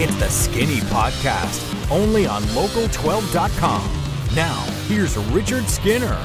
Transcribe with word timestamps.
It's 0.00 0.14
the 0.14 0.28
Skinny 0.28 0.78
Podcast, 0.82 1.90
only 1.90 2.24
on 2.24 2.40
Local12.com. 2.54 3.90
Now, 4.32 4.62
here's 4.86 5.16
Richard 5.16 5.68
Skinner. 5.68 6.16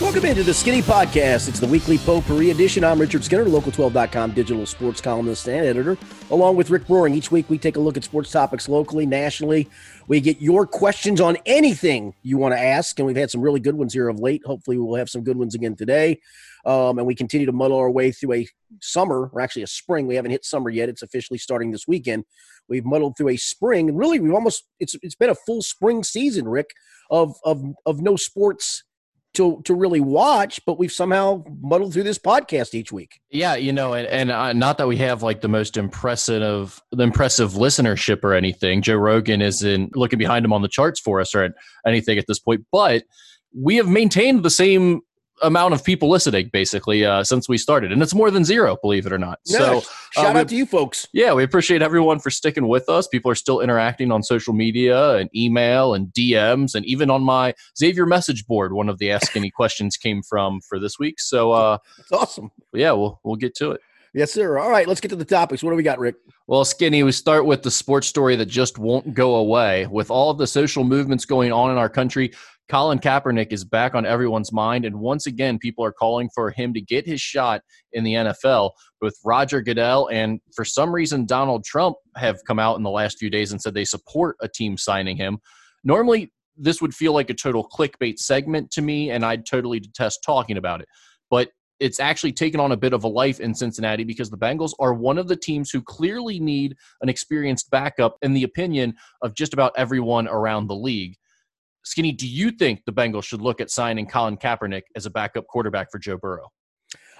Welcome 0.00 0.24
into 0.24 0.42
the 0.42 0.54
Skinny 0.54 0.80
Podcast. 0.80 1.50
It's 1.50 1.60
the 1.60 1.66
weekly 1.66 1.98
potpourri 1.98 2.48
edition. 2.48 2.82
I'm 2.82 2.98
Richard 2.98 3.22
Skinner, 3.22 3.44
Local12.com 3.44 4.30
digital 4.30 4.64
sports 4.64 5.02
columnist 5.02 5.46
and 5.46 5.66
editor, 5.66 5.98
along 6.30 6.56
with 6.56 6.70
Rick 6.70 6.86
Broering. 6.86 7.12
Each 7.12 7.30
week 7.30 7.50
we 7.50 7.58
take 7.58 7.76
a 7.76 7.80
look 7.80 7.98
at 7.98 8.04
sports 8.04 8.30
topics 8.30 8.66
locally, 8.66 9.04
nationally. 9.04 9.68
We 10.08 10.22
get 10.22 10.40
your 10.40 10.66
questions 10.66 11.20
on 11.20 11.36
anything 11.44 12.14
you 12.22 12.38
want 12.38 12.54
to 12.54 12.58
ask, 12.58 12.98
and 12.98 13.04
we've 13.06 13.14
had 13.14 13.30
some 13.30 13.42
really 13.42 13.60
good 13.60 13.74
ones 13.74 13.92
here 13.92 14.08
of 14.08 14.20
late. 14.20 14.40
Hopefully, 14.46 14.78
we'll 14.78 14.96
have 14.96 15.10
some 15.10 15.22
good 15.22 15.36
ones 15.36 15.54
again 15.54 15.76
today. 15.76 16.18
Um, 16.64 16.98
and 16.98 17.06
we 17.06 17.14
continue 17.14 17.46
to 17.46 17.52
muddle 17.52 17.78
our 17.78 17.90
way 17.90 18.12
through 18.12 18.34
a 18.34 18.48
summer, 18.80 19.30
or 19.32 19.40
actually 19.40 19.62
a 19.62 19.68
spring. 19.68 20.06
We 20.06 20.16
haven't 20.16 20.30
hit 20.30 20.44
summer 20.44 20.70
yet. 20.70 20.88
It's 20.88 21.02
officially 21.02 21.38
starting 21.38 21.70
this 21.70 21.86
weekend. 21.88 22.24
We've 22.68 22.84
muddled 22.84 23.16
through 23.16 23.30
a 23.30 23.36
spring. 23.36 23.88
And 23.88 23.98
really, 23.98 24.20
we've 24.20 24.34
almost 24.34 24.64
it's 24.78 24.94
it's 25.02 25.14
been 25.14 25.30
a 25.30 25.34
full 25.34 25.62
spring 25.62 26.04
season, 26.04 26.48
Rick, 26.48 26.70
of 27.10 27.34
of 27.44 27.62
of 27.86 28.00
no 28.00 28.16
sports 28.16 28.84
to 29.34 29.60
to 29.64 29.74
really 29.74 30.00
watch, 30.00 30.60
but 30.66 30.78
we've 30.78 30.92
somehow 30.92 31.44
muddled 31.60 31.92
through 31.92 32.02
this 32.02 32.18
podcast 32.18 32.74
each 32.74 32.92
week. 32.92 33.20
Yeah, 33.30 33.54
you 33.54 33.72
know, 33.72 33.94
and, 33.94 34.06
and 34.08 34.30
uh, 34.30 34.52
not 34.52 34.78
that 34.78 34.88
we 34.88 34.96
have 34.98 35.22
like 35.22 35.40
the 35.40 35.48
most 35.48 35.76
impressive 35.76 36.82
the 36.90 37.02
impressive 37.02 37.52
listenership 37.52 38.24
or 38.24 38.34
anything. 38.34 38.82
Joe 38.82 38.96
Rogan 38.96 39.40
isn't 39.40 39.96
looking 39.96 40.18
behind 40.18 40.44
him 40.44 40.52
on 40.52 40.62
the 40.62 40.68
charts 40.68 40.98
for 41.00 41.20
us 41.20 41.34
or 41.34 41.54
anything 41.86 42.18
at 42.18 42.26
this 42.26 42.38
point, 42.38 42.66
but 42.72 43.04
we 43.56 43.76
have 43.76 43.88
maintained 43.88 44.42
the 44.42 44.50
same 44.50 45.00
amount 45.42 45.74
of 45.74 45.84
people 45.84 46.08
listening 46.08 46.50
basically 46.52 47.04
uh, 47.04 47.24
since 47.24 47.48
we 47.48 47.58
started, 47.58 47.92
and 47.92 48.02
it's 48.02 48.14
more 48.14 48.30
than 48.30 48.44
zero, 48.44 48.76
believe 48.80 49.06
it 49.06 49.12
or 49.12 49.18
not. 49.18 49.38
No, 49.48 49.80
so 49.80 49.90
shout 50.12 50.36
uh, 50.36 50.40
out 50.40 50.48
to 50.48 50.56
you 50.56 50.66
folks. 50.66 51.06
Yeah, 51.12 51.32
we 51.32 51.42
appreciate 51.42 51.82
everyone 51.82 52.18
for 52.18 52.30
sticking 52.30 52.68
with 52.68 52.88
us. 52.88 53.06
People 53.08 53.30
are 53.30 53.36
still 53.36 53.60
interacting 53.60 54.12
on 54.12 54.22
social 54.22 54.52
media 54.52 55.16
and 55.16 55.30
email 55.34 55.94
and 55.94 56.08
DMs, 56.08 56.74
and 56.74 56.84
even 56.86 57.10
on 57.10 57.22
my 57.22 57.54
Xavier 57.78 58.06
message 58.06 58.46
board. 58.46 58.72
One 58.72 58.88
of 58.88 58.98
the 58.98 59.10
Ask 59.10 59.36
Any 59.36 59.50
questions 59.60 59.96
came 59.96 60.22
from 60.22 60.60
for 60.60 60.78
this 60.78 60.98
week. 60.98 61.20
So 61.20 61.52
uh, 61.52 61.78
it's 61.98 62.12
awesome. 62.12 62.50
Yeah, 62.72 62.92
we'll 62.92 63.20
we'll 63.24 63.36
get 63.36 63.54
to 63.56 63.72
it. 63.72 63.80
Yes, 64.12 64.32
sir. 64.32 64.58
All 64.58 64.70
right, 64.70 64.88
let's 64.88 65.00
get 65.00 65.08
to 65.08 65.16
the 65.16 65.24
topics. 65.24 65.62
What 65.62 65.70
do 65.70 65.76
we 65.76 65.84
got, 65.84 66.00
Rick? 66.00 66.16
Well, 66.48 66.64
Skinny, 66.64 67.04
we 67.04 67.12
start 67.12 67.46
with 67.46 67.62
the 67.62 67.70
sports 67.70 68.08
story 68.08 68.34
that 68.36 68.46
just 68.46 68.76
won't 68.76 69.14
go 69.14 69.36
away. 69.36 69.86
With 69.86 70.10
all 70.10 70.30
of 70.30 70.38
the 70.38 70.48
social 70.48 70.82
movements 70.82 71.24
going 71.24 71.52
on 71.52 71.70
in 71.70 71.78
our 71.78 71.88
country, 71.88 72.32
Colin 72.70 73.00
Kaepernick 73.00 73.52
is 73.52 73.64
back 73.64 73.96
on 73.96 74.06
everyone's 74.06 74.52
mind, 74.52 74.84
and 74.84 75.00
once 75.00 75.26
again, 75.26 75.58
people 75.58 75.84
are 75.84 75.90
calling 75.90 76.30
for 76.32 76.52
him 76.52 76.72
to 76.72 76.80
get 76.80 77.04
his 77.04 77.20
shot 77.20 77.62
in 77.92 78.04
the 78.04 78.14
NFL. 78.14 78.70
Both 79.00 79.14
Roger 79.24 79.60
Goodell 79.60 80.06
and, 80.06 80.40
for 80.54 80.64
some 80.64 80.94
reason, 80.94 81.26
Donald 81.26 81.64
Trump 81.64 81.96
have 82.14 82.38
come 82.46 82.60
out 82.60 82.76
in 82.76 82.84
the 82.84 82.90
last 82.90 83.18
few 83.18 83.28
days 83.28 83.50
and 83.50 83.60
said 83.60 83.74
they 83.74 83.84
support 83.84 84.36
a 84.40 84.46
team 84.46 84.76
signing 84.76 85.16
him. 85.16 85.38
Normally, 85.82 86.32
this 86.56 86.80
would 86.80 86.94
feel 86.94 87.12
like 87.12 87.28
a 87.28 87.34
total 87.34 87.68
clickbait 87.68 88.20
segment 88.20 88.70
to 88.70 88.82
me, 88.82 89.10
and 89.10 89.24
I'd 89.24 89.46
totally 89.46 89.80
detest 89.80 90.20
talking 90.24 90.56
about 90.56 90.80
it. 90.80 90.86
But 91.28 91.50
it's 91.80 91.98
actually 91.98 92.34
taken 92.34 92.60
on 92.60 92.70
a 92.70 92.76
bit 92.76 92.92
of 92.92 93.02
a 93.02 93.08
life 93.08 93.40
in 93.40 93.52
Cincinnati 93.52 94.04
because 94.04 94.30
the 94.30 94.38
Bengals 94.38 94.74
are 94.78 94.94
one 94.94 95.18
of 95.18 95.26
the 95.26 95.34
teams 95.34 95.72
who 95.72 95.82
clearly 95.82 96.38
need 96.38 96.76
an 97.00 97.08
experienced 97.08 97.68
backup, 97.72 98.16
in 98.22 98.32
the 98.32 98.44
opinion 98.44 98.94
of 99.22 99.34
just 99.34 99.54
about 99.54 99.72
everyone 99.76 100.28
around 100.28 100.68
the 100.68 100.76
league. 100.76 101.16
Skinny, 101.84 102.12
do 102.12 102.28
you 102.28 102.50
think 102.50 102.84
the 102.84 102.92
Bengals 102.92 103.24
should 103.24 103.40
look 103.40 103.60
at 103.60 103.70
signing 103.70 104.06
Colin 104.06 104.36
Kaepernick 104.36 104.82
as 104.96 105.06
a 105.06 105.10
backup 105.10 105.46
quarterback 105.46 105.90
for 105.90 105.98
Joe 105.98 106.16
Burrow? 106.16 106.48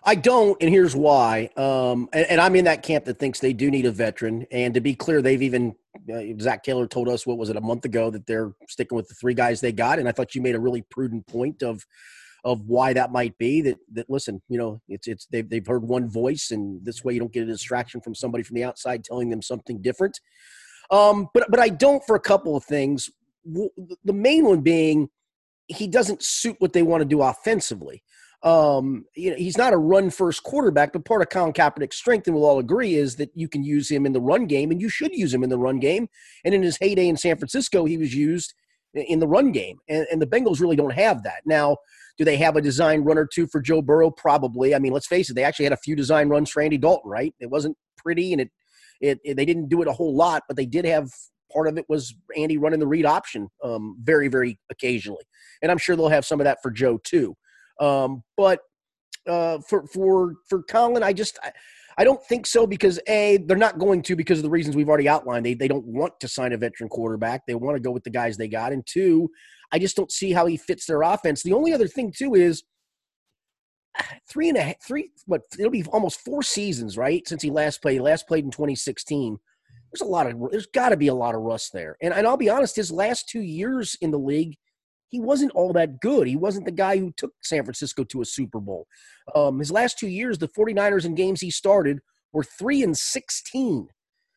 I 0.02 0.14
don't, 0.14 0.56
and 0.62 0.70
here's 0.70 0.97
why. 0.97 1.50
Um, 1.56 2.08
and, 2.12 2.27
and, 2.27 2.41
I'm 2.41 2.56
in 2.56 2.64
that 2.64 2.83
camp 2.83 3.05
that 3.05 3.19
thinks 3.19 3.39
they 3.39 3.52
do 3.52 3.70
need 3.70 3.84
a 3.84 3.92
veteran. 3.92 4.47
And 4.50 4.72
to 4.72 4.80
be 4.80 4.94
clear, 4.94 5.20
they've 5.20 5.42
even 5.42 5.75
uh, 6.12 6.22
Zac 6.41 6.62
Taylor 6.62 6.86
told 6.86 7.08
us 7.08 7.27
what 7.27 7.36
was 7.36 7.50
it 7.50 7.56
a 7.56 7.61
month 7.61 7.84
ago 7.84 8.11
that 8.11 8.27
they're 8.27 8.52
sticking 8.69 8.97
with 8.97 9.08
the 9.08 9.14
three 9.14 9.34
guys 9.34 9.61
they 9.61 9.72
got. 9.72 9.98
And 9.98 10.08
I 10.08 10.12
thought 10.12 10.35
you 10.35 10.40
made 10.40 10.55
a 10.55 10.61
really 10.61 10.83
prudent 10.90 11.27
point 11.27 11.62
of 11.62 11.85
of 12.45 12.62
why 12.67 12.95
that 12.95 13.12
might 13.12 13.36
be. 13.36 13.61
That 13.61 13.77
that 13.92 14.08
listen, 14.08 14.40
you 14.48 14.58
know, 14.58 14.80
it's 14.89 15.06
it's 15.06 15.27
they've 15.27 15.48
they've 15.48 15.67
heard 15.67 15.83
one 15.83 16.08
voice, 16.08 16.51
and 16.51 16.85
this 16.85 17.05
way 17.05 17.12
you 17.12 17.20
don't 17.20 17.33
get 17.33 17.42
a 17.42 17.46
distraction 17.46 18.01
from 18.01 18.14
somebody 18.14 18.42
from 18.42 18.55
the 18.55 18.64
outside 18.64 19.05
telling 19.05 19.29
them 19.29 19.42
something 19.42 19.83
different. 19.83 20.18
Um, 20.90 21.29
but 21.35 21.51
but 21.51 21.61
I 21.61 21.68
don't 21.68 22.02
for 22.06 22.17
a 22.17 22.20
couple 22.20 22.56
of 22.56 22.64
things. 22.64 23.11
The 23.45 24.12
main 24.12 24.45
one 24.45 24.61
being 24.61 25.08
he 25.67 25.86
doesn't 25.86 26.23
suit 26.23 26.56
what 26.58 26.73
they 26.73 26.83
want 26.83 27.01
to 27.01 27.05
do 27.05 27.23
offensively. 27.23 28.02
Um, 28.42 29.05
you 29.14 29.30
know, 29.30 29.36
he's 29.36 29.58
not 29.58 29.73
a 29.73 29.78
run 29.78 30.11
first 30.11 30.42
quarterback, 30.42 30.92
but 30.92 31.05
part 31.05 31.20
of 31.20 31.28
Colin 31.28 31.52
Kaepernick's 31.52 31.96
strength, 31.96 32.27
and 32.27 32.34
we'll 32.34 32.46
all 32.46 32.58
agree, 32.58 32.95
is 32.95 33.17
that 33.17 33.30
you 33.34 33.48
can 33.48 33.62
use 33.62 33.90
him 33.90 34.06
in 34.06 34.12
the 34.12 34.20
run 34.20 34.46
game, 34.46 34.70
and 34.70 34.80
you 34.80 34.89
should 34.89 35.12
use 35.12 35.33
him 35.33 35.45
in 35.45 35.50
the 35.50 35.58
run 35.58 35.79
game. 35.79 36.08
And 36.45 36.55
in 36.55 36.62
his 36.62 36.79
heyday 36.79 37.08
in 37.08 37.17
San 37.17 37.36
Francisco, 37.36 37.84
he 37.84 37.98
was 37.98 38.14
used 38.14 38.55
in 38.95 39.20
the 39.20 39.29
run 39.29 39.52
game, 39.52 39.79
and, 39.89 40.06
and 40.11 40.20
the 40.23 40.27
Bengals 40.27 40.61
really 40.61 40.77
don't 40.77 40.95
have 40.95 41.23
that 41.23 41.42
now. 41.45 41.77
Do 42.18 42.24
they 42.24 42.36
have 42.39 42.56
a 42.56 42.62
design 42.62 43.02
run 43.02 43.18
or 43.18 43.27
two 43.27 43.46
for 43.46 43.61
Joe 43.61 43.83
Burrow? 43.83 44.11
Probably. 44.11 44.74
I 44.74 44.79
mean, 44.79 44.92
let's 44.92 45.06
face 45.06 45.30
it, 45.30 45.34
they 45.34 45.45
actually 45.45 45.67
had 45.67 45.73
a 45.73 45.79
few 45.79 45.95
design 45.95 46.29
runs 46.29 46.50
for 46.50 46.62
Andy 46.62 46.79
Dalton, 46.79 47.11
right? 47.11 47.34
It 47.40 47.50
wasn't 47.50 47.77
pretty 47.96 48.33
and 48.33 48.40
it, 48.42 48.50
it, 49.00 49.18
it 49.24 49.36
they 49.36 49.45
didn't 49.45 49.68
do 49.68 49.80
it 49.83 49.89
a 49.89 49.92
whole 49.92 50.14
lot, 50.14 50.42
but 50.48 50.56
they 50.56 50.67
did 50.67 50.84
have 50.84 51.11
part 51.52 51.68
of 51.68 51.78
it 51.78 51.84
was 51.88 52.14
Andy 52.36 52.58
running 52.58 52.80
the 52.80 52.86
read 52.86 53.06
option 53.06 53.48
um, 53.62 53.96
very, 54.02 54.28
very 54.28 54.58
occasionally. 54.70 55.24
And 55.62 55.70
I'm 55.70 55.78
sure 55.78 55.96
they'll 55.96 56.08
have 56.08 56.27
some 56.27 56.40
of 56.40 56.44
that 56.44 56.58
for 56.62 56.70
Joe 56.70 56.98
too. 57.05 57.36
Um, 57.80 58.22
but 58.36 58.61
uh, 59.28 59.58
for 59.68 59.86
for 59.86 60.34
for 60.48 60.62
Colin, 60.62 61.02
I 61.02 61.12
just 61.12 61.38
I, 61.42 61.52
I 61.98 62.05
don't 62.05 62.22
think 62.24 62.46
so 62.46 62.66
because 62.66 63.00
a 63.08 63.38
they're 63.46 63.56
not 63.56 63.78
going 63.78 64.02
to 64.02 64.16
because 64.16 64.38
of 64.38 64.42
the 64.42 64.50
reasons 64.50 64.77
we've 64.77 64.88
already 64.88 65.08
outlined. 65.08 65.44
They 65.44 65.55
they 65.55 65.68
don't 65.68 65.86
want 65.86 66.18
to 66.20 66.28
sign 66.28 66.52
a 66.52 66.56
veteran 66.56 66.88
quarterback. 66.88 67.42
They 67.46 67.55
want 67.55 67.77
to 67.77 67.80
go 67.80 67.90
with 67.90 68.05
the 68.05 68.11
guys 68.11 68.36
they 68.36 68.48
got. 68.48 68.72
And 68.72 68.86
two, 68.86 69.30
I 69.72 69.78
just 69.78 69.96
don't 69.96 70.11
see 70.11 70.32
how 70.32 70.46
he 70.46 70.56
fits 70.56 70.86
their 70.86 71.02
offense. 71.02 71.42
The 71.42 71.52
only 71.52 71.72
other 71.72 71.88
thing 71.88 72.12
too 72.17 72.34
is 72.34 72.62
three 74.28 74.48
and 74.48 74.58
a 74.58 74.74
three, 74.86 75.11
what 75.27 75.42
it'll 75.58 75.70
be 75.70 75.84
almost 75.92 76.20
four 76.20 76.42
seasons, 76.42 76.96
right? 76.96 77.27
Since 77.27 77.42
he 77.42 77.50
last 77.50 77.82
played, 77.82 77.94
he 77.94 78.00
last 78.00 78.27
played 78.27 78.44
in 78.44 78.50
2016. 78.50 79.38
There's 79.92 80.06
a 80.06 80.11
lot 80.11 80.27
of, 80.27 80.51
there's 80.51 80.67
got 80.67 80.90
to 80.90 80.96
be 80.96 81.08
a 81.08 81.14
lot 81.14 81.34
of 81.34 81.42
rust 81.42 81.73
there. 81.73 81.96
And, 82.01 82.14
and 82.14 82.27
I'll 82.27 82.36
be 82.36 82.51
honest, 82.51 82.77
his 82.77 82.92
last 82.92 83.28
two 83.28 83.40
years 83.40 83.96
in 84.01 84.11
the 84.11 84.18
league, 84.18 84.56
he 85.08 85.20
wasn't 85.20 85.52
all 85.52 85.73
that 85.73 86.01
good. 86.01 86.28
He 86.28 86.36
wasn't 86.36 86.67
the 86.67 86.70
guy 86.70 86.96
who 86.96 87.12
took 87.17 87.33
San 87.42 87.64
Francisco 87.64 88.05
to 88.05 88.23
a 88.23 88.24
Super 88.24 88.61
Bowl. 88.61 88.86
Um, 89.34 89.58
his 89.58 89.73
last 89.73 89.98
two 89.98 90.08
years, 90.08 90.39
the 90.39 90.48
49ers 90.48 91.05
in 91.05 91.17
games 91.17 91.40
he 91.40 91.50
started 91.50 91.98
were 92.33 92.45
three 92.45 92.83
and 92.83 92.96
16. 92.96 93.89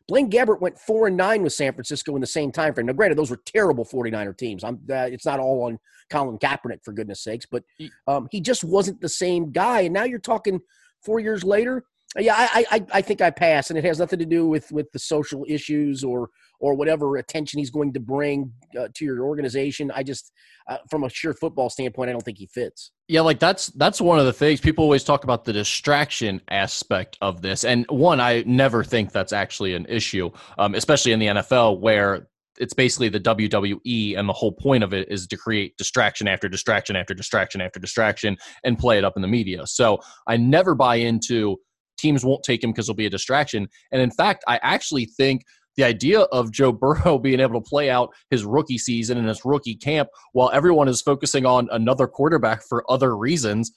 Blaine 0.08 0.30
Gabbert 0.30 0.60
went 0.60 0.78
four 0.78 1.08
and 1.08 1.16
nine 1.16 1.44
with 1.44 1.54
San 1.54 1.74
Francisco 1.74 2.16
in 2.16 2.22
the 2.22 2.28
same 2.28 2.52
time 2.52 2.74
frame. 2.74 2.88
Now, 2.88 2.94
granted, 2.94 3.18
those 3.18 3.30
were 3.30 3.40
terrible 3.46 3.86
49er 3.86 4.38
teams. 4.38 4.64
I'm, 4.64 4.80
uh, 4.90 5.08
it's 5.10 5.26
not 5.26 5.40
all 5.40 5.64
on 5.64 5.80
Colin 6.10 6.38
Kaepernick, 6.40 6.84
for 6.84 6.92
goodness 6.92 7.24
sakes, 7.24 7.46
but 7.50 7.64
um, 8.08 8.28
he 8.32 8.42
just 8.42 8.64
wasn't 8.64 9.00
the 9.00 9.10
same 9.10 9.52
guy. 9.52 9.82
And 9.82 9.94
now 9.94 10.04
you're 10.04 10.20
talking 10.20 10.60
four 11.06 11.20
years 11.20 11.44
later. 11.44 11.86
Yeah, 12.20 12.36
I, 12.38 12.66
I, 12.70 12.86
I 12.94 13.02
think 13.02 13.22
I 13.22 13.32
pass, 13.32 13.70
and 13.70 13.78
it 13.78 13.86
has 13.86 14.00
nothing 14.00 14.20
to 14.20 14.26
do 14.26 14.48
with 14.48 14.72
with 14.72 14.92
the 14.92 15.00
social 15.00 15.46
issues 15.48 16.04
or 16.04 16.30
or 16.60 16.76
whatever 16.76 17.18
attention 17.18 17.60
he's 17.60 17.72
going 17.72 17.92
to 17.94 18.00
bring 18.00 18.52
uh, 18.80 18.88
to 18.94 19.04
your 19.04 19.26
organization. 19.26 19.92
I 19.94 20.04
just, 20.04 20.32
uh, 20.70 20.78
from 20.90 21.04
a 21.04 21.10
sheer 21.10 21.34
football 21.34 21.70
standpoint, 21.70 22.10
I 22.10 22.14
don't 22.14 22.24
think 22.24 22.38
he 22.38 22.48
fits. 22.48 22.92
Yeah, 23.08 23.22
like 23.22 23.40
that's 23.40 23.68
that's 23.68 24.00
one 24.00 24.20
of 24.20 24.26
the 24.26 24.34
things 24.34 24.62
people 24.62 24.84
always 24.84 25.04
talk 25.04 25.24
about 25.24 25.44
the 25.44 25.54
distraction 25.54 26.42
aspect 26.50 27.18
of 27.22 27.42
this, 27.42 27.66
and 27.66 27.86
one 27.90 28.20
I 28.20 28.44
never 28.46 28.84
think 28.84 29.12
that's 29.12 29.34
actually 29.34 29.74
an 29.74 29.86
issue, 29.90 30.30
um, 30.58 30.76
especially 30.76 31.12
in 31.12 31.20
the 31.20 31.28
NFL 31.28 31.80
where 31.80 32.28
it's 32.60 32.74
basically 32.74 33.10
the 33.10 33.20
WWE, 33.20 34.18
and 34.18 34.30
the 34.30 34.34
whole 34.34 34.52
point 34.52 34.84
of 34.84 34.94
it 34.94 35.10
is 35.10 35.28
to 35.28 35.38
create 35.38 35.76
distraction 35.78 36.28
after 36.28 36.48
distraction 36.48 36.96
after 36.96 37.14
distraction 37.14 37.62
after 37.62 37.80
distraction 37.80 38.38
and 38.64 38.78
play 38.78 38.98
it 38.98 39.04
up 39.04 39.14
in 39.16 39.22
the 39.22 39.28
media. 39.28 39.66
So 39.66 40.00
I 40.28 40.38
never 40.38 40.76
buy 40.76 40.96
into 40.98 41.58
teams 42.04 42.24
won't 42.26 42.44
take 42.44 42.64
him 42.64 42.72
because 42.72 42.86
it'll 42.86 42.96
be 42.96 43.06
a 43.06 43.10
distraction, 43.10 43.68
and 43.92 44.02
in 44.02 44.12
fact, 44.12 44.44
I 44.48 44.60
actually 44.62 45.06
think 45.06 45.44
the 45.76 45.84
idea 45.84 46.22
of 46.22 46.52
Joe 46.52 46.72
Burrow 46.72 47.18
being 47.24 47.40
able 47.40 47.62
to 47.62 47.68
play 47.68 47.90
out 47.90 48.14
his 48.30 48.46
rookie 48.46 48.78
season 48.78 49.18
and 49.18 49.28
his 49.28 49.44
rookie 49.46 49.76
camp 49.76 50.10
while 50.34 50.52
everyone 50.54 50.88
is 50.88 51.02
focusing 51.02 51.46
on 51.46 51.68
another 51.72 52.08
quarterback 52.08 52.64
for 52.64 52.90
other 52.92 53.18
reasons 53.18 53.72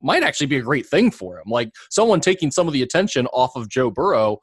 might 0.00 0.22
actually 0.22 0.48
be 0.48 0.56
a 0.56 0.62
great 0.62 0.86
thing 0.86 1.10
for 1.10 1.38
him. 1.38 1.44
Like 1.46 1.70
someone 1.90 2.20
taking 2.20 2.50
some 2.50 2.66
of 2.66 2.72
the 2.72 2.82
attention 2.82 3.26
off 3.28 3.54
of 3.54 3.68
Joe 3.68 3.90
Burrow 3.90 4.38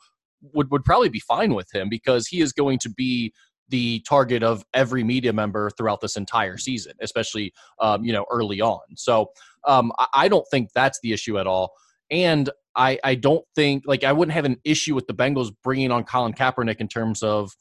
would, 0.54 0.72
would 0.72 0.86
probably 0.86 1.10
be 1.10 1.20
fine 1.20 1.54
with 1.54 1.74
him 1.74 1.90
because 1.90 2.28
he 2.28 2.42
is 2.42 2.54
going 2.54 2.80
to 2.80 2.90
be 2.90 3.34
the 3.68 4.04
target 4.08 4.42
of 4.42 4.64
every 4.74 5.04
media 5.04 5.32
member 5.32 5.70
throughout 5.72 6.02
this 6.02 6.16
entire 6.16 6.58
season, 6.58 6.94
especially 7.02 7.54
um, 7.80 8.04
you 8.04 8.12
know 8.14 8.26
early 8.32 8.62
on. 8.62 8.80
So 8.96 9.32
um, 9.68 9.92
I, 10.00 10.08
I 10.14 10.28
don't 10.28 10.46
think 10.50 10.70
that's 10.74 11.00
the 11.04 11.14
issue 11.14 11.38
at 11.38 11.46
all. 11.46 11.74
And 12.10 12.50
I, 12.80 12.98
I 13.04 13.16
don't 13.16 13.46
think 13.56 13.84
like 13.86 14.06
I 14.06 14.14
wouldn't 14.14 14.34
have 14.34 14.46
an 14.46 14.58
issue 14.64 14.96
with 14.96 15.06
the 15.06 15.14
Bengals 15.14 15.52
bringing 15.64 15.92
on 15.92 16.06
Colin 16.06 16.34
Kaepernick 16.34 16.78
in 16.78 16.88
terms 16.88 17.22
of 17.22 17.52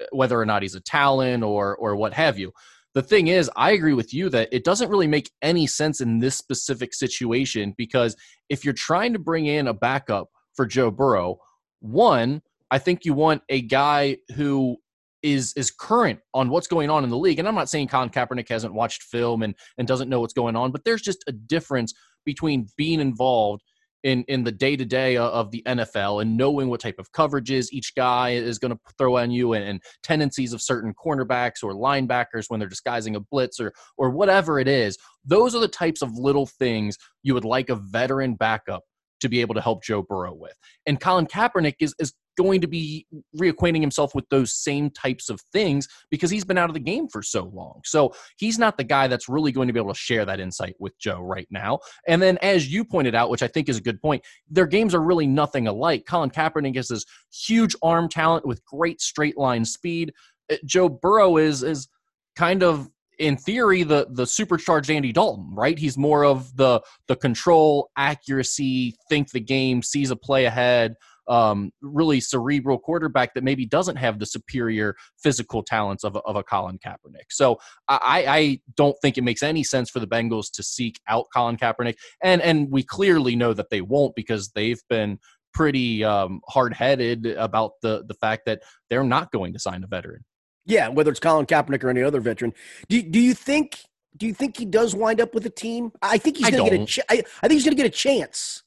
uh, 0.00 0.06
whether 0.12 0.40
or 0.40 0.46
not 0.46 0.62
he's 0.62 0.74
a 0.74 0.80
talent 0.80 1.44
or 1.44 1.76
or 1.76 1.94
what 1.94 2.14
have 2.14 2.38
you. 2.38 2.50
The 2.94 3.02
thing 3.02 3.26
is, 3.26 3.50
I 3.56 3.72
agree 3.72 3.92
with 3.92 4.14
you 4.14 4.30
that 4.30 4.48
it 4.50 4.64
doesn't 4.64 4.88
really 4.88 5.08
make 5.08 5.30
any 5.42 5.66
sense 5.66 6.00
in 6.00 6.20
this 6.20 6.36
specific 6.36 6.94
situation 6.94 7.74
because 7.76 8.16
if 8.48 8.64
you're 8.64 8.72
trying 8.72 9.12
to 9.12 9.18
bring 9.18 9.46
in 9.46 9.66
a 9.66 9.74
backup 9.74 10.28
for 10.54 10.64
Joe 10.64 10.90
Burrow, 10.90 11.38
one, 11.80 12.40
I 12.70 12.78
think 12.78 13.04
you 13.04 13.12
want 13.12 13.42
a 13.50 13.60
guy 13.60 14.18
who 14.36 14.78
is 15.22 15.52
is 15.54 15.70
current 15.70 16.20
on 16.32 16.48
what's 16.48 16.66
going 16.66 16.88
on 16.88 17.04
in 17.04 17.10
the 17.10 17.18
league. 17.18 17.38
And 17.38 17.46
I'm 17.46 17.54
not 17.54 17.68
saying 17.68 17.88
Colin 17.88 18.08
Kaepernick 18.08 18.48
hasn't 18.48 18.72
watched 18.72 19.02
film 19.02 19.42
and 19.42 19.54
and 19.76 19.86
doesn't 19.86 20.08
know 20.08 20.20
what's 20.20 20.32
going 20.32 20.56
on, 20.56 20.72
but 20.72 20.84
there's 20.84 21.02
just 21.02 21.24
a 21.26 21.32
difference 21.32 21.92
between 22.24 22.68
being 22.78 23.00
involved 23.00 23.62
in 24.04 24.22
in 24.28 24.44
the 24.44 24.52
day 24.52 24.76
to 24.76 24.84
day 24.84 25.16
of 25.16 25.50
the 25.50 25.62
NFL 25.66 26.22
and 26.22 26.36
knowing 26.36 26.68
what 26.68 26.80
type 26.80 26.98
of 26.98 27.10
coverages 27.12 27.68
each 27.72 27.94
guy 27.96 28.30
is 28.30 28.58
going 28.58 28.70
to 28.70 28.78
throw 28.96 29.16
on 29.16 29.30
you 29.30 29.54
and, 29.54 29.64
and, 29.64 29.80
tendencies 30.02 30.52
of 30.52 30.60
certain 30.60 30.92
cornerbacks 30.94 31.62
or 31.62 31.72
linebackers 31.72 32.44
when 32.48 32.60
they're 32.60 32.68
disguising 32.68 33.16
a 33.16 33.20
blitz 33.20 33.58
or 33.58 33.72
or 33.96 34.10
whatever 34.10 34.60
it 34.60 34.68
is. 34.68 34.96
Those 35.24 35.54
are 35.54 35.60
the 35.60 35.68
types 35.68 36.02
of 36.02 36.12
little 36.12 36.46
things 36.46 36.96
you 37.22 37.34
would 37.34 37.44
like 37.44 37.70
a 37.70 37.76
veteran 37.76 38.34
backup 38.34 38.82
to 39.20 39.28
be 39.28 39.40
able 39.40 39.54
to 39.54 39.60
help 39.60 39.82
Joe 39.82 40.02
Burrow 40.02 40.34
with. 40.34 40.54
And 40.86 41.00
Colin 41.00 41.26
Kaepernick 41.26 41.76
is 41.80 41.94
is 41.98 42.12
going 42.36 42.60
to 42.60 42.66
be 42.66 43.06
reacquainting 43.38 43.80
himself 43.80 44.14
with 44.14 44.28
those 44.28 44.52
same 44.52 44.90
types 44.90 45.28
of 45.28 45.40
things 45.52 45.88
because 46.10 46.30
he's 46.30 46.44
been 46.44 46.58
out 46.58 46.70
of 46.70 46.74
the 46.74 46.80
game 46.80 47.08
for 47.08 47.22
so 47.22 47.50
long. 47.52 47.80
So 47.84 48.14
he's 48.36 48.58
not 48.58 48.76
the 48.76 48.84
guy 48.84 49.06
that's 49.06 49.28
really 49.28 49.52
going 49.52 49.68
to 49.68 49.72
be 49.74 49.80
able 49.80 49.92
to 49.92 49.98
share 49.98 50.24
that 50.24 50.40
insight 50.40 50.76
with 50.78 50.98
Joe 50.98 51.20
right 51.20 51.48
now. 51.50 51.80
And 52.06 52.20
then, 52.20 52.38
as 52.42 52.68
you 52.68 52.84
pointed 52.84 53.14
out, 53.14 53.30
which 53.30 53.42
I 53.42 53.48
think 53.48 53.68
is 53.68 53.78
a 53.78 53.82
good 53.82 54.00
point, 54.00 54.24
their 54.48 54.66
games 54.66 54.94
are 54.94 55.02
really 55.02 55.26
nothing 55.26 55.66
alike. 55.66 56.04
Colin 56.06 56.30
Kaepernick 56.30 56.76
has 56.76 56.88
this 56.88 57.04
huge 57.32 57.74
arm 57.82 58.08
talent 58.08 58.46
with 58.46 58.64
great 58.64 59.00
straight 59.00 59.36
line 59.36 59.64
speed. 59.64 60.12
Uh, 60.50 60.56
Joe 60.64 60.88
Burrow 60.88 61.36
is 61.36 61.62
is 61.62 61.88
kind 62.36 62.62
of 62.62 62.88
in 63.18 63.36
theory 63.36 63.82
the 63.82 64.06
the 64.10 64.26
supercharged 64.26 64.90
Andy 64.90 65.12
Dalton, 65.12 65.50
right? 65.54 65.78
He's 65.78 65.96
more 65.96 66.24
of 66.24 66.56
the 66.56 66.80
the 67.08 67.16
control, 67.16 67.90
accuracy, 67.96 68.96
think 69.08 69.30
the 69.30 69.40
game, 69.40 69.82
sees 69.82 70.10
a 70.10 70.16
play 70.16 70.46
ahead, 70.46 70.94
um, 71.28 71.70
really 71.80 72.20
cerebral 72.20 72.78
quarterback 72.78 73.34
that 73.34 73.44
maybe 73.44 73.66
doesn't 73.66 73.96
have 73.96 74.18
the 74.18 74.26
superior 74.26 74.94
physical 75.22 75.62
talents 75.62 76.04
of 76.04 76.16
a, 76.16 76.20
of 76.20 76.36
a 76.36 76.42
Colin 76.42 76.78
Kaepernick. 76.78 77.30
So 77.30 77.58
I, 77.88 78.24
I 78.28 78.60
don't 78.76 78.96
think 79.02 79.18
it 79.18 79.24
makes 79.24 79.42
any 79.42 79.64
sense 79.64 79.90
for 79.90 80.00
the 80.00 80.06
Bengals 80.06 80.50
to 80.52 80.62
seek 80.62 81.00
out 81.08 81.26
Colin 81.34 81.56
Kaepernick, 81.56 81.96
and 82.22 82.42
and 82.42 82.70
we 82.70 82.82
clearly 82.82 83.36
know 83.36 83.52
that 83.52 83.70
they 83.70 83.80
won't 83.80 84.14
because 84.14 84.50
they've 84.50 84.82
been 84.88 85.18
pretty 85.52 86.04
um, 86.04 86.40
hard 86.48 86.74
headed 86.74 87.26
about 87.26 87.72
the 87.82 88.04
the 88.06 88.14
fact 88.14 88.42
that 88.46 88.62
they're 88.90 89.04
not 89.04 89.32
going 89.32 89.52
to 89.52 89.58
sign 89.58 89.84
a 89.84 89.86
veteran. 89.86 90.24
Yeah, 90.66 90.88
whether 90.88 91.10
it's 91.10 91.20
Colin 91.20 91.46
Kaepernick 91.46 91.84
or 91.84 91.90
any 91.90 92.02
other 92.02 92.20
veteran. 92.20 92.52
Do 92.88 93.00
do 93.02 93.20
you 93.20 93.34
think 93.34 93.78
do 94.16 94.26
you 94.26 94.34
think 94.34 94.56
he 94.56 94.64
does 94.64 94.94
wind 94.94 95.20
up 95.20 95.34
with 95.34 95.44
a 95.46 95.50
team? 95.50 95.92
I 96.02 96.18
think 96.18 96.36
he's 96.36 96.50
going 96.50 96.64
to 96.64 96.70
get 96.70 96.80
a. 96.80 96.86
Ch- 96.86 97.00
I, 97.10 97.22
I 97.42 97.48
think 97.48 97.52
he's 97.52 97.64
going 97.64 97.76
to 97.76 97.82
get 97.82 97.86
a 97.86 97.90
chance. 97.90 98.62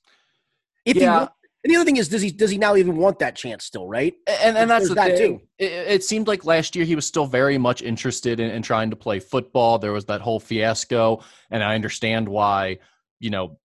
If 0.86 0.98
yeah. 0.98 1.28
And 1.68 1.74
the 1.74 1.82
other 1.82 1.86
thing 1.86 1.98
is, 1.98 2.08
does 2.08 2.22
he 2.22 2.32
does 2.32 2.50
he 2.50 2.58
now 2.58 2.78
even 2.78 2.96
want 2.96 3.20
that 3.20 3.36
chance 3.36 3.66
still? 3.66 3.90
Right? 3.90 4.14
And 4.42 4.58
and 4.58 4.72
that's 4.72 4.88
the 4.88 4.96
that 4.96 5.18
thing. 5.18 5.40
Too. 5.40 5.46
It, 5.60 5.72
it, 5.72 6.04
seemed 6.06 6.26
like 6.26 6.46
last 6.46 6.78
year 6.78 6.86
he 6.86 6.96
was 6.96 7.06
still 7.06 7.26
very 7.26 7.58
much 7.58 7.82
interested 7.82 8.40
in, 8.40 8.50
in 8.52 8.62
trying 8.62 8.90
to 8.90 8.96
play 8.96 9.20
football. 9.20 9.78
There 9.78 9.92
was 9.92 10.06
that 10.06 10.22
whole 10.22 10.40
fiasco, 10.40 11.22
and 11.52 11.62
I 11.62 11.76
understand 11.76 12.30
why. 12.30 12.80
You 13.20 13.32
know, 13.32 13.60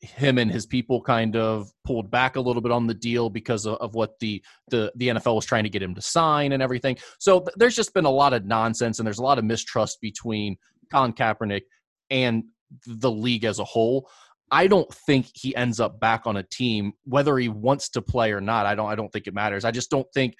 him 0.00 0.38
and 0.38 0.50
his 0.50 0.66
people 0.66 1.00
kind 1.00 1.36
of 1.36 1.70
pulled 1.84 2.10
back 2.10 2.34
a 2.34 2.40
little 2.40 2.60
bit 2.60 2.72
on 2.72 2.88
the 2.88 2.94
deal 2.94 3.30
because 3.30 3.66
of, 3.66 3.76
of 3.76 3.94
what 3.94 4.18
the, 4.18 4.42
the 4.70 4.92
the 4.96 5.08
NFL 5.10 5.36
was 5.36 5.46
trying 5.46 5.62
to 5.62 5.70
get 5.70 5.80
him 5.80 5.94
to 5.94 6.02
sign 6.02 6.50
and 6.50 6.60
everything. 6.62 6.96
So 7.20 7.38
th- 7.38 7.54
there's 7.54 7.76
just 7.76 7.94
been 7.94 8.04
a 8.04 8.10
lot 8.10 8.32
of 8.32 8.44
nonsense 8.44 8.98
and 8.98 9.06
there's 9.06 9.20
a 9.20 9.22
lot 9.22 9.38
of 9.38 9.44
mistrust 9.44 10.00
between 10.00 10.56
Colin 10.90 11.12
Kaepernick 11.12 11.62
and 12.10 12.42
the 12.84 13.12
league 13.12 13.44
as 13.44 13.60
a 13.60 13.64
whole. 13.64 14.08
I 14.50 14.66
don't 14.66 14.92
think 15.06 15.26
he 15.34 15.54
ends 15.56 15.80
up 15.80 15.98
back 16.00 16.26
on 16.26 16.36
a 16.36 16.42
team 16.42 16.92
whether 17.04 17.36
he 17.38 17.48
wants 17.48 17.88
to 17.90 18.02
play 18.02 18.32
or 18.32 18.40
not. 18.40 18.66
I 18.66 18.74
don't 18.74 18.90
I 18.90 18.94
don't 18.94 19.12
think 19.12 19.26
it 19.26 19.34
matters. 19.34 19.64
I 19.64 19.70
just 19.70 19.90
don't 19.90 20.06
think 20.14 20.34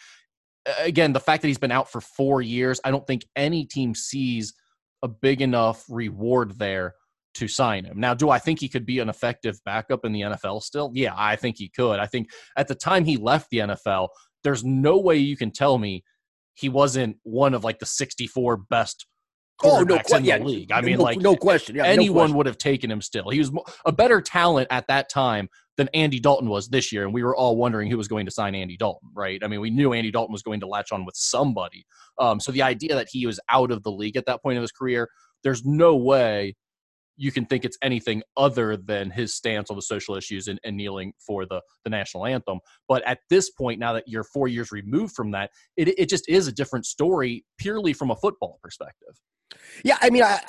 again 0.78 1.12
the 1.12 1.20
fact 1.20 1.42
that 1.42 1.48
he's 1.48 1.58
been 1.58 1.72
out 1.72 1.90
for 1.90 2.00
4 2.00 2.42
years, 2.42 2.80
I 2.84 2.90
don't 2.90 3.06
think 3.06 3.24
any 3.36 3.64
team 3.64 3.94
sees 3.94 4.54
a 5.02 5.08
big 5.08 5.42
enough 5.42 5.84
reward 5.88 6.58
there 6.58 6.94
to 7.34 7.48
sign 7.48 7.84
him. 7.84 7.98
Now, 7.98 8.14
do 8.14 8.30
I 8.30 8.38
think 8.38 8.60
he 8.60 8.68
could 8.68 8.86
be 8.86 9.00
an 9.00 9.08
effective 9.08 9.58
backup 9.64 10.04
in 10.04 10.12
the 10.12 10.20
NFL 10.20 10.62
still? 10.62 10.92
Yeah, 10.94 11.14
I 11.16 11.36
think 11.36 11.56
he 11.58 11.68
could. 11.68 11.98
I 11.98 12.06
think 12.06 12.28
at 12.56 12.68
the 12.68 12.76
time 12.76 13.04
he 13.04 13.16
left 13.16 13.50
the 13.50 13.58
NFL, 13.58 14.08
there's 14.44 14.64
no 14.64 14.98
way 14.98 15.16
you 15.16 15.36
can 15.36 15.50
tell 15.50 15.76
me 15.76 16.04
he 16.54 16.68
wasn't 16.68 17.16
one 17.24 17.52
of 17.52 17.64
like 17.64 17.80
the 17.80 17.86
64 17.86 18.56
best 18.56 19.06
oh, 19.64 19.82
no, 19.82 19.96
in 19.96 20.22
the 20.22 20.28
yeah, 20.28 20.38
league. 20.38 20.72
I 20.72 20.80
mean, 20.80 20.98
no, 20.98 21.02
like 21.02 21.18
no 21.18 21.36
question. 21.36 21.76
Yeah, 21.76 21.84
anyone 21.84 22.14
no 22.14 22.20
question. 22.20 22.36
would 22.36 22.46
have 22.46 22.58
taken 22.58 22.90
him 22.90 23.00
still. 23.00 23.30
He 23.30 23.38
was 23.38 23.52
a 23.84 23.92
better 23.92 24.20
talent 24.20 24.68
at 24.70 24.86
that 24.88 25.08
time 25.08 25.48
than 25.76 25.88
Andy 25.94 26.20
Dalton 26.20 26.48
was 26.48 26.68
this 26.68 26.92
year, 26.92 27.04
and 27.04 27.12
we 27.12 27.24
were 27.24 27.34
all 27.34 27.56
wondering 27.56 27.90
who 27.90 27.96
was 27.96 28.08
going 28.08 28.26
to 28.26 28.30
sign 28.30 28.54
Andy 28.54 28.76
Dalton, 28.76 29.10
right? 29.14 29.42
I 29.42 29.48
mean, 29.48 29.60
we 29.60 29.70
knew 29.70 29.92
Andy 29.92 30.10
Dalton 30.10 30.32
was 30.32 30.42
going 30.42 30.60
to 30.60 30.66
latch 30.66 30.92
on 30.92 31.04
with 31.04 31.16
somebody. 31.16 31.84
Um, 32.18 32.38
so 32.38 32.52
the 32.52 32.62
idea 32.62 32.94
that 32.94 33.08
he 33.10 33.26
was 33.26 33.40
out 33.50 33.70
of 33.70 33.82
the 33.82 33.90
league 33.90 34.16
at 34.16 34.26
that 34.26 34.42
point 34.42 34.56
of 34.56 34.62
his 34.62 34.72
career, 34.72 35.08
there's 35.42 35.64
no 35.64 35.96
way 35.96 36.54
you 37.16 37.30
can 37.30 37.46
think 37.46 37.64
it's 37.64 37.78
anything 37.82 38.22
other 38.36 38.76
than 38.76 39.10
his 39.10 39.34
stance 39.34 39.70
on 39.70 39.76
the 39.76 39.82
social 39.82 40.16
issues 40.16 40.48
and, 40.48 40.58
and, 40.64 40.76
kneeling 40.76 41.12
for 41.24 41.46
the, 41.46 41.60
the 41.84 41.90
national 41.90 42.26
anthem. 42.26 42.58
But 42.88 43.06
at 43.06 43.20
this 43.30 43.50
point, 43.50 43.78
now 43.78 43.92
that 43.92 44.04
you're 44.06 44.24
four 44.24 44.48
years 44.48 44.72
removed 44.72 45.14
from 45.14 45.30
that, 45.32 45.50
it, 45.76 45.88
it 45.98 46.08
just 46.08 46.28
is 46.28 46.48
a 46.48 46.52
different 46.52 46.86
story 46.86 47.44
purely 47.58 47.92
from 47.92 48.10
a 48.10 48.16
football 48.16 48.58
perspective. 48.62 49.14
Yeah, 49.82 49.98
I 50.00 50.10
mean, 50.10 50.22
I, 50.22 50.40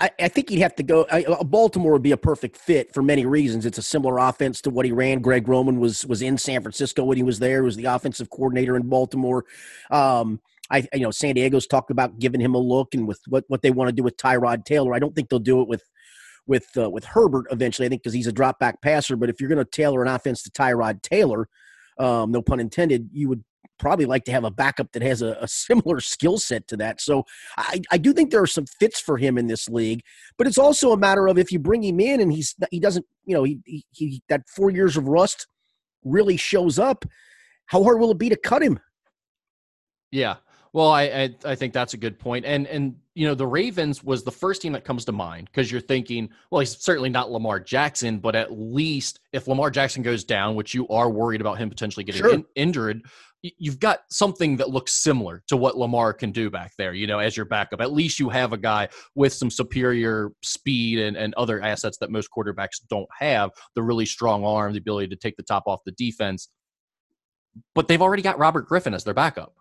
I, 0.00 0.10
I 0.20 0.28
think 0.28 0.48
he'd 0.48 0.60
have 0.60 0.74
to 0.76 0.82
go. 0.82 1.06
I, 1.10 1.24
Baltimore 1.44 1.92
would 1.92 2.02
be 2.02 2.12
a 2.12 2.16
perfect 2.16 2.56
fit 2.56 2.92
for 2.92 3.02
many 3.02 3.24
reasons. 3.24 3.64
It's 3.64 3.78
a 3.78 3.82
similar 3.82 4.18
offense 4.18 4.60
to 4.62 4.70
what 4.70 4.84
he 4.84 4.92
ran. 4.92 5.20
Greg 5.20 5.48
Roman 5.48 5.78
was 5.78 6.04
was 6.06 6.20
in 6.20 6.36
San 6.36 6.62
Francisco 6.62 7.04
when 7.04 7.16
he 7.16 7.22
was 7.22 7.38
there. 7.38 7.62
He 7.62 7.64
was 7.64 7.76
the 7.76 7.86
offensive 7.86 8.28
coordinator 8.30 8.76
in 8.76 8.88
Baltimore. 8.88 9.44
Um, 9.90 10.40
I, 10.70 10.86
you 10.94 11.00
know, 11.00 11.10
San 11.10 11.34
Diego's 11.34 11.66
talked 11.66 11.90
about 11.90 12.18
giving 12.18 12.40
him 12.40 12.54
a 12.54 12.58
look 12.58 12.94
and 12.94 13.06
with 13.06 13.20
what, 13.28 13.44
what 13.48 13.62
they 13.62 13.70
want 13.70 13.88
to 13.88 13.92
do 13.92 14.02
with 14.02 14.16
Tyrod 14.16 14.64
Taylor. 14.64 14.94
I 14.94 14.98
don't 14.98 15.14
think 15.14 15.28
they'll 15.28 15.38
do 15.38 15.60
it 15.60 15.68
with 15.68 15.82
with 16.46 16.66
uh, 16.76 16.90
with 16.90 17.04
Herbert 17.04 17.46
eventually. 17.50 17.86
I 17.86 17.88
think 17.88 18.02
because 18.02 18.14
he's 18.14 18.26
a 18.26 18.32
drop 18.32 18.58
back 18.58 18.82
passer. 18.82 19.16
But 19.16 19.28
if 19.28 19.40
you're 19.40 19.50
going 19.50 19.64
to 19.64 19.70
tailor 19.70 20.02
an 20.02 20.08
offense 20.08 20.42
to 20.42 20.50
Tyrod 20.50 21.02
Taylor, 21.02 21.48
um, 21.98 22.32
no 22.32 22.42
pun 22.42 22.60
intended, 22.60 23.10
you 23.12 23.28
would 23.28 23.44
probably 23.82 24.06
like 24.06 24.24
to 24.24 24.32
have 24.32 24.44
a 24.44 24.50
backup 24.50 24.92
that 24.92 25.02
has 25.02 25.20
a, 25.20 25.36
a 25.40 25.48
similar 25.48 26.00
skill 26.00 26.38
set 26.38 26.68
to 26.68 26.76
that. 26.76 27.00
So 27.00 27.24
I, 27.58 27.80
I 27.90 27.98
do 27.98 28.12
think 28.12 28.30
there 28.30 28.40
are 28.40 28.46
some 28.46 28.64
fits 28.64 29.00
for 29.00 29.18
him 29.18 29.36
in 29.36 29.48
this 29.48 29.68
league, 29.68 30.02
but 30.38 30.46
it's 30.46 30.56
also 30.56 30.92
a 30.92 30.96
matter 30.96 31.26
of 31.26 31.36
if 31.36 31.50
you 31.50 31.58
bring 31.58 31.82
him 31.82 32.00
in 32.00 32.20
and 32.20 32.32
he's 32.32 32.54
he 32.70 32.80
doesn't 32.80 33.04
you 33.24 33.34
know 33.34 33.42
he, 33.42 33.58
he, 33.66 33.84
he 33.90 34.22
that 34.28 34.48
four 34.48 34.70
years 34.70 34.96
of 34.96 35.08
rust 35.08 35.48
really 36.04 36.36
shows 36.36 36.78
up. 36.78 37.04
How 37.66 37.82
hard 37.82 37.98
will 37.98 38.12
it 38.12 38.18
be 38.18 38.28
to 38.28 38.36
cut 38.36 38.62
him? 38.62 38.78
Yeah. 40.10 40.36
Well, 40.72 40.88
I, 40.88 41.02
I, 41.02 41.34
I 41.44 41.54
think 41.54 41.74
that's 41.74 41.92
a 41.92 41.98
good 41.98 42.18
point, 42.18 42.46
and 42.46 42.66
and 42.66 42.96
you 43.14 43.26
know 43.26 43.34
the 43.34 43.46
Ravens 43.46 44.02
was 44.02 44.22
the 44.22 44.32
first 44.32 44.62
team 44.62 44.72
that 44.72 44.84
comes 44.84 45.04
to 45.04 45.12
mind 45.12 45.50
because 45.52 45.70
you're 45.70 45.82
thinking, 45.82 46.30
well, 46.50 46.60
he's 46.60 46.78
certainly 46.78 47.10
not 47.10 47.30
Lamar 47.30 47.60
Jackson, 47.60 48.18
but 48.18 48.34
at 48.34 48.58
least 48.58 49.20
if 49.32 49.46
Lamar 49.48 49.70
Jackson 49.70 50.02
goes 50.02 50.24
down, 50.24 50.54
which 50.54 50.72
you 50.72 50.88
are 50.88 51.10
worried 51.10 51.42
about 51.42 51.58
him 51.58 51.68
potentially 51.68 52.04
getting 52.04 52.22
sure. 52.22 52.32
in, 52.32 52.46
injured, 52.54 53.02
you've 53.42 53.80
got 53.80 54.00
something 54.10 54.56
that 54.56 54.70
looks 54.70 54.92
similar 54.92 55.42
to 55.48 55.56
what 55.56 55.76
Lamar 55.76 56.12
can 56.12 56.30
do 56.30 56.48
back 56.50 56.72
there. 56.78 56.94
You 56.94 57.06
know, 57.06 57.18
as 57.18 57.36
your 57.36 57.46
backup, 57.46 57.80
at 57.80 57.92
least 57.92 58.20
you 58.20 58.28
have 58.28 58.52
a 58.52 58.58
guy 58.58 58.88
with 59.14 59.32
some 59.32 59.50
superior 59.50 60.30
speed 60.42 61.00
and 61.00 61.16
and 61.16 61.34
other 61.34 61.60
assets 61.60 61.98
that 61.98 62.10
most 62.10 62.28
quarterbacks 62.36 62.80
don't 62.88 63.08
have. 63.18 63.50
The 63.74 63.82
really 63.82 64.06
strong 64.06 64.44
arm, 64.44 64.72
the 64.72 64.78
ability 64.78 65.08
to 65.08 65.16
take 65.16 65.36
the 65.36 65.42
top 65.42 65.64
off 65.66 65.80
the 65.84 65.92
defense. 65.92 66.48
But 67.74 67.88
they've 67.88 68.00
already 68.00 68.22
got 68.22 68.38
Robert 68.38 68.66
Griffin 68.66 68.94
as 68.94 69.04
their 69.04 69.14
backup. 69.14 69.54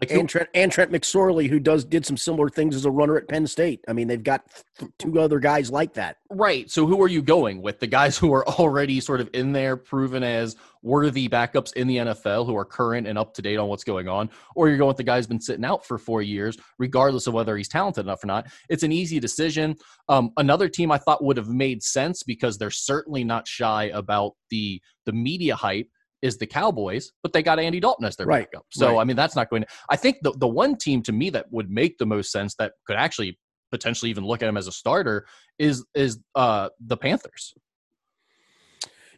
Like 0.00 0.10
and 0.10 0.28
Trent, 0.28 0.50
and 0.52 0.70
Trent 0.70 0.92
McSorley, 0.92 1.48
who 1.48 1.58
does 1.58 1.82
did 1.82 2.04
some 2.04 2.18
similar 2.18 2.50
things 2.50 2.76
as 2.76 2.84
a 2.84 2.90
runner 2.90 3.16
at 3.16 3.28
Penn 3.28 3.46
State. 3.46 3.82
I 3.88 3.94
mean, 3.94 4.08
they've 4.08 4.22
got 4.22 4.44
th- 4.78 4.90
two 4.98 5.18
other 5.18 5.38
guys 5.38 5.70
like 5.70 5.94
that. 5.94 6.18
Right. 6.28 6.70
So 6.70 6.86
who 6.86 7.00
are 7.02 7.08
you 7.08 7.22
going 7.22 7.62
with? 7.62 7.80
The 7.80 7.86
guys 7.86 8.18
who 8.18 8.34
are 8.34 8.46
already 8.46 9.00
sort 9.00 9.22
of 9.22 9.30
in 9.32 9.52
there, 9.52 9.74
proven 9.74 10.22
as 10.22 10.54
worthy 10.82 11.30
backups 11.30 11.72
in 11.72 11.86
the 11.86 11.96
NFL, 11.96 12.44
who 12.44 12.54
are 12.58 12.64
current 12.66 13.06
and 13.06 13.16
up 13.16 13.32
to 13.34 13.42
date 13.42 13.56
on 13.56 13.68
what's 13.68 13.84
going 13.84 14.06
on, 14.06 14.28
or 14.54 14.68
you're 14.68 14.76
going 14.76 14.88
with 14.88 14.98
the 14.98 15.02
guy 15.02 15.16
who's 15.16 15.26
been 15.26 15.40
sitting 15.40 15.64
out 15.64 15.86
for 15.86 15.96
four 15.96 16.20
years, 16.20 16.58
regardless 16.78 17.26
of 17.26 17.32
whether 17.32 17.56
he's 17.56 17.68
talented 17.68 18.04
enough 18.04 18.22
or 18.22 18.26
not. 18.26 18.48
It's 18.68 18.82
an 18.82 18.92
easy 18.92 19.18
decision. 19.18 19.76
Um, 20.10 20.30
another 20.36 20.68
team 20.68 20.92
I 20.92 20.98
thought 20.98 21.24
would 21.24 21.38
have 21.38 21.48
made 21.48 21.82
sense 21.82 22.22
because 22.22 22.58
they're 22.58 22.70
certainly 22.70 23.24
not 23.24 23.48
shy 23.48 23.84
about 23.84 24.32
the 24.50 24.82
the 25.06 25.12
media 25.12 25.56
hype 25.56 25.88
is 26.22 26.38
the 26.38 26.46
Cowboys, 26.46 27.12
but 27.22 27.32
they 27.32 27.42
got 27.42 27.58
Andy 27.58 27.80
Dalton 27.80 28.04
as 28.04 28.16
their 28.16 28.26
right. 28.26 28.50
backup. 28.50 28.66
So 28.70 28.94
right. 28.94 29.00
I 29.00 29.04
mean, 29.04 29.16
that's 29.16 29.36
not 29.36 29.50
going 29.50 29.62
to. 29.62 29.68
I 29.90 29.96
think 29.96 30.18
the 30.22 30.32
the 30.32 30.48
one 30.48 30.76
team 30.76 31.02
to 31.02 31.12
me 31.12 31.30
that 31.30 31.46
would 31.50 31.70
make 31.70 31.98
the 31.98 32.06
most 32.06 32.30
sense 32.30 32.54
that 32.56 32.72
could 32.86 32.96
actually 32.96 33.38
potentially 33.70 34.10
even 34.10 34.24
look 34.24 34.42
at 34.42 34.48
him 34.48 34.56
as 34.56 34.66
a 34.66 34.72
starter 34.72 35.26
is 35.58 35.84
is 35.94 36.18
uh 36.34 36.68
the 36.80 36.96
Panthers. 36.96 37.54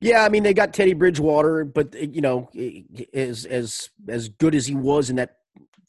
Yeah, 0.00 0.24
I 0.24 0.28
mean 0.28 0.42
they 0.42 0.54
got 0.54 0.72
Teddy 0.72 0.94
Bridgewater, 0.94 1.64
but 1.64 1.94
eh, 1.96 2.06
you 2.10 2.20
know, 2.20 2.48
eh, 2.56 2.82
eh, 2.96 3.04
as 3.12 3.44
as 3.44 3.90
as 4.08 4.28
good 4.28 4.54
as 4.54 4.66
he 4.66 4.74
was 4.74 5.10
in 5.10 5.16
that 5.16 5.36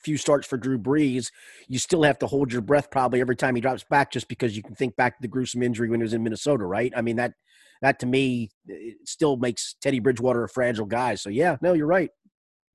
few 0.04 0.18
starts 0.18 0.48
for 0.48 0.58
Drew 0.58 0.80
Brees, 0.80 1.30
you 1.68 1.78
still 1.78 2.04
have 2.04 2.18
to 2.20 2.28
hold 2.28 2.54
your 2.54 2.62
breath 2.62 2.89
probably 2.89 3.20
every 3.20 3.36
time 3.36 3.56
he 3.56 3.62
drops 3.62 3.84
back, 3.84 4.12
just 4.12 4.30
because 4.30 4.56
you 4.56 4.63
can 4.63 4.74
think 4.74 4.96
back 4.96 5.18
to 5.18 5.22
the 5.22 5.28
gruesome 5.28 5.62
injury 5.62 5.89
when 5.89 6.00
he 6.00 6.04
was 6.04 6.13
in 6.13 6.24
Minnesota, 6.24 6.66
right? 6.66 6.92
I 6.96 7.01
mean 7.01 7.18
that 7.18 7.34
that 7.81 8.00
to 8.00 8.05
me 8.05 8.50
still 9.05 9.38
makes 9.38 9.75
Teddy 9.81 10.00
Bridgewater 10.00 10.43
a 10.43 10.50
fragile 10.50 10.86
guy. 10.86 11.15
So 11.15 11.29
yeah, 11.29 11.57
no, 11.62 11.74
you're 11.74 11.88
right. 11.88 12.12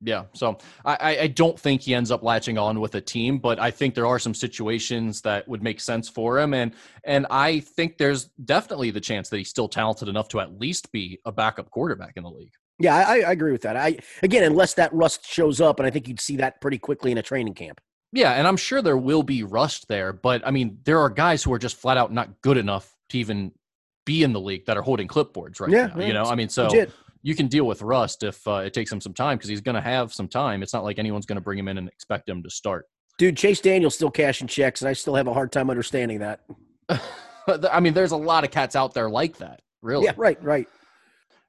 Yeah, 0.00 0.24
so 0.34 0.58
I, 0.84 1.18
I 1.20 1.26
don't 1.28 1.58
think 1.58 1.80
he 1.80 1.94
ends 1.94 2.10
up 2.10 2.22
latching 2.22 2.58
on 2.58 2.78
with 2.78 2.94
a 2.94 3.00
team, 3.00 3.38
but 3.38 3.58
I 3.58 3.70
think 3.70 3.94
there 3.94 4.06
are 4.06 4.18
some 4.18 4.34
situations 4.34 5.22
that 5.22 5.48
would 5.48 5.62
make 5.62 5.80
sense 5.80 6.10
for 6.10 6.38
him, 6.38 6.52
and 6.52 6.74
and 7.04 7.26
I 7.30 7.60
think 7.60 7.96
there's 7.96 8.26
definitely 8.44 8.90
the 8.90 9.00
chance 9.00 9.30
that 9.30 9.38
he's 9.38 9.48
still 9.48 9.68
talented 9.68 10.08
enough 10.08 10.28
to 10.28 10.40
at 10.40 10.58
least 10.60 10.92
be 10.92 11.20
a 11.24 11.32
backup 11.32 11.70
quarterback 11.70 12.14
in 12.16 12.22
the 12.22 12.30
league. 12.30 12.52
Yeah, 12.78 12.96
I, 12.96 13.20
I 13.20 13.30
agree 13.30 13.52
with 13.52 13.62
that. 13.62 13.76
I 13.76 13.96
again, 14.22 14.44
unless 14.44 14.74
that 14.74 14.92
rust 14.92 15.26
shows 15.26 15.60
up, 15.62 15.78
and 15.78 15.86
I 15.86 15.90
think 15.90 16.06
you'd 16.06 16.20
see 16.20 16.36
that 16.36 16.60
pretty 16.60 16.78
quickly 16.78 17.10
in 17.10 17.16
a 17.16 17.22
training 17.22 17.54
camp. 17.54 17.80
Yeah, 18.12 18.32
and 18.32 18.46
I'm 18.46 18.58
sure 18.58 18.82
there 18.82 18.98
will 18.98 19.22
be 19.22 19.42
rust 19.42 19.88
there, 19.88 20.12
but 20.12 20.46
I 20.46 20.50
mean, 20.50 20.80
there 20.84 21.00
are 21.00 21.08
guys 21.08 21.42
who 21.42 21.52
are 21.54 21.58
just 21.58 21.76
flat 21.76 21.96
out 21.96 22.12
not 22.12 22.42
good 22.42 22.58
enough 22.58 22.94
to 23.08 23.18
even 23.18 23.52
be 24.04 24.22
in 24.22 24.32
the 24.32 24.40
league 24.40 24.66
that 24.66 24.76
are 24.76 24.82
holding 24.82 25.08
clipboards 25.08 25.60
right 25.60 25.70
yeah, 25.70 25.86
now. 25.86 26.00
Yeah, 26.00 26.06
you 26.06 26.12
know, 26.12 26.24
I 26.24 26.34
mean, 26.34 26.48
so 26.48 26.64
legit. 26.64 26.90
you 27.22 27.34
can 27.34 27.46
deal 27.46 27.64
with 27.64 27.82
rust 27.82 28.22
if 28.22 28.46
uh, 28.46 28.56
it 28.56 28.74
takes 28.74 28.90
him 28.90 29.00
some 29.00 29.14
time 29.14 29.36
because 29.36 29.48
he's 29.48 29.60
going 29.60 29.74
to 29.74 29.80
have 29.80 30.12
some 30.12 30.28
time. 30.28 30.62
It's 30.62 30.72
not 30.72 30.84
like 30.84 30.98
anyone's 30.98 31.26
going 31.26 31.36
to 31.36 31.42
bring 31.42 31.58
him 31.58 31.68
in 31.68 31.78
and 31.78 31.88
expect 31.88 32.28
him 32.28 32.42
to 32.42 32.50
start. 32.50 32.86
Dude, 33.16 33.36
Chase 33.36 33.60
Daniel's 33.60 33.94
still 33.94 34.10
cashing 34.10 34.48
checks, 34.48 34.82
and 34.82 34.88
I 34.88 34.92
still 34.92 35.14
have 35.14 35.28
a 35.28 35.32
hard 35.32 35.52
time 35.52 35.70
understanding 35.70 36.18
that. 36.18 36.40
I 37.70 37.80
mean, 37.80 37.94
there's 37.94 38.12
a 38.12 38.16
lot 38.16 38.44
of 38.44 38.50
cats 38.50 38.74
out 38.74 38.94
there 38.94 39.08
like 39.08 39.38
that. 39.38 39.60
Really? 39.82 40.06
Yeah, 40.06 40.12
right, 40.16 40.42
right. 40.42 40.68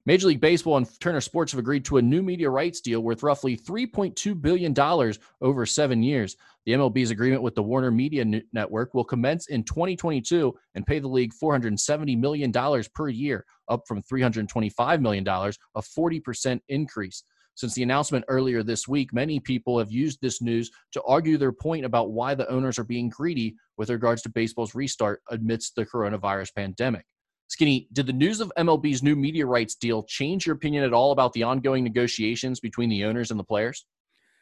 Major 0.07 0.27
League 0.27 0.41
Baseball 0.41 0.77
and 0.77 0.99
Turner 0.99 1.19
Sports 1.19 1.51
have 1.51 1.57
agreed 1.57 1.83
to 1.85 1.97
a 1.97 2.01
new 2.01 2.21
media 2.21 2.47
rights 2.47 2.79
deal 2.79 3.01
worth 3.01 3.23
roughly 3.23 3.57
$3.2 3.57 4.39
billion 4.39 5.13
over 5.41 5.65
seven 5.65 6.03
years. 6.03 6.35
The 6.67 6.73
MLB's 6.73 7.09
agreement 7.09 7.41
with 7.41 7.55
the 7.55 7.63
Warner 7.63 7.89
Media 7.89 8.23
Network 8.53 8.93
will 8.93 9.03
commence 9.03 9.47
in 9.47 9.63
2022 9.63 10.53
and 10.75 10.85
pay 10.85 10.99
the 10.99 11.07
league 11.07 11.33
$470 11.33 12.19
million 12.19 12.53
per 12.93 13.09
year, 13.09 13.45
up 13.67 13.81
from 13.87 14.03
$325 14.03 15.01
million, 15.01 15.27
a 15.27 15.81
40% 15.81 16.59
increase. 16.69 17.23
Since 17.55 17.73
the 17.73 17.83
announcement 17.83 18.25
earlier 18.27 18.61
this 18.61 18.87
week, 18.87 19.11
many 19.11 19.39
people 19.39 19.79
have 19.79 19.91
used 19.91 20.19
this 20.21 20.39
news 20.39 20.69
to 20.91 21.01
argue 21.07 21.39
their 21.39 21.51
point 21.51 21.83
about 21.83 22.11
why 22.11 22.35
the 22.35 22.47
owners 22.47 22.77
are 22.77 22.83
being 22.83 23.09
greedy 23.09 23.55
with 23.77 23.89
regards 23.89 24.21
to 24.21 24.29
baseball's 24.29 24.75
restart 24.75 25.23
amidst 25.31 25.73
the 25.73 25.85
coronavirus 25.85 26.53
pandemic. 26.53 27.05
Skinny, 27.47 27.87
did 27.93 28.07
the 28.07 28.13
news 28.13 28.41
of 28.41 28.51
MLB's 28.57 29.03
new 29.03 29.15
media 29.15 29.45
rights 29.45 29.75
deal 29.75 30.03
change 30.03 30.45
your 30.45 30.55
opinion 30.55 30.83
at 30.83 30.93
all 30.93 31.11
about 31.11 31.33
the 31.33 31.43
ongoing 31.43 31.83
negotiations 31.83 32.59
between 32.59 32.89
the 32.89 33.05
owners 33.05 33.31
and 33.31 33.39
the 33.39 33.43
players? 33.43 33.85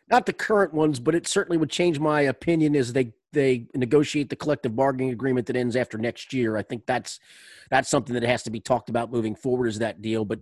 Not 0.09 0.25
the 0.25 0.33
current 0.33 0.73
ones, 0.73 0.99
but 0.99 1.15
it 1.15 1.27
certainly 1.27 1.57
would 1.57 1.69
change 1.69 1.99
my 1.99 2.21
opinion 2.21 2.75
as 2.75 2.93
they 2.93 3.13
they 3.31 3.65
negotiate 3.73 4.29
the 4.29 4.35
collective 4.35 4.75
bargaining 4.75 5.11
agreement 5.11 5.47
that 5.47 5.55
ends 5.55 5.75
after 5.75 5.97
next 5.97 6.33
year. 6.33 6.55
I 6.55 6.61
think 6.61 6.85
that's 6.85 7.19
that's 7.69 7.89
something 7.89 8.13
that 8.13 8.23
has 8.23 8.43
to 8.43 8.51
be 8.51 8.59
talked 8.59 8.89
about 8.89 9.11
moving 9.11 9.35
forward 9.35 9.67
as 9.67 9.79
that 9.79 10.01
deal. 10.01 10.23
But 10.23 10.41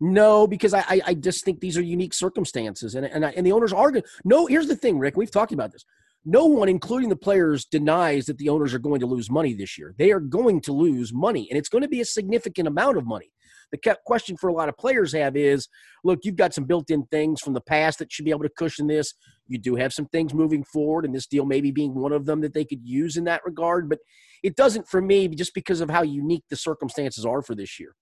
no, 0.00 0.46
because 0.46 0.74
I 0.74 1.00
I 1.06 1.14
just 1.14 1.44
think 1.44 1.60
these 1.60 1.78
are 1.78 1.82
unique 1.82 2.14
circumstances, 2.14 2.94
and 2.94 3.06
and, 3.06 3.24
I, 3.24 3.30
and 3.30 3.46
the 3.46 3.52
owners 3.52 3.72
are. 3.72 3.92
No, 4.24 4.46
here's 4.46 4.68
the 4.68 4.76
thing, 4.76 4.98
Rick. 4.98 5.16
We've 5.16 5.30
talked 5.30 5.52
about 5.52 5.72
this 5.72 5.84
no 6.28 6.44
one, 6.44 6.68
including 6.68 7.08
the 7.08 7.16
players, 7.16 7.64
denies 7.64 8.26
that 8.26 8.36
the 8.36 8.48
owners 8.48 8.74
are 8.74 8.80
going 8.80 8.98
to 8.98 9.06
lose 9.06 9.30
money 9.30 9.54
this 9.54 9.78
year. 9.78 9.94
They 9.96 10.10
are 10.10 10.18
going 10.18 10.60
to 10.62 10.72
lose 10.72 11.14
money, 11.14 11.46
and 11.48 11.56
it's 11.56 11.68
going 11.68 11.82
to 11.82 11.88
be 11.88 12.00
a 12.00 12.04
significant 12.04 12.66
amount 12.66 12.98
of 12.98 13.06
money. 13.06 13.30
The 13.70 13.96
question 14.04 14.36
for 14.36 14.48
a 14.48 14.52
lot 14.52 14.68
of 14.68 14.76
players 14.76 15.12
have 15.12 15.36
is 15.36 15.68
look, 16.04 16.20
you've 16.24 16.36
got 16.36 16.54
some 16.54 16.64
built 16.64 16.90
in 16.90 17.04
things 17.06 17.40
from 17.40 17.52
the 17.52 17.60
past 17.60 17.98
that 18.00 18.12
should 18.12 18.24
be 18.24 18.30
able 18.30 18.42
to 18.42 18.48
cushion 18.48 18.86
this. 18.86 19.14
You 19.48 19.58
do 19.58 19.76
have 19.76 19.92
some 19.92 20.06
things 20.06 20.34
moving 20.34 20.64
forward, 20.64 21.04
and 21.04 21.14
this 21.14 21.26
deal 21.26 21.44
maybe 21.44 21.70
being 21.70 21.94
one 21.94 22.12
of 22.12 22.26
them 22.26 22.40
that 22.40 22.54
they 22.54 22.64
could 22.64 22.84
use 22.84 23.16
in 23.16 23.24
that 23.24 23.44
regard. 23.44 23.88
But 23.88 24.00
it 24.42 24.56
doesn't 24.56 24.88
for 24.88 25.00
me 25.00 25.28
just 25.28 25.54
because 25.54 25.80
of 25.80 25.90
how 25.90 26.02
unique 26.02 26.44
the 26.50 26.56
circumstances 26.56 27.24
are 27.24 27.42
for 27.42 27.54
this 27.54 27.78
year. 27.78 27.94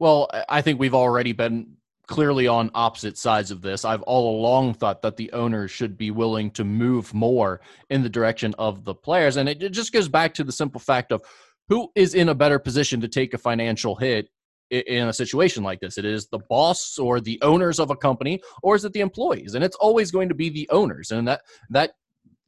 Well, 0.00 0.28
I 0.48 0.62
think 0.62 0.80
we've 0.80 0.94
already 0.94 1.32
been 1.32 1.76
clearly 2.06 2.46
on 2.46 2.70
opposite 2.74 3.16
sides 3.16 3.50
of 3.50 3.62
this. 3.62 3.84
I've 3.84 4.02
all 4.02 4.38
along 4.38 4.74
thought 4.74 5.02
that 5.02 5.16
the 5.16 5.32
owners 5.32 5.70
should 5.70 5.96
be 5.96 6.10
willing 6.10 6.50
to 6.52 6.64
move 6.64 7.12
more 7.14 7.60
in 7.90 8.02
the 8.02 8.08
direction 8.08 8.54
of 8.58 8.84
the 8.84 8.94
players. 8.94 9.36
And 9.36 9.48
it, 9.48 9.62
it 9.62 9.70
just 9.70 9.92
goes 9.92 10.08
back 10.08 10.34
to 10.34 10.44
the 10.44 10.52
simple 10.52 10.80
fact 10.80 11.12
of 11.12 11.22
who 11.68 11.88
is 11.94 12.14
in 12.14 12.28
a 12.28 12.34
better 12.34 12.58
position 12.58 13.00
to 13.00 13.08
take 13.08 13.34
a 13.34 13.38
financial 13.38 13.94
hit 13.94 14.28
in 14.70 15.08
a 15.08 15.12
situation 15.12 15.62
like 15.62 15.80
this? 15.80 15.98
It 15.98 16.04
is 16.04 16.26
the 16.28 16.40
boss 16.48 16.98
or 16.98 17.20
the 17.20 17.38
owners 17.42 17.78
of 17.78 17.90
a 17.90 17.96
company, 17.96 18.40
or 18.62 18.74
is 18.74 18.84
it 18.84 18.92
the 18.92 19.00
employees? 19.00 19.54
And 19.54 19.64
it's 19.64 19.76
always 19.76 20.10
going 20.10 20.28
to 20.28 20.34
be 20.34 20.48
the 20.48 20.68
owners. 20.70 21.10
And 21.10 21.28
that 21.28 21.42
that 21.70 21.92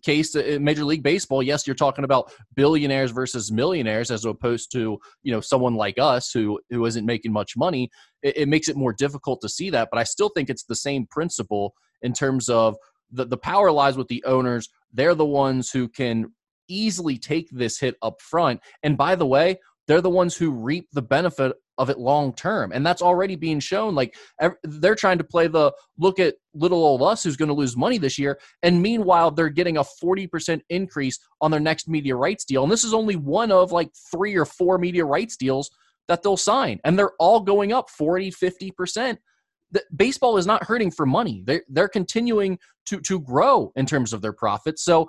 case 0.05 0.35
in 0.35 0.63
Major 0.63 0.85
League 0.85 1.03
Baseball, 1.03 1.43
yes, 1.43 1.67
you're 1.67 1.77
talking 1.77 2.05
about 2.05 2.33
billionaires 2.55 3.11
versus 3.11 3.51
millionaires 3.51 4.11
as 4.11 4.25
opposed 4.25 4.71
to 4.73 4.99
you 5.23 5.33
know 5.33 5.41
someone 5.41 5.75
like 5.75 5.99
us 5.99 6.31
who 6.33 6.61
who 6.71 6.85
isn't 6.87 7.07
making 7.07 7.33
much 7.33 7.57
money. 7.57 7.91
It, 8.23 8.37
it 8.39 8.49
makes 8.49 8.69
it 8.69 8.77
more 8.77 8.93
difficult 8.93 9.41
to 9.43 9.49
see 9.49 9.71
that, 9.71 9.89
but 9.91 9.99
I 9.99 10.05
still 10.05 10.29
think 10.29 10.51
it's 10.51 10.65
the 10.65 10.77
same 10.77 11.07
principle 11.11 11.75
in 12.03 12.13
terms 12.13 12.49
of 12.49 12.77
the 13.11 13.25
the 13.25 13.37
power 13.37 13.71
lies 13.71 13.97
with 13.97 14.09
the 14.09 14.25
owners. 14.25 14.69
They're 14.93 15.15
the 15.15 15.27
ones 15.27 15.71
who 15.71 15.89
can 15.89 16.33
easily 16.69 17.19
take 17.19 17.49
this 17.51 17.79
hit 17.79 17.97
up 18.03 18.21
front. 18.21 18.61
And 18.83 18.97
by 18.97 19.15
the 19.15 19.27
way, 19.27 19.59
they're 19.87 20.01
the 20.01 20.11
ones 20.11 20.37
who 20.37 20.51
reap 20.51 20.89
the 20.93 21.03
benefit 21.03 21.53
of 21.79 21.91
it 21.91 21.99
long 21.99 22.33
term. 22.33 22.73
And 22.73 22.85
that's 22.85 23.03
already 23.03 23.37
being 23.37 23.61
shown. 23.61 23.95
Like 23.95 24.17
they're 24.65 24.95
trying 24.95 25.19
to 25.19 25.25
play 25.25 25.47
the 25.47 25.73
look 25.99 26.19
at 26.19 26.37
little 26.55 26.85
old 26.85 27.03
us 27.03 27.23
who's 27.23 27.37
going 27.37 27.49
to 27.49 27.55
lose 27.55 27.77
money 27.77 27.99
this 27.99 28.19
year. 28.19 28.39
And 28.63 28.81
meanwhile, 28.81 29.31
they're 29.31 29.49
getting 29.49 29.77
a 29.77 29.85
40% 29.85 30.61
increase 30.71 31.19
on 31.41 31.51
their 31.51 31.61
next 31.61 31.89
media 31.89 32.17
rights 32.17 32.45
deal. 32.45 32.63
And 32.63 32.73
this 32.73 32.85
is 32.85 32.95
only 32.95 33.17
one 33.17 33.53
of 33.53 33.73
like 33.73 33.91
three 34.11 34.37
or 34.37 34.45
four 34.45 34.79
media 34.79 35.05
rights 35.05 35.37
deals 35.37 35.71
that 36.09 36.23
they'll 36.23 36.37
sign. 36.37 36.81
And 36.85 36.99
they're 36.99 37.15
all 37.19 37.41
going 37.41 37.73
up 37.73 37.91
40, 37.91 38.31
50%. 38.31 39.19
The, 39.73 39.83
baseball 39.95 40.37
is 40.37 40.47
not 40.47 40.65
hurting 40.65 40.93
for 40.93 41.07
money. 41.07 41.43
They're, 41.45 41.65
they're 41.69 41.89
continuing 41.89 42.59
to, 42.87 43.01
to 43.01 43.21
grow 43.21 43.73
in 43.77 43.85
terms 43.85 44.13
of 44.13 44.23
their 44.23 44.33
profits. 44.33 44.83
So 44.83 45.09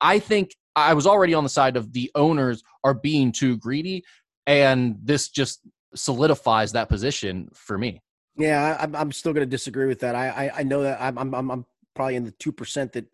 I 0.00 0.18
think 0.18 0.50
I 0.76 0.94
was 0.94 1.06
already 1.06 1.34
on 1.34 1.44
the 1.44 1.50
side 1.50 1.76
of 1.76 1.92
the 1.92 2.10
owners 2.14 2.62
are 2.82 2.94
being 2.94 3.32
too 3.32 3.56
greedy. 3.56 4.04
And 4.46 4.96
this 5.02 5.28
just 5.28 5.60
solidifies 5.94 6.72
that 6.72 6.88
position 6.88 7.48
for 7.54 7.78
me. 7.78 8.02
Yeah, 8.36 8.76
I'm, 8.80 8.96
I'm 8.96 9.12
still 9.12 9.32
going 9.32 9.46
to 9.46 9.50
disagree 9.50 9.86
with 9.86 10.00
that. 10.00 10.14
I, 10.14 10.28
I, 10.28 10.50
I 10.58 10.62
know 10.64 10.82
that 10.82 11.00
I'm, 11.00 11.16
I'm, 11.18 11.50
I'm 11.50 11.66
probably 11.94 12.16
in 12.16 12.24
the 12.24 12.32
two 12.32 12.50
percent 12.50 12.92
that 12.92 13.06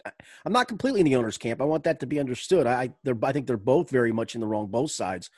I'm 0.44 0.52
not 0.52 0.66
completely 0.66 1.00
in 1.00 1.06
the 1.06 1.16
owners' 1.16 1.36
camp. 1.36 1.60
I 1.60 1.64
want 1.64 1.84
that 1.84 2.00
to 2.00 2.06
be 2.06 2.18
understood. 2.18 2.66
I, 2.66 2.90
they're, 3.04 3.18
I 3.22 3.32
think 3.32 3.46
they're 3.46 3.58
both 3.58 3.90
very 3.90 4.12
much 4.12 4.34
in 4.34 4.40
the 4.40 4.46
wrong, 4.46 4.68
both 4.68 4.90
sides. 4.90 5.28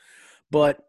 But 0.51 0.85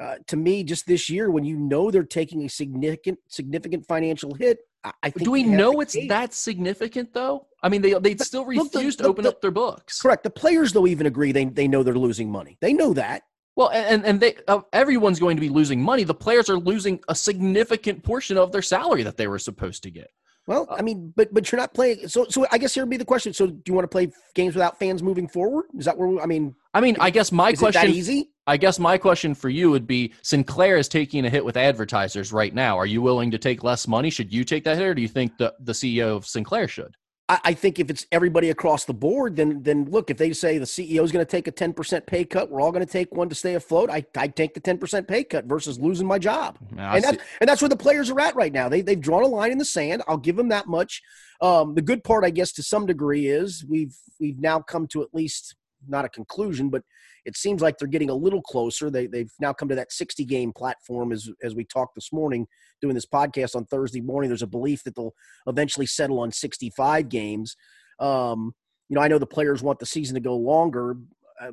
uh, 0.00 0.16
to 0.28 0.36
me, 0.36 0.64
just 0.64 0.86
this 0.86 1.10
year, 1.10 1.30
when 1.30 1.44
you 1.44 1.56
know 1.56 1.90
they're 1.90 2.02
taking 2.02 2.44
a 2.44 2.48
significant, 2.48 3.18
significant 3.28 3.86
financial 3.86 4.34
hit, 4.34 4.60
I 5.02 5.10
think. 5.10 5.24
Do 5.24 5.30
we 5.30 5.42
know 5.42 5.80
it's 5.80 5.96
that 6.08 6.34
significant 6.34 7.14
though? 7.14 7.46
I 7.62 7.68
mean, 7.70 7.80
they 7.80 7.94
they 7.94 8.16
still 8.16 8.44
refuse 8.44 8.96
the, 8.96 9.04
to 9.04 9.08
open 9.08 9.24
the, 9.24 9.30
up 9.30 9.40
their 9.40 9.50
books. 9.50 10.00
Correct. 10.00 10.24
The 10.24 10.30
players, 10.30 10.72
though, 10.72 10.86
even 10.86 11.06
agree 11.06 11.32
they 11.32 11.46
they 11.46 11.68
know 11.68 11.82
they're 11.82 11.94
losing 11.94 12.30
money. 12.30 12.58
They 12.60 12.72
know 12.72 12.92
that. 12.94 13.22
Well, 13.56 13.70
and 13.70 14.04
and 14.04 14.20
they 14.20 14.36
uh, 14.48 14.60
everyone's 14.72 15.20
going 15.20 15.36
to 15.36 15.40
be 15.40 15.48
losing 15.48 15.80
money. 15.80 16.04
The 16.04 16.14
players 16.14 16.50
are 16.50 16.58
losing 16.58 17.00
a 17.08 17.14
significant 17.14 18.02
portion 18.02 18.36
of 18.36 18.50
their 18.50 18.62
salary 18.62 19.04
that 19.04 19.16
they 19.16 19.28
were 19.28 19.38
supposed 19.38 19.82
to 19.84 19.90
get. 19.90 20.10
Well, 20.46 20.66
I 20.70 20.82
mean, 20.82 21.12
but 21.16 21.32
but 21.32 21.50
you're 21.50 21.60
not 21.60 21.72
playing. 21.72 22.08
So 22.08 22.26
so 22.28 22.46
I 22.50 22.58
guess 22.58 22.74
here 22.74 22.84
would 22.84 22.90
be 22.90 22.96
the 22.96 23.04
question. 23.04 23.32
So 23.32 23.46
do 23.46 23.62
you 23.66 23.74
want 23.74 23.84
to 23.84 23.88
play 23.88 24.10
games 24.34 24.54
without 24.54 24.78
fans 24.78 25.02
moving 25.02 25.28
forward? 25.28 25.66
Is 25.78 25.86
that 25.86 25.96
where 25.96 26.20
I 26.20 26.26
mean? 26.26 26.54
I 26.74 26.80
mean, 26.80 26.96
I 27.00 27.10
guess 27.10 27.32
my 27.32 27.52
question. 27.52 27.90
easy? 27.90 28.30
I 28.46 28.58
guess 28.58 28.78
my 28.78 28.98
question 28.98 29.34
for 29.34 29.48
you 29.48 29.70
would 29.70 29.86
be: 29.86 30.12
Sinclair 30.22 30.76
is 30.76 30.88
taking 30.88 31.24
a 31.24 31.30
hit 31.30 31.44
with 31.44 31.56
advertisers 31.56 32.32
right 32.32 32.52
now. 32.52 32.76
Are 32.76 32.86
you 32.86 33.00
willing 33.00 33.30
to 33.30 33.38
take 33.38 33.62
less 33.62 33.88
money? 33.88 34.10
Should 34.10 34.32
you 34.32 34.44
take 34.44 34.64
that 34.64 34.76
hit, 34.76 34.86
or 34.86 34.94
do 34.94 35.00
you 35.00 35.08
think 35.08 35.38
the 35.38 35.54
the 35.60 35.72
CEO 35.72 36.16
of 36.16 36.26
Sinclair 36.26 36.68
should? 36.68 36.94
I, 37.34 37.50
I 37.50 37.54
think 37.54 37.78
if 37.78 37.90
it's 37.90 38.06
everybody 38.12 38.50
across 38.50 38.84
the 38.84 38.94
board, 38.94 39.36
then 39.36 39.62
then 39.62 39.86
look, 39.90 40.10
if 40.10 40.16
they 40.16 40.32
say 40.32 40.58
the 40.58 40.64
CEO 40.64 41.02
is 41.02 41.12
going 41.12 41.24
to 41.24 41.30
take 41.30 41.48
a 41.48 41.52
10% 41.52 42.06
pay 42.06 42.24
cut, 42.24 42.50
we're 42.50 42.60
all 42.60 42.72
going 42.72 42.84
to 42.84 42.92
take 42.92 43.14
one 43.14 43.28
to 43.28 43.34
stay 43.34 43.54
afloat. 43.54 43.90
I 43.90 44.04
I 44.16 44.28
take 44.28 44.54
the 44.54 44.60
10% 44.60 45.08
pay 45.08 45.24
cut 45.24 45.44
versus 45.46 45.78
losing 45.78 46.06
my 46.06 46.18
job. 46.18 46.58
and 46.94 47.04
that's 47.04 47.18
and 47.40 47.48
that's 47.48 47.62
where 47.62 47.68
the 47.68 47.76
players 47.76 48.10
are 48.10 48.20
at 48.20 48.36
right 48.36 48.52
now. 48.52 48.68
They 48.68 48.80
they've 48.82 49.00
drawn 49.00 49.22
a 49.22 49.26
line 49.26 49.52
in 49.52 49.58
the 49.58 49.64
sand. 49.64 50.02
I'll 50.08 50.16
give 50.16 50.36
them 50.36 50.48
that 50.48 50.66
much. 50.66 51.02
Um, 51.40 51.74
the 51.74 51.82
good 51.82 52.04
part, 52.04 52.24
I 52.24 52.30
guess, 52.30 52.52
to 52.52 52.62
some 52.62 52.86
degree, 52.86 53.26
is 53.26 53.64
we've 53.68 53.96
we've 54.20 54.38
now 54.38 54.60
come 54.60 54.86
to 54.88 55.02
at 55.02 55.08
least 55.12 55.56
not 55.88 56.04
a 56.04 56.08
conclusion, 56.08 56.70
but 56.70 56.82
it 57.24 57.36
seems 57.36 57.62
like 57.62 57.78
they're 57.78 57.88
getting 57.88 58.10
a 58.10 58.14
little 58.14 58.42
closer. 58.42 58.90
They, 58.90 59.06
they've 59.06 59.32
now 59.40 59.52
come 59.52 59.68
to 59.68 59.74
that 59.74 59.92
60 59.92 60.24
game 60.24 60.52
platform 60.52 61.12
as, 61.12 61.30
as 61.42 61.54
we 61.54 61.64
talked 61.64 61.94
this 61.94 62.12
morning 62.12 62.46
doing 62.80 62.94
this 62.94 63.06
podcast 63.06 63.56
on 63.56 63.64
Thursday 63.66 64.00
morning. 64.00 64.28
There's 64.28 64.42
a 64.42 64.46
belief 64.46 64.84
that 64.84 64.94
they'll 64.94 65.14
eventually 65.46 65.86
settle 65.86 66.20
on 66.20 66.32
65 66.32 67.08
games. 67.08 67.56
Um, 67.98 68.54
you 68.88 68.96
know, 68.96 69.00
I 69.00 69.08
know 69.08 69.18
the 69.18 69.26
players 69.26 69.62
want 69.62 69.78
the 69.78 69.86
season 69.86 70.14
to 70.14 70.20
go 70.20 70.36
longer. 70.36 70.96
Uh, 71.40 71.52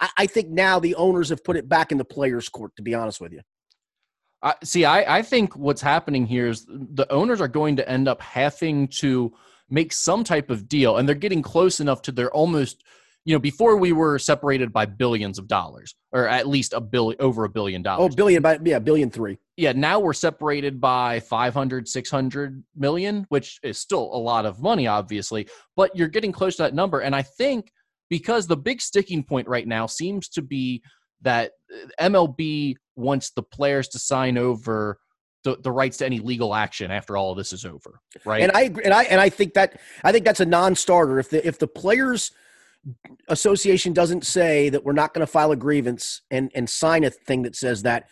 I, 0.00 0.04
I, 0.04 0.10
I, 0.18 0.26
think 0.26 0.48
now 0.48 0.78
the 0.78 0.94
owners 0.94 1.30
have 1.30 1.42
put 1.42 1.56
it 1.56 1.68
back 1.68 1.92
in 1.92 1.98
the 1.98 2.04
players' 2.04 2.48
court, 2.48 2.76
to 2.76 2.82
be 2.82 2.94
honest 2.94 3.20
with 3.20 3.32
you. 3.32 3.40
Uh, 4.42 4.52
see, 4.62 4.84
I, 4.84 5.18
I 5.18 5.22
think 5.22 5.56
what's 5.56 5.82
happening 5.82 6.24
here 6.24 6.46
is 6.48 6.64
the 6.68 7.10
owners 7.10 7.40
are 7.40 7.48
going 7.48 7.76
to 7.76 7.88
end 7.88 8.06
up 8.06 8.22
having 8.22 8.86
to 8.98 9.32
make 9.70 9.92
some 9.92 10.24
type 10.24 10.50
of 10.50 10.68
deal, 10.68 10.96
and 10.96 11.08
they're 11.08 11.14
getting 11.14 11.42
close 11.42 11.80
enough 11.80 12.02
to 12.02 12.12
their 12.12 12.30
almost– 12.30 12.82
you 13.28 13.34
know, 13.34 13.38
before 13.38 13.76
we 13.76 13.92
were 13.92 14.18
separated 14.18 14.72
by 14.72 14.86
billions 14.86 15.38
of 15.38 15.48
dollars, 15.48 15.94
or 16.12 16.26
at 16.26 16.46
least 16.46 16.72
a 16.72 16.80
billion, 16.80 17.20
over 17.20 17.44
a 17.44 17.48
billion 17.50 17.82
dollars. 17.82 18.12
Oh, 18.12 18.16
billion, 18.16 18.40
by, 18.40 18.58
yeah, 18.64 18.78
billion 18.78 19.10
three. 19.10 19.36
yeah, 19.58 19.72
now 19.72 20.00
we're 20.00 20.14
separated 20.14 20.80
by 20.80 21.20
500, 21.20 21.86
600 21.86 22.64
million, 22.74 23.26
which 23.28 23.58
is 23.62 23.78
still 23.78 24.04
a 24.14 24.16
lot 24.16 24.46
of 24.46 24.62
money, 24.62 24.86
obviously, 24.86 25.46
but 25.76 25.94
you're 25.94 26.08
getting 26.08 26.32
close 26.32 26.56
to 26.56 26.62
that 26.62 26.74
number. 26.74 27.00
And 27.00 27.14
I 27.14 27.20
think 27.20 27.70
because 28.08 28.46
the 28.46 28.56
big 28.56 28.80
sticking 28.80 29.22
point 29.22 29.46
right 29.46 29.68
now 29.68 29.84
seems 29.84 30.30
to 30.30 30.40
be 30.40 30.82
that 31.20 31.50
MLB 32.00 32.76
wants 32.96 33.32
the 33.32 33.42
players 33.42 33.88
to 33.88 33.98
sign 33.98 34.38
over 34.38 35.00
the, 35.48 35.62
the 35.62 35.72
rights 35.72 35.98
to 35.98 36.06
any 36.06 36.20
legal 36.20 36.54
action 36.54 36.90
after 36.90 37.16
all 37.16 37.34
this 37.34 37.52
is 37.52 37.64
over, 37.64 38.00
right? 38.24 38.42
And 38.42 38.52
I 38.52 38.62
and 38.84 38.92
I 38.92 39.04
and 39.04 39.20
I 39.20 39.28
think 39.28 39.54
that 39.54 39.80
I 40.04 40.12
think 40.12 40.24
that's 40.24 40.40
a 40.40 40.46
non-starter. 40.46 41.18
If 41.18 41.30
the 41.30 41.46
if 41.46 41.58
the 41.58 41.66
players 41.66 42.32
association 43.28 43.92
doesn't 43.92 44.24
say 44.24 44.68
that 44.68 44.84
we're 44.84 44.92
not 44.92 45.14
going 45.14 45.26
to 45.26 45.30
file 45.30 45.52
a 45.52 45.56
grievance 45.56 46.22
and 46.30 46.50
and 46.54 46.68
sign 46.68 47.04
a 47.04 47.10
thing 47.10 47.42
that 47.42 47.56
says 47.56 47.82
that 47.82 48.08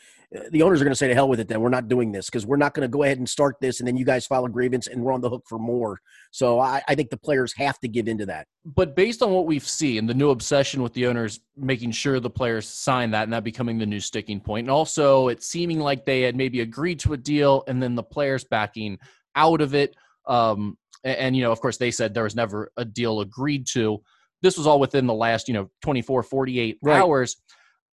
the 0.50 0.62
owners 0.62 0.80
are 0.80 0.84
going 0.84 0.92
to 0.92 0.96
say 0.96 1.08
to 1.08 1.14
hell 1.14 1.28
with 1.28 1.40
it 1.40 1.48
then 1.48 1.60
we're 1.60 1.68
not 1.68 1.88
doing 1.88 2.12
this 2.12 2.26
because 2.26 2.46
we're 2.46 2.56
not 2.56 2.74
going 2.74 2.82
to 2.82 2.88
go 2.88 3.02
ahead 3.02 3.18
and 3.18 3.28
start 3.28 3.56
this 3.60 3.80
and 3.80 3.86
then 3.86 3.96
you 3.96 4.04
guys 4.04 4.26
file 4.26 4.44
a 4.44 4.48
grievance 4.48 4.86
and 4.86 5.02
we're 5.02 5.12
on 5.12 5.20
the 5.20 5.30
hook 5.30 5.44
for 5.48 5.58
more 5.58 6.00
so 6.30 6.60
I, 6.60 6.82
I, 6.88 6.94
think 6.94 7.10
the 7.10 7.16
players 7.16 7.54
have 7.56 7.78
to 7.80 7.88
give 7.88 8.08
into 8.08 8.26
that. 8.26 8.46
But 8.64 8.94
based 8.94 9.22
on 9.22 9.30
what 9.30 9.46
we've 9.46 9.66
seen 9.66 10.06
the 10.06 10.14
new 10.14 10.30
obsession 10.30 10.82
with 10.82 10.92
the 10.92 11.06
owners 11.06 11.40
making 11.56 11.92
sure 11.92 12.20
the 12.20 12.30
players 12.30 12.68
sign 12.68 13.10
that 13.12 13.24
and 13.24 13.32
that 13.32 13.44
becoming 13.44 13.78
the 13.78 13.86
new 13.86 14.00
sticking 14.00 14.40
point 14.40 14.64
and 14.64 14.70
also 14.70 15.28
it 15.28 15.42
seeming 15.42 15.80
like 15.80 16.04
they 16.04 16.22
had 16.22 16.36
maybe 16.36 16.60
agreed 16.60 17.00
to 17.00 17.12
a 17.12 17.16
deal 17.16 17.64
and 17.68 17.82
then 17.82 17.94
the 17.94 18.02
players 18.02 18.44
backing 18.44 18.98
out 19.34 19.60
of 19.60 19.74
it 19.74 19.94
um, 20.26 20.76
and, 21.04 21.16
and 21.16 21.36
you 21.36 21.42
know 21.42 21.52
of 21.52 21.60
course 21.60 21.78
they 21.78 21.90
said 21.90 22.12
there 22.12 22.24
was 22.24 22.36
never 22.36 22.70
a 22.76 22.84
deal 22.84 23.20
agreed 23.20 23.66
to. 23.68 24.02
This 24.42 24.58
was 24.58 24.66
all 24.66 24.78
within 24.80 25.06
the 25.06 25.14
last 25.14 25.48
you 25.48 25.54
know 25.54 25.70
24 25.82 26.22
48 26.22 26.78
right. 26.82 27.00
hours. 27.00 27.36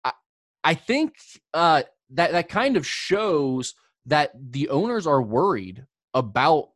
I, 0.05 0.13
I 0.65 0.75
think 0.75 1.15
uh, 1.55 1.83
that 2.13 2.33
that 2.33 2.49
kind 2.49 2.77
of 2.77 2.87
shows 2.87 3.75
that 4.07 4.33
the 4.51 4.69
owners 4.69 5.07
are 5.07 5.23
worried 5.23 5.85
about 6.15 6.71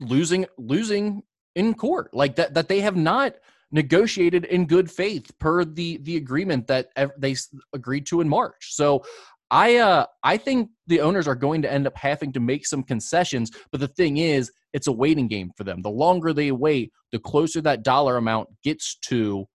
losing 0.00 0.46
losing 0.58 1.22
in 1.54 1.74
court 1.74 2.12
like 2.12 2.36
that 2.36 2.54
that 2.54 2.68
they 2.68 2.80
have 2.80 2.96
not 2.96 3.34
negotiated 3.72 4.44
in 4.44 4.66
good 4.66 4.90
faith 4.90 5.30
per 5.38 5.64
the 5.64 5.98
the 6.02 6.16
agreement 6.16 6.66
that 6.66 6.88
they 7.18 7.34
agreed 7.72 8.06
to 8.06 8.20
in 8.20 8.28
March. 8.28 8.74
So 8.74 9.04
I 9.50 9.76
uh 9.76 10.06
I 10.22 10.36
think 10.36 10.70
the 10.86 11.00
owners 11.00 11.26
are 11.26 11.34
going 11.34 11.62
to 11.62 11.72
end 11.72 11.86
up 11.86 11.96
having 11.96 12.32
to 12.32 12.40
make 12.40 12.66
some 12.66 12.82
concessions, 12.82 13.50
but 13.72 13.80
the 13.80 13.88
thing 13.88 14.18
is 14.18 14.52
it's 14.72 14.86
a 14.86 14.92
waiting 14.92 15.28
game 15.28 15.50
for 15.56 15.64
them. 15.64 15.82
The 15.82 15.90
longer 15.90 16.32
they 16.32 16.52
wait, 16.52 16.92
the 17.12 17.18
closer 17.18 17.60
that 17.62 17.82
dollar 17.82 18.16
amount 18.16 18.48
gets 18.62 18.96
to 19.06 19.46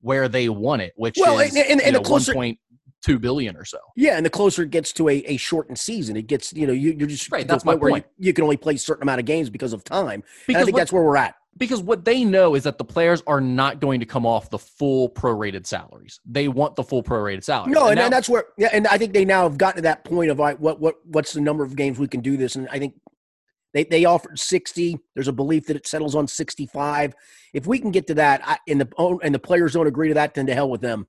where 0.00 0.28
they 0.28 0.48
want 0.48 0.82
it, 0.82 0.92
which 0.96 1.16
well, 1.18 1.38
is 1.38 1.54
and, 1.54 1.66
and, 1.66 1.80
and 1.80 1.92
know, 1.94 2.00
the 2.00 2.04
closer, 2.04 2.34
two 3.02 3.18
billion 3.18 3.56
or 3.56 3.64
so. 3.64 3.78
Yeah, 3.96 4.16
and 4.16 4.24
the 4.24 4.30
closer 4.30 4.62
it 4.62 4.70
gets 4.70 4.92
to 4.94 5.08
a, 5.08 5.16
a 5.26 5.36
shortened 5.36 5.78
season, 5.78 6.16
it 6.16 6.26
gets 6.26 6.52
you 6.52 6.66
know 6.66 6.72
you, 6.72 6.92
are 6.92 7.08
just 7.08 7.30
right. 7.30 7.46
That's 7.46 7.64
my 7.64 7.76
point. 7.76 8.06
You, 8.18 8.28
you, 8.28 8.32
can 8.32 8.44
only 8.44 8.56
play 8.56 8.74
a 8.74 8.78
certain 8.78 9.02
amount 9.02 9.20
of 9.20 9.26
games 9.26 9.50
because 9.50 9.72
of 9.72 9.84
time. 9.84 10.22
Because 10.46 10.56
and 10.56 10.56
I 10.56 10.64
think 10.64 10.74
what, 10.74 10.80
that's 10.80 10.92
where 10.92 11.02
we're 11.02 11.16
at. 11.16 11.34
Because 11.58 11.82
what 11.82 12.04
they 12.04 12.24
know 12.24 12.54
is 12.54 12.62
that 12.62 12.78
the 12.78 12.84
players 12.84 13.22
are 13.26 13.40
not 13.40 13.78
going 13.78 14.00
to 14.00 14.06
come 14.06 14.24
off 14.24 14.48
the 14.48 14.58
full 14.58 15.10
prorated 15.10 15.66
salaries. 15.66 16.18
They 16.24 16.48
want 16.48 16.76
the 16.76 16.82
full 16.82 17.02
prorated 17.02 17.44
salary. 17.44 17.72
No, 17.72 17.82
and, 17.82 17.90
and, 17.90 17.98
now, 17.98 18.04
and 18.04 18.12
that's 18.12 18.28
where 18.28 18.44
yeah, 18.56 18.70
and 18.72 18.86
I 18.86 18.96
think 18.96 19.12
they 19.12 19.24
now 19.24 19.42
have 19.42 19.58
gotten 19.58 19.76
to 19.76 19.82
that 19.82 20.04
point 20.04 20.30
of 20.30 20.38
like 20.38 20.58
what 20.58 20.80
what 20.80 20.96
what's 21.04 21.32
the 21.32 21.40
number 21.40 21.62
of 21.62 21.76
games 21.76 21.98
we 21.98 22.08
can 22.08 22.20
do 22.20 22.36
this, 22.36 22.56
and 22.56 22.68
I 22.70 22.78
think 22.78 22.94
they, 23.74 23.84
they 23.84 24.04
offered 24.04 24.38
60. 24.38 24.98
There's 25.14 25.28
a 25.28 25.32
belief 25.32 25.66
that 25.66 25.76
it 25.76 25.86
settles 25.86 26.14
on 26.14 26.26
65. 26.28 27.14
If 27.54 27.66
we 27.66 27.78
can 27.78 27.90
get 27.90 28.06
to 28.08 28.14
that, 28.14 28.42
I, 28.44 28.58
and 28.68 28.80
the 28.80 29.18
and 29.22 29.34
the 29.34 29.38
players 29.38 29.72
don't 29.72 29.86
agree 29.86 30.08
to 30.08 30.14
that, 30.14 30.34
then 30.34 30.46
to 30.46 30.54
hell 30.54 30.70
with 30.70 30.80
them. 30.80 31.06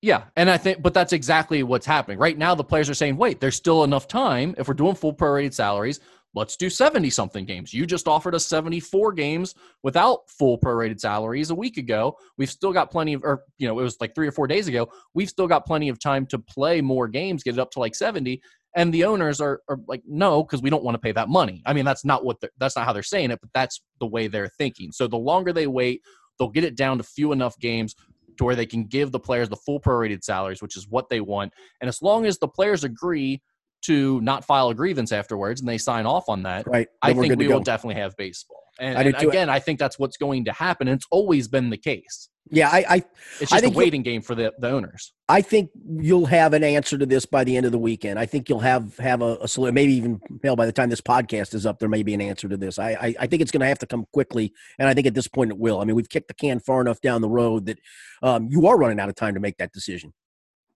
Yeah, 0.00 0.24
and 0.36 0.48
I 0.48 0.56
think, 0.56 0.80
but 0.80 0.94
that's 0.94 1.12
exactly 1.12 1.64
what's 1.64 1.86
happening 1.86 2.18
right 2.18 2.38
now. 2.38 2.54
The 2.54 2.62
players 2.62 2.88
are 2.88 2.94
saying, 2.94 3.16
"Wait, 3.16 3.40
there's 3.40 3.56
still 3.56 3.82
enough 3.82 4.06
time. 4.06 4.54
If 4.56 4.68
we're 4.68 4.74
doing 4.74 4.94
full 4.94 5.12
prorated 5.12 5.52
salaries, 5.52 5.98
let's 6.34 6.56
do 6.56 6.70
70 6.70 7.10
something 7.10 7.44
games. 7.44 7.72
You 7.72 7.86
just 7.86 8.06
offered 8.06 8.34
us 8.34 8.46
74 8.46 9.12
games 9.12 9.54
without 9.82 10.28
full 10.28 10.58
prorated 10.58 11.00
salaries 11.00 11.50
a 11.50 11.54
week 11.54 11.76
ago. 11.78 12.16
We've 12.36 12.50
still 12.50 12.72
got 12.72 12.90
plenty 12.90 13.14
of, 13.14 13.24
or 13.24 13.44
you 13.58 13.66
know, 13.66 13.78
it 13.78 13.82
was 13.82 13.96
like 14.00 14.14
three 14.14 14.28
or 14.28 14.32
four 14.32 14.46
days 14.46 14.68
ago. 14.68 14.88
We've 15.14 15.28
still 15.28 15.46
got 15.46 15.66
plenty 15.66 15.88
of 15.88 15.98
time 15.98 16.26
to 16.26 16.38
play 16.38 16.80
more 16.80 17.08
games, 17.08 17.42
get 17.42 17.54
it 17.54 17.60
up 17.60 17.70
to 17.72 17.80
like 17.80 17.94
70. 17.94 18.40
And 18.76 18.92
the 18.92 19.04
owners 19.04 19.40
are, 19.40 19.62
are 19.68 19.78
like, 19.88 20.02
no, 20.06 20.44
because 20.44 20.62
we 20.62 20.70
don't 20.70 20.84
want 20.84 20.94
to 20.94 21.00
pay 21.00 21.12
that 21.12 21.28
money. 21.28 21.62
I 21.66 21.72
mean, 21.72 21.84
that's 21.84 22.04
not 22.04 22.24
what 22.24 22.36
that's 22.58 22.76
not 22.76 22.84
how 22.84 22.92
they're 22.92 23.02
saying 23.02 23.30
it, 23.30 23.40
but 23.40 23.50
that's 23.54 23.80
the 23.98 24.06
way 24.06 24.28
they're 24.28 24.50
thinking. 24.58 24.92
So 24.92 25.08
the 25.08 25.16
longer 25.16 25.52
they 25.52 25.66
wait, 25.66 26.02
they'll 26.38 26.50
get 26.50 26.64
it 26.64 26.76
down 26.76 26.98
to 26.98 27.04
few 27.04 27.32
enough 27.32 27.58
games 27.58 27.94
to 28.38 28.44
where 28.44 28.56
they 28.56 28.66
can 28.66 28.84
give 28.84 29.12
the 29.12 29.20
players 29.20 29.48
the 29.48 29.56
full 29.56 29.80
prorated 29.80 30.22
salaries, 30.22 30.62
which 30.62 30.76
is 30.76 30.88
what 30.88 31.08
they 31.08 31.20
want. 31.20 31.52
And 31.80 31.88
as 31.88 32.00
long 32.02 32.26
as 32.26 32.38
the 32.38 32.48
players 32.48 32.84
agree 32.84 33.42
to 33.82 34.20
not 34.22 34.44
file 34.44 34.70
a 34.70 34.74
grievance 34.74 35.12
afterwards 35.12 35.60
and 35.60 35.68
they 35.68 35.78
sign 35.78 36.06
off 36.06 36.28
on 36.28 36.42
that, 36.44 36.66
right, 36.66 36.88
I 37.02 37.12
think 37.12 37.36
we 37.36 37.48
will 37.48 37.60
definitely 37.60 38.00
have 38.00 38.16
baseball. 38.16 38.62
And, 38.80 38.96
I 38.96 39.02
and 39.02 39.14
again, 39.16 39.50
I 39.50 39.58
think 39.58 39.78
that's 39.78 39.98
what's 39.98 40.16
going 40.16 40.44
to 40.46 40.52
happen. 40.52 40.88
And 40.88 40.96
it's 40.96 41.06
always 41.10 41.48
been 41.48 41.70
the 41.70 41.76
case. 41.76 42.28
Yeah, 42.50 42.68
I, 42.70 42.84
I 42.88 43.04
it's 43.40 43.50
just 43.50 43.64
a 43.64 43.70
waiting 43.70 44.02
game 44.02 44.22
for 44.22 44.34
the, 44.34 44.52
the 44.58 44.70
owners. 44.70 45.12
I 45.28 45.42
think 45.42 45.70
you'll 46.00 46.26
have 46.26 46.54
an 46.54 46.64
answer 46.64 46.96
to 46.96 47.06
this 47.06 47.26
by 47.26 47.44
the 47.44 47.56
end 47.56 47.66
of 47.66 47.72
the 47.72 47.78
weekend. 47.78 48.18
I 48.18 48.26
think 48.26 48.48
you'll 48.48 48.60
have 48.60 48.96
have 48.98 49.22
a, 49.22 49.36
a 49.36 49.72
maybe 49.72 49.94
even 49.94 50.20
hell 50.42 50.56
by 50.56 50.66
the 50.66 50.72
time 50.72 50.90
this 50.90 51.00
podcast 51.00 51.54
is 51.54 51.66
up, 51.66 51.78
there 51.78 51.88
may 51.88 52.02
be 52.02 52.14
an 52.14 52.20
answer 52.20 52.48
to 52.48 52.56
this. 52.56 52.78
I 52.78 52.90
I, 52.90 53.14
I 53.20 53.26
think 53.26 53.42
it's 53.42 53.50
going 53.50 53.60
to 53.60 53.66
have 53.66 53.78
to 53.80 53.86
come 53.86 54.06
quickly, 54.12 54.52
and 54.78 54.88
I 54.88 54.94
think 54.94 55.06
at 55.06 55.14
this 55.14 55.28
point 55.28 55.50
it 55.50 55.58
will. 55.58 55.80
I 55.80 55.84
mean, 55.84 55.96
we've 55.96 56.08
kicked 56.08 56.28
the 56.28 56.34
can 56.34 56.60
far 56.60 56.80
enough 56.80 57.00
down 57.00 57.20
the 57.20 57.28
road 57.28 57.66
that 57.66 57.78
um, 58.22 58.48
you 58.50 58.66
are 58.66 58.78
running 58.78 59.00
out 59.00 59.08
of 59.08 59.14
time 59.14 59.34
to 59.34 59.40
make 59.40 59.58
that 59.58 59.72
decision. 59.72 60.12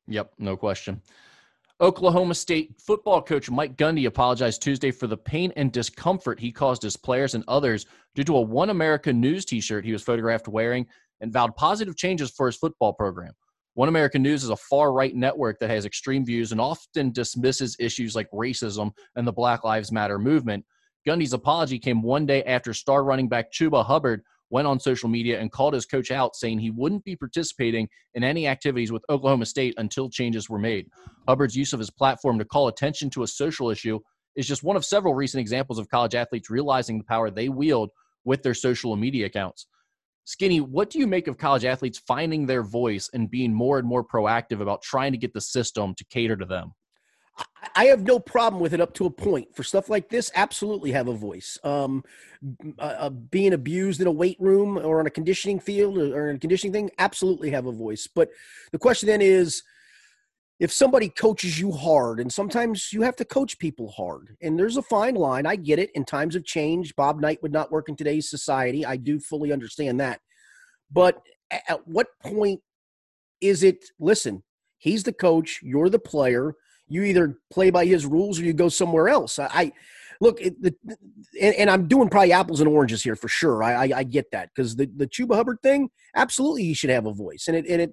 Yep, 0.09 0.33
no 0.39 0.57
question. 0.57 1.01
Oklahoma 1.83 2.35
State 2.37 2.81
football 2.81 3.21
coach 3.21 3.51
Mike 3.51 3.77
Gundy 3.77 4.07
apologized 4.07 4.63
Tuesday 4.63 4.93
for 4.93 5.09
the 5.09 5.17
pain 5.17 5.53
and 5.57 5.73
discomfort 5.73 6.39
he 6.39 6.53
caused 6.53 6.81
his 6.81 6.97
players 6.97 7.35
and 7.35 7.43
others 7.49 7.87
due 8.15 8.23
to 8.23 8.37
a 8.37 8.41
One 8.41 8.71
America 8.71 9.13
News 9.13 9.45
t 9.45 9.61
shirt 9.61 9.85
he 9.85 9.93
was 9.93 10.01
photographed 10.01 10.47
wearing 10.47 10.87
and 11.23 11.33
vowed 11.33 11.57
positive 11.57 11.97
changes 11.97 12.31
for 12.31 12.47
his 12.47 12.57
football 12.57 12.93
program. 12.93 13.33
One 13.75 13.89
American 13.89 14.23
News 14.23 14.45
is 14.45 14.51
a 14.51 14.57
far 14.57 14.93
right 14.93 15.15
network 15.15 15.59
that 15.61 15.71
has 15.71 15.87
extreme 15.87 16.27
views 16.27 16.53
and 16.53 16.61
often 16.61 17.11
dismisses 17.11 17.75
issues 17.79 18.15
like 18.15 18.31
racism 18.31 18.91
and 19.17 19.27
the 19.27 19.33
Black 19.33 19.65
Lives 19.65 19.91
Matter 19.91 20.19
movement. 20.19 20.67
Gundy's 21.07 21.33
apology 21.33 21.79
came 21.79 22.03
one 22.03 22.27
day 22.27 22.43
after 22.45 22.75
star 22.75 23.03
running 23.03 23.29
back 23.29 23.51
Chuba 23.51 23.85
Hubbard 23.85 24.23
went 24.51 24.69
on 24.69 24.79
social 24.79 25.09
media 25.09 25.41
and 25.41 25.51
called 25.51 25.73
his 25.73 25.87
coach 25.87 26.11
out, 26.11 26.37
saying 26.37 26.59
he 26.59 26.71
wouldn't 26.71 27.05
be 27.05 27.17
participating 27.17 27.89
in 28.15 28.23
any 28.23 28.47
activities 28.47 28.93
with 28.93 29.03
Oklahoma 29.09 29.47
State 29.47 29.73
until 29.79 30.11
changes 30.11 30.51
were 30.51 30.59
made. 30.59 30.87
Hubbard's 31.27 31.57
use 31.57 31.73
of 31.73 31.79
his 31.79 31.91
platform 31.91 32.39
to 32.39 32.45
call 32.45 32.69
attention 32.69 33.09
to 33.11 33.23
a 33.23 33.27
social 33.27 33.71
issue 33.71 33.99
is 34.37 34.47
just 34.47 34.63
one 34.63 34.77
of 34.77 34.85
several 34.85 35.15
recent 35.15 35.41
examples 35.41 35.79
of 35.79 35.89
college 35.89 36.15
athletes 36.15 36.51
realizing 36.51 36.99
the 36.99 37.05
power 37.05 37.31
they 37.31 37.49
wield 37.49 37.91
with 38.25 38.43
their 38.43 38.55
social 38.55 38.95
media 38.95 39.27
accounts. 39.27 39.67
Skinny, 40.25 40.61
what 40.61 40.91
do 40.91 40.99
you 40.99 41.07
make 41.07 41.27
of 41.27 41.37
college 41.37 41.65
athletes 41.65 41.99
finding 41.99 42.47
their 42.47 42.63
voice 42.63 43.11
and 43.13 43.31
being 43.31 43.53
more 43.53 43.79
and 43.79 43.87
more 43.87 44.05
proactive 44.05 44.61
about 44.61 44.83
trying 44.83 45.13
to 45.13 45.19
get 45.19 45.33
the 45.33 45.41
system 45.41 45.95
to 45.97 46.05
cater 46.05 46.37
to 46.37 46.45
them? 46.45 46.73
I 47.75 47.87
have 47.87 48.03
no 48.03 48.19
problem 48.19 48.61
with 48.61 48.75
it 48.75 48.81
up 48.81 48.93
to 48.95 49.07
a 49.07 49.11
point. 49.11 49.55
For 49.55 49.63
stuff 49.63 49.89
like 49.89 50.09
this, 50.09 50.31
absolutely 50.35 50.93
have 50.93 51.09
a 51.09 51.15
voice. 51.15 51.59
Um, 51.65 52.05
uh, 52.79 52.83
uh, 52.83 53.11
being 53.11 53.53
abused 53.53 54.01
in 54.01 54.07
a 54.07 54.13
weight 54.13 54.37
room 54.39 54.77
or 54.77 55.01
on 55.01 55.07
a 55.07 55.11
conditioning 55.11 55.59
field 55.59 55.97
or, 55.97 56.15
or 56.15 56.31
in 56.31 56.37
a 56.37 56.39
conditioning 56.39 56.73
thing, 56.73 56.91
absolutely 56.99 57.51
have 57.51 57.67
a 57.67 57.73
voice. 57.73 58.07
But 58.13 58.31
the 58.73 58.79
question 58.79 59.07
then 59.07 59.23
is, 59.23 59.63
if 60.61 60.73
somebody 60.73 61.09
coaches 61.09 61.59
you 61.59 61.73
hard, 61.73 62.21
and 62.21 62.33
sometimes 62.33 62.93
you 62.93 63.03
have 63.03 63.17
to 63.17 63.25
coach 63.25 63.59
people 63.59 63.91
hard, 63.91 64.37
and 64.43 64.59
there's 64.59 64.77
a 64.77 64.83
fine 64.83 65.15
line. 65.15 65.47
I 65.47 65.57
get 65.57 65.79
it. 65.79 65.91
In 65.95 66.05
times 66.05 66.37
of 66.37 66.45
change, 66.45 66.95
Bob 66.95 67.21
Knight 67.21 67.43
would 67.43 67.53
not 67.53 67.73
work 67.73 67.89
in 67.89 67.97
today's 67.97 68.31
society. 68.31 68.87
I 68.87 68.97
do 68.97 69.19
fully 69.19 69.53
understand 69.53 69.99
that. 70.01 70.21
But 70.91 71.21
at 71.69 71.87
what 71.87 72.09
point 72.23 72.61
is 73.41 73.63
it? 73.63 73.85
Listen, 73.99 74.43
he's 74.79 75.03
the 75.03 75.13
coach. 75.13 75.61
You're 75.63 75.89
the 75.89 75.99
player. 75.99 76.55
You 76.89 77.03
either 77.05 77.39
play 77.51 77.71
by 77.71 77.87
his 77.87 78.07
rules 78.07 78.39
or 78.39 78.45
you 78.45 78.53
go 78.53 78.69
somewhere 78.69 79.09
else. 79.09 79.39
I, 79.39 79.49
I 79.53 79.73
look, 80.21 80.41
it, 80.41 80.61
the, 80.63 80.75
and, 81.41 81.55
and, 81.57 81.71
I'm 81.71 81.89
doing 81.89 82.09
probably 82.09 82.33
apples 82.33 82.61
and 82.61 82.69
oranges 82.69 83.03
here 83.03 83.17
for 83.17 83.29
sure. 83.29 83.63
I, 83.63 83.73
I, 83.73 83.99
I 83.99 84.03
get 84.05 84.31
that 84.33 84.51
because 84.55 84.77
the 84.77 84.89
the 84.97 85.07
Chuba 85.07 85.35
Hubbard 85.35 85.59
thing, 85.63 85.91
absolutely, 86.15 86.65
he 86.65 86.75
should 86.75 86.91
have 86.91 87.07
a 87.07 87.13
voice, 87.13 87.47
and 87.49 87.57
it 87.57 87.67
and 87.67 87.81
it 87.81 87.93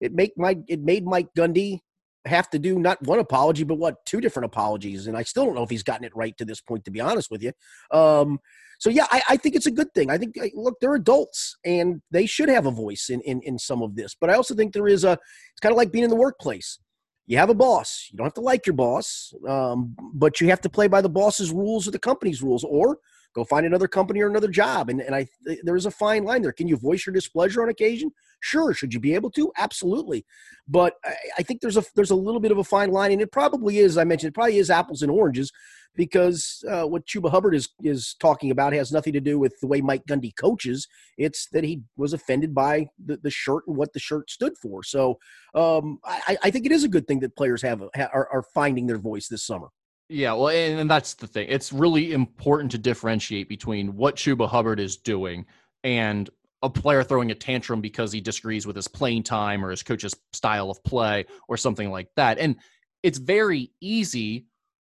it 0.00 0.12
make 0.12 0.32
Mike 0.36 0.60
it 0.68 0.80
made 0.80 1.04
Mike 1.04 1.28
Gundy 1.36 1.80
have 2.26 2.50
to 2.50 2.58
do 2.58 2.78
not 2.78 3.02
one 3.02 3.18
apology, 3.18 3.64
but 3.64 3.78
what 3.78 4.04
two 4.04 4.20
different 4.20 4.46
apologies, 4.46 5.06
and 5.06 5.16
I 5.16 5.22
still 5.22 5.46
don't 5.46 5.54
know 5.54 5.62
if 5.62 5.70
he's 5.70 5.82
gotten 5.82 6.04
it 6.04 6.14
right 6.14 6.36
to 6.38 6.44
this 6.44 6.60
point. 6.60 6.84
To 6.84 6.90
be 6.90 7.00
honest 7.00 7.30
with 7.30 7.42
you, 7.42 7.52
um, 7.90 8.38
so 8.78 8.90
yeah, 8.90 9.06
I, 9.10 9.22
I, 9.30 9.36
think 9.36 9.54
it's 9.54 9.66
a 9.66 9.70
good 9.70 9.92
thing. 9.94 10.10
I 10.10 10.18
think 10.18 10.36
look, 10.54 10.74
they're 10.80 10.94
adults 10.94 11.56
and 11.64 12.02
they 12.10 12.26
should 12.26 12.48
have 12.48 12.66
a 12.66 12.70
voice 12.70 13.08
in, 13.10 13.20
in 13.22 13.40
in 13.42 13.58
some 13.58 13.82
of 13.82 13.96
this. 13.96 14.16
But 14.20 14.30
I 14.30 14.34
also 14.34 14.54
think 14.54 14.72
there 14.72 14.88
is 14.88 15.04
a. 15.04 15.12
It's 15.12 15.60
kind 15.60 15.72
of 15.72 15.76
like 15.76 15.92
being 15.92 16.04
in 16.04 16.10
the 16.10 16.16
workplace. 16.16 16.78
you 17.26 17.38
have 17.38 17.50
a 17.50 17.54
boss. 17.54 18.08
You 18.10 18.18
don't 18.18 18.26
have 18.26 18.34
to 18.34 18.40
like 18.40 18.66
your 18.66 18.74
boss, 18.74 19.32
um, 19.48 19.96
but 20.14 20.40
you 20.40 20.48
have 20.48 20.60
to 20.62 20.68
play 20.68 20.88
by 20.88 21.00
the 21.00 21.08
boss's 21.08 21.52
rules 21.52 21.88
or 21.88 21.90
the 21.90 21.98
company's 21.98 22.42
rules, 22.42 22.64
or 22.64 22.98
go 23.34 23.44
find 23.44 23.66
another 23.66 23.88
company 23.88 24.20
or 24.20 24.28
another 24.28 24.48
job. 24.48 24.90
And, 24.90 25.00
and 25.00 25.14
I, 25.14 25.26
there 25.62 25.76
is 25.76 25.86
a 25.86 25.90
fine 25.90 26.24
line 26.24 26.42
there. 26.42 26.52
Can 26.52 26.68
you 26.68 26.76
voice 26.76 27.06
your 27.06 27.14
displeasure 27.14 27.62
on 27.62 27.68
occasion? 27.68 28.10
Sure. 28.46 28.72
Should 28.72 28.94
you 28.94 29.00
be 29.00 29.14
able 29.14 29.30
to? 29.32 29.50
Absolutely. 29.56 30.24
But 30.68 30.94
I, 31.04 31.14
I 31.38 31.42
think 31.42 31.60
there's 31.60 31.76
a 31.76 31.84
there's 31.96 32.12
a 32.12 32.16
little 32.16 32.38
bit 32.40 32.52
of 32.52 32.58
a 32.58 32.64
fine 32.64 32.92
line, 32.92 33.10
and 33.10 33.20
it 33.20 33.32
probably 33.32 33.78
is. 33.78 33.98
I 33.98 34.04
mentioned 34.04 34.28
it 34.28 34.34
probably 34.34 34.58
is 34.58 34.70
apples 34.70 35.02
and 35.02 35.10
oranges 35.10 35.50
because 35.96 36.64
uh, 36.70 36.84
what 36.84 37.06
Chuba 37.06 37.28
Hubbard 37.28 37.56
is 37.56 37.70
is 37.82 38.14
talking 38.20 38.52
about 38.52 38.72
has 38.72 38.92
nothing 38.92 39.12
to 39.14 39.20
do 39.20 39.36
with 39.36 39.58
the 39.60 39.66
way 39.66 39.80
Mike 39.80 40.06
Gundy 40.06 40.30
coaches. 40.36 40.86
It's 41.18 41.48
that 41.50 41.64
he 41.64 41.82
was 41.96 42.12
offended 42.12 42.54
by 42.54 42.86
the, 43.04 43.16
the 43.16 43.30
shirt 43.30 43.64
and 43.66 43.76
what 43.76 43.92
the 43.92 43.98
shirt 43.98 44.30
stood 44.30 44.56
for. 44.56 44.84
So 44.84 45.18
um, 45.56 45.98
I, 46.04 46.38
I, 46.44 46.50
think 46.52 46.66
it 46.66 46.72
is 46.72 46.84
a 46.84 46.88
good 46.88 47.08
thing 47.08 47.18
that 47.20 47.34
players 47.34 47.62
have 47.62 47.82
are, 47.82 48.28
are 48.32 48.44
finding 48.54 48.86
their 48.86 48.98
voice 48.98 49.26
this 49.26 49.42
summer. 49.42 49.68
Yeah, 50.08 50.34
well, 50.34 50.50
and, 50.50 50.78
and 50.78 50.88
that's 50.88 51.14
the 51.14 51.26
thing. 51.26 51.48
It's 51.50 51.72
really 51.72 52.12
important 52.12 52.70
to 52.72 52.78
differentiate 52.78 53.48
between 53.48 53.96
what 53.96 54.14
Chuba 54.14 54.48
Hubbard 54.48 54.78
is 54.78 54.96
doing 54.96 55.46
and 55.82 56.30
a 56.66 56.70
player 56.70 57.02
throwing 57.02 57.30
a 57.30 57.34
tantrum 57.34 57.80
because 57.80 58.12
he 58.12 58.20
disagrees 58.20 58.66
with 58.66 58.76
his 58.76 58.88
playing 58.88 59.22
time 59.22 59.64
or 59.64 59.70
his 59.70 59.82
coach's 59.82 60.14
style 60.32 60.70
of 60.70 60.82
play 60.84 61.24
or 61.48 61.56
something 61.56 61.90
like 61.90 62.08
that. 62.16 62.38
And 62.38 62.56
it's 63.02 63.18
very 63.18 63.70
easy 63.80 64.46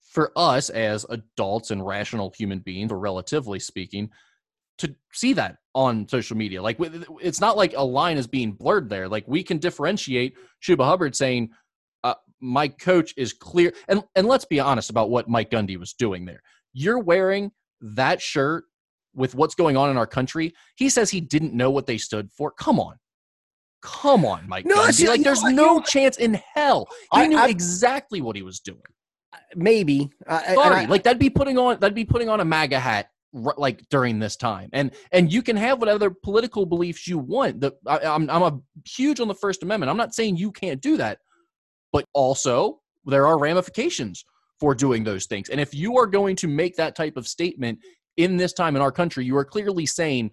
for 0.01 0.31
us 0.35 0.69
as 0.69 1.05
adults 1.09 1.71
and 1.71 1.85
rational 1.85 2.33
human 2.35 2.59
beings, 2.59 2.91
or 2.91 2.97
relatively 2.97 3.59
speaking, 3.59 4.09
to 4.79 4.95
see 5.13 5.33
that 5.33 5.57
on 5.75 6.07
social 6.07 6.35
media. 6.35 6.61
Like 6.61 6.77
it's 7.21 7.39
not 7.39 7.55
like 7.55 7.73
a 7.75 7.83
line 7.83 8.17
is 8.17 8.27
being 8.27 8.53
blurred 8.53 8.89
there. 8.89 9.07
Like 9.07 9.27
we 9.27 9.43
can 9.43 9.59
differentiate 9.59 10.35
Chuba 10.63 10.85
Hubbard 10.85 11.15
saying, 11.15 11.51
uh, 12.03 12.15
"My 12.39 12.67
coach 12.67 13.13
is 13.17 13.33
clear," 13.33 13.73
and 13.87 14.03
and 14.15 14.27
let's 14.27 14.45
be 14.45 14.59
honest 14.59 14.89
about 14.89 15.11
what 15.11 15.29
Mike 15.29 15.51
Gundy 15.51 15.77
was 15.77 15.93
doing 15.93 16.25
there. 16.25 16.41
You're 16.73 16.99
wearing 16.99 17.51
that 17.81 18.21
shirt 18.21 18.65
with 19.13 19.35
what's 19.35 19.55
going 19.55 19.77
on 19.77 19.89
in 19.89 19.97
our 19.97 20.07
country. 20.07 20.53
He 20.75 20.89
says 20.89 21.09
he 21.09 21.21
didn't 21.21 21.53
know 21.53 21.71
what 21.71 21.85
they 21.85 21.97
stood 21.97 22.31
for. 22.31 22.51
Come 22.51 22.79
on. 22.79 22.95
Come 23.81 24.25
on, 24.25 24.47
Mike. 24.47 24.65
No, 24.65 24.75
Gundy. 24.75 24.93
See, 24.93 25.07
like, 25.07 25.23
there's 25.23 25.41
no, 25.43 25.49
no 25.49 25.81
chance 25.81 26.17
in 26.17 26.39
hell. 26.53 26.87
He 27.13 27.21
I, 27.21 27.27
knew 27.27 27.37
I, 27.37 27.47
exactly 27.47 28.21
what 28.21 28.35
he 28.35 28.41
was 28.41 28.59
doing 28.59 28.81
maybe. 29.55 30.09
Sorry, 30.27 30.81
I, 30.81 30.85
like 30.85 31.03
that'd 31.03 31.19
be 31.19 31.29
putting 31.29 31.57
on 31.57 31.79
that'd 31.79 31.95
be 31.95 32.05
putting 32.05 32.29
on 32.29 32.39
a 32.39 32.45
MAGA 32.45 32.79
hat 32.79 33.09
like 33.33 33.87
during 33.89 34.17
this 34.17 34.35
time 34.35 34.69
and 34.73 34.91
and 35.11 35.31
you 35.31 35.43
can 35.43 35.55
have 35.55 35.79
whatever 35.79 36.09
political 36.09 36.65
beliefs 36.65 37.07
you 37.07 37.19
want 37.19 37.61
the 37.61 37.71
I, 37.85 37.99
I'm, 37.99 38.27
I'm 38.27 38.41
a 38.41 38.59
huge 38.87 39.19
on 39.19 39.27
the 39.27 39.35
first 39.35 39.61
amendment 39.61 39.91
i'm 39.91 39.97
not 39.97 40.15
saying 40.15 40.37
you 40.37 40.51
can't 40.51 40.81
do 40.81 40.97
that 40.97 41.19
but 41.93 42.05
also 42.13 42.79
there 43.05 43.27
are 43.27 43.37
ramifications 43.37 44.25
for 44.59 44.73
doing 44.73 45.03
those 45.03 45.27
things 45.27 45.49
and 45.49 45.61
if 45.61 45.75
you 45.75 45.95
are 45.99 46.07
going 46.07 46.35
to 46.37 46.47
make 46.47 46.75
that 46.77 46.95
type 46.95 47.17
of 47.17 47.27
statement 47.27 47.77
in 48.19 48.37
this 48.37 48.53
time 48.53 48.75
in 48.75 48.81
our 48.81 48.91
country 48.91 49.25
you 49.25 49.35
are 49.35 49.45
clearly 49.45 49.85
saying 49.85 50.29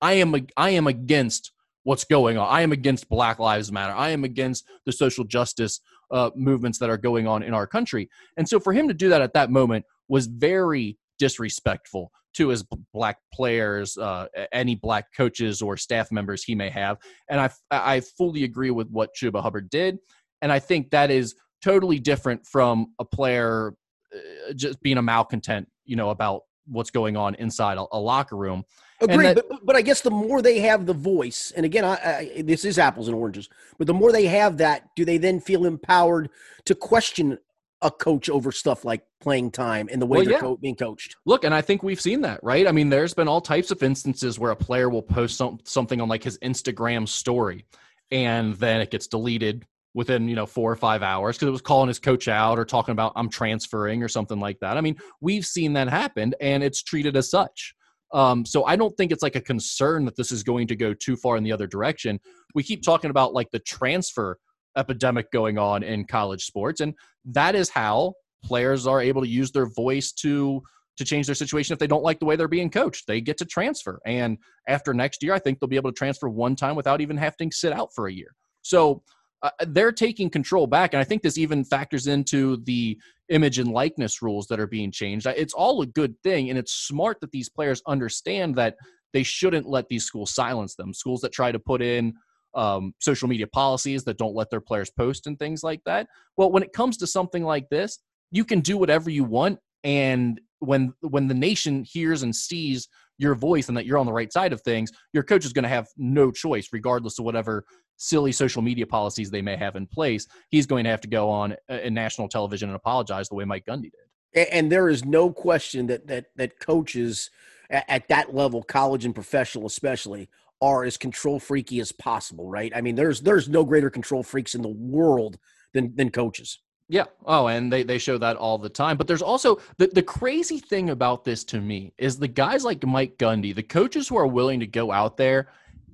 i 0.00 0.12
am 0.12 0.34
i 0.56 0.70
am 0.70 0.86
against 0.86 1.52
what's 1.84 2.04
going 2.04 2.36
on 2.36 2.48
i 2.50 2.62
am 2.62 2.72
against 2.72 3.08
black 3.08 3.38
lives 3.38 3.70
matter 3.70 3.94
i 3.94 4.10
am 4.10 4.24
against 4.24 4.64
the 4.86 4.92
social 4.92 5.24
justice 5.24 5.80
uh, 6.10 6.30
movements 6.34 6.78
that 6.78 6.90
are 6.90 6.96
going 6.96 7.26
on 7.26 7.42
in 7.42 7.54
our 7.54 7.66
country. 7.66 8.08
And 8.36 8.48
so 8.48 8.60
for 8.60 8.72
him 8.72 8.88
to 8.88 8.94
do 8.94 9.08
that 9.10 9.22
at 9.22 9.34
that 9.34 9.50
moment 9.50 9.84
was 10.08 10.26
very 10.26 10.98
disrespectful 11.18 12.10
to 12.34 12.48
his 12.48 12.64
black 12.92 13.18
players, 13.32 13.96
uh, 13.96 14.26
any 14.52 14.74
black 14.74 15.06
coaches 15.16 15.60
or 15.60 15.76
staff 15.76 16.12
members 16.12 16.44
he 16.44 16.54
may 16.54 16.70
have. 16.70 16.98
And 17.28 17.40
I, 17.40 17.50
I 17.70 18.00
fully 18.00 18.44
agree 18.44 18.70
with 18.70 18.88
what 18.90 19.10
Chuba 19.14 19.42
Hubbard 19.42 19.70
did. 19.70 19.98
And 20.40 20.52
I 20.52 20.58
think 20.58 20.90
that 20.90 21.10
is 21.10 21.34
totally 21.62 21.98
different 21.98 22.46
from 22.46 22.94
a 22.98 23.04
player 23.04 23.74
uh, 24.14 24.52
just 24.54 24.80
being 24.80 24.98
a 24.98 25.02
malcontent, 25.02 25.68
you 25.84 25.96
know, 25.96 26.10
about 26.10 26.42
what's 26.70 26.90
going 26.90 27.16
on 27.16 27.34
inside 27.36 27.78
a, 27.78 27.86
a 27.92 27.98
locker 27.98 28.36
room. 28.36 28.64
Agreed, 29.00 29.36
that, 29.36 29.48
but, 29.48 29.64
but 29.64 29.76
I 29.76 29.82
guess 29.82 30.00
the 30.00 30.10
more 30.10 30.42
they 30.42 30.60
have 30.60 30.86
the 30.86 30.94
voice, 30.94 31.52
and 31.56 31.64
again, 31.64 31.84
I, 31.84 31.94
I, 32.36 32.42
this 32.42 32.64
is 32.64 32.78
apples 32.78 33.06
and 33.06 33.16
oranges, 33.16 33.48
but 33.78 33.86
the 33.86 33.94
more 33.94 34.10
they 34.10 34.26
have 34.26 34.56
that, 34.58 34.88
do 34.96 35.04
they 35.04 35.18
then 35.18 35.40
feel 35.40 35.66
empowered 35.66 36.30
to 36.64 36.74
question 36.74 37.38
a 37.80 37.90
coach 37.92 38.28
over 38.28 38.50
stuff 38.50 38.84
like 38.84 39.04
playing 39.20 39.52
time 39.52 39.88
and 39.92 40.02
the 40.02 40.06
way 40.06 40.18
well, 40.18 40.24
they're 40.24 40.34
yeah. 40.34 40.40
co- 40.40 40.56
being 40.56 40.74
coached? 40.74 41.14
Look, 41.26 41.44
and 41.44 41.54
I 41.54 41.60
think 41.60 41.84
we've 41.84 42.00
seen 42.00 42.20
that, 42.22 42.40
right? 42.42 42.66
I 42.66 42.72
mean, 42.72 42.88
there's 42.88 43.14
been 43.14 43.28
all 43.28 43.40
types 43.40 43.70
of 43.70 43.82
instances 43.84 44.36
where 44.38 44.50
a 44.50 44.56
player 44.56 44.88
will 44.88 45.02
post 45.02 45.36
some, 45.36 45.60
something 45.62 46.00
on 46.00 46.08
like 46.08 46.24
his 46.24 46.36
Instagram 46.38 47.06
story, 47.06 47.66
and 48.10 48.54
then 48.54 48.80
it 48.80 48.90
gets 48.90 49.06
deleted 49.06 49.64
within 49.94 50.28
you 50.28 50.36
know 50.36 50.46
four 50.46 50.70
or 50.70 50.76
five 50.76 51.02
hours 51.02 51.36
because 51.36 51.48
it 51.48 51.52
was 51.52 51.60
calling 51.60 51.88
his 51.88 51.98
coach 51.98 52.28
out 52.28 52.58
or 52.58 52.64
talking 52.64 52.92
about 52.92 53.12
I'm 53.16 53.28
transferring 53.28 54.02
or 54.02 54.08
something 54.08 54.38
like 54.38 54.58
that. 54.60 54.76
I 54.76 54.80
mean, 54.80 54.96
we've 55.20 55.44
seen 55.44 55.72
that 55.74 55.88
happen, 55.88 56.34
and 56.40 56.62
it's 56.62 56.82
treated 56.82 57.16
as 57.16 57.30
such. 57.30 57.74
Um, 58.12 58.44
so 58.46 58.64
I 58.64 58.76
don't 58.76 58.96
think 58.96 59.12
it's 59.12 59.22
like 59.22 59.36
a 59.36 59.40
concern 59.40 60.04
that 60.06 60.16
this 60.16 60.32
is 60.32 60.42
going 60.42 60.66
to 60.68 60.76
go 60.76 60.94
too 60.94 61.16
far 61.16 61.36
in 61.36 61.44
the 61.44 61.52
other 61.52 61.66
direction. 61.66 62.18
We 62.54 62.62
keep 62.62 62.82
talking 62.82 63.10
about 63.10 63.34
like 63.34 63.50
the 63.50 63.58
transfer 63.58 64.38
epidemic 64.76 65.30
going 65.30 65.58
on 65.58 65.82
in 65.82 66.06
college 66.06 66.44
sports, 66.44 66.80
and 66.80 66.94
that 67.26 67.54
is 67.54 67.68
how 67.68 68.14
players 68.44 68.86
are 68.86 69.00
able 69.00 69.22
to 69.22 69.28
use 69.28 69.50
their 69.50 69.66
voice 69.66 70.12
to 70.12 70.62
to 70.96 71.04
change 71.04 71.26
their 71.26 71.34
situation 71.34 71.72
if 71.72 71.78
they 71.78 71.86
don't 71.86 72.02
like 72.02 72.18
the 72.18 72.24
way 72.24 72.34
they're 72.34 72.48
being 72.48 72.70
coached. 72.70 73.06
They 73.06 73.20
get 73.20 73.36
to 73.38 73.44
transfer, 73.44 74.00
and 74.06 74.38
after 74.68 74.94
next 74.94 75.22
year, 75.22 75.34
I 75.34 75.38
think 75.38 75.58
they'll 75.58 75.68
be 75.68 75.76
able 75.76 75.92
to 75.92 75.96
transfer 75.96 76.28
one 76.28 76.56
time 76.56 76.76
without 76.76 77.00
even 77.00 77.16
having 77.16 77.50
to 77.50 77.56
sit 77.56 77.72
out 77.72 77.90
for 77.94 78.06
a 78.06 78.12
year. 78.12 78.34
So 78.62 79.02
uh, 79.42 79.50
they're 79.68 79.92
taking 79.92 80.30
control 80.30 80.66
back. 80.66 80.92
And 80.92 81.00
I 81.00 81.04
think 81.04 81.22
this 81.22 81.38
even 81.38 81.64
factors 81.64 82.06
into 82.06 82.58
the 82.64 82.98
image 83.28 83.58
and 83.58 83.70
likeness 83.70 84.22
rules 84.22 84.46
that 84.48 84.60
are 84.60 84.66
being 84.66 84.90
changed. 84.90 85.26
It's 85.26 85.54
all 85.54 85.82
a 85.82 85.86
good 85.86 86.14
thing. 86.22 86.50
And 86.50 86.58
it's 86.58 86.72
smart 86.72 87.20
that 87.20 87.30
these 87.30 87.48
players 87.48 87.82
understand 87.86 88.56
that 88.56 88.76
they 89.12 89.22
shouldn't 89.22 89.68
let 89.68 89.88
these 89.88 90.04
schools 90.04 90.34
silence 90.34 90.74
them. 90.74 90.92
Schools 90.92 91.20
that 91.20 91.32
try 91.32 91.52
to 91.52 91.58
put 91.58 91.82
in 91.82 92.14
um, 92.54 92.94
social 92.98 93.28
media 93.28 93.46
policies 93.46 94.04
that 94.04 94.18
don't 94.18 94.34
let 94.34 94.50
their 94.50 94.60
players 94.60 94.90
post 94.90 95.26
and 95.26 95.38
things 95.38 95.62
like 95.62 95.82
that. 95.84 96.08
Well, 96.36 96.50
when 96.50 96.62
it 96.62 96.72
comes 96.72 96.96
to 96.98 97.06
something 97.06 97.44
like 97.44 97.68
this, 97.68 97.98
you 98.30 98.44
can 98.44 98.60
do 98.60 98.76
whatever 98.76 99.10
you 99.10 99.24
want. 99.24 99.58
And 99.84 100.40
when 100.58 100.92
when 101.00 101.28
the 101.28 101.34
nation 101.34 101.84
hears 101.84 102.22
and 102.22 102.34
sees 102.34 102.88
your 103.18 103.34
voice 103.34 103.68
and 103.68 103.76
that 103.76 103.84
you're 103.84 103.98
on 103.98 104.06
the 104.06 104.12
right 104.12 104.32
side 104.32 104.52
of 104.52 104.62
things, 104.62 104.90
your 105.12 105.22
coach 105.22 105.44
is 105.44 105.52
going 105.52 105.64
to 105.64 105.68
have 105.68 105.88
no 105.96 106.30
choice, 106.30 106.68
regardless 106.72 107.18
of 107.18 107.24
whatever 107.24 107.64
silly 107.96 108.32
social 108.32 108.62
media 108.62 108.86
policies 108.86 109.30
they 109.30 109.42
may 109.42 109.56
have 109.56 109.76
in 109.76 109.86
place, 109.86 110.26
he's 110.50 110.66
going 110.66 110.84
to 110.84 110.90
have 110.90 111.00
to 111.00 111.08
go 111.08 111.28
on 111.28 111.54
in 111.68 111.92
national 111.92 112.28
television 112.28 112.68
and 112.68 112.76
apologize 112.76 113.28
the 113.28 113.34
way 113.34 113.44
Mike 113.44 113.66
Gundy 113.66 113.90
did. 113.90 114.48
And 114.52 114.70
there 114.70 114.88
is 114.88 115.04
no 115.04 115.32
question 115.32 115.86
that 115.88 116.06
that 116.06 116.26
that 116.36 116.60
coaches 116.60 117.30
at 117.70 118.06
that 118.08 118.34
level, 118.34 118.62
college 118.62 119.04
and 119.04 119.14
professional 119.14 119.66
especially, 119.66 120.28
are 120.60 120.84
as 120.84 120.96
control 120.96 121.40
freaky 121.40 121.80
as 121.80 121.92
possible, 121.92 122.48
right? 122.48 122.72
I 122.74 122.80
mean, 122.80 122.94
there's 122.94 123.20
there's 123.20 123.48
no 123.48 123.64
greater 123.64 123.90
control 123.90 124.22
freaks 124.22 124.54
in 124.54 124.62
the 124.62 124.68
world 124.68 125.38
than 125.72 125.94
than 125.96 126.10
coaches. 126.10 126.60
Yeah. 126.88 127.04
Oh, 127.26 127.48
and 127.48 127.70
they, 127.70 127.82
they 127.82 127.98
show 127.98 128.16
that 128.18 128.36
all 128.36 128.56
the 128.56 128.68
time. 128.68 128.96
But 128.96 129.06
there's 129.06 129.22
also 129.22 129.60
the, 129.76 129.88
the 129.88 130.02
crazy 130.02 130.58
thing 130.58 130.90
about 130.90 131.24
this 131.24 131.44
to 131.44 131.60
me 131.60 131.92
is 131.98 132.18
the 132.18 132.28
guys 132.28 132.64
like 132.64 132.84
Mike 132.86 133.18
Gundy, 133.18 133.54
the 133.54 133.62
coaches 133.62 134.08
who 134.08 134.16
are 134.16 134.26
willing 134.26 134.60
to 134.60 134.66
go 134.66 134.90
out 134.90 135.16
there 135.16 135.48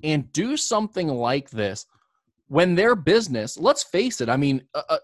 and 0.05 0.33
do 0.33 0.57
something 0.57 1.09
like 1.09 1.51
this 1.51 1.87
when 2.49 2.75
their 2.75 2.95
business, 2.95 3.59
let's 3.59 3.83
face 3.83 4.21
it, 4.21 4.29
I 4.29 4.37
mean, 4.37 4.63
uh, 4.75 4.83
uh, 4.89 4.99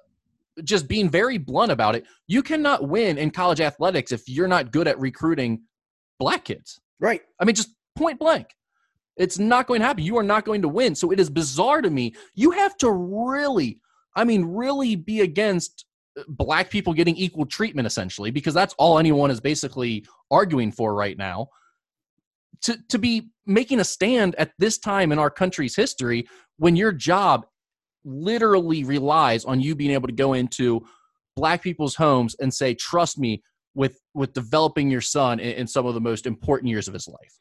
just 0.63 0.89
being 0.89 1.09
very 1.09 1.39
blunt 1.39 1.73
about 1.73 1.97
it, 1.97 2.05
you 2.27 2.43
cannot 2.43 2.87
win 2.87 3.19
in 3.19 3.31
college 3.31 3.61
athletics 3.61 4.13
if 4.13 4.29
you're 4.29 4.49
not 4.49 4.73
good 4.73 4.87
at 4.87 4.99
recruiting 4.99 5.63
black 6.19 6.45
kids. 6.45 6.81
Right. 6.99 7.23
I 7.39 7.45
mean, 7.45 7.55
just 7.55 7.75
point 7.97 8.19
blank. 8.19 8.55
It's 9.17 9.39
not 9.39 9.67
going 9.67 9.81
to 9.81 9.87
happen. 9.87 10.05
You 10.05 10.19
are 10.19 10.23
not 10.23 10.45
going 10.45 10.63
to 10.63 10.69
win. 10.69 10.95
So 10.95 11.11
it 11.11 11.21
is 11.21 11.31
bizarre 11.31 11.83
to 11.83 11.91
me. 11.91 12.15
You 12.35 12.53
have 12.53 12.77
to 12.79 12.91
really, 12.91 13.81
I 14.15 14.25
mean, 14.25 14.45
really 14.45 14.97
be 14.97 15.21
against 15.21 15.85
uh, 16.19 16.23
black 16.29 16.71
people 16.71 16.93
getting 16.93 17.17
equal 17.17 17.47
treatment, 17.47 17.87
essentially, 17.87 18.31
because 18.31 18.55
that's 18.55 18.75
all 18.79 18.99
anyone 18.99 19.31
is 19.31 19.41
basically 19.41 20.05
arguing 20.31 20.73
for 20.73 20.95
right 20.95 21.17
now. 21.17 21.49
To, 22.63 22.77
to 22.89 22.99
be 22.99 23.31
making 23.47 23.81
a 23.81 23.85
stand 23.85 24.35
at 24.35 24.53
this 24.59 24.79
time 24.79 25.13
in 25.13 25.19
our 25.19 25.31
country's 25.31 25.75
history 25.75 26.29
when 26.59 26.77
your 26.77 26.93
job 26.93 27.47
literally 28.05 28.85
relies 28.85 29.45
on 29.45 29.61
you 29.61 29.75
being 29.75 29.93
able 29.93 30.09
to 30.09 30.15
go 30.15 30.35
into 30.35 30.85
black 31.37 31.63
people's 31.63 31.95
homes 31.95 32.37
and 32.41 32.53
say 32.53 32.75
trust 32.75 33.19
me 33.19 33.43
with 33.75 34.01
with 34.15 34.33
developing 34.33 34.91
your 34.91 35.01
son 35.01 35.39
in, 35.39 35.53
in, 35.53 35.67
some 35.67 35.87
of 35.87 35.95
the 35.95 36.01
most 36.01 36.27
important 36.27 36.69
years 36.69 36.89
of 36.89 36.95
his 36.95 37.07
life. 37.07 37.37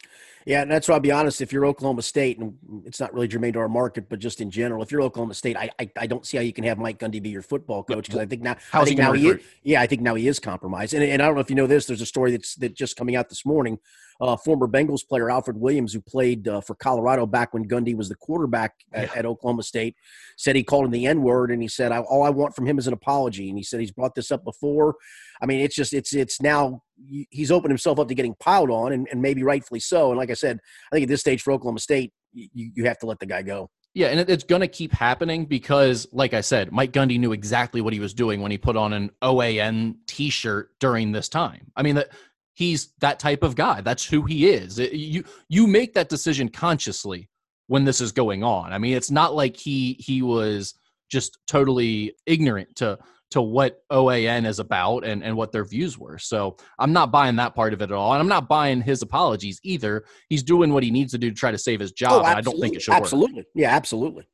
Yeah, 0.46 0.62
and 0.62 0.72
that's 0.72 0.88
why 0.88 0.96
I'll 0.96 1.02
be 1.02 1.12
honest. 1.12 1.42
If 1.42 1.52
you're 1.52 1.66
Oklahoma 1.66 2.02
State, 2.02 2.38
and 2.38 2.54
it's 2.86 3.00
not 3.00 3.14
really 3.14 3.28
germane 3.28 3.54
to 3.54 3.60
our 3.60 3.70
market, 3.70 4.08
but 4.10 4.20
just 4.20 4.40
in 4.40 4.52
general, 4.52 4.84
if 4.84 4.92
you're 4.92 5.02
Oklahoma 5.02 5.34
State, 5.34 5.58
I 5.58 5.70
I, 5.80 5.90
I 5.98 6.08
don't 6.08 6.26
see 6.26 6.38
how 6.38 6.44
you 6.44 6.54
can 6.54 6.64
have 6.66 6.78
Mike 6.78 7.00
Gundy 7.00 7.22
be 7.22 7.30
your 7.30 7.42
football 7.42 7.84
coach 7.84 8.06
because 8.06 8.20
I 8.20 8.26
think 8.26 8.42
now 8.42 8.56
How's 8.72 8.84
I 8.84 8.86
think 8.86 9.00
he 9.00 9.06
now 9.06 9.14
he 9.14 9.28
is, 9.30 9.42
yeah 9.64 9.82
I 9.82 9.88
think 9.88 10.02
now 10.02 10.16
he 10.16 10.28
is 10.28 10.40
compromised. 10.40 10.94
And, 10.94 11.04
and 11.04 11.22
I 11.22 11.26
don't 11.26 11.36
know 11.36 11.42
if 11.42 11.50
you 11.50 11.56
know 11.56 11.68
this. 11.68 11.86
There's 11.86 12.02
a 12.02 12.06
story 12.06 12.32
that's 12.32 12.56
that 12.56 12.76
just 12.76 12.96
coming 12.96 13.16
out 13.16 13.30
this 13.30 13.46
morning 13.46 13.80
uh, 14.22 14.36
former 14.38 14.68
Bengals 14.68 15.08
player 15.08 15.30
Alfred 15.30 15.58
Williams, 15.58 15.94
who 15.94 16.02
played 16.02 16.48
uh, 16.48 16.62
for 16.62 16.76
Colorado 16.76 17.26
back 17.26 17.54
when 17.54 17.68
Gundy 17.68 17.96
was 17.96 18.10
the 18.10 18.16
quarterback 18.16 18.74
at, 18.92 19.08
Yeah. 19.08 19.20
at 19.20 19.26
Oklahoma 19.26 19.64
State, 19.64 19.96
said 20.38 20.56
he 20.56 20.64
called 20.64 20.86
him 20.86 20.92
the 20.92 21.06
N 21.06 21.22
word, 21.22 21.52
and 21.52 21.62
he 21.62 21.68
said, 21.68 21.92
I, 21.92 22.00
"All 22.00 22.24
I 22.24 22.30
want 22.30 22.56
from 22.56 22.66
him 22.68 22.78
is 22.78 22.88
an 22.88 22.94
apology." 22.94 23.50
And 23.50 23.58
he 23.58 23.64
said 23.64 23.80
he's 23.80 23.92
brought 23.92 24.16
this 24.16 24.32
up 24.32 24.44
before. 24.44 24.96
I 25.42 25.46
mean, 25.46 25.62
it's 25.62 25.76
just 25.76 25.94
it's 25.94 26.14
it's 26.14 26.42
now 26.42 26.84
he's 27.30 27.52
opened 27.52 27.72
himself 27.72 28.00
up 28.00 28.08
to 28.10 28.16
getting 28.16 28.36
piled 28.40 28.70
on, 28.70 28.92
and, 28.92 29.08
and 29.12 29.22
maybe 29.22 29.44
rightfully 29.44 29.80
so. 29.80 30.10
And 30.10 30.18
like 30.18 30.30
I 30.30 30.36
said, 30.36 30.60
I 30.92 30.96
think 30.96 31.04
at 31.04 31.10
this 31.10 31.22
stage 31.22 31.42
for 31.42 31.54
Oklahoma 31.54 31.80
State, 31.80 32.12
you, 32.34 32.72
you 32.76 32.86
have 32.86 33.00
to 33.00 33.06
let 33.06 33.20
the 33.20 33.26
guy 33.26 33.42
go. 33.42 33.70
Yeah, 33.96 34.08
and 34.08 34.30
it's 34.30 34.44
going 34.44 34.62
to 34.62 34.68
keep 34.68 34.94
happening 34.94 35.46
because, 35.46 36.08
like 36.12 36.36
I 36.36 36.42
said, 36.42 36.72
Mike 36.72 36.92
Gundy 36.92 37.20
knew 37.20 37.32
exactly 37.32 37.82
what 37.82 37.92
he 37.92 38.00
was 38.00 38.14
doing 38.14 38.40
when 38.40 38.52
he 38.52 38.58
put 38.58 38.78
on 38.78 38.94
an 38.94 39.10
OAN 39.24 39.96
T-shirt 40.06 40.70
during 40.80 41.12
this 41.12 41.28
time. 41.28 41.72
I 41.76 41.82
mean, 41.82 41.96
that 41.96 42.10
he's 42.60 42.90
that 43.00 43.20
type 43.20 43.42
of 43.42 43.56
guy. 43.56 43.80
That's 43.80 44.06
who 44.06 44.24
he 44.24 44.50
is. 44.50 44.80
It- 44.80 44.92
you 44.94 45.24
you 45.48 45.66
make 45.66 45.94
that 45.94 46.10
decision 46.10 46.50
consciously 46.50 47.30
when 47.68 47.86
this 47.86 48.02
is 48.02 48.12
going 48.12 48.44
on. 48.44 48.74
I 48.74 48.78
mean, 48.78 48.96
it's 48.98 49.10
not 49.12 49.34
like 49.34 49.56
he 49.56 49.94
he 50.00 50.22
was 50.22 50.74
just 51.10 51.38
totally 51.48 52.14
ignorant 52.26 52.76
to 52.76 53.00
to 53.32 53.42
what 53.42 53.82
OAN 53.92 54.46
is 54.48 54.58
about 54.60 55.06
and, 55.06 55.24
and 55.24 55.38
what 55.38 55.52
their 55.52 55.64
views 55.64 55.98
were. 56.00 56.18
So 56.18 56.58
I'm 56.80 56.92
not 56.94 57.12
buying 57.12 57.36
that 57.38 57.54
part 57.56 57.74
of 57.74 57.82
it 57.82 57.86
at 57.86 57.92
all. 57.92 58.12
And 58.14 58.20
I'm 58.20 58.28
not 58.28 58.50
buying 58.50 58.82
his 58.82 59.04
apologies 59.04 59.60
either. 59.64 60.04
He's 60.30 60.42
doing 60.44 60.74
what 60.74 60.84
he 60.84 60.90
needs 60.92 61.12
to 61.12 61.20
do 61.20 61.30
to 61.30 61.36
try 61.36 61.52
to 61.52 61.58
save 61.60 61.80
his 61.80 61.92
job. 61.92 62.12
Oh, 62.14 62.20
and 62.26 62.38
I 62.40 62.42
don't 62.42 62.60
think 62.60 62.76
it 62.76 62.82
should 62.82 62.92
work. 62.92 63.02
Oh, 63.02 63.04
absolutely. 63.04 63.46
Yeah, 63.54 63.70
absolutely. 63.76 64.26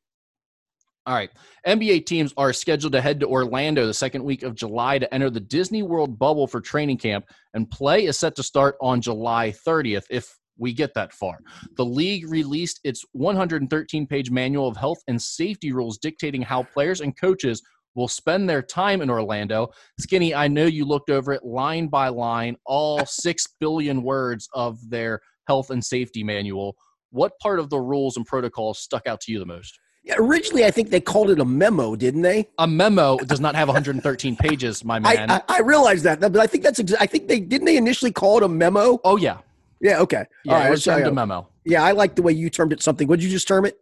All 1.07 1.13
right. 1.13 1.29
NBA 1.67 2.07
teams 2.07 2.33
are 2.35 2.51
scheduled 2.51 2.93
to 2.93 3.01
head 3.01 3.19
to 3.19 3.27
Orlando 3.27 3.85
the 3.85 3.93
second 3.93 4.23
week 4.23 4.41
of 4.41 4.55
July 4.55 4.97
to 4.97 5.13
enter 5.13 5.29
the 5.29 5.39
Disney 5.39 5.83
World 5.83 6.17
bubble 6.17 6.47
for 6.47 6.59
training 6.59 6.97
camp, 6.97 7.25
and 7.53 7.69
play 7.69 8.05
is 8.05 8.17
set 8.17 8.35
to 8.37 8.43
start 8.43 8.75
on 8.81 9.01
July 9.01 9.53
30th 9.67 10.05
if 10.09 10.35
we 10.57 10.73
get 10.73 10.95
that 10.95 11.13
far. 11.13 11.37
The 11.75 11.85
league 11.85 12.27
released 12.27 12.79
its 12.83 13.05
113 13.11 14.07
page 14.07 14.31
manual 14.31 14.67
of 14.67 14.77
health 14.77 14.97
and 15.07 15.21
safety 15.21 15.71
rules 15.71 15.99
dictating 15.99 16.41
how 16.41 16.63
players 16.63 17.01
and 17.01 17.15
coaches 17.15 17.61
will 17.93 18.07
spend 18.07 18.49
their 18.49 18.63
time 18.63 19.01
in 19.01 19.09
Orlando. 19.09 19.69
Skinny, 19.99 20.33
I 20.33 20.47
know 20.47 20.65
you 20.65 20.85
looked 20.85 21.11
over 21.11 21.33
it 21.33 21.45
line 21.45 21.87
by 21.87 22.07
line, 22.07 22.55
all 22.65 23.05
6 23.05 23.47
billion 23.59 24.01
words 24.01 24.49
of 24.55 24.79
their 24.89 25.19
health 25.47 25.69
and 25.69 25.83
safety 25.83 26.23
manual. 26.23 26.75
What 27.11 27.37
part 27.39 27.59
of 27.59 27.69
the 27.69 27.79
rules 27.79 28.17
and 28.17 28.25
protocols 28.25 28.79
stuck 28.79 29.05
out 29.05 29.21
to 29.21 29.31
you 29.31 29.37
the 29.37 29.45
most? 29.45 29.79
Yeah, 30.05 30.13
originally, 30.19 30.63
I 30.65 30.69
think 30.71 30.91
they 30.91 31.01
called 31.01 31.31
it 31.31 31.39
a 31.39 31.45
memo, 31.45 31.95
didn't 31.95 32.21
they? 32.21 32.47
a 32.59 32.67
memo 32.67 33.17
does 33.17 33.39
not 33.39 33.55
have 33.55 33.67
113 33.67 34.35
pages, 34.39 34.85
my 34.85 34.99
man. 34.99 35.31
I, 35.31 35.37
I, 35.37 35.41
I 35.49 35.59
realize 35.61 36.03
that, 36.03 36.19
but 36.19 36.37
I 36.37 36.45
think 36.45 36.63
that's 36.63 36.79
exa- 36.79 36.97
I 36.99 37.07
think 37.07 37.27
they 37.27 37.39
didn't 37.39 37.65
they 37.65 37.75
initially 37.75 38.11
call 38.11 38.37
it 38.37 38.43
a 38.43 38.47
memo. 38.47 38.99
oh 39.03 39.17
yeah, 39.17 39.39
Yeah, 39.81 39.99
okay, 40.01 40.25
yeah, 40.43 40.53
All 40.53 40.59
right, 40.59 40.67
it 40.67 40.71
was 40.71 40.83
termed 40.83 41.07
a 41.07 41.11
memo. 41.11 41.47
yeah. 41.65 41.83
I 41.83 41.91
like 41.93 42.15
the 42.15 42.21
way 42.21 42.33
you 42.33 42.51
termed 42.51 42.71
it. 42.71 42.83
Something. 42.83 43.07
What 43.07 43.19
did 43.19 43.25
you 43.25 43.31
just 43.31 43.47
term 43.47 43.65
it? 43.65 43.79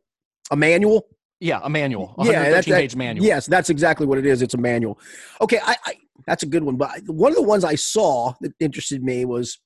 A 0.50 0.56
manual. 0.56 1.08
Yeah, 1.42 1.60
a 1.62 1.70
manual, 1.70 2.16
a 2.18 2.26
Yeah, 2.26 2.32
that's- 2.44 2.66
that- 2.68 2.80
page 2.80 2.96
manual. 2.96 3.26
Yes, 3.26 3.46
that's 3.48 3.70
exactly 3.70 4.08
what 4.08 4.18
it 4.18 4.26
is. 4.26 4.42
It's 4.42 4.54
a 4.54 4.58
manual. 4.58 4.98
Okay, 5.42 5.60
I, 5.62 5.76
I 5.86 5.94
that's 6.26 6.44
a 6.44 6.46
good 6.46 6.64
one. 6.64 6.78
But 6.78 7.02
one 7.08 7.34
of 7.34 7.36
the 7.36 7.42
ones 7.44 7.66
I 7.66 7.76
saw 7.76 8.34
that 8.40 8.54
interested 8.62 9.04
me 9.04 9.26
was, 9.26 9.60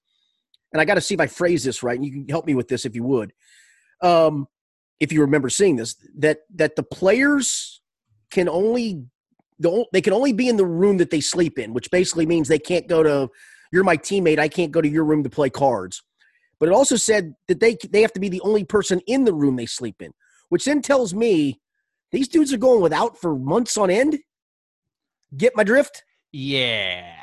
and 0.73 0.81
I 0.81 0.85
got 0.85 0.95
to 0.95 1.01
see 1.01 1.13
if 1.13 1.19
I 1.21 1.27
phrase 1.27 1.63
this 1.63 1.83
right. 1.83 1.95
And 1.95 2.03
you 2.03 2.11
can 2.11 2.27
help 2.27 2.47
me 2.47 2.55
with 2.55 2.67
this 2.67 2.83
if 2.83 2.95
you 2.95 3.03
would. 3.03 3.31
Um, 4.01 4.47
if 4.99 5.11
you 5.11 5.21
remember 5.21 5.49
seeing 5.49 5.75
this, 5.75 5.95
that 6.17 6.39
that 6.55 6.75
the 6.75 6.83
players 6.83 7.81
can 8.31 8.49
only 8.49 9.03
they 9.91 10.01
can 10.01 10.13
only 10.13 10.33
be 10.33 10.49
in 10.49 10.57
the 10.57 10.65
room 10.65 10.97
that 10.97 11.09
they 11.09 11.21
sleep 11.21 11.57
in, 11.57 11.73
which 11.73 11.89
basically 11.91 12.25
means 12.25 12.47
they 12.47 12.59
can't 12.59 12.87
go 12.87 13.03
to. 13.03 13.29
You're 13.71 13.83
my 13.83 13.97
teammate. 13.97 14.39
I 14.39 14.47
can't 14.47 14.71
go 14.71 14.81
to 14.81 14.87
your 14.87 15.03
room 15.03 15.23
to 15.23 15.29
play 15.29 15.49
cards. 15.49 16.01
But 16.59 16.69
it 16.69 16.73
also 16.73 16.95
said 16.95 17.35
that 17.47 17.59
they 17.59 17.77
they 17.89 18.01
have 18.01 18.13
to 18.13 18.19
be 18.19 18.29
the 18.29 18.41
only 18.41 18.63
person 18.63 19.01
in 19.07 19.25
the 19.25 19.33
room 19.33 19.55
they 19.55 19.65
sleep 19.65 20.01
in, 20.01 20.11
which 20.49 20.65
then 20.65 20.81
tells 20.81 21.13
me 21.13 21.59
these 22.11 22.27
dudes 22.27 22.53
are 22.53 22.57
going 22.57 22.81
without 22.81 23.19
for 23.19 23.37
months 23.37 23.77
on 23.77 23.89
end. 23.89 24.17
Get 25.35 25.55
my 25.55 25.63
drift? 25.63 26.03
Yeah. 26.31 27.13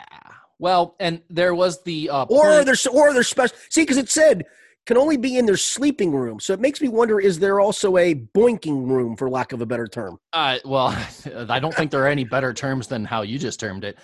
Well, 0.58 0.94
and 1.00 1.22
there 1.30 1.54
was 1.54 1.82
the 1.84 2.10
uh, 2.10 2.26
Or 2.28 2.64
they're 2.64 2.76
or 2.92 3.12
they're 3.12 3.22
special. 3.22 3.56
See, 3.70 3.82
because 3.82 3.96
it 3.96 4.08
said 4.08 4.44
can 4.86 4.96
only 4.96 5.16
be 5.16 5.38
in 5.38 5.46
their 5.46 5.56
sleeping 5.56 6.12
room, 6.12 6.38
so 6.40 6.52
it 6.52 6.60
makes 6.60 6.80
me 6.80 6.88
wonder: 6.88 7.20
is 7.20 7.38
there 7.38 7.60
also 7.60 7.96
a 7.96 8.14
boinking 8.14 8.88
room, 8.88 9.16
for 9.16 9.30
lack 9.30 9.52
of 9.52 9.60
a 9.60 9.66
better 9.66 9.86
term? 9.86 10.18
Uh, 10.32 10.58
well, 10.64 10.88
I 11.48 11.58
don't 11.58 11.74
think 11.74 11.90
there 11.90 12.04
are 12.04 12.08
any 12.08 12.24
better 12.24 12.52
terms 12.52 12.86
than 12.86 13.04
how 13.04 13.22
you 13.22 13.38
just 13.38 13.60
termed 13.60 13.84
it. 13.84 13.98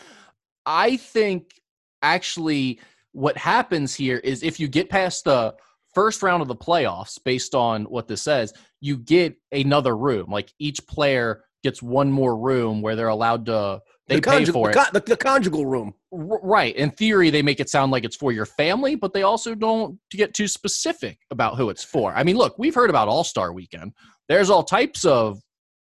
I 0.67 0.97
think 0.97 1.61
actually 2.03 2.81
what 3.13 3.37
happens 3.37 3.95
here 3.95 4.19
is 4.19 4.43
if 4.43 4.61
you 4.61 4.69
get 4.69 4.89
past 4.89 5.25
the 5.25 5.55
first 5.95 6.23
round 6.23 6.43
of 6.43 6.49
the 6.49 6.57
playoffs, 6.57 7.19
based 7.23 7.55
on 7.55 7.85
what 7.85 8.09
this 8.09 8.23
says, 8.23 8.53
you 8.81 8.97
get 8.97 9.37
another 9.53 9.97
room. 9.97 10.31
Like 10.31 10.53
each 10.59 10.87
player 10.87 11.45
gets 11.63 11.83
one 11.83 12.11
more 12.11 12.37
room 12.37 12.81
where 12.83 12.97
they're 12.97 13.09
allowed 13.09 13.47
to. 13.47 13.81
They 14.07 14.17
the, 14.17 14.23
pay 14.23 14.45
for 14.45 14.73
the, 14.73 14.81
it. 14.81 14.93
the, 14.93 15.01
the 15.01 15.17
conjugal 15.17 15.67
room. 15.67 15.95
Right. 16.13 16.75
In 16.75 16.91
theory, 16.91 17.31
they 17.31 17.43
make 17.43 17.61
it 17.61 17.71
sound 17.71 17.93
like 17.93 18.05
it's 18.05 18.17
for 18.17 18.33
your 18.33 18.47
family, 18.47 18.97
but 18.97 19.13
they 19.13 19.23
also 19.23 19.55
don't 19.55 19.99
get 20.11 20.35
too 20.35 20.49
specific 20.49 21.19
about 21.31 21.57
who 21.57 21.71
it's 21.71 21.85
for. 21.85 22.13
I 22.13 22.25
mean, 22.25 22.37
look, 22.37 22.59
we've 22.59 22.75
heard 22.75 22.91
about 22.91 23.07
All 23.09 23.23
Star 23.23 23.53
Weekend. 23.53 23.93
There's 24.29 24.51
all 24.51 24.65
types 24.65 25.05
of 25.05 25.39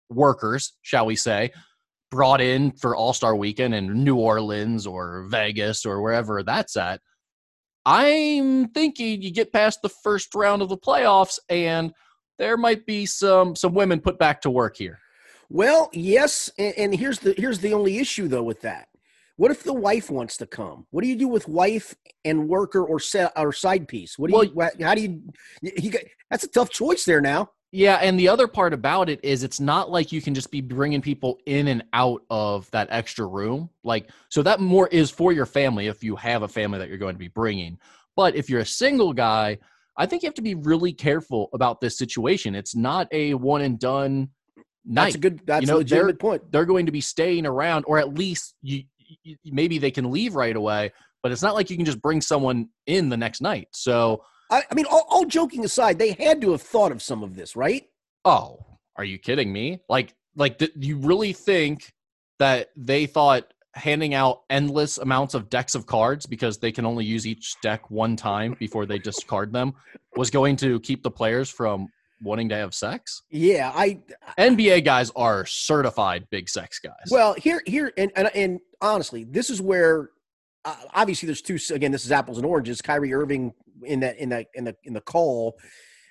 workers, 0.10 0.74
shall 0.82 1.06
we 1.06 1.16
say, 1.16 1.52
brought 2.10 2.42
in 2.42 2.72
for 2.72 2.96
All 2.96 3.14
Star 3.14 3.36
Weekend 3.36 3.76
in 3.76 4.04
New 4.04 4.16
Orleans 4.16 4.88
or 4.88 5.28
Vegas 5.30 5.86
or 5.86 6.02
wherever 6.02 6.42
that's 6.42 6.76
at. 6.76 7.02
I'm 7.86 8.70
thinking 8.70 9.22
you 9.22 9.32
get 9.32 9.54
past 9.54 9.84
the 9.84 9.90
first 9.90 10.34
round 10.34 10.64
of 10.64 10.70
the 10.70 10.78
playoffs, 10.78 11.38
and 11.50 11.94
there 12.40 12.58
might 12.58 12.88
be 12.88 13.06
some 13.06 13.56
some 13.56 13.76
women 13.76 14.00
put 14.00 14.18
back 14.18 14.42
to 14.42 14.50
work 14.50 14.76
here. 14.78 15.00
Well, 15.50 15.92
yes, 15.94 16.50
and, 16.58 16.74
and 16.78 16.96
here's 16.96 17.20
the 17.20 17.36
here's 17.38 17.60
the 17.60 17.74
only 17.74 18.00
issue 18.00 18.28
though 18.28 18.44
with 18.44 18.62
that. 18.62 18.88
What 19.38 19.52
if 19.52 19.63
the 19.63 19.74
wife 19.74 20.10
wants 20.10 20.38
to 20.38 20.45
come? 20.45 20.88
What 20.91 21.04
do 21.04 21.10
you 21.10 21.17
do 21.17 21.28
with 21.28 21.48
wife 21.48 21.93
and 22.24 22.48
worker 22.48 22.84
or 22.84 23.00
set 23.00 23.34
or 23.36 23.52
side 23.52 23.88
piece? 23.88 24.17
What 24.17 24.32
do 24.32 24.43
you? 24.45 24.86
How 24.86 24.95
do 24.95 25.02
you? 25.02 25.21
you 25.62 25.91
got, 25.91 26.04
that's 26.32 26.45
a 26.45 26.48
tough 26.48 26.69
choice 26.69 27.04
there 27.06 27.21
now. 27.21 27.52
Yeah, 27.71 27.95
and 27.95 28.17
the 28.17 28.30
other 28.30 28.48
part 28.48 28.74
about 28.74 29.10
it 29.10 29.19
is 29.21 29.43
it's 29.43 29.60
not 29.60 29.91
like 29.91 30.13
you 30.13 30.21
can 30.21 30.34
just 30.34 30.50
be 30.50 30.62
bringing 30.62 31.02
people 31.02 31.39
in 31.45 31.67
and 31.67 31.84
out 31.91 32.21
of 32.30 32.71
that 32.71 32.88
extra 32.89 33.28
room. 33.28 33.69
Like, 33.84 34.10
so 34.30 34.41
that 34.43 34.62
more 34.62 34.88
is 34.88 35.12
for 35.12 35.34
your 35.34 35.45
family 35.45 35.88
if 35.88 36.02
you 36.02 36.15
have 36.15 36.43
a 36.43 36.48
family 36.48 36.80
that 36.80 36.88
you're 36.88 36.98
going 36.98 37.15
to 37.15 37.19
be 37.19 37.28
bringing. 37.28 37.78
But 38.15 38.36
if 38.38 38.50
you're 38.50 38.62
a 38.62 38.65
single 38.65 39.12
guy, 39.12 39.58
I 39.98 40.06
think 40.06 40.24
you 40.24 40.28
have 40.28 40.36
to 40.36 40.41
be 40.41 40.56
really 40.56 40.93
careful 40.93 41.50
about 41.52 41.82
this 41.82 41.98
situation. 41.98 42.56
It's 42.56 42.78
not 42.78 43.10
a 43.12 43.34
one 43.34 43.62
and 43.62 43.78
done 43.78 44.30
night. 44.86 45.04
That's 45.04 45.15
a 45.15 45.19
good. 45.19 45.41
That's 45.45 45.67
know, 45.67 45.76
a 45.76 45.80
legitimate 45.80 46.19
point. 46.19 46.50
They're 46.54 46.63
going 46.63 46.86
to 46.86 46.93
be 46.93 47.02
staying 47.02 47.45
around, 47.45 47.84
or 47.89 47.98
at 47.98 48.13
least 48.13 48.56
you, 48.62 48.84
you 48.94 48.94
maybe 49.46 49.78
they 49.78 49.91
can 49.91 50.12
leave 50.12 50.36
right 50.36 50.56
away. 50.56 50.91
But 51.24 51.32
it's 51.32 51.41
not 51.41 51.56
like 51.56 51.70
you 51.70 51.76
can 51.76 51.86
just 51.86 52.02
bring 52.02 52.22
someone 52.22 52.70
in 52.86 53.10
the 53.10 53.18
next 53.18 53.41
night. 53.41 53.70
So, 53.72 54.24
I, 54.52 54.62
I 54.70 54.76
mean, 54.76 54.86
all, 54.89 55.06
all 55.10 55.26
joking 55.26 55.65
aside, 55.65 55.98
they 55.98 56.12
had 56.12 56.39
to 56.41 56.52
have 56.52 56.62
thought 56.62 56.91
of 56.91 57.02
some 57.02 57.24
of 57.24 57.36
this, 57.36 57.56
right? 57.56 57.84
Oh, 58.24 58.60
are 58.96 59.04
you 59.04 59.18
kidding 59.18 59.52
me? 59.52 59.80
Like, 59.89 60.13
like, 60.36 60.60
th- 60.60 60.74
you 60.76 60.98
really 60.98 61.34
think 61.34 61.94
that 62.39 62.70
they 62.76 63.06
thought 63.06 63.54
handing 63.74 64.13
out 64.13 64.44
endless 64.50 64.98
amounts 64.98 65.34
of 65.34 65.50
decks 65.50 65.76
of 65.76 65.86
cards 65.86 66.26
because 66.26 66.58
they 66.58 66.72
can 66.72 66.86
only 66.86 67.04
use 67.04 67.28
each 67.28 67.56
deck 67.62 67.91
one 67.91 68.15
time 68.15 68.56
before 68.58 68.86
they 68.86 68.98
discard 68.98 69.52
them 69.52 69.74
was 70.15 70.30
going 70.30 70.56
to 70.56 70.80
keep 70.80 71.04
the 71.04 71.12
players 71.12 71.50
from 71.50 71.89
wanting 72.21 72.49
to 72.49 72.56
have 72.56 72.73
sex? 72.73 73.23
Yeah, 73.30 73.71
I 73.73 73.99
NBA 74.38 74.86
guys 74.86 75.12
are 75.15 75.45
certified 75.45 76.28
big 76.30 76.49
sex 76.49 76.80
guys. 76.80 76.93
Well, 77.10 77.34
here, 77.34 77.62
here, 77.65 77.91
and 77.97 78.12
and, 78.15 78.30
and 78.36 78.60
honestly, 78.82 79.23
this 79.23 79.49
is 79.49 79.62
where 79.62 80.10
uh, 80.63 80.75
obviously 80.93 81.28
there's 81.28 81.41
two. 81.41 81.58
Again, 81.73 81.91
this 81.91 82.06
is 82.06 82.12
apples 82.12 82.38
and 82.38 82.45
oranges. 82.45 82.82
Kyrie 82.82 83.13
Irving 83.13 83.54
in 83.84 83.99
that 84.01 84.17
in 84.17 84.30
that 84.30 84.47
in 84.54 84.63
the 84.65 84.75
in 84.84 84.93
the 84.93 85.01
call 85.01 85.58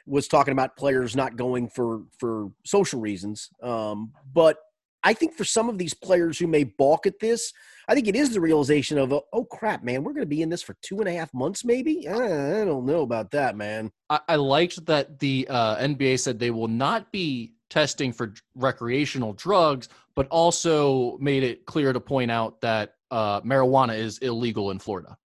was 0.06 0.28
talking 0.28 0.52
about 0.52 0.76
players 0.76 1.16
not 1.16 1.36
going 1.36 1.68
for 1.68 2.02
for 2.18 2.50
social 2.64 3.00
reasons. 3.00 3.48
Um, 3.62 4.12
but 4.32 4.58
I 5.02 5.12
think 5.14 5.34
for 5.34 5.44
some 5.44 5.68
of 5.68 5.78
these 5.78 5.94
players 5.94 6.38
who 6.38 6.46
may 6.46 6.64
balk 6.64 7.06
at 7.06 7.20
this, 7.20 7.52
I 7.88 7.94
think 7.94 8.08
it 8.08 8.16
is 8.16 8.30
the 8.30 8.40
realization 8.40 8.98
of 8.98 9.12
oh 9.12 9.44
crap, 9.44 9.82
man, 9.82 10.02
we're 10.02 10.12
going 10.12 10.22
to 10.22 10.26
be 10.26 10.42
in 10.42 10.48
this 10.48 10.62
for 10.62 10.76
two 10.82 11.00
and 11.00 11.08
a 11.08 11.12
half 11.12 11.32
months, 11.34 11.64
maybe. 11.64 12.08
I 12.08 12.64
don't 12.64 12.86
know 12.86 13.02
about 13.02 13.30
that, 13.32 13.56
man. 13.56 13.90
I, 14.08 14.20
I 14.28 14.36
liked 14.36 14.84
that 14.86 15.18
the 15.18 15.46
uh, 15.50 15.76
NBA 15.76 16.20
said 16.20 16.38
they 16.38 16.50
will 16.50 16.68
not 16.68 17.12
be 17.12 17.52
testing 17.70 18.12
for 18.12 18.34
recreational 18.54 19.32
drugs, 19.34 19.88
but 20.14 20.28
also 20.28 21.18
made 21.18 21.42
it 21.42 21.66
clear 21.66 21.92
to 21.92 22.00
point 22.00 22.30
out 22.30 22.60
that 22.60 22.94
uh, 23.10 23.40
marijuana 23.42 23.96
is 23.96 24.18
illegal 24.18 24.70
in 24.70 24.78
Florida. 24.78 25.16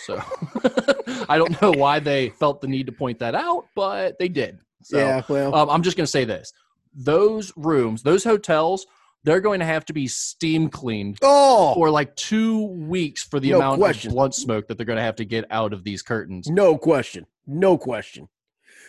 So 0.00 0.22
I 1.28 1.38
don't 1.38 1.60
know 1.60 1.72
why 1.72 1.98
they 1.98 2.28
felt 2.30 2.60
the 2.60 2.68
need 2.68 2.86
to 2.86 2.92
point 2.92 3.18
that 3.18 3.34
out, 3.34 3.66
but 3.74 4.18
they 4.18 4.28
did. 4.28 4.60
So 4.82 4.98
yeah, 4.98 5.22
well, 5.28 5.54
um, 5.54 5.68
I'm 5.68 5.82
just 5.82 5.96
going 5.96 6.04
to 6.04 6.10
say 6.10 6.24
this: 6.24 6.52
those 6.94 7.52
rooms, 7.56 8.02
those 8.02 8.24
hotels 8.24 8.86
they're 9.24 9.40
going 9.40 9.60
to 9.60 9.66
have 9.66 9.84
to 9.86 9.92
be 9.92 10.06
steam 10.08 10.68
cleaned 10.68 11.18
Oh, 11.22 11.74
for 11.74 11.90
like 11.90 12.14
two 12.16 12.66
weeks 12.66 13.22
for 13.22 13.38
the 13.40 13.50
No 13.50 13.56
amount 13.56 13.80
question. 13.80 14.10
of 14.10 14.14
blunt 14.14 14.34
smoke 14.34 14.66
that 14.68 14.76
they're 14.78 14.86
going 14.86 14.96
to 14.96 15.02
have 15.02 15.16
to 15.16 15.24
get 15.24 15.44
out 15.50 15.72
of 15.72 15.84
these 15.84 16.02
curtains. 16.02 16.48
no 16.48 16.76
question. 16.78 17.26
No 17.46 17.76
question. 17.76 18.28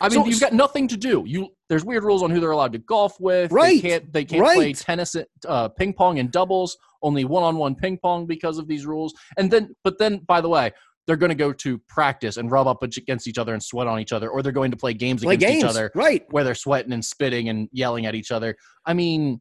I 0.00 0.08
mean, 0.08 0.22
So- 0.22 0.26
you've 0.26 0.40
got 0.40 0.52
nothing 0.52 0.88
to 0.88 0.96
do. 0.96 1.24
You 1.26 1.48
there's 1.68 1.84
weird 1.84 2.04
rules 2.04 2.22
on 2.22 2.30
who 2.30 2.40
they're 2.40 2.50
allowed 2.50 2.72
to 2.72 2.78
golf 2.78 3.18
with. 3.20 3.50
Right. 3.52 3.80
They 3.82 3.88
can't 3.88 4.12
they 4.12 4.24
can't 4.24 4.44
play 4.44 4.56
Right. 4.66 4.76
tennis, 4.76 5.14
uh, 5.46 5.68
ping 5.68 5.92
pong, 5.92 6.18
and 6.18 6.30
doubles. 6.30 6.76
Only 7.02 7.24
one 7.24 7.42
on 7.42 7.56
one 7.56 7.74
ping 7.74 7.98
pong 7.98 8.26
because 8.26 8.58
of 8.58 8.66
these 8.68 8.86
rules. 8.86 9.12
And 9.36 9.50
then, 9.50 9.74
but 9.84 9.98
then, 9.98 10.18
by 10.18 10.40
the 10.40 10.48
way, 10.48 10.70
they're 11.06 11.16
going 11.16 11.30
to 11.30 11.34
go 11.36 11.52
to 11.52 11.78
practice 11.88 12.36
and 12.36 12.50
rub 12.50 12.66
up 12.68 12.82
against 12.82 13.26
each 13.26 13.38
other 13.38 13.52
and 13.54 13.62
sweat 13.62 13.86
on 13.88 13.98
each 14.00 14.12
other, 14.12 14.28
or 14.30 14.40
they're 14.42 14.52
going 14.52 14.70
to 14.70 14.76
play 14.76 14.94
games 14.94 15.22
Play 15.22 15.34
against 15.34 15.52
games. 15.52 15.64
each 15.64 15.68
other 15.70 15.90
Right. 15.96 16.24
where 16.30 16.44
they're 16.44 16.54
sweating 16.54 16.92
and 16.92 17.04
spitting 17.04 17.48
and 17.48 17.68
yelling 17.72 18.06
at 18.06 18.14
each 18.14 18.30
other. 18.30 18.56
I 18.86 18.94
mean, 18.94 19.40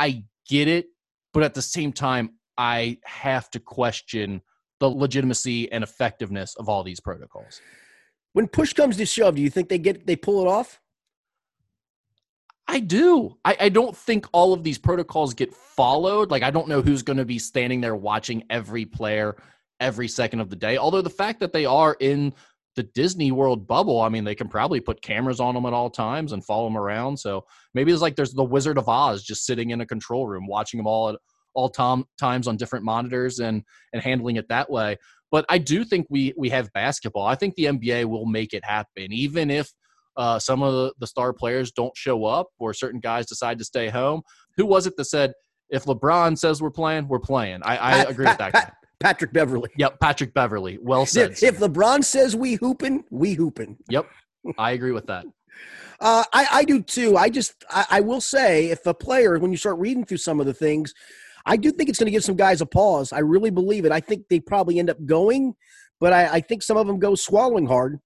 I 0.00 0.24
get 0.48 0.66
it, 0.66 0.86
but 1.32 1.44
at 1.44 1.54
the 1.54 1.62
same 1.62 1.92
time, 1.92 2.30
I 2.58 2.98
have 3.04 3.50
to 3.50 3.60
question 3.60 4.42
the 4.80 4.88
legitimacy 4.88 5.70
and 5.70 5.84
effectiveness 5.84 6.56
of 6.56 6.68
all 6.68 6.82
these 6.82 7.00
protocols. 7.00 7.60
When 8.32 8.48
push 8.48 8.72
comes 8.72 8.96
to 8.96 9.06
shove, 9.06 9.36
do 9.36 9.42
you 9.42 9.50
think 9.50 9.68
they 9.68 9.78
get 9.78 10.06
they 10.06 10.16
pull 10.16 10.40
it 10.40 10.48
off? 10.48 10.80
I 12.66 12.80
do. 12.80 13.36
I, 13.44 13.56
I 13.60 13.68
don't 13.68 13.96
think 13.96 14.26
all 14.32 14.52
of 14.52 14.62
these 14.62 14.78
protocols 14.78 15.34
get 15.34 15.52
followed. 15.52 16.30
Like, 16.30 16.44
I 16.44 16.52
don't 16.52 16.68
know 16.68 16.80
who's 16.80 17.02
going 17.02 17.16
to 17.16 17.24
be 17.24 17.38
standing 17.38 17.80
there 17.80 17.96
watching 17.96 18.44
every 18.48 18.86
player 18.86 19.36
every 19.80 20.06
second 20.06 20.40
of 20.40 20.50
the 20.50 20.56
day. 20.56 20.76
Although 20.76 21.02
the 21.02 21.10
fact 21.10 21.40
that 21.40 21.52
they 21.52 21.64
are 21.64 21.96
in 21.98 22.32
the 22.76 22.82
Disney 22.82 23.32
World 23.32 23.66
bubble, 23.66 24.00
I 24.00 24.08
mean, 24.08 24.24
they 24.24 24.34
can 24.34 24.48
probably 24.48 24.80
put 24.80 25.02
cameras 25.02 25.40
on 25.40 25.54
them 25.54 25.66
at 25.66 25.72
all 25.72 25.90
times 25.90 26.32
and 26.32 26.44
follow 26.44 26.64
them 26.64 26.76
around. 26.76 27.18
So 27.18 27.44
maybe 27.74 27.92
it's 27.92 28.02
like 28.02 28.16
there's 28.16 28.32
the 28.32 28.44
Wizard 28.44 28.78
of 28.78 28.88
Oz 28.88 29.22
just 29.22 29.44
sitting 29.44 29.70
in 29.70 29.80
a 29.80 29.86
control 29.86 30.26
room, 30.26 30.46
watching 30.46 30.78
them 30.78 30.86
all 30.86 31.10
at 31.10 31.16
all 31.54 31.68
tom- 31.68 32.06
times 32.18 32.46
on 32.46 32.56
different 32.56 32.84
monitors 32.84 33.40
and 33.40 33.64
and 33.92 34.02
handling 34.02 34.36
it 34.36 34.48
that 34.48 34.70
way. 34.70 34.96
But 35.30 35.46
I 35.48 35.58
do 35.58 35.84
think 35.84 36.06
we 36.10 36.32
we 36.36 36.48
have 36.50 36.72
basketball. 36.72 37.26
I 37.26 37.34
think 37.34 37.54
the 37.54 37.64
NBA 37.64 38.04
will 38.06 38.26
make 38.26 38.52
it 38.52 38.64
happen, 38.64 39.12
even 39.12 39.50
if 39.50 39.72
uh, 40.16 40.38
some 40.38 40.62
of 40.62 40.72
the, 40.72 40.92
the 40.98 41.06
star 41.06 41.32
players 41.32 41.72
don't 41.72 41.96
show 41.96 42.24
up 42.24 42.48
or 42.58 42.74
certain 42.74 43.00
guys 43.00 43.26
decide 43.26 43.58
to 43.58 43.64
stay 43.64 43.88
home. 43.88 44.22
Who 44.56 44.66
was 44.66 44.86
it 44.86 44.96
that 44.96 45.04
said, 45.04 45.32
if 45.70 45.84
LeBron 45.84 46.36
says 46.36 46.60
we're 46.60 46.70
playing, 46.70 47.08
we're 47.08 47.20
playing? 47.20 47.60
I, 47.62 47.76
I 47.76 47.96
agree 48.08 48.26
with 48.26 48.38
that 48.38 48.52
guy. 48.52 48.72
Patrick 49.00 49.32
Beverley. 49.32 49.70
Yep, 49.76 49.98
Patrick 49.98 50.34
Beverley. 50.34 50.78
Well 50.80 51.06
said. 51.06 51.32
If, 51.32 51.42
if. 51.42 51.58
LeBron 51.58 52.04
says 52.04 52.36
we 52.36 52.54
hooping, 52.54 53.04
we 53.10 53.32
hooping. 53.32 53.78
yep, 53.88 54.06
I 54.58 54.72
agree 54.72 54.92
with 54.92 55.06
that. 55.06 55.24
Uh, 56.02 56.24
I, 56.32 56.46
I 56.50 56.64
do 56.64 56.80
too. 56.80 57.18
I 57.18 57.28
just, 57.28 57.62
I, 57.68 57.84
I 57.90 58.00
will 58.00 58.22
say, 58.22 58.70
if 58.70 58.86
a 58.86 58.94
player, 58.94 59.38
when 59.38 59.50
you 59.50 59.58
start 59.58 59.78
reading 59.78 60.06
through 60.06 60.16
some 60.16 60.40
of 60.40 60.46
the 60.46 60.54
things, 60.54 60.94
I 61.44 61.58
do 61.58 61.70
think 61.70 61.90
it's 61.90 61.98
going 61.98 62.06
to 62.06 62.10
give 62.10 62.24
some 62.24 62.36
guys 62.36 62.62
a 62.62 62.66
pause. 62.66 63.12
I 63.12 63.18
really 63.18 63.50
believe 63.50 63.84
it. 63.84 63.92
I 63.92 64.00
think 64.00 64.26
they 64.30 64.40
probably 64.40 64.78
end 64.78 64.88
up 64.88 65.04
going, 65.04 65.54
but 65.98 66.14
I, 66.14 66.36
I 66.36 66.40
think 66.40 66.62
some 66.62 66.78
of 66.78 66.86
them 66.86 66.98
go 66.98 67.14
swallowing 67.14 67.66
hard. 67.66 68.00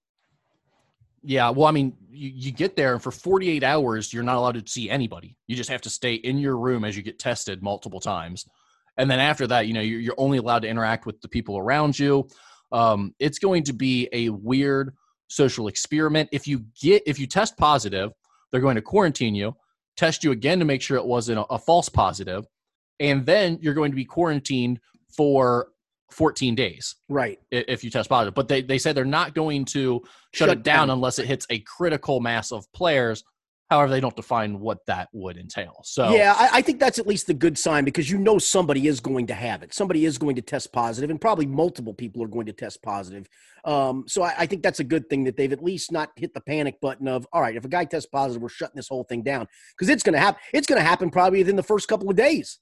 Yeah, 1.23 1.49
well, 1.51 1.67
I 1.67 1.71
mean, 1.71 1.95
you, 2.11 2.31
you 2.35 2.51
get 2.51 2.75
there, 2.75 2.91
and 2.91 3.01
for 3.01 3.11
48 3.11 3.63
hours, 3.63 4.13
you're 4.13 4.23
not 4.23 4.35
allowed 4.35 4.63
to 4.63 4.71
see 4.71 4.89
anybody. 4.89 5.37
You 5.47 5.55
just 5.55 5.69
have 5.69 5.81
to 5.83 5.89
stay 5.89 6.15
in 6.15 6.37
your 6.37 6.57
room 6.57 6.83
as 6.83 6.97
you 6.97 7.01
get 7.01 7.17
tested 7.17 7.63
multiple 7.63 8.01
times. 8.01 8.45
And 8.97 9.09
then 9.09 9.19
after 9.19 9.45
that, 9.47 9.67
you 9.67 9.73
know, 9.73 9.81
you're, 9.81 9.99
you're 9.99 10.15
only 10.17 10.37
allowed 10.37 10.59
to 10.63 10.67
interact 10.67 11.05
with 11.05 11.19
the 11.21 11.27
people 11.27 11.57
around 11.57 11.97
you. 11.97 12.27
Um, 12.71 13.13
it's 13.19 13.39
going 13.39 13.63
to 13.63 13.73
be 13.73 14.07
a 14.11 14.29
weird 14.29 14.93
social 15.27 15.67
experiment. 15.67 16.29
If 16.31 16.47
you 16.47 16.65
get, 16.81 17.03
if 17.05 17.19
you 17.19 17.27
test 17.27 17.57
positive, 17.57 18.11
they're 18.51 18.61
going 18.61 18.75
to 18.75 18.81
quarantine 18.81 19.35
you, 19.35 19.55
test 19.97 20.23
you 20.23 20.31
again 20.31 20.59
to 20.59 20.65
make 20.65 20.81
sure 20.81 20.97
it 20.97 21.05
wasn't 21.05 21.39
a, 21.39 21.43
a 21.45 21.59
false 21.59 21.89
positive, 21.89 22.45
and 22.99 23.25
then 23.25 23.57
you're 23.61 23.73
going 23.73 23.91
to 23.91 23.95
be 23.95 24.05
quarantined 24.05 24.79
for 25.15 25.67
14 26.11 26.55
days 26.55 26.95
Right. 27.09 27.39
if 27.51 27.83
you 27.83 27.89
test 27.89 28.09
positive. 28.09 28.33
But 28.35 28.47
they, 28.47 28.61
they 28.61 28.77
said 28.77 28.95
they're 28.95 29.03
not 29.05 29.33
going 29.33 29.65
to 29.65 30.01
shut, 30.33 30.47
Shut 30.47 30.49
it 30.49 30.63
down, 30.63 30.87
down. 30.87 30.89
unless 30.91 31.19
it 31.19 31.25
hits 31.25 31.45
a 31.49 31.59
critical 31.59 32.19
mass 32.21 32.51
of 32.51 32.71
players. 32.73 33.23
However, 33.69 33.89
they 33.91 33.99
don't 33.99 34.15
define 34.15 34.59
what 34.59 34.85
that 34.85 35.09
would 35.11 35.37
entail. 35.37 35.81
So 35.83 36.13
Yeah, 36.13 36.35
I, 36.37 36.59
I 36.59 36.61
think 36.61 36.79
that's 36.79 36.99
at 36.99 37.07
least 37.07 37.29
a 37.29 37.33
good 37.33 37.57
sign 37.57 37.83
because 37.83 38.11
you 38.11 38.19
know 38.19 38.37
somebody 38.37 38.87
is 38.87 38.99
going 38.99 39.25
to 39.27 39.33
have 39.33 39.63
it. 39.63 39.73
Somebody 39.73 40.05
is 40.05 40.19
going 40.19 40.35
to 40.35 40.41
test 40.43 40.71
positive, 40.71 41.09
and 41.09 41.19
probably 41.19 41.47
multiple 41.47 41.93
people 41.93 42.23
are 42.23 42.27
going 42.27 42.45
to 42.45 42.53
test 42.53 42.83
positive. 42.83 43.27
Um, 43.65 44.05
so 44.07 44.21
I, 44.21 44.33
I 44.39 44.45
think 44.45 44.61
that's 44.61 44.79
a 44.79 44.83
good 44.83 45.09
thing 45.09 45.23
that 45.23 45.35
they've 45.35 45.51
at 45.51 45.63
least 45.63 45.91
not 45.91 46.11
hit 46.15 46.35
the 46.35 46.41
panic 46.41 46.79
button 46.79 47.07
of 47.07 47.27
all 47.33 47.41
right, 47.41 47.55
if 47.55 47.65
a 47.65 47.67
guy 47.67 47.85
tests 47.85 48.07
positive, 48.11 48.41
we're 48.41 48.49
shutting 48.49 48.75
this 48.75 48.87
whole 48.87 49.03
thing 49.03 49.23
down 49.23 49.47
because 49.75 49.89
it's 49.89 50.03
going 50.03 50.13
to 50.13 50.19
happen. 50.19 50.39
It's 50.53 50.67
going 50.67 50.79
to 50.79 50.87
happen 50.87 51.09
probably 51.09 51.39
within 51.39 51.55
the 51.55 51.63
first 51.63 51.87
couple 51.87 52.09
of 52.09 52.15
days. 52.15 52.59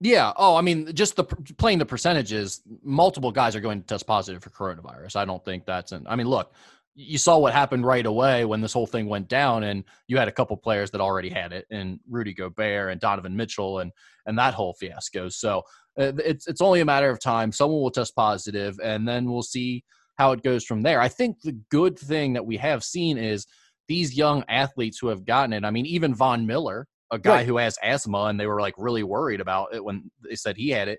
yeah. 0.00 0.34
Oh, 0.36 0.56
I 0.56 0.60
mean, 0.60 0.94
just 0.94 1.16
the 1.16 1.24
playing 1.24 1.78
the 1.78 1.86
percentages. 1.86 2.60
Multiple 2.82 3.32
guys 3.32 3.56
are 3.56 3.60
going 3.60 3.80
to 3.80 3.86
test 3.86 4.06
positive 4.06 4.42
for 4.42 4.50
coronavirus. 4.50 5.16
I 5.16 5.24
don't 5.24 5.42
think 5.42 5.64
that's 5.64 5.92
an. 5.92 6.06
I 6.06 6.16
mean, 6.16 6.28
look, 6.28 6.52
you 7.00 7.16
saw 7.16 7.38
what 7.38 7.52
happened 7.52 7.86
right 7.86 8.04
away 8.04 8.44
when 8.44 8.60
this 8.60 8.72
whole 8.72 8.86
thing 8.86 9.06
went 9.06 9.28
down, 9.28 9.62
and 9.62 9.84
you 10.08 10.18
had 10.18 10.26
a 10.26 10.32
couple 10.32 10.56
players 10.56 10.90
that 10.90 11.00
already 11.00 11.28
had 11.30 11.52
it, 11.52 11.64
and 11.70 12.00
Rudy 12.10 12.34
Gobert 12.34 12.90
and 12.90 13.00
Donovan 13.00 13.36
Mitchell, 13.36 13.78
and 13.78 13.92
and 14.26 14.36
that 14.38 14.54
whole 14.54 14.74
fiasco. 14.74 15.28
So 15.28 15.62
uh, 15.98 16.12
it's 16.18 16.48
it's 16.48 16.60
only 16.60 16.80
a 16.80 16.84
matter 16.84 17.08
of 17.08 17.20
time. 17.20 17.52
Someone 17.52 17.80
will 17.80 17.92
test 17.92 18.16
positive, 18.16 18.78
and 18.82 19.06
then 19.06 19.30
we'll 19.30 19.42
see 19.42 19.84
how 20.16 20.32
it 20.32 20.42
goes 20.42 20.64
from 20.64 20.82
there. 20.82 21.00
I 21.00 21.06
think 21.08 21.40
the 21.42 21.56
good 21.70 21.96
thing 21.96 22.32
that 22.32 22.44
we 22.44 22.56
have 22.56 22.82
seen 22.82 23.16
is 23.16 23.46
these 23.86 24.16
young 24.16 24.44
athletes 24.48 24.98
who 24.98 25.06
have 25.08 25.24
gotten 25.24 25.52
it. 25.52 25.64
I 25.64 25.70
mean, 25.70 25.86
even 25.86 26.14
Von 26.16 26.46
Miller, 26.46 26.88
a 27.12 27.18
guy 27.18 27.36
Right. 27.36 27.46
who 27.46 27.58
has 27.58 27.78
asthma, 27.82 28.24
and 28.24 28.40
they 28.40 28.48
were 28.48 28.60
like 28.60 28.74
really 28.76 29.04
worried 29.04 29.40
about 29.40 29.72
it 29.72 29.84
when 29.84 30.10
they 30.28 30.34
said 30.34 30.56
he 30.56 30.70
had 30.70 30.88
it. 30.88 30.98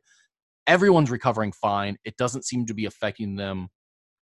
Everyone's 0.65 1.11
recovering 1.11 1.51
fine. 1.51 1.97
It 2.05 2.15
doesn't 2.15 2.45
seem 2.45 2.65
to 2.67 2.73
be 2.73 2.85
affecting 2.85 3.35
them 3.35 3.67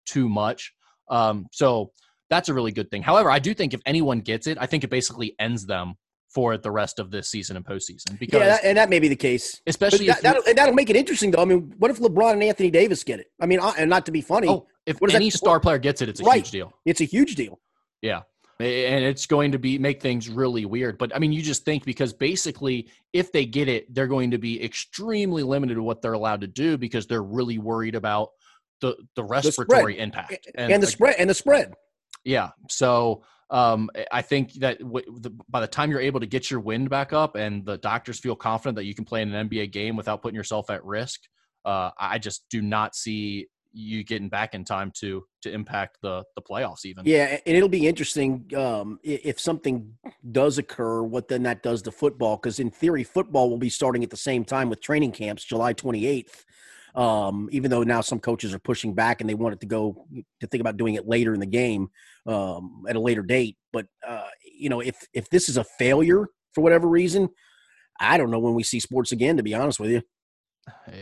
too 0.08 0.28
much. 0.28 0.74
Um, 1.10 1.48
so 1.52 1.92
that's 2.30 2.50
a 2.50 2.54
really 2.54 2.72
good 2.72 2.92
thing. 2.92 3.02
However, 3.02 3.30
I 3.32 3.40
do 3.40 3.54
think 3.54 3.74
if 3.74 3.82
anyone 3.86 4.20
gets 4.20 4.48
it, 4.48 4.58
I 4.60 4.66
think 4.66 4.84
it 4.84 4.90
basically 4.90 5.36
ends 5.40 5.66
them 5.66 5.96
for 6.34 6.58
the 6.58 6.70
rest 6.70 7.00
of 7.00 7.10
this 7.10 7.30
season 7.30 7.56
and 7.56 7.66
postseason 7.66 8.20
because 8.20 8.42
Yeah, 8.42 8.58
and 8.64 8.78
that 8.78 8.90
may 8.90 9.00
be 9.00 9.08
the 9.08 9.16
case. 9.16 9.62
Especially 9.66 10.08
that, 10.08 10.18
if 10.18 10.24
that'll, 10.24 10.44
that'll 10.56 10.76
make 10.76 10.90
it 10.90 10.96
interesting, 10.96 11.32
though. 11.32 11.42
I 11.42 11.46
mean, 11.46 11.74
what 11.78 11.90
if 11.90 12.00
LeBron 12.00 12.34
and 12.34 12.44
Anthony 12.44 12.70
Davis 12.70 13.04
get 13.04 13.20
it? 13.20 13.28
I 13.42 13.46
mean, 13.46 13.60
uh, 13.60 13.74
and 13.78 13.90
not 13.90 14.06
to 14.08 14.12
be 14.12 14.22
funny, 14.22 14.50
oh, 14.50 14.68
if 14.86 15.00
does 15.00 15.12
that- 15.14 15.16
any 15.16 15.30
star 15.30 15.60
player 15.60 15.78
gets 15.78 16.02
it, 16.02 16.10
it's 16.10 16.20
a 16.20 16.24
Right. 16.24 16.38
huge 16.40 16.52
deal. 16.52 16.74
it's 16.86 17.02
a 17.02 17.06
huge 17.06 17.36
deal. 17.36 17.60
Yeah. 18.02 18.22
And 18.60 19.06
it's 19.06 19.28
going 19.28 19.52
to 19.52 19.60
be 19.60 19.78
make 19.78 20.02
things 20.02 20.30
really 20.30 20.66
weird. 20.66 20.98
But 20.98 21.16
I 21.16 21.20
mean, 21.20 21.32
you 21.32 21.44
just 21.44 21.64
think 21.64 21.86
because 21.86 22.12
basically, 22.12 22.90
if 23.14 23.32
they 23.32 23.46
get 23.46 23.68
it, 23.70 23.94
they're 23.94 24.08
going 24.08 24.32
to 24.32 24.40
be 24.40 24.62
extremely 24.64 25.44
limited 25.44 25.76
to 25.76 25.84
what 25.84 26.02
they're 26.02 26.14
allowed 26.14 26.42
to 26.42 26.48
do 26.48 26.76
because 26.78 27.06
they're 27.06 27.22
really 27.24 27.60
worried 27.60 27.94
about 27.94 28.30
the 28.82 28.96
the 29.16 29.24
respiratory 29.24 30.00
impact 30.00 30.48
And, 30.56 30.82
the 30.82 30.88
spread 30.88 31.16
and 31.18 31.30
the 31.30 31.34
spread. 31.34 31.74
Yeah. 32.24 32.50
So 32.70 33.24
um, 33.50 33.90
I 34.12 34.22
think 34.22 34.54
that 34.56 34.80
w- 34.80 35.06
the, 35.20 35.32
by 35.50 35.62
the 35.62 35.68
time 35.68 35.90
you're 35.90 36.02
able 36.02 36.20
to 36.20 36.26
get 36.26 36.52
your 36.52 36.60
wind 36.60 36.90
back 36.90 37.14
up 37.14 37.36
and 37.36 37.66
the 37.66 37.78
doctors 37.78 38.20
feel 38.20 38.36
confident 38.36 38.76
that 38.76 38.84
you 38.84 38.94
can 38.94 39.06
play 39.06 39.22
in 39.22 39.34
an 39.34 39.50
NBA 39.50 39.72
game 39.72 39.96
without 39.96 40.22
putting 40.22 40.36
yourself 40.36 40.70
at 40.70 40.84
risk, 40.84 41.22
uh, 41.66 41.92
I 41.98 42.18
just 42.18 42.46
do 42.50 42.62
not 42.62 42.96
see 42.96 43.48
you 43.74 44.04
getting 44.04 44.28
back 44.28 44.54
in 44.54 44.64
time 44.64 44.92
to 45.00 45.24
to 45.42 45.52
impact 45.52 45.98
the 46.02 46.24
the 46.36 46.42
playoffs 46.42 46.86
even. 46.86 47.06
Yeah, 47.06 47.38
and 47.46 47.56
it'll 47.56 47.70
be 47.70 47.88
interesting 47.88 48.50
um, 48.56 49.00
if 49.04 49.40
something 49.40 49.94
does 50.32 50.58
occur, 50.58 51.04
what 51.04 51.28
then 51.28 51.44
that 51.44 51.64
does 51.64 51.82
to 51.84 51.92
football. 51.92 52.38
Because 52.38 52.60
in 52.60 52.72
theory, 52.72 53.04
football 53.04 53.50
will 53.50 53.58
be 53.58 53.70
starting 53.70 54.04
at 54.04 54.10
the 54.10 54.18
same 54.18 54.44
time 54.44 54.70
with 54.70 54.82
training 54.82 55.12
camps, 55.12 55.44
July 55.44 55.74
28th. 55.74 56.44
Um, 56.96 57.50
even 57.52 57.70
though 57.70 57.84
now 57.84 58.02
some 58.02 58.20
coaches 58.20 58.54
are 58.54 58.60
pushing 58.60 58.94
back 58.94 59.22
and 59.22 59.30
they 59.30 59.36
want 59.36 59.54
it 59.54 59.60
to 59.62 59.68
go 59.68 60.08
to 60.40 60.48
think 60.48 60.62
about 60.62 60.78
doing 60.78 60.96
it 60.96 61.08
later 61.08 61.34
in 61.34 61.40
the 61.40 61.46
game 61.46 61.90
um, 62.26 62.86
at 62.90 62.96
a 62.96 63.00
later 63.00 63.22
date. 63.22 63.58
But 63.72 63.86
uh, 64.08 64.28
you 64.58 64.70
know, 64.70 64.80
if 64.80 64.96
if 65.14 65.30
this 65.30 65.50
is 65.50 65.58
a 65.58 65.64
failure 65.64 66.28
for 66.54 66.62
whatever 66.62 66.88
reason, 66.88 67.30
I 68.00 68.18
don't 68.18 68.32
know 68.32 68.40
when 68.40 68.56
we 68.56 68.64
see 68.64 68.80
sports 68.80 69.12
again. 69.12 69.38
To 69.38 69.44
be 69.44 69.54
honest 69.54 69.80
with 69.80 69.92
you. 69.92 70.02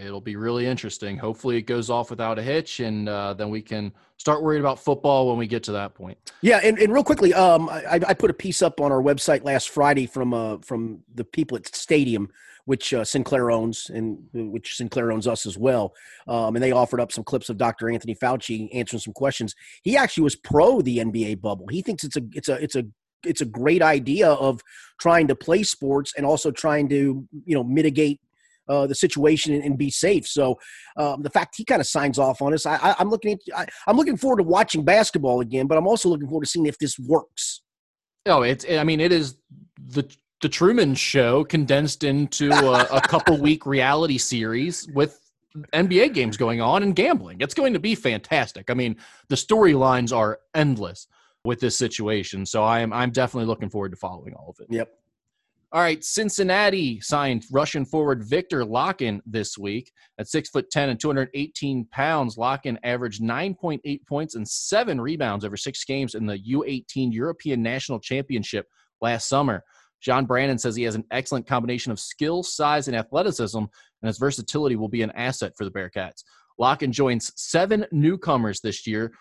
It'll 0.04 0.22
be 0.22 0.36
really 0.36 0.68
interesting. 0.68 1.18
Hopefully, 1.18 1.58
it 1.58 1.64
goes 1.64 1.90
off 1.90 2.10
without 2.10 2.38
a 2.38 2.42
hitch, 2.42 2.80
and 2.80 3.10
uh, 3.10 3.34
then 3.34 3.50
we 3.50 3.62
can 3.62 3.92
start 4.18 4.44
worrying 4.44 4.62
about 4.62 4.80
football 4.80 5.28
when 5.28 5.38
we 5.38 5.48
get 5.48 5.64
to 5.64 5.72
that 5.74 5.96
point. 5.96 6.18
Yeah, 6.42 6.60
and, 6.64 6.78
and 6.78 6.94
real 6.94 7.04
quickly, 7.04 7.34
um, 7.34 7.70
I, 7.70 8.00
I 8.08 8.14
put 8.14 8.30
a 8.30 8.34
piece 8.34 8.62
up 8.62 8.80
on 8.80 8.92
our 8.92 9.02
website 9.02 9.44
last 9.44 9.70
Friday 9.70 10.06
from 10.06 10.34
uh, 10.34 10.58
from 10.60 11.00
the 11.14 11.24
people 11.24 11.58
at 11.58 11.74
Stadium, 11.76 12.30
which 12.66 12.94
uh, 12.94 13.04
Sinclair 13.04 13.52
owns, 13.52 13.90
and 13.94 14.20
which 14.34 14.76
Sinclair 14.76 15.12
owns 15.12 15.28
us 15.28 15.46
as 15.46 15.58
well. 15.58 15.94
Um, 16.28 16.56
and 16.56 16.64
they 16.64 16.72
offered 16.72 17.00
up 17.00 17.12
some 17.12 17.24
clips 17.24 17.50
of 17.50 17.58
Dr. 17.58 17.90
Anthony 17.90 18.16
Fauci 18.16 18.70
answering 18.74 19.00
some 19.00 19.14
questions. 19.14 19.56
He 19.84 19.96
actually 19.96 20.24
was 20.24 20.36
pro 20.36 20.82
the 20.82 20.98
NBA 21.00 21.42
bubble. 21.42 21.68
He 21.70 21.82
thinks 21.82 22.04
it's 22.04 22.18
a 22.18 22.22
it's 22.34 22.50
a 22.50 22.56
it's 22.56 22.76
a 22.76 22.84
it's 23.24 23.42
a 23.42 23.46
great 23.46 23.82
idea 23.82 24.30
of 24.30 24.62
trying 25.00 25.28
to 25.28 25.36
play 25.36 25.64
sports 25.64 26.14
and 26.18 26.26
also 26.26 26.52
trying 26.52 26.90
to 26.90 27.28
you 27.46 27.56
know 27.56 27.64
mitigate 27.64 28.20
uh, 28.68 28.88
the 28.88 28.96
situation 28.96 29.54
and, 29.54 29.64
and 29.64 29.78
be 29.78 29.92
safe. 29.92 30.28
So 30.28 30.60
um, 30.98 31.22
the 31.22 31.30
fact 31.30 31.56
he 31.56 31.66
kind 31.66 31.82
of 31.82 31.88
signs 31.88 32.18
off 32.18 32.42
on 32.42 32.54
us, 32.54 32.66
I, 32.66 32.96
I'm 32.98 33.10
looking 33.10 33.34
at, 33.34 33.40
I, 33.56 33.68
I'm 33.88 33.96
looking 33.96 34.18
forward 34.18 34.38
to 34.38 34.44
watching 34.44 34.84
basketball 34.84 35.42
again, 35.42 35.68
but 35.68 35.78
I'm 35.78 35.88
also 35.88 36.10
looking 36.10 36.28
forward 36.28 36.46
to 36.46 36.50
seeing 36.50 36.66
if 36.66 36.80
this 36.80 36.98
works. 36.98 37.62
No, 38.26 38.42
it's. 38.42 38.66
I 38.68 38.84
mean, 38.84 39.00
it 39.00 39.12
is 39.12 39.38
the 39.78 40.10
the 40.42 40.50
Truman 40.50 40.96
Show 40.96 41.44
condensed 41.44 42.04
into 42.04 42.52
a, 42.52 42.84
a 42.98 43.02
couple 43.02 43.38
week 43.38 43.66
reality 43.66 44.18
series 44.18 44.88
with 44.94 45.20
NBA 45.74 46.14
games 46.14 46.38
going 46.38 46.62
on 46.62 46.84
and 46.84 46.96
gambling. 46.96 47.38
It's 47.40 47.54
going 47.54 47.74
to 47.74 47.80
be 47.80 47.96
fantastic. 47.96 48.70
I 48.70 48.74
mean, 48.74 48.98
the 49.30 49.36
storylines 49.36 50.16
are 50.16 50.40
endless 50.54 51.08
with 51.46 51.60
this 51.60 51.78
situation. 51.78 52.46
So 52.46 52.64
I'm 52.64 52.92
I'm 52.92 53.12
definitely 53.12 53.48
looking 53.48 53.70
forward 53.70 53.92
to 53.92 53.98
following 53.98 54.34
all 54.34 54.50
of 54.50 54.60
it. 54.60 54.68
Yep. 54.70 54.90
All 55.72 55.82
right, 55.82 56.02
Cincinnati 56.04 57.02
signed 57.02 57.46
Russian 57.52 57.84
forward 57.84 58.24
Victor 58.24 58.64
Lakhin 58.64 59.20
this 59.26 59.58
week 59.58 59.92
at 60.20 60.28
six 60.28 60.50
foot 60.50 60.70
ten 60.72 60.90
and 60.90 61.00
218 61.00 61.86
pounds. 61.92 62.38
Lakhin 62.38 62.78
averaged 62.84 63.22
9.8 63.22 64.06
points 64.08 64.36
and 64.36 64.48
seven 64.48 65.02
rebounds 65.02 65.44
over 65.44 65.58
six 65.58 65.84
games 65.84 66.16
in 66.16 66.26
the 66.26 66.38
U18 66.38 67.14
European 67.14 67.62
National 67.62 68.00
Championship 68.00 68.68
last 69.02 69.28
summer. 69.28 69.64
John 70.02 70.26
Brannen 70.26 70.58
says 70.58 70.76
he 70.76 70.84
has 70.84 70.96
an 70.96 71.06
excellent 71.12 71.48
combination 71.48 71.92
of 71.92 72.00
skill, 72.00 72.44
size, 72.44 72.88
and 72.88 72.96
athleticism, 72.96 73.58
and 73.58 73.70
his 74.02 74.18
versatility 74.18 74.76
will 74.76 74.90
be 74.90 75.02
an 75.02 75.12
asset 75.12 75.54
for 75.58 75.66
the 75.66 75.72
Bearcats. 75.72 76.24
Lakhin 76.60 76.92
joins 76.92 77.32
seven 77.36 77.86
newcomers 77.92 78.62
this 78.62 78.86
year. 78.88 79.14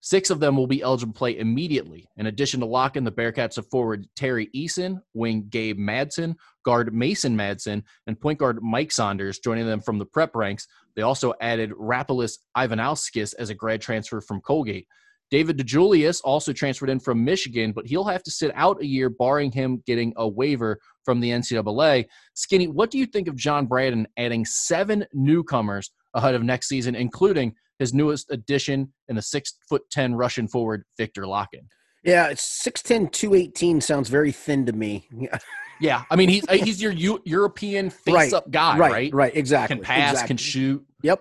Six 0.00 0.30
of 0.30 0.38
them 0.38 0.56
will 0.56 0.68
be 0.68 0.80
eligible 0.80 1.12
to 1.12 1.18
play 1.18 1.38
immediately. 1.38 2.06
In 2.16 2.26
addition 2.26 2.60
to 2.60 2.66
Lakhin, 2.66 3.04
the 3.04 3.10
Bearcats 3.10 3.56
have 3.56 3.68
forward 3.68 4.06
Tari 4.14 4.48
Eason, 4.54 5.00
wing 5.12 5.46
Gabe 5.50 5.78
Madsen, 5.78 6.36
guard 6.64 6.94
Mason 6.94 7.36
Madsen, 7.36 7.82
and 8.06 8.20
point 8.20 8.38
guard 8.38 8.62
Mike 8.62 8.92
Saunders 8.92 9.40
joining 9.40 9.66
them 9.66 9.80
from 9.80 9.98
the 9.98 10.06
prep 10.06 10.36
ranks. 10.36 10.68
They 10.94 11.02
also 11.02 11.34
added 11.40 11.72
Rapolas 11.72 12.38
Ivanauskas 12.56 13.34
as 13.38 13.50
a 13.50 13.54
grad 13.54 13.80
transfer 13.80 14.20
from 14.20 14.40
Colgate. 14.40 14.86
David 15.30 15.58
DeJulius 15.58 16.20
also 16.24 16.52
transferred 16.52 16.90
in 16.90 17.00
from 17.00 17.24
Michigan, 17.24 17.72
but 17.72 17.86
he'll 17.86 18.04
have 18.04 18.22
to 18.22 18.30
sit 18.30 18.50
out 18.54 18.80
a 18.80 18.86
year, 18.86 19.10
barring 19.10 19.52
him 19.52 19.82
getting 19.86 20.12
a 20.16 20.26
waiver 20.26 20.78
from 21.04 21.20
the 21.20 21.30
NCAA. 21.30 22.06
Skinny, 22.34 22.66
what 22.66 22.90
do 22.90 22.98
you 22.98 23.06
think 23.06 23.28
of 23.28 23.36
John 23.36 23.66
Brannen 23.66 24.06
adding 24.16 24.44
seven 24.44 25.04
newcomers 25.12 25.90
ahead 26.14 26.34
of 26.34 26.42
next 26.42 26.68
season, 26.68 26.94
including 26.94 27.54
his 27.78 27.92
newest 27.92 28.30
addition 28.30 28.92
in 29.08 29.16
the 29.16 29.22
six 29.22 29.54
foot 29.68 29.82
ten 29.90 30.14
Russian 30.14 30.48
forward 30.48 30.84
Victor 30.96 31.22
Lakhin? 31.22 31.66
Yeah, 32.04 32.30
6'10", 32.30 33.10
218 33.12 33.80
sounds 33.80 34.08
very 34.08 34.32
thin 34.32 34.64
to 34.66 34.72
me. 34.72 35.08
yeah, 35.80 36.04
I 36.10 36.16
mean 36.16 36.28
he's 36.28 36.48
he's 36.50 36.80
your 36.80 36.92
European 36.92 37.90
face 37.90 38.32
up 38.32 38.50
guy, 38.50 38.78
right? 38.78 38.92
Right, 38.92 39.14
right, 39.14 39.36
exactly. 39.36 39.76
Can 39.76 39.84
pass, 39.84 40.12
exactly. 40.12 40.28
can 40.28 40.36
shoot. 40.36 40.86
Yep. 41.02 41.20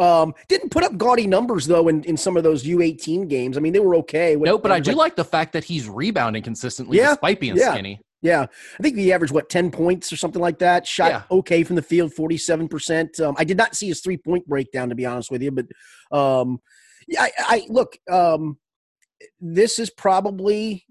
Um, 0.00 0.34
didn't 0.48 0.70
put 0.70 0.82
up 0.82 0.96
gaudy 0.96 1.26
numbers 1.26 1.66
though 1.66 1.88
in, 1.88 2.02
in 2.04 2.16
some 2.16 2.36
of 2.36 2.42
those 2.42 2.64
U18 2.64 3.28
games. 3.28 3.56
I 3.56 3.60
mean, 3.60 3.74
they 3.74 3.80
were 3.80 3.94
okay. 3.96 4.34
No, 4.34 4.56
but 4.58 4.72
I 4.72 4.80
do 4.80 4.92
like 4.92 5.14
the 5.14 5.24
fact 5.24 5.52
that 5.52 5.62
he's 5.62 5.88
rebounding 5.88 6.42
consistently 6.42 6.96
Yeah, 6.96 7.10
despite 7.10 7.38
being 7.38 7.56
yeah. 7.56 7.72
skinny. 7.72 8.00
Yeah, 8.22 8.46
I 8.78 8.82
think 8.82 8.96
he 8.96 9.12
averaged 9.12 9.32
what 9.32 9.48
ten 9.48 9.70
points 9.70 10.12
or 10.12 10.16
something 10.16 10.42
like 10.42 10.58
that. 10.58 10.86
Shot 10.86 11.10
Yeah. 11.10 11.22
okay 11.30 11.62
from 11.64 11.76
the 11.76 11.82
field, 11.82 12.12
forty-seven 12.14 12.68
percent. 12.68 13.18
Um, 13.20 13.34
I 13.38 13.44
did 13.44 13.56
not 13.56 13.74
see 13.74 13.88
his 13.88 14.00
three-point 14.00 14.46
breakdown 14.46 14.88
to 14.90 14.94
be 14.94 15.06
honest 15.06 15.30
with 15.30 15.42
you, 15.42 15.50
but 15.50 15.66
um, 16.16 16.60
yeah, 17.08 17.22
I, 17.22 17.30
I 17.38 17.66
look. 17.68 17.96
Um, 18.10 18.58
this 19.40 19.78
is 19.78 19.90
probably 19.90 20.84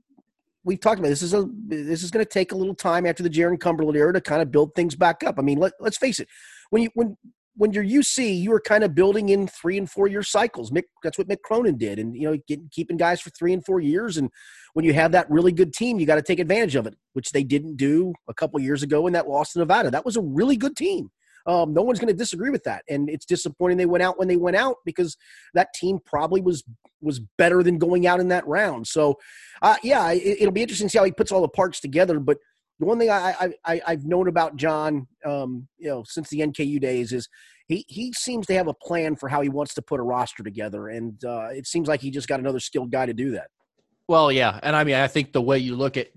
we've 0.64 0.80
talked 0.80 0.99
about 0.99 1.10
this 1.10 1.22
is 1.22 1.34
a 1.34 1.47
this 1.68 2.03
is 2.03 2.12
going 2.12 2.26
to 2.26 2.30
take 2.30 2.51
a 2.51 2.55
little 2.55 2.76
time 2.76 3.05
after 3.05 3.24
the 3.24 3.30
Jaron 3.30 3.60
Cumberland 3.60 3.97
era 3.97 4.14
to 4.14 4.22
kind 4.22 4.41
of 4.41 4.51
build 4.51 4.74
things 4.76 4.95
back 4.95 5.24
up. 5.24 5.36
I 5.38 5.41
mean, 5.41 5.60
let, 5.60 5.74
let's 5.80 5.97
face 5.97 6.20
it, 6.20 6.28
when 6.70 6.84
you 6.84 6.89
when 6.95 7.16
when 7.60 7.74
you're 7.74 7.84
UC, 7.84 8.39
you 8.39 8.51
were 8.51 8.62
kind 8.62 8.86
of 8.86 8.95
building 8.95 9.28
in 9.28 9.45
three 9.45 9.78
and 9.78 9.91
four 9.91 10.07
year 10.07 10.24
cycles. 10.24 10.72
Mick, 10.72 10.86
that's 11.03 11.18
what 11.18 11.28
Mick 11.28 11.41
Cronin 11.43 11.78
did, 11.78 11.99
and 11.99 12.16
you 12.16 12.24
know, 12.24 12.38
getting, 12.47 12.70
keeping 12.72 12.95
guys 12.95 13.20
for 13.20 13.32
three 13.32 13.51
and 13.51 13.64
four 13.66 13.82
years. 13.82 14.16
And 14.16 14.30
when 14.76 14.86
you 14.86 14.93
have 14.93 15.12
that 15.12 15.30
really 15.30 15.51
good 15.51 15.74
team, 15.74 15.99
you 15.99 16.05
got 16.05 16.16
to 16.16 16.22
take 16.22 16.39
advantage 16.39 16.76
of 16.76 16.88
it, 16.88 16.95
which 17.12 17.32
they 17.32 17.43
didn't 17.43 17.76
do 17.76 18.14
a 18.30 18.34
couple 18.34 18.62
years 18.62 18.82
ago 18.82 19.07
in 19.07 19.14
that 19.14 19.28
loss 19.28 19.51
to 19.51 19.60
Nevada. 19.60 19.91
That 19.91 20.05
was 20.05 20.16
a 20.16 20.22
really 20.22 20.55
good 20.55 20.78
team. 20.78 21.12
Um, 21.45 21.74
no 21.74 21.82
one's 21.82 21.99
going 21.99 22.14
to 22.14 22.18
disagree 22.18 22.49
with 22.49 22.64
that, 22.64 22.84
and 22.89 23.10
it's 23.10 23.26
disappointing 23.26 23.78
they 23.78 23.86
went 23.86 24.03
out 24.03 24.18
when 24.18 24.30
they 24.30 24.38
went 24.38 24.55
out 24.55 24.78
because 24.86 25.18
that 25.53 25.74
team 25.74 25.99
probably 26.05 26.39
was 26.39 26.64
was 27.01 27.20
better 27.38 27.62
than 27.62 27.78
going 27.78 28.07
out 28.07 28.22
in 28.22 28.30
that 28.30 28.47
round. 28.47 28.88
So, 28.88 29.18
uh, 29.62 29.76
yeah, 29.84 30.12
it, 30.12 30.38
it'll 30.41 30.53
be 30.53 30.62
interesting 30.62 30.88
to 30.88 30.91
see 30.91 30.97
how 30.97 31.05
he 31.05 31.12
puts 31.12 31.32
all 31.32 31.41
the 31.41 31.49
parts 31.49 31.82
together. 31.82 32.20
But 32.20 32.38
the 32.80 32.86
one 32.86 32.98
thing 32.98 33.10
I, 33.10 33.36
I, 33.40 33.54
I 33.66 33.82
I've 33.88 34.06
known 34.06 34.28
about 34.28 34.56
John, 34.56 35.08
um, 35.26 35.68
you 35.78 35.90
know, 35.90 36.04
since 36.06 36.30
the 36.30 36.40
NKU 36.40 36.80
days 36.80 37.12
is 37.12 37.28
he 37.68 37.86
he 37.88 38.14
seems 38.14 38.48
to 38.48 38.54
have 38.54 38.68
a 38.68 38.74
plan 38.74 39.16
for 39.16 39.30
how 39.30 39.42
he 39.42 39.50
wants 39.50 39.74
to 39.76 39.82
put 39.82 40.00
a 40.00 40.04
roster 40.04 40.44
together, 40.44 40.88
and 40.88 41.24
uh, 41.24 41.50
it 41.52 41.68
seems 41.68 41.88
like 41.88 42.02
he 42.02 42.10
just 42.10 42.28
got 42.28 42.40
another 42.40 42.60
skilled 42.60 42.92
guy 42.92 43.06
to 43.06 43.14
do 43.14 43.32
that. 43.32 43.50
Well, 44.08 44.32
yeah, 44.32 44.60
and 44.64 44.76
I 44.76 44.84
mean, 44.84 44.96
I 44.96 45.08
think 45.08 45.34
the 45.34 45.42
way 45.42 45.60
you 45.60 45.76
look 45.76 45.98
at 45.98 46.08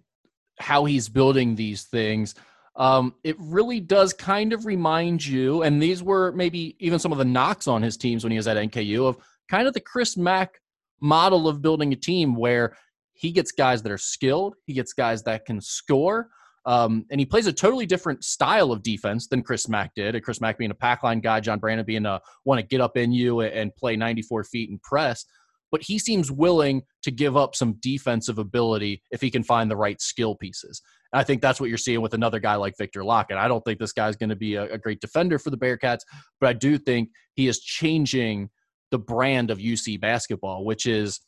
how 0.58 0.84
he's 0.84 1.08
building 1.08 1.56
these 1.56 1.84
things, 1.84 2.34
um, 2.76 3.14
it 3.24 3.36
really 3.38 3.80
does 3.80 4.12
kind 4.12 4.52
of 4.52 4.64
remind 4.64 5.24
you. 5.24 5.62
And 5.62 5.82
these 5.82 6.02
were 6.02 6.32
maybe 6.32 6.76
even 6.78 6.98
some 6.98 7.12
of 7.12 7.18
the 7.18 7.24
knocks 7.24 7.68
on 7.68 7.82
his 7.82 7.96
teams 7.96 8.24
when 8.24 8.30
he 8.30 8.38
was 8.38 8.46
at 8.48 8.56
NKU 8.56 9.06
of 9.06 9.18
kind 9.50 9.66
of 9.66 9.74
the 9.74 9.80
Chris 9.80 10.16
Mack 10.16 10.60
model 11.00 11.48
of 11.48 11.60
building 11.60 11.92
a 11.92 11.96
team 11.96 12.34
where 12.34 12.76
he 13.12 13.30
gets 13.30 13.52
guys 13.52 13.82
that 13.82 13.92
are 13.92 13.98
skilled, 13.98 14.54
he 14.64 14.72
gets 14.72 14.92
guys 14.92 15.22
that 15.24 15.44
can 15.44 15.60
score. 15.60 16.30
Um, 16.64 17.04
and 17.10 17.20
he 17.20 17.26
plays 17.26 17.46
a 17.46 17.52
totally 17.52 17.86
different 17.86 18.24
style 18.24 18.70
of 18.70 18.82
defense 18.82 19.26
than 19.26 19.42
Chris 19.42 19.68
Mack 19.68 19.94
did. 19.94 20.20
Chris 20.22 20.40
Mack 20.40 20.58
being 20.58 20.70
a 20.70 20.74
pack 20.74 21.02
line 21.02 21.20
guy, 21.20 21.40
John 21.40 21.58
Brannen 21.58 21.84
being 21.84 22.06
a 22.06 22.20
want 22.44 22.60
to 22.60 22.66
get 22.66 22.80
up 22.80 22.96
in 22.96 23.12
you 23.12 23.40
and 23.40 23.74
play 23.74 23.96
94 23.96 24.44
feet 24.44 24.70
and 24.70 24.80
press. 24.82 25.24
But 25.72 25.82
he 25.82 25.98
seems 25.98 26.30
willing 26.30 26.82
to 27.02 27.10
give 27.10 27.36
up 27.36 27.56
some 27.56 27.78
defensive 27.80 28.38
ability 28.38 29.02
if 29.10 29.20
he 29.20 29.30
can 29.30 29.42
find 29.42 29.70
the 29.70 29.76
right 29.76 30.00
skill 30.00 30.34
pieces. 30.36 30.82
And 31.12 31.20
I 31.20 31.24
think 31.24 31.42
that's 31.42 31.60
what 31.60 31.68
you're 31.68 31.78
seeing 31.78 32.02
with 32.02 32.14
another 32.14 32.38
guy 32.38 32.54
like 32.56 32.76
Victor 32.78 33.00
Lakhin. 33.00 33.38
I 33.38 33.48
don't 33.48 33.64
think 33.64 33.78
this 33.78 33.92
guy's 33.92 34.16
going 34.16 34.30
to 34.30 34.36
be 34.36 34.54
a, 34.54 34.64
a 34.74 34.78
great 34.78 35.00
defender 35.00 35.38
for 35.38 35.50
the 35.50 35.58
Bearcats, 35.58 36.00
but 36.40 36.48
I 36.48 36.52
do 36.52 36.78
think 36.78 37.08
he 37.34 37.48
is 37.48 37.60
changing 37.60 38.50
the 38.90 38.98
brand 38.98 39.50
of 39.50 39.58
UC 39.58 40.00
basketball, 40.00 40.64
which 40.64 40.86
is 40.86 41.20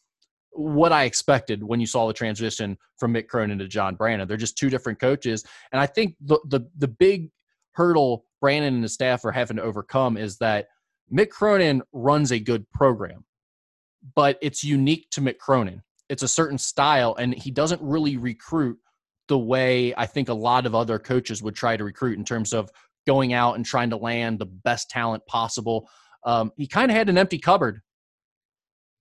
what 0.55 0.92
I 0.92 1.05
expected 1.05 1.62
when 1.62 1.80
you 1.80 1.86
saw 1.86 2.07
the 2.07 2.12
transition 2.12 2.78
from 2.96 3.12
Mick 3.12 3.28
Cronin 3.28 3.59
to 3.59 3.68
John 3.68 3.96
Brannen. 3.96 4.28
They're 4.28 4.36
just 4.36 4.59
two 4.59 4.70
different 4.70 5.00
coaches, 5.00 5.44
and 5.72 5.80
I 5.80 5.86
think 5.86 6.16
the 6.20 6.38
the 6.48 6.61
the 6.78 6.88
big 6.88 7.30
hurdle 7.72 8.24
Brannen 8.40 8.74
and 8.74 8.82
his 8.82 8.94
staff 8.94 9.24
are 9.24 9.32
having 9.32 9.57
to 9.57 9.62
overcome 9.62 10.16
is 10.16 10.38
that 10.38 10.68
Mick 11.12 11.30
Cronin 11.30 11.82
runs 11.92 12.30
a 12.30 12.38
good 12.38 12.70
program, 12.70 13.24
but 14.14 14.38
it's 14.42 14.62
unique 14.64 15.09
to 15.11 15.20
Mick 15.20 15.38
Cronin. 15.38 15.82
It's 16.09 16.22
a 16.22 16.28
certain 16.28 16.59
style, 16.59 17.14
and 17.16 17.34
he 17.34 17.50
doesn't 17.50 17.82
really 17.82 18.16
recruit 18.16 18.78
the 19.28 19.38
way 19.38 19.94
I 19.96 20.07
think 20.07 20.28
a 20.28 20.34
lot 20.34 20.66
of 20.66 20.74
other 20.74 20.98
coaches 20.98 21.42
would 21.42 21.55
try 21.55 21.76
to 21.76 21.84
recruit 21.84 22.18
in 22.18 22.24
terms 22.24 22.52
of 22.52 22.70
going 23.07 23.32
out 23.32 23.57
and 23.57 23.64
trying 23.64 23.90
to 23.90 23.96
land 23.96 24.38
the 24.38 24.46
best 24.46 24.90
talent 24.90 25.26
possible. 25.26 25.88
Um, 26.24 26.52
he 26.57 26.66
kind 26.66 26.90
of 26.90 26.96
had 26.96 27.09
an 27.09 27.18
empty 27.18 27.38
cupboard 27.38 27.80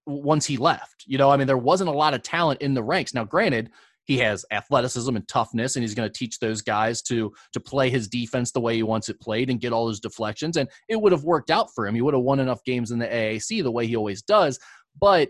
once 0.05 0.45
he 0.45 0.57
left. 0.57 1.03
You 1.05 1.17
know, 1.17 1.29
I 1.29 1.37
mean, 1.37 1.47
there 1.47 1.57
wasn't 1.57 1.89
a 1.89 1.93
lot 1.93 2.13
of 2.13 2.23
talent 2.23 2.61
in 2.61 2.73
the 2.73 2.83
ranks. 2.83 3.13
Now, 3.13 3.23
granted, 3.23 3.71
he 4.05 4.17
has 4.17 4.45
athleticism 4.51 5.15
and 5.15 5.27
toughness, 5.27 5.75
and 5.75 5.83
he's 5.83 5.95
going 5.95 6.09
to 6.09 6.17
teach 6.17 6.39
those 6.39 6.61
guys 6.61 7.01
to 7.03 7.33
to 7.53 7.59
play 7.59 7.89
his 7.89 8.07
defense 8.07 8.51
the 8.51 8.59
way 8.59 8.75
he 8.75 8.83
wants 8.83 9.09
it 9.09 9.19
played 9.21 9.49
and 9.49 9.61
get 9.61 9.71
all 9.71 9.85
those 9.85 10.01
deflections. 10.01 10.57
And 10.57 10.69
it 10.89 10.99
would 10.99 11.11
have 11.11 11.23
worked 11.23 11.51
out 11.51 11.73
for 11.73 11.87
him. 11.87 11.95
He 11.95 12.01
would 12.01 12.13
have 12.13 12.23
won 12.23 12.39
enough 12.39 12.63
games 12.63 12.91
in 12.91 12.99
the 12.99 13.07
AAC 13.07 13.63
the 13.63 13.71
way 13.71 13.87
he 13.87 13.95
always 13.95 14.21
does. 14.21 14.59
But 14.99 15.29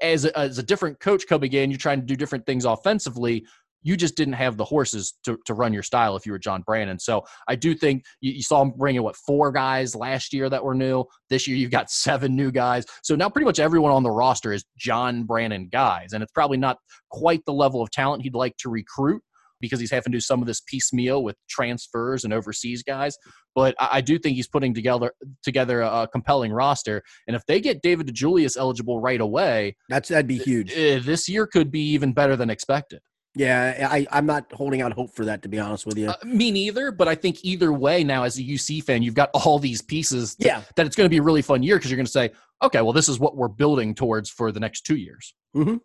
as 0.00 0.24
a, 0.24 0.38
as 0.38 0.58
a 0.58 0.62
different 0.62 1.00
coach 1.00 1.26
coming 1.26 1.52
in, 1.52 1.70
you're 1.70 1.78
trying 1.78 2.00
to 2.00 2.06
do 2.06 2.16
different 2.16 2.46
things 2.46 2.64
offensively. 2.64 3.44
You 3.82 3.96
just 3.96 4.16
didn't 4.16 4.34
have 4.34 4.56
the 4.56 4.64
horses 4.64 5.14
to, 5.24 5.38
to 5.46 5.54
run 5.54 5.72
your 5.72 5.82
style 5.82 6.16
if 6.16 6.24
you 6.26 6.32
were 6.32 6.38
John 6.38 6.62
Brannen. 6.62 6.98
So 6.98 7.24
I 7.48 7.56
do 7.56 7.74
think 7.74 8.04
you, 8.20 8.32
you 8.32 8.42
saw 8.42 8.62
him 8.62 8.72
bring 8.76 8.96
in 8.96 9.02
what 9.02 9.16
four 9.16 9.52
guys 9.52 9.94
last 9.94 10.32
year 10.32 10.48
that 10.50 10.62
were 10.64 10.74
new. 10.74 11.04
This 11.30 11.46
year 11.46 11.56
you've 11.56 11.70
got 11.70 11.90
seven 11.90 12.36
new 12.36 12.50
guys. 12.50 12.84
So 13.02 13.14
now 13.16 13.28
pretty 13.28 13.46
much 13.46 13.58
everyone 13.58 13.92
on 13.92 14.02
the 14.02 14.10
roster 14.10 14.52
is 14.52 14.64
John 14.76 15.24
Brannen 15.24 15.68
guys, 15.70 16.12
and 16.12 16.22
it's 16.22 16.32
probably 16.32 16.58
not 16.58 16.78
quite 17.10 17.44
the 17.46 17.52
level 17.52 17.82
of 17.82 17.90
talent 17.90 18.22
he'd 18.22 18.34
like 18.34 18.56
to 18.58 18.70
recruit 18.70 19.22
because 19.62 19.78
he's 19.80 19.92
having 19.92 20.10
to 20.10 20.16
do 20.16 20.20
some 20.20 20.42
of 20.42 20.46
this 20.46 20.60
piecemeal 20.60 21.22
with 21.22 21.36
transfers 21.48 22.24
and 22.24 22.34
overseas 22.34 22.82
guys. 22.82 23.16
But 23.54 23.74
I, 23.80 23.88
I 23.92 24.00
do 24.02 24.18
think 24.18 24.36
he's 24.36 24.48
putting 24.48 24.74
together 24.74 25.12
together 25.42 25.80
a, 25.80 26.02
a 26.02 26.08
compelling 26.08 26.52
roster. 26.52 27.02
And 27.26 27.34
if 27.36 27.46
they 27.46 27.60
get 27.60 27.80
David 27.80 28.08
DeJulius 28.08 28.58
eligible 28.58 29.00
right 29.00 29.20
away, 29.20 29.76
That's 29.88 30.08
that'd 30.10 30.26
be 30.26 30.38
huge. 30.38 30.72
eh, 30.76 30.98
this 30.98 31.28
year 31.28 31.46
could 31.46 31.70
be 31.70 31.80
even 31.92 32.12
better 32.12 32.36
than 32.36 32.50
expected. 32.50 33.00
Yeah, 33.34 33.88
I, 33.90 34.06
I'm 34.10 34.26
not 34.26 34.52
holding 34.52 34.82
out 34.82 34.92
hope 34.92 35.14
for 35.14 35.24
that 35.24 35.42
to 35.42 35.48
be 35.48 35.58
honest 35.58 35.86
with 35.86 35.96
you. 35.96 36.08
Uh, 36.10 36.16
me 36.24 36.50
neither, 36.50 36.92
but 36.92 37.08
I 37.08 37.14
think 37.14 37.42
either 37.44 37.72
way 37.72 38.04
now 38.04 38.24
as 38.24 38.38
a 38.38 38.42
UC 38.42 38.84
fan, 38.84 39.02
you've 39.02 39.14
got 39.14 39.30
all 39.32 39.58
these 39.58 39.80
pieces 39.80 40.34
that, 40.36 40.46
yeah, 40.46 40.62
that 40.76 40.86
it's 40.86 40.96
going 40.96 41.06
to 41.06 41.10
be 41.10 41.16
a 41.16 41.22
really 41.22 41.40
fun 41.42 41.62
year 41.62 41.76
because 41.76 41.90
you're 41.90 41.96
going 41.96 42.06
to 42.06 42.12
say, 42.12 42.30
okay, 42.62 42.82
well, 42.82 42.92
this 42.92 43.08
is 43.08 43.18
what 43.18 43.34
we're 43.36 43.48
building 43.48 43.94
towards 43.94 44.28
for 44.28 44.52
the 44.52 44.60
next 44.60 44.82
two 44.82 44.96
years. 44.96 45.34
Mhm. 45.56 45.80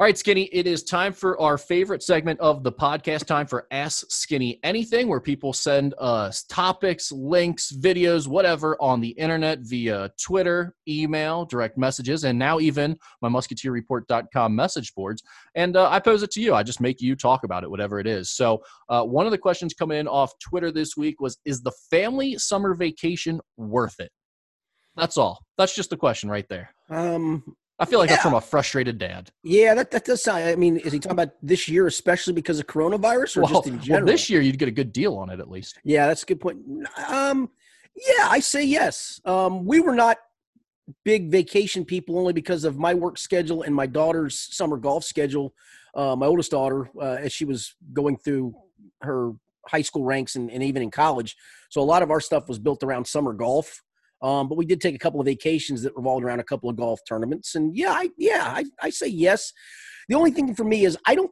All 0.00 0.04
right, 0.04 0.16
Skinny, 0.16 0.44
it 0.52 0.68
is 0.68 0.84
time 0.84 1.12
for 1.12 1.40
our 1.40 1.58
favorite 1.58 2.04
segment 2.04 2.38
of 2.38 2.62
the 2.62 2.70
podcast, 2.70 3.24
time 3.24 3.48
for 3.48 3.66
Ask 3.72 4.08
Skinny 4.12 4.60
Anything, 4.62 5.08
where 5.08 5.20
people 5.20 5.52
send 5.52 5.92
us 5.98 6.44
topics, 6.44 7.10
links, 7.10 7.72
videos, 7.72 8.28
whatever 8.28 8.80
on 8.80 9.00
the 9.00 9.08
internet 9.08 9.58
via 9.62 10.08
Twitter, 10.16 10.76
email, 10.86 11.46
direct 11.46 11.76
messages, 11.76 12.22
and 12.22 12.38
now 12.38 12.60
even 12.60 12.96
my 13.22 13.28
musketeerreport.com 13.28 14.54
message 14.54 14.94
boards. 14.94 15.24
And 15.56 15.76
uh, 15.76 15.90
I 15.90 15.98
pose 15.98 16.22
it 16.22 16.30
to 16.30 16.40
you. 16.40 16.54
I 16.54 16.62
just 16.62 16.80
make 16.80 17.00
you 17.00 17.16
talk 17.16 17.42
about 17.42 17.64
it, 17.64 17.70
whatever 17.70 17.98
it 17.98 18.06
is. 18.06 18.30
So 18.30 18.62
uh, 18.88 19.02
one 19.02 19.26
of 19.26 19.32
the 19.32 19.38
questions 19.38 19.74
coming 19.74 19.98
in 19.98 20.06
off 20.06 20.32
Twitter 20.38 20.70
this 20.70 20.96
week 20.96 21.20
was 21.20 21.38
Is 21.44 21.60
the 21.60 21.72
family 21.90 22.38
summer 22.38 22.76
vacation 22.76 23.40
worth 23.56 23.98
it? 23.98 24.12
That's 24.94 25.16
all. 25.16 25.40
That's 25.56 25.74
just 25.74 25.90
the 25.90 25.96
question 25.96 26.30
right 26.30 26.46
there. 26.48 26.72
Um, 26.88 27.56
I 27.80 27.84
feel 27.84 27.98
like 28.00 28.08
Yeah. 28.10 28.16
that's 28.16 28.24
from 28.24 28.34
a 28.34 28.40
frustrated 28.40 28.98
dad. 28.98 29.30
yeah, 29.42 29.74
that 29.74 29.90
that 29.92 30.04
does 30.04 30.22
sound. 30.22 30.44
I 30.44 30.56
mean, 30.56 30.78
is 30.78 30.92
he 30.92 30.98
talking 30.98 31.12
about 31.12 31.30
this 31.42 31.68
year, 31.68 31.86
especially 31.86 32.32
because 32.32 32.58
of 32.58 32.66
coronavirus, 32.66 33.36
or 33.36 33.42
Well, 33.42 33.52
just 33.54 33.66
in 33.68 33.80
general? 33.80 34.04
well, 34.06 34.12
this 34.12 34.28
year 34.28 34.40
you'd 34.40 34.58
get 34.58 34.68
a 34.68 34.72
good 34.72 34.92
deal 34.92 35.16
on 35.16 35.30
it 35.30 35.38
at 35.40 35.48
least. 35.50 35.78
Yeah, 35.84 36.06
that's 36.08 36.22
a 36.24 36.26
good 36.26 36.40
point. 36.40 36.58
Um, 37.08 37.50
yeah, 37.94 38.28
I 38.28 38.40
say 38.40 38.64
yes. 38.64 39.20
Um, 39.24 39.64
we 39.64 39.80
were 39.80 39.94
not 39.94 40.18
big 41.04 41.30
vacation 41.30 41.84
people 41.84 42.18
only 42.18 42.32
because 42.32 42.64
of 42.64 42.78
my 42.78 42.94
work 42.94 43.18
schedule 43.18 43.62
and 43.62 43.74
my 43.74 43.86
daughter's 43.86 44.38
summer 44.38 44.76
golf 44.76 45.04
schedule. 45.04 45.54
Uh, 45.94 46.16
my 46.16 46.26
oldest 46.26 46.50
daughter, 46.50 46.88
uh, 47.00 47.16
as 47.20 47.32
she 47.32 47.44
was 47.44 47.74
going 47.92 48.16
through 48.16 48.54
her 49.02 49.32
high 49.66 49.82
school 49.82 50.04
ranks 50.04 50.34
and, 50.36 50.50
and 50.50 50.62
even 50.62 50.82
in 50.82 50.90
college, 50.90 51.36
so 51.68 51.80
a 51.80 51.84
lot 51.84 52.02
of 52.02 52.10
our 52.10 52.20
stuff 52.20 52.48
was 52.48 52.58
built 52.58 52.82
around 52.82 53.06
summer 53.06 53.32
golf. 53.32 53.82
Um, 54.20 54.48
but 54.48 54.58
we 54.58 54.66
did 54.66 54.80
take 54.80 54.94
a 54.94 54.98
couple 54.98 55.20
of 55.20 55.26
vacations 55.26 55.82
that 55.82 55.94
revolved 55.96 56.24
around 56.24 56.40
a 56.40 56.44
couple 56.44 56.68
of 56.68 56.76
golf 56.76 57.00
tournaments, 57.08 57.54
and 57.54 57.76
yeah, 57.76 57.92
I, 57.92 58.10
yeah, 58.16 58.44
I, 58.44 58.64
I 58.82 58.90
say 58.90 59.06
yes. 59.06 59.52
The 60.08 60.16
only 60.16 60.30
thing 60.30 60.54
for 60.54 60.64
me 60.64 60.84
is 60.84 60.98
I 61.06 61.14
don't 61.14 61.30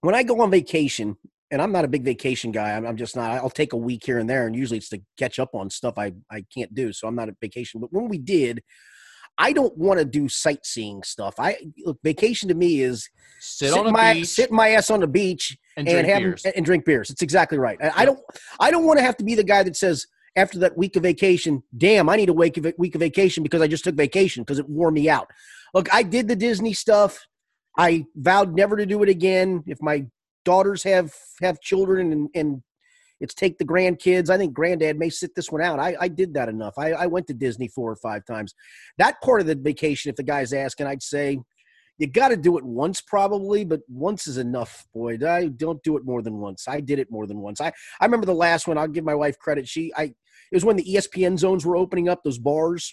when 0.00 0.14
I 0.14 0.22
go 0.22 0.40
on 0.40 0.50
vacation, 0.50 1.16
and 1.50 1.60
I'm 1.60 1.72
not 1.72 1.84
a 1.84 1.88
big 1.88 2.04
vacation 2.04 2.52
guy. 2.52 2.72
I'm, 2.72 2.86
I'm 2.86 2.96
just 2.96 3.16
not. 3.16 3.32
I'll 3.32 3.50
take 3.50 3.72
a 3.72 3.76
week 3.76 4.04
here 4.04 4.18
and 4.18 4.28
there, 4.28 4.46
and 4.46 4.56
usually 4.56 4.78
it's 4.78 4.88
to 4.90 5.00
catch 5.18 5.38
up 5.38 5.54
on 5.54 5.70
stuff 5.70 5.94
I 5.98 6.12
I 6.30 6.44
can't 6.54 6.74
do. 6.74 6.92
So 6.92 7.06
I'm 7.06 7.14
not 7.14 7.28
a 7.28 7.36
vacation. 7.40 7.80
But 7.80 7.92
when 7.92 8.08
we 8.08 8.18
did, 8.18 8.62
I 9.36 9.52
don't 9.52 9.76
want 9.76 9.98
to 9.98 10.04
do 10.04 10.28
sightseeing 10.28 11.02
stuff. 11.02 11.34
I 11.38 11.56
look 11.84 11.98
vacation 12.02 12.48
to 12.48 12.54
me 12.54 12.80
is 12.80 13.08
Sit, 13.40 13.72
on 13.72 13.92
my 13.92 14.14
beach 14.14 14.28
sit 14.28 14.52
my 14.52 14.70
ass 14.70 14.90
on 14.90 15.00
the 15.00 15.06
beach 15.06 15.56
and 15.76 15.88
and, 15.88 15.94
drink 15.94 16.08
have 16.08 16.22
beers. 16.22 16.44
and 16.44 16.64
drink 16.64 16.84
beers. 16.84 17.10
It's 17.10 17.22
exactly 17.22 17.58
right. 17.58 17.78
I, 17.82 18.02
I 18.02 18.04
don't 18.04 18.20
I 18.60 18.70
don't 18.70 18.84
want 18.84 18.98
to 18.98 19.04
have 19.04 19.16
to 19.18 19.24
be 19.24 19.34
the 19.34 19.44
guy 19.44 19.62
that 19.64 19.76
says 19.76 20.06
after 20.36 20.58
that 20.58 20.76
week 20.76 20.96
of 20.96 21.02
vacation, 21.02 21.62
damn, 21.76 22.08
I 22.08 22.16
need 22.16 22.28
a 22.28 22.34
week 22.34 22.56
of 22.56 22.72
week 22.78 22.94
of 22.94 23.00
vacation 23.00 23.42
because 23.42 23.62
I 23.62 23.68
just 23.68 23.84
took 23.84 23.94
vacation 23.94 24.42
because 24.42 24.58
it 24.58 24.68
wore 24.68 24.90
me 24.90 25.08
out. 25.08 25.28
Look, 25.72 25.92
I 25.94 26.02
did 26.02 26.28
the 26.28 26.36
Disney 26.36 26.72
stuff. 26.72 27.18
I 27.76 28.06
vowed 28.16 28.54
never 28.54 28.76
to 28.76 28.86
do 28.86 29.02
it 29.02 29.08
again. 29.08 29.62
If 29.66 29.80
my 29.80 30.06
daughters 30.44 30.82
have 30.82 31.12
have 31.42 31.60
children 31.60 32.12
and 32.12 32.28
and 32.34 32.62
it's 33.20 33.34
take 33.34 33.58
the 33.58 33.64
grandkids. 33.64 34.28
I 34.28 34.36
think 34.36 34.52
granddad 34.52 34.98
may 34.98 35.08
sit 35.08 35.34
this 35.34 35.50
one 35.50 35.62
out. 35.62 35.78
I, 35.78 35.96
I 36.00 36.08
did 36.08 36.34
that 36.34 36.48
enough. 36.48 36.74
I, 36.76 36.92
I 36.92 37.06
went 37.06 37.26
to 37.28 37.34
Disney 37.34 37.68
four 37.68 37.90
or 37.90 37.96
five 37.96 38.24
times. 38.26 38.54
That 38.98 39.20
part 39.22 39.40
of 39.40 39.46
the 39.46 39.54
vacation, 39.54 40.10
if 40.10 40.16
the 40.16 40.22
guy's 40.22 40.52
asking, 40.52 40.86
I'd 40.86 41.02
say 41.02 41.38
you 41.98 42.06
got 42.06 42.28
to 42.28 42.36
do 42.36 42.58
it 42.58 42.64
once 42.64 43.00
probably, 43.00 43.64
but 43.64 43.80
once 43.88 44.26
is 44.26 44.38
enough, 44.38 44.86
boy. 44.92 45.18
I 45.26 45.46
don't 45.48 45.82
do 45.82 45.96
it 45.96 46.04
more 46.04 46.22
than 46.22 46.38
once. 46.38 46.66
I 46.66 46.80
did 46.80 46.98
it 46.98 47.10
more 47.10 47.26
than 47.26 47.40
once. 47.40 47.60
I, 47.60 47.72
I 48.00 48.04
remember 48.04 48.26
the 48.26 48.34
last 48.34 48.66
one. 48.66 48.78
I'll 48.78 48.88
give 48.88 49.04
my 49.04 49.14
wife 49.14 49.38
credit. 49.38 49.68
She 49.68 49.92
I 49.96 50.04
it 50.04 50.56
was 50.56 50.64
when 50.64 50.76
the 50.76 50.84
ESPN 50.84 51.38
zones 51.38 51.64
were 51.64 51.76
opening 51.76 52.08
up 52.08 52.22
those 52.22 52.38
bars, 52.38 52.92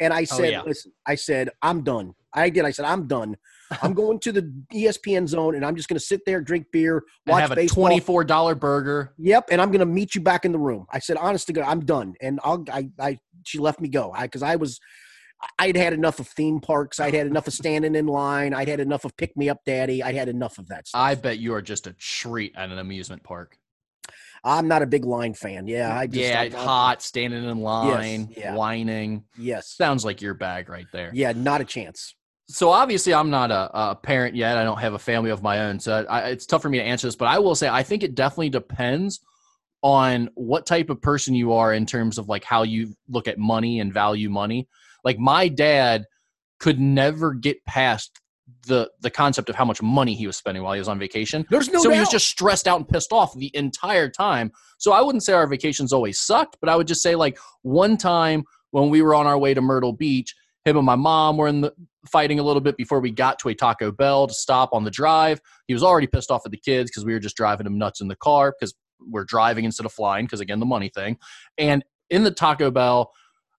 and 0.00 0.12
I 0.12 0.22
oh, 0.22 0.24
said, 0.24 0.52
yeah. 0.52 0.62
listen, 0.62 0.92
I 1.06 1.14
said 1.14 1.50
I'm 1.62 1.82
done. 1.82 2.14
I 2.34 2.50
did. 2.50 2.64
I 2.64 2.70
said 2.70 2.84
I'm 2.84 3.06
done. 3.06 3.36
I'm 3.82 3.94
going 3.94 4.18
to 4.20 4.32
the 4.32 4.52
ESPN 4.72 5.28
zone, 5.28 5.54
and 5.54 5.64
I'm 5.64 5.76
just 5.76 5.88
going 5.88 5.98
to 5.98 6.04
sit 6.04 6.20
there, 6.26 6.40
drink 6.40 6.66
beer, 6.72 7.02
watch 7.26 7.40
have 7.40 7.52
a 7.52 7.54
baseball. 7.54 7.84
twenty-four 7.84 8.24
dollar 8.24 8.54
burger. 8.54 9.14
Yep, 9.18 9.48
and 9.50 9.60
I'm 9.60 9.70
gonna 9.70 9.86
meet 9.86 10.14
you 10.14 10.20
back 10.20 10.44
in 10.44 10.52
the 10.52 10.58
room. 10.58 10.86
I 10.90 10.98
said, 10.98 11.16
honest 11.16 11.46
to 11.48 11.52
God, 11.52 11.64
I'm 11.66 11.84
done. 11.84 12.14
And 12.20 12.40
I'll, 12.42 12.64
I, 12.72 12.88
I, 12.98 13.18
she 13.44 13.58
let 13.58 13.80
me 13.80 13.88
go. 13.88 14.12
I, 14.14 14.22
because 14.22 14.42
I 14.42 14.56
was, 14.56 14.80
I'd 15.58 15.76
had 15.76 15.92
enough 15.92 16.18
of 16.18 16.26
theme 16.28 16.60
parks. 16.60 16.98
I'd 16.98 17.14
had 17.14 17.26
enough 17.26 17.46
of 17.46 17.52
standing 17.52 17.94
in 17.94 18.06
line. 18.06 18.54
I'd 18.54 18.68
had 18.68 18.80
enough 18.80 19.04
of 19.04 19.16
pick 19.16 19.36
me 19.36 19.48
up, 19.48 19.60
daddy. 19.64 20.02
I'd 20.02 20.14
had 20.14 20.28
enough 20.28 20.58
of 20.58 20.68
that 20.68 20.88
stuff. 20.88 21.00
I 21.00 21.14
bet 21.14 21.38
you 21.38 21.54
are 21.54 21.62
just 21.62 21.86
a 21.86 21.92
treat 21.92 22.54
at 22.56 22.70
an 22.70 22.78
amusement 22.78 23.22
park. 23.22 23.56
I'm 24.44 24.68
not 24.68 24.82
a 24.82 24.86
big 24.86 25.04
line 25.04 25.34
fan. 25.34 25.66
Yeah, 25.66 25.96
I 25.96 26.06
just, 26.06 26.20
yeah, 26.20 26.48
hot, 26.50 27.02
standing 27.02 27.44
in 27.44 27.58
line, 27.58 28.32
yeah. 28.36 28.54
whining. 28.54 29.24
Yes, 29.36 29.74
Sounds 29.76 30.04
like 30.04 30.22
your 30.22 30.34
bag 30.34 30.68
right 30.68 30.86
there. 30.92 31.10
yeah, 31.12 31.32
not 31.32 31.60
a 31.60 31.64
chance. 31.64 32.14
So 32.50 32.70
obviously, 32.70 33.12
I'm 33.12 33.30
not 33.30 33.50
a, 33.50 33.90
a 33.90 33.94
parent 33.96 34.34
yet. 34.34 34.56
I 34.56 34.64
don't 34.64 34.78
have 34.78 34.94
a 34.94 34.98
family 34.98 35.30
of 35.30 35.42
my 35.42 35.60
own, 35.66 35.80
so 35.80 36.06
I, 36.08 36.30
it's 36.30 36.46
tough 36.46 36.62
for 36.62 36.68
me 36.70 36.78
to 36.78 36.84
answer 36.84 37.06
this. 37.06 37.16
But 37.16 37.28
I 37.28 37.40
will 37.40 37.54
say, 37.54 37.68
I 37.68 37.82
think 37.82 38.02
it 38.02 38.14
definitely 38.14 38.50
depends 38.50 39.20
on 39.82 40.30
what 40.34 40.66
type 40.66 40.88
of 40.88 41.02
person 41.02 41.34
you 41.34 41.52
are 41.52 41.72
in 41.72 41.84
terms 41.84 42.16
of 42.16 42.28
like 42.28 42.44
how 42.44 42.62
you 42.62 42.94
look 43.08 43.28
at 43.28 43.38
money 43.38 43.80
and 43.80 43.92
value 43.92 44.30
money. 44.30 44.68
Like 45.08 45.18
my 45.18 45.48
dad 45.48 46.04
could 46.60 46.78
never 46.78 47.32
get 47.32 47.64
past 47.64 48.20
the 48.66 48.90
the 49.00 49.08
concept 49.08 49.48
of 49.48 49.56
how 49.56 49.64
much 49.64 49.80
money 49.80 50.14
he 50.14 50.26
was 50.26 50.36
spending 50.36 50.62
while 50.62 50.74
he 50.74 50.78
was 50.78 50.86
on 50.86 50.98
vacation. 50.98 51.46
There's 51.48 51.70
no 51.70 51.82
so 51.82 51.88
doubt. 51.88 51.94
he 51.94 52.00
was 52.00 52.10
just 52.10 52.26
stressed 52.26 52.68
out 52.68 52.76
and 52.76 52.86
pissed 52.86 53.10
off 53.10 53.34
the 53.34 53.50
entire 53.54 54.10
time. 54.10 54.52
So 54.76 54.92
I 54.92 55.00
wouldn't 55.00 55.22
say 55.22 55.32
our 55.32 55.46
vacations 55.46 55.94
always 55.94 56.20
sucked, 56.20 56.58
but 56.60 56.68
I 56.68 56.76
would 56.76 56.86
just 56.86 57.00
say 57.00 57.14
like 57.14 57.38
one 57.62 57.96
time 57.96 58.44
when 58.72 58.90
we 58.90 59.00
were 59.00 59.14
on 59.14 59.26
our 59.26 59.38
way 59.38 59.54
to 59.54 59.62
Myrtle 59.62 59.94
Beach, 59.94 60.34
him 60.66 60.76
and 60.76 60.84
my 60.84 60.94
mom 60.94 61.38
were 61.38 61.48
in 61.48 61.62
the 61.62 61.72
fighting 62.06 62.38
a 62.38 62.42
little 62.42 62.60
bit 62.60 62.76
before 62.76 63.00
we 63.00 63.10
got 63.10 63.38
to 63.38 63.48
a 63.48 63.54
Taco 63.54 63.90
Bell 63.90 64.26
to 64.26 64.34
stop 64.34 64.74
on 64.74 64.84
the 64.84 64.90
drive. 64.90 65.40
He 65.68 65.72
was 65.72 65.82
already 65.82 66.06
pissed 66.06 66.30
off 66.30 66.42
at 66.44 66.50
the 66.50 66.58
kids 66.58 66.90
because 66.90 67.06
we 67.06 67.14
were 67.14 67.18
just 67.18 67.34
driving 67.34 67.66
him 67.66 67.78
nuts 67.78 68.02
in 68.02 68.08
the 68.08 68.16
car 68.16 68.54
because 68.60 68.74
we're 69.00 69.24
driving 69.24 69.64
instead 69.64 69.86
of 69.86 69.92
flying 69.92 70.26
because 70.26 70.40
again 70.40 70.60
the 70.60 70.66
money 70.66 70.90
thing. 70.90 71.16
And 71.56 71.82
in 72.10 72.24
the 72.24 72.30
Taco 72.30 72.70
Bell, 72.70 73.10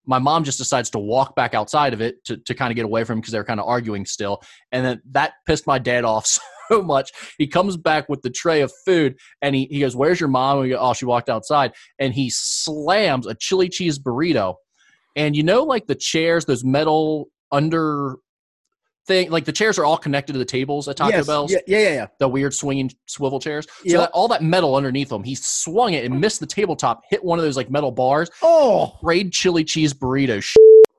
my 0.10 0.18
mom 0.18 0.44
just 0.44 0.58
decides 0.58 0.90
to 0.90 1.00
walk 1.00 1.36
back 1.36 1.54
outside 1.54 1.94
of 1.94 2.02
it 2.02 2.26
to, 2.26 2.38
to 2.38 2.56
kind 2.56 2.72
of 2.72 2.76
get 2.76 2.84
away 2.84 3.04
from 3.04 3.14
him 3.14 3.22
because 3.22 3.32
they 3.32 3.38
were 3.38 3.46
kind 3.46 3.60
of 3.60 3.68
arguing 3.68 4.08
still. 4.08 4.42
And 4.72 4.84
then 4.84 5.02
that 5.12 5.34
pissed 5.46 5.68
my 5.68 5.78
dad 5.78 6.04
off 6.06 6.26
so 6.26 6.82
much. 6.82 7.12
He 7.38 7.46
comes 7.46 7.78
back 7.78 8.10
with 8.10 8.24
the 8.24 8.32
tray 8.32 8.62
of 8.62 8.74
food 8.86 9.20
and 9.44 9.56
he, 9.56 9.68
he 9.70 9.80
goes, 9.80 9.96
Where's 9.96 10.20
your 10.20 10.30
mom? 10.30 10.58
And 10.58 10.64
we 10.64 10.70
go, 10.70 10.80
Oh, 10.80 10.94
she 10.94 11.06
walked 11.06 11.30
outside. 11.30 11.74
And 12.00 12.12
he 12.12 12.32
slams 12.32 13.28
a 13.28 13.36
chili 13.36 13.70
cheese 13.70 14.00
burrito. 14.00 14.56
And 15.16 15.36
you 15.36 15.44
know, 15.44 15.64
like 15.64 15.86
the 15.86 15.96
chairs, 15.96 16.46
those 16.46 16.64
metal 16.66 17.28
under 17.52 18.16
thing, 19.10 19.30
like 19.32 19.44
the 19.44 19.52
chairs 19.52 19.78
are 19.78 19.84
all 19.84 19.98
connected 19.98 20.32
to 20.34 20.40
the 20.40 20.46
tables 20.46 20.88
at 20.88 20.96
Taco 20.96 21.10
yes, 21.18 21.28
Bell's 21.28 21.52
yeah, 21.52 21.58
yeah, 21.68 21.80
yeah, 21.80 21.94
yeah. 21.96 22.08
the 22.20 22.28
weird 22.30 22.54
swinging 22.54 22.92
swivel 23.08 23.40
chairs. 23.40 23.66
So 23.66 23.72
Yep. 23.84 24.00
that, 24.00 24.12
all 24.12 24.28
that 24.30 24.44
metal 24.44 24.76
underneath 24.76 25.10
them, 25.10 25.24
he 25.24 25.36
swung 25.36 25.94
it 25.94 26.06
and 26.06 26.22
missed 26.22 26.40
the 26.40 26.46
tabletop, 26.46 27.02
hit 27.10 27.22
one 27.24 27.40
of 27.40 27.44
those 27.44 27.58
like 27.58 27.70
metal 27.70 27.92
bars, 27.92 28.30
Oh, 28.42 28.94
sprayed 29.00 29.34
chili 29.34 29.64
cheese 29.66 29.94
burrito 29.94 30.42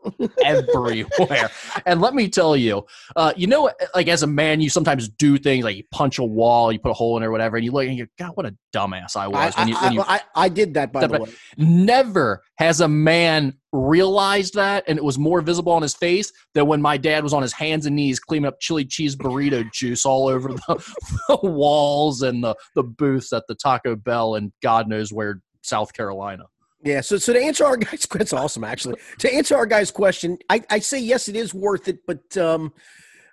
everywhere. 0.44 1.50
And 1.86 2.00
let 2.00 2.14
me 2.14 2.28
tell 2.28 2.56
you, 2.56 2.86
uh, 3.16 3.32
you 3.36 3.46
know, 3.46 3.70
like 3.94 4.08
as 4.08 4.22
a 4.22 4.26
man, 4.26 4.60
you 4.60 4.70
sometimes 4.70 5.08
do 5.08 5.36
things 5.38 5.64
like 5.64 5.76
you 5.76 5.84
punch 5.90 6.18
a 6.18 6.24
wall, 6.24 6.72
you 6.72 6.78
put 6.78 6.90
a 6.90 6.94
hole 6.94 7.16
in 7.16 7.22
it 7.22 7.26
or 7.26 7.30
whatever, 7.30 7.56
and 7.56 7.64
you 7.64 7.72
look 7.72 7.86
and 7.86 7.96
you 7.96 8.06
go, 8.06 8.26
God, 8.26 8.36
what 8.36 8.46
a 8.46 8.56
dumbass 8.74 9.16
I 9.16 9.24
I, 9.24 9.28
was 9.28 9.56
when 9.56 9.68
you, 9.68 9.76
I, 9.76 9.84
when 9.84 9.92
you 9.92 10.00
I, 10.02 10.14
I, 10.14 10.20
I 10.34 10.48
did 10.48 10.74
that 10.74 10.92
by 10.92 11.00
That- 11.00 11.12
the 11.12 11.20
way. 11.20 11.30
never 11.56 12.42
has 12.58 12.80
a 12.80 12.88
man 12.88 13.54
realized 13.72 14.54
that 14.54 14.84
and 14.88 14.98
it 14.98 15.04
was 15.04 15.18
more 15.18 15.40
visible 15.40 15.72
on 15.72 15.82
his 15.82 15.94
face 15.94 16.32
than 16.54 16.66
when 16.66 16.82
my 16.82 16.96
dad 16.96 17.22
was 17.22 17.32
on 17.32 17.40
his 17.40 17.52
hands 17.52 17.86
and 17.86 17.94
knees 17.94 18.18
cleaning 18.18 18.46
up 18.48 18.58
chili 18.60 18.84
cheese 18.84 19.14
burrito 19.14 19.64
juice 19.72 20.04
all 20.04 20.26
over 20.26 20.48
the, 20.48 20.94
the 21.28 21.38
walls 21.44 22.22
and 22.22 22.42
the, 22.42 22.54
the 22.74 22.82
booths 22.82 23.32
at 23.32 23.44
the 23.46 23.54
taco 23.54 23.94
bell 23.94 24.34
and 24.34 24.52
god 24.60 24.88
knows 24.88 25.12
where 25.12 25.40
south 25.62 25.92
carolina 25.92 26.42
Yeah. 26.82 27.00
So, 27.00 27.18
so 27.18 27.32
to 27.32 27.40
answer 27.40 27.64
our 27.64 27.76
guys, 27.78 28.06
that's 28.10 28.32
awesome. 28.32 28.64
Actually, 28.64 28.96
to 29.18 29.32
answer 29.32 29.56
our 29.56 29.66
guy's 29.66 29.90
question, 29.90 30.38
I, 30.48 30.62
I 30.70 30.78
say 30.78 30.98
yes, 30.98 31.28
it 31.28 31.36
is 31.36 31.54
worth 31.54 31.88
it, 31.88 32.06
but 32.06 32.36
um, 32.36 32.72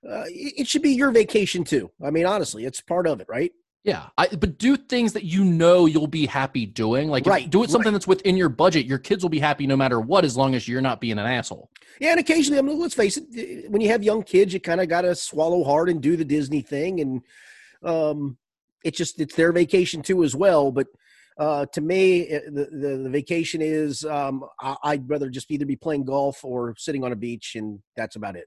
uh, 0.08 0.24
it 0.28 0.68
should 0.68 0.82
be 0.82 0.92
your 0.92 1.12
vacation 1.12 1.64
too. 1.64 1.92
I 2.06 2.12
mean, 2.12 2.26
honestly, 2.26 2.66
it's 2.66 2.82
part 2.82 3.08
of 3.08 3.20
it, 3.22 3.28
right? 3.30 3.52
yeah 3.88 4.08
I, 4.18 4.28
but 4.28 4.58
do 4.58 4.76
things 4.76 5.14
that 5.14 5.24
you 5.24 5.44
know 5.44 5.86
you'll 5.86 6.08
be 6.08 6.26
happy 6.26 6.66
doing 6.66 7.10
like 7.10 7.26
Right, 7.26 7.50
do 7.50 7.64
it 7.64 7.70
something 7.70 7.86
right. 7.88 7.94
that's 7.94 8.08
within 8.08 8.36
your 8.36 8.50
budget 8.50 8.86
your 8.86 8.98
kids 8.98 9.24
will 9.24 9.30
be 9.30 9.40
happy 9.40 9.66
no 9.66 9.78
matter 9.78 10.00
what 10.02 10.26
as 10.26 10.36
long 10.36 10.56
as 10.56 10.68
you're 10.68 10.82
not 10.82 11.00
being 11.00 11.18
an 11.18 11.26
asshole 11.26 11.70
Yeah, 12.00 12.12
and 12.12 12.20
occasionally, 12.20 12.60
I 12.60 12.64
mean, 12.64 12.80
let's 12.80 12.94
face 12.94 13.18
it, 13.18 13.72
when 13.72 13.82
you 13.82 13.90
have 13.90 14.04
young 14.04 14.24
kids, 14.24 14.54
you 14.54 14.60
kind 14.60 14.82
of 14.82 14.90
got 14.90 15.02
to 15.02 15.16
swallow 15.16 15.64
hard 15.64 15.90
and 15.90 16.02
do 16.02 16.18
the 16.18 16.26
Disney 16.26 16.62
thing, 16.62 17.00
and 17.00 17.22
um, 17.84 18.38
it's 18.84 18.98
just 18.98 19.20
it's 19.20 19.36
their 19.36 19.52
vacation 19.52 20.02
too 20.02 20.24
as 20.24 20.36
well. 20.36 20.72
But 20.72 20.88
uh, 21.40 21.66
to 21.74 21.82
me, 21.82 22.26
the, 22.28 22.68
the 22.72 22.98
the 23.04 23.10
vacation 23.10 23.62
is 23.62 24.04
um, 24.06 24.44
I'd 24.84 25.10
rather 25.10 25.30
just 25.30 25.52
either 25.52 25.66
be 25.66 25.76
playing 25.76 26.06
golf 26.06 26.44
or 26.44 26.74
sitting 26.78 27.04
on 27.04 27.12
a 27.12 27.16
beach, 27.16 27.56
and 27.56 27.80
that's 27.96 28.16
about 28.16 28.36
it. 28.36 28.46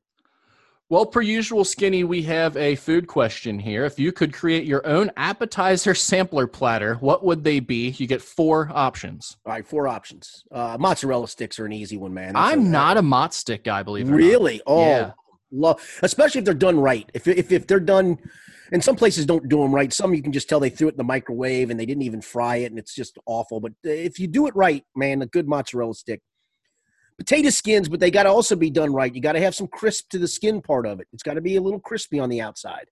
Well, 0.89 1.07
per 1.07 1.21
usual, 1.21 1.65
Skinny, 1.65 2.03
we 2.03 2.23
have 2.23 2.57
a 2.57 2.75
food 2.75 3.07
question 3.07 3.61
here. 3.61 3.85
If 3.85 4.01
you 4.01 4.11
could 4.11 4.33
create 4.35 4.65
your 4.65 4.85
own 4.85 5.13
appetizer 5.17 5.95
sampler 6.11 6.49
platter, 6.49 6.97
what 6.97 7.25
would 7.25 7.45
they 7.45 7.61
be? 7.61 7.91
You 7.91 8.09
get 8.09 8.21
four 8.21 8.69
options. 8.75 9.37
All 9.47 9.53
right, 9.53 9.65
four 9.65 9.87
options. 9.87 10.43
Uh, 10.51 10.77
mozzarella 10.81 11.29
sticks 11.29 11.61
are 11.61 11.65
an 11.67 11.73
easy 11.73 11.97
one, 11.97 12.13
man. 12.13 12.35
That's 12.35 12.53
I'm 12.55 12.67
a- 12.67 12.69
not 12.69 12.97
a 12.97 13.03
mott 13.03 13.35
stick 13.35 13.63
guy, 13.63 13.85
believe 13.85 14.09
it 14.09 14.09
or 14.09 14.15
not. 14.15 14.17
really. 14.19 14.61
Oh, 14.67 14.81
Yeah. 14.85 15.13
Love, 15.53 15.81
especially 16.03 16.41
if 16.41 16.45
they're 16.45 16.55
done 16.55 16.79
right. 16.79 17.11
If, 17.15 17.27
if 17.27 17.51
if 17.51 17.67
they're 17.67 17.81
done, 17.81 18.19
and 18.73 18.83
some 18.83 18.97
places 18.97 19.27
don't 19.27 19.49
do 19.49 19.61
them 19.61 19.75
right. 19.75 19.93
Some 19.93 20.15
you 20.15 20.23
can 20.23 20.33
just 20.33 20.49
tell 20.49 20.61
they 20.61 20.71
threw 20.71 20.89
it 20.89 20.93
in 20.93 20.99
the 20.99 21.05
microwave 21.05 21.71
and 21.71 21.79
they 21.79 21.87
didn't 21.87 22.05
even 22.05 22.21
fry 22.21 22.57
it, 22.57 22.71
and 22.71 22.79
it's 22.79 22.95
just 22.95 23.19
awful. 23.27 23.61
But 23.61 23.73
if 23.83 24.19
you 24.19 24.27
do 24.27 24.47
it 24.47 24.55
right, 24.55 24.85
man, 24.95 25.23
a 25.23 25.27
good 25.27 25.49
mozzarella 25.49 25.95
stick. 25.95 26.21
Potato 27.19 27.51
skins, 27.51 27.89
but 27.89 28.01
they 28.01 28.11
got 28.11 28.23
to 28.23 28.31
also 28.31 28.57
be 28.57 28.71
done 28.71 28.95
right. 28.95 29.15
You 29.15 29.21
got 29.21 29.33
to 29.33 29.41
have 29.41 29.55
some 29.55 29.67
crisp 29.67 30.09
to 30.11 30.19
the 30.19 30.29
skin 30.29 30.63
part 30.63 30.87
of 30.87 31.01
it. 31.01 31.09
It's 31.13 31.23
got 31.23 31.35
to 31.35 31.43
be 31.43 31.57
a 31.57 31.61
little 31.61 31.81
crispy 31.81 32.19
on 32.19 32.31
the 32.31 32.41
outside, 32.41 32.87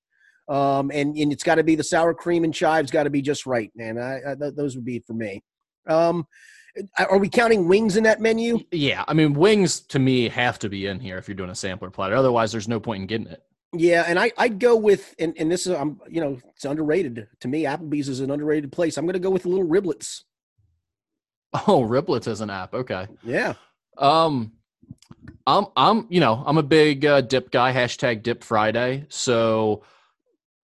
um, 0.49 0.91
and 0.93 1.17
and 1.17 1.33
it's 1.33 1.45
got 1.45 1.55
to 1.55 1.65
be 1.65 1.77
the 1.77 1.85
sour 1.85 2.13
cream 2.13 2.45
and 2.45 2.53
chives 2.53 2.91
got 2.91 3.05
to 3.05 3.11
be 3.11 3.23
just 3.23 3.47
right, 3.47 3.71
man. 3.75 3.99
I, 3.99 4.33
I, 4.33 4.35
those 4.35 4.75
would 4.75 4.85
be 4.85 4.99
for 5.07 5.15
me. 5.15 5.43
Um, 5.87 6.27
are 6.99 7.19
we 7.19 7.29
counting 7.29 7.69
wings 7.69 7.97
in 7.97 8.05
that 8.05 8.21
menu? 8.21 8.61
Yeah, 8.71 9.05
I 9.09 9.15
mean 9.15 9.35
wings 9.35 9.81
to 9.81 9.99
me 9.99 10.29
have 10.29 10.59
to 10.61 10.69
be 10.69 10.87
in 10.87 11.01
here 11.01 11.19
if 11.19 11.29
you're 11.29 11.35
doing 11.35 11.51
a 11.51 11.55
sampler 11.55 11.91
platter. 11.91 12.15
Otherwise, 12.17 12.53
there's 12.53 12.69
no 12.69 12.81
point 12.81 13.03
in 13.03 13.07
getting 13.07 13.27
it. 13.29 13.43
Yeah, 13.75 14.05
and 14.07 14.19
I 14.19 14.33
I'd 14.39 14.59
go 14.59 14.77
with 14.77 15.15
and, 15.19 15.35
and 15.39 15.51
this 15.51 15.67
is 15.67 15.75
I'm 15.75 16.01
you 16.09 16.21
know 16.21 16.39
it's 16.55 16.65
underrated 16.65 17.29
to 17.41 17.49
me. 17.49 17.65
Applebee's 17.65 18.09
is 18.09 18.21
an 18.21 18.31
underrated 18.31 18.73
place. 18.73 18.97
I'm 18.97 19.05
going 19.05 19.15
to 19.15 19.19
go 19.19 19.31
with 19.31 19.47
little 19.47 19.67
riblets. 19.67 20.23
Oh, 21.67 21.83
riblets 21.83 22.29
as 22.29 22.43
an 22.43 22.51
app. 22.51 22.75
Okay. 22.75 23.07
Yeah. 23.23 23.55
Um, 23.97 24.53
I'm 25.47 25.67
I'm 25.77 26.07
you 26.11 26.21
know 26.21 26.43
I'm 26.47 26.59
a 26.59 26.63
big 26.63 27.07
uh, 27.07 27.23
dip 27.23 27.51
guy. 27.51 27.73
Hashtag 27.73 28.23
Dip 28.23 28.45
Friday. 28.45 29.07
So 29.09 29.83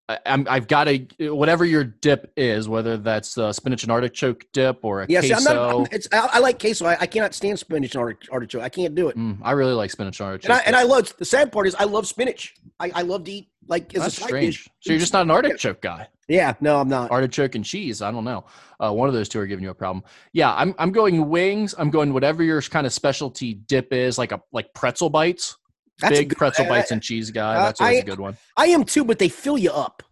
I, 0.09 0.19
I've 0.27 0.69
got 0.69 0.87
a 0.87 1.07
whatever 1.21 1.65
your 1.65 1.83
dip 1.83 2.31
is, 2.37 2.69
whether 2.69 2.99
that's 2.99 3.39
uh, 3.39 3.53
spinach 3.53 3.85
and 3.85 3.93
artichoke 3.93 4.45
dip 4.53 4.85
or 4.85 5.03
a 5.03 5.07
yeah, 5.09 5.21
queso. 5.21 5.39
See, 5.39 5.49
I'm 5.49 5.57
not, 5.57 5.75
I'm, 5.75 5.87
it's, 5.93 6.09
I, 6.13 6.29
I, 6.35 6.39
like 6.41 6.61
queso. 6.61 6.85
I, 6.85 6.99
I, 7.01 7.07
cannot 7.07 7.33
stand 7.35 7.59
spinach 7.59 7.95
and 7.95 8.17
artichoke. 8.31 8.63
I 8.63 8.69
can't 8.69 8.95
do 8.95 9.09
it. 9.09 9.17
Mm, 9.17 9.39
I 9.43 9.53
really 9.53 9.73
like 9.73 9.91
spinach 9.91 10.21
and 10.21 10.27
artichoke. 10.27 10.51
And 10.51 10.61
I, 10.61 10.63
and 10.67 10.77
I, 10.77 10.83
love 10.83 11.17
the 11.17 11.25
sad 11.25 11.53
part 11.53 11.67
is 11.67 11.75
I 11.77 11.85
love 11.85 12.07
spinach. 12.07 12.55
I, 12.79 12.93
I 12.95 13.03
love 13.03 13.25
to 13.25 13.33
eat 13.33 13.49
like 13.67 13.95
as 13.95 14.03
that's 14.03 14.19
a 14.19 14.21
side 14.21 14.27
strange. 14.27 14.65
Dish. 14.65 14.71
So 14.81 14.93
you're 14.93 15.01
just 15.01 15.15
not 15.15 15.23
an 15.23 15.31
artichoke 15.31 15.81
guy. 15.81 16.09
Yeah, 16.29 16.55
no, 16.61 16.81
I'm 16.81 16.89
not. 16.89 17.11
Artichoke 17.11 17.55
and 17.55 17.65
cheese. 17.65 18.03
I 18.03 18.11
don't 18.11 18.25
know. 18.25 18.45
Uh, 18.79 18.93
one 18.93 19.09
of 19.09 19.15
those 19.15 19.29
two 19.29 19.41
are 19.41 19.47
giving 19.47 19.63
you 19.63 19.71
a 19.71 19.75
problem. 19.75 20.05
Yeah, 20.35 20.55
I'm 20.55 20.75
I'm 20.79 20.93
going 20.93 21.31
wings. 21.31 21.75
I'm 21.79 21.91
going 21.91 22.13
whatever 22.13 22.43
your 22.43 22.61
kind 22.61 22.87
of 22.87 22.93
specialty 22.93 23.55
dip 23.55 23.93
is, 23.93 24.19
like 24.19 24.33
a 24.33 24.41
like 24.53 24.73
pretzel 24.75 25.09
bites. 25.09 25.57
That's 26.01 26.19
Big 26.19 26.31
good, 26.31 26.39
pretzel 26.39 26.67
bites 26.67 26.91
and 26.91 27.03
cheese 27.03 27.31
guy. 27.31 27.55
That's 27.55 27.81
always 27.81 27.99
I, 27.99 28.01
a 28.01 28.05
good 28.05 28.19
one. 28.19 28.37
I 28.57 28.67
am 28.67 28.85
too, 28.85 29.05
but 29.05 29.19
they 29.19 29.29
fill 29.29 29.57
you 29.57 29.71
up. 29.71 30.03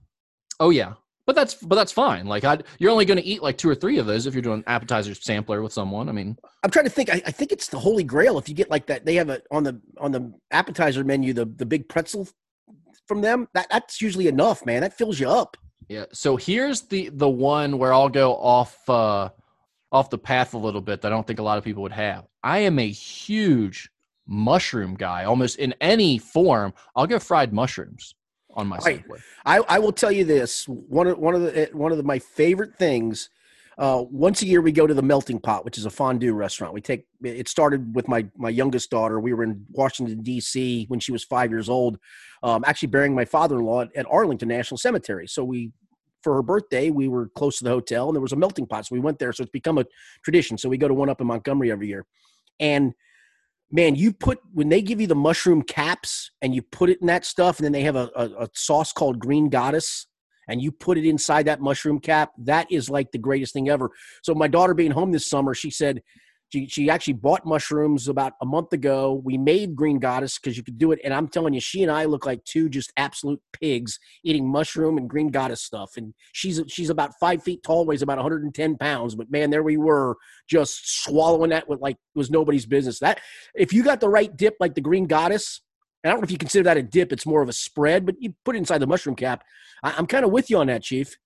Oh 0.60 0.70
yeah, 0.70 0.94
but 1.26 1.34
that's 1.34 1.54
but 1.54 1.74
that's 1.74 1.92
fine. 1.92 2.26
Like 2.26 2.44
i 2.44 2.58
you're 2.78 2.90
only 2.90 3.04
going 3.04 3.18
to 3.18 3.24
eat 3.24 3.42
like 3.42 3.58
two 3.58 3.68
or 3.68 3.74
three 3.74 3.98
of 3.98 4.06
those 4.06 4.26
if 4.26 4.34
you're 4.34 4.42
doing 4.42 4.62
appetizer 4.66 5.14
sampler 5.14 5.62
with 5.62 5.72
someone. 5.72 6.08
I 6.08 6.12
mean, 6.12 6.36
I'm 6.62 6.70
trying 6.70 6.84
to 6.84 6.90
think. 6.90 7.10
I, 7.10 7.22
I, 7.26 7.30
think 7.30 7.52
it's 7.52 7.68
the 7.68 7.78
holy 7.78 8.04
grail 8.04 8.38
if 8.38 8.48
you 8.48 8.54
get 8.54 8.70
like 8.70 8.86
that. 8.86 9.04
They 9.04 9.14
have 9.16 9.28
a 9.28 9.42
on 9.50 9.64
the 9.64 9.80
on 9.98 10.12
the 10.12 10.32
appetizer 10.50 11.04
menu 11.04 11.32
the 11.32 11.46
the 11.46 11.66
big 11.66 11.88
pretzel 11.88 12.28
from 13.06 13.20
them. 13.20 13.48
That 13.54 13.66
that's 13.70 14.00
usually 14.00 14.28
enough, 14.28 14.64
man. 14.64 14.82
That 14.82 14.96
fills 14.96 15.18
you 15.18 15.28
up. 15.28 15.56
Yeah. 15.88 16.06
So 16.12 16.36
here's 16.36 16.82
the 16.82 17.10
the 17.12 17.28
one 17.28 17.78
where 17.78 17.92
I'll 17.92 18.08
go 18.08 18.34
off 18.36 18.88
uh 18.88 19.30
off 19.92 20.10
the 20.10 20.18
path 20.18 20.54
a 20.54 20.58
little 20.58 20.80
bit 20.80 21.02
that 21.02 21.12
I 21.12 21.14
don't 21.14 21.26
think 21.26 21.38
a 21.38 21.42
lot 21.42 21.58
of 21.58 21.64
people 21.64 21.82
would 21.82 21.92
have. 21.92 22.26
I 22.42 22.60
am 22.60 22.78
a 22.78 22.88
huge 22.88 23.90
mushroom 24.32 24.94
guy, 24.94 25.24
almost 25.24 25.58
in 25.58 25.74
any 25.80 26.18
form. 26.18 26.72
I'll 26.96 27.06
go 27.06 27.18
fried 27.18 27.52
mushrooms 27.52 28.14
on 28.54 28.66
my 28.66 28.78
right. 28.78 29.04
I, 29.44 29.58
I 29.68 29.78
will 29.78 29.92
tell 29.92 30.10
you 30.10 30.24
this 30.24 30.66
one 30.66 31.06
of 31.06 31.18
one 31.18 31.34
of 31.34 31.42
the 31.42 31.70
one 31.72 31.92
of 31.92 31.98
the, 31.98 32.04
my 32.04 32.18
favorite 32.18 32.76
things. 32.76 33.30
Uh, 33.78 34.04
once 34.10 34.42
a 34.42 34.46
year, 34.46 34.60
we 34.60 34.70
go 34.70 34.86
to 34.86 34.92
the 34.92 35.02
Melting 35.02 35.40
Pot, 35.40 35.64
which 35.64 35.78
is 35.78 35.86
a 35.86 35.90
fondue 35.90 36.34
restaurant. 36.34 36.74
We 36.74 36.80
take 36.80 37.06
it 37.22 37.48
started 37.48 37.94
with 37.94 38.08
my 38.08 38.26
my 38.36 38.50
youngest 38.50 38.90
daughter. 38.90 39.20
We 39.20 39.32
were 39.32 39.44
in 39.44 39.64
Washington 39.70 40.22
D.C. 40.22 40.86
when 40.88 41.00
she 41.00 41.12
was 41.12 41.24
five 41.24 41.50
years 41.50 41.68
old, 41.68 41.98
um, 42.42 42.64
actually 42.66 42.88
burying 42.88 43.14
my 43.14 43.24
father-in-law 43.24 43.86
at 43.96 44.06
Arlington 44.10 44.48
National 44.48 44.76
Cemetery. 44.78 45.26
So 45.26 45.42
we, 45.42 45.72
for 46.22 46.34
her 46.34 46.42
birthday, 46.42 46.90
we 46.90 47.08
were 47.08 47.28
close 47.28 47.58
to 47.58 47.64
the 47.64 47.70
hotel, 47.70 48.08
and 48.08 48.14
there 48.14 48.20
was 48.20 48.32
a 48.32 48.36
Melting 48.36 48.66
Pot, 48.66 48.86
so 48.86 48.94
we 48.94 49.00
went 49.00 49.18
there. 49.18 49.32
So 49.32 49.42
it's 49.42 49.50
become 49.50 49.78
a 49.78 49.86
tradition. 50.22 50.58
So 50.58 50.68
we 50.68 50.76
go 50.76 50.88
to 50.88 50.94
one 50.94 51.08
up 51.08 51.20
in 51.20 51.26
Montgomery 51.26 51.72
every 51.72 51.88
year, 51.88 52.04
and 52.60 52.92
man, 53.72 53.94
you 53.94 54.12
put 54.12 54.38
when 54.52 54.68
they 54.68 54.82
give 54.82 55.00
you 55.00 55.06
the 55.06 55.14
mushroom 55.14 55.62
caps 55.62 56.30
and 56.42 56.54
you 56.54 56.62
put 56.62 56.90
it 56.90 57.00
in 57.00 57.06
that 57.06 57.24
stuff, 57.24 57.58
and 57.58 57.64
then 57.64 57.72
they 57.72 57.82
have 57.82 57.96
a, 57.96 58.10
a, 58.14 58.44
a, 58.44 58.48
sauce 58.54 58.92
called 58.92 59.18
Green 59.18 59.48
Goddess, 59.48 60.06
and 60.46 60.60
you 60.60 60.70
put 60.70 60.98
it 60.98 61.08
inside 61.08 61.46
that 61.46 61.60
mushroom 61.60 61.98
cap. 61.98 62.32
That 62.38 62.70
is 62.70 62.90
like 62.90 63.10
the 63.10 63.18
greatest 63.18 63.54
thing 63.54 63.70
ever. 63.70 63.90
So 64.22 64.34
my 64.34 64.46
daughter 64.46 64.74
being 64.74 64.90
home 64.90 65.10
this 65.10 65.26
summer, 65.26 65.54
she 65.54 65.70
said, 65.70 66.02
she, 66.52 66.66
she 66.68 66.90
actually 66.90 67.14
bought 67.14 67.46
mushrooms 67.46 68.08
about 68.08 68.34
a 68.42 68.46
month 68.46 68.74
ago. 68.74 69.22
We 69.24 69.38
made 69.38 69.74
Green 69.74 69.98
Goddess 69.98 70.38
because 70.38 70.56
you 70.56 70.62
could 70.62 70.76
do 70.76 70.92
it. 70.92 70.98
And 71.02 71.14
I'm 71.14 71.26
telling 71.28 71.54
you, 71.54 71.60
she 71.60 71.82
and 71.82 71.90
I 71.90 72.04
look 72.04 72.26
like 72.26 72.44
two 72.44 72.68
just 72.68 72.92
absolute 72.98 73.40
pigs 73.54 73.98
eating 74.22 74.46
mushroom 74.46 74.98
and 74.98 75.08
Green 75.08 75.28
Goddess 75.28 75.62
stuff. 75.62 75.92
And 75.96 76.12
she's 76.32 76.60
she's 76.68 76.90
about 76.90 77.12
five 77.18 77.42
feet 77.42 77.62
tall, 77.62 77.86
weighs 77.86 78.02
about 78.02 78.18
110 78.18 78.76
pounds. 78.76 79.14
But 79.14 79.30
man, 79.30 79.48
there 79.48 79.62
we 79.62 79.78
were 79.78 80.16
just 80.46 81.02
swallowing 81.04 81.50
that 81.50 81.68
with 81.68 81.80
like 81.80 81.96
it 81.96 82.18
was 82.18 82.30
nobody's 82.30 82.66
business. 82.66 82.98
That 82.98 83.20
if 83.54 83.72
you 83.72 83.82
got 83.82 84.00
the 84.00 84.10
right 84.10 84.36
dip 84.36 84.56
like 84.60 84.74
the 84.74 84.82
Green 84.82 85.06
Goddess, 85.06 85.62
and 86.04 86.10
I 86.10 86.12
don't 86.12 86.20
know 86.20 86.26
if 86.26 86.30
you 86.32 86.38
consider 86.38 86.64
that 86.64 86.76
a 86.76 86.82
dip, 86.82 87.12
it's 87.12 87.24
more 87.24 87.40
of 87.40 87.48
a 87.48 87.54
spread, 87.54 88.04
but 88.04 88.16
you 88.18 88.34
put 88.44 88.56
it 88.56 88.58
inside 88.58 88.78
the 88.78 88.86
mushroom 88.86 89.16
cap. 89.16 89.42
I, 89.82 89.94
I'm 89.96 90.06
kind 90.06 90.24
of 90.24 90.30
with 90.30 90.50
you 90.50 90.58
on 90.58 90.66
that, 90.66 90.82
Chief. 90.82 91.16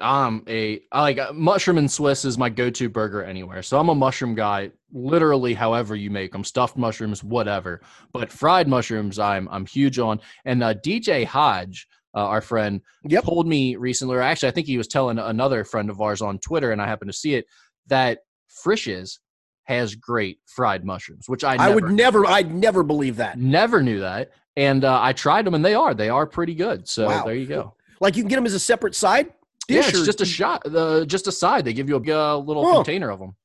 I'm 0.00 0.42
a 0.48 0.80
I 0.92 1.02
like 1.02 1.18
uh, 1.18 1.32
mushroom 1.32 1.78
and 1.78 1.90
Swiss 1.90 2.24
is 2.24 2.38
my 2.38 2.48
go-to 2.48 2.88
burger 2.88 3.22
anywhere. 3.22 3.62
So 3.62 3.78
I'm 3.78 3.88
a 3.88 3.94
mushroom 3.94 4.34
guy. 4.34 4.70
Literally, 4.92 5.54
however 5.54 5.96
you 5.96 6.10
make 6.10 6.32
them, 6.32 6.44
stuffed 6.44 6.76
mushrooms, 6.76 7.24
whatever. 7.24 7.80
But 8.12 8.32
fried 8.32 8.68
mushrooms, 8.68 9.18
I'm 9.18 9.48
I'm 9.50 9.66
huge 9.66 9.98
on. 9.98 10.20
And 10.44 10.62
uh, 10.62 10.74
DJ 10.74 11.24
Hodge, 11.24 11.86
uh, 12.14 12.20
our 12.20 12.40
friend, 12.40 12.80
yep. 13.08 13.24
told 13.24 13.46
me 13.46 13.76
recently, 13.76 14.16
or 14.16 14.22
actually, 14.22 14.48
I 14.48 14.52
think 14.52 14.66
he 14.66 14.78
was 14.78 14.88
telling 14.88 15.18
another 15.18 15.64
friend 15.64 15.90
of 15.90 16.00
ours 16.00 16.22
on 16.22 16.38
Twitter, 16.38 16.72
and 16.72 16.80
I 16.80 16.86
happened 16.86 17.10
to 17.10 17.16
see 17.16 17.34
it 17.34 17.46
that 17.88 18.20
Frisch's 18.48 19.20
has 19.64 19.94
great 19.94 20.38
fried 20.46 20.84
mushrooms, 20.84 21.28
which 21.28 21.42
I 21.42 21.56
I 21.56 21.74
would 21.74 21.90
never 21.90 22.26
I'd 22.26 22.54
never 22.54 22.82
believe 22.82 23.16
that. 23.16 23.38
Never 23.38 23.82
knew 23.82 24.00
that, 24.00 24.30
and 24.56 24.84
uh, 24.84 25.00
I 25.02 25.12
tried 25.12 25.46
them, 25.46 25.54
and 25.54 25.64
they 25.64 25.74
are 25.74 25.94
they 25.94 26.08
are 26.08 26.26
pretty 26.26 26.54
good. 26.54 26.88
So 26.88 27.06
wow. 27.06 27.24
there 27.24 27.34
you 27.34 27.46
go. 27.46 27.74
Like 28.00 28.16
you 28.16 28.22
can 28.22 28.28
get 28.28 28.36
them 28.36 28.46
as 28.46 28.54
a 28.54 28.58
separate 28.58 28.94
side 28.94 29.32
yeah, 29.68 29.80
it's 29.80 30.00
or, 30.00 30.04
just 30.04 30.20
a 30.20 30.26
shot, 30.26 30.62
the 30.64 31.04
just 31.06 31.26
a 31.26 31.32
side. 31.32 31.64
They 31.64 31.72
give 31.72 31.88
you 31.88 31.96
a, 31.96 32.36
little 32.38 32.66
oh. 32.66 32.74
container 32.76 33.10
of 33.10 33.18
them. 33.18 33.36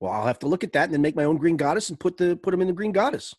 Well, 0.00 0.12
I'll 0.12 0.26
have 0.26 0.38
to 0.40 0.46
look 0.46 0.64
at 0.64 0.72
that 0.72 0.84
and 0.84 0.92
then 0.92 1.02
make 1.02 1.16
my 1.16 1.24
own 1.24 1.36
green 1.36 1.56
goddess 1.56 1.88
and 1.88 1.98
put 1.98 2.16
the 2.16 2.36
put 2.36 2.50
them 2.50 2.60
in 2.60 2.66
the 2.66 2.72
green 2.72 2.92
goddess. 2.92 3.34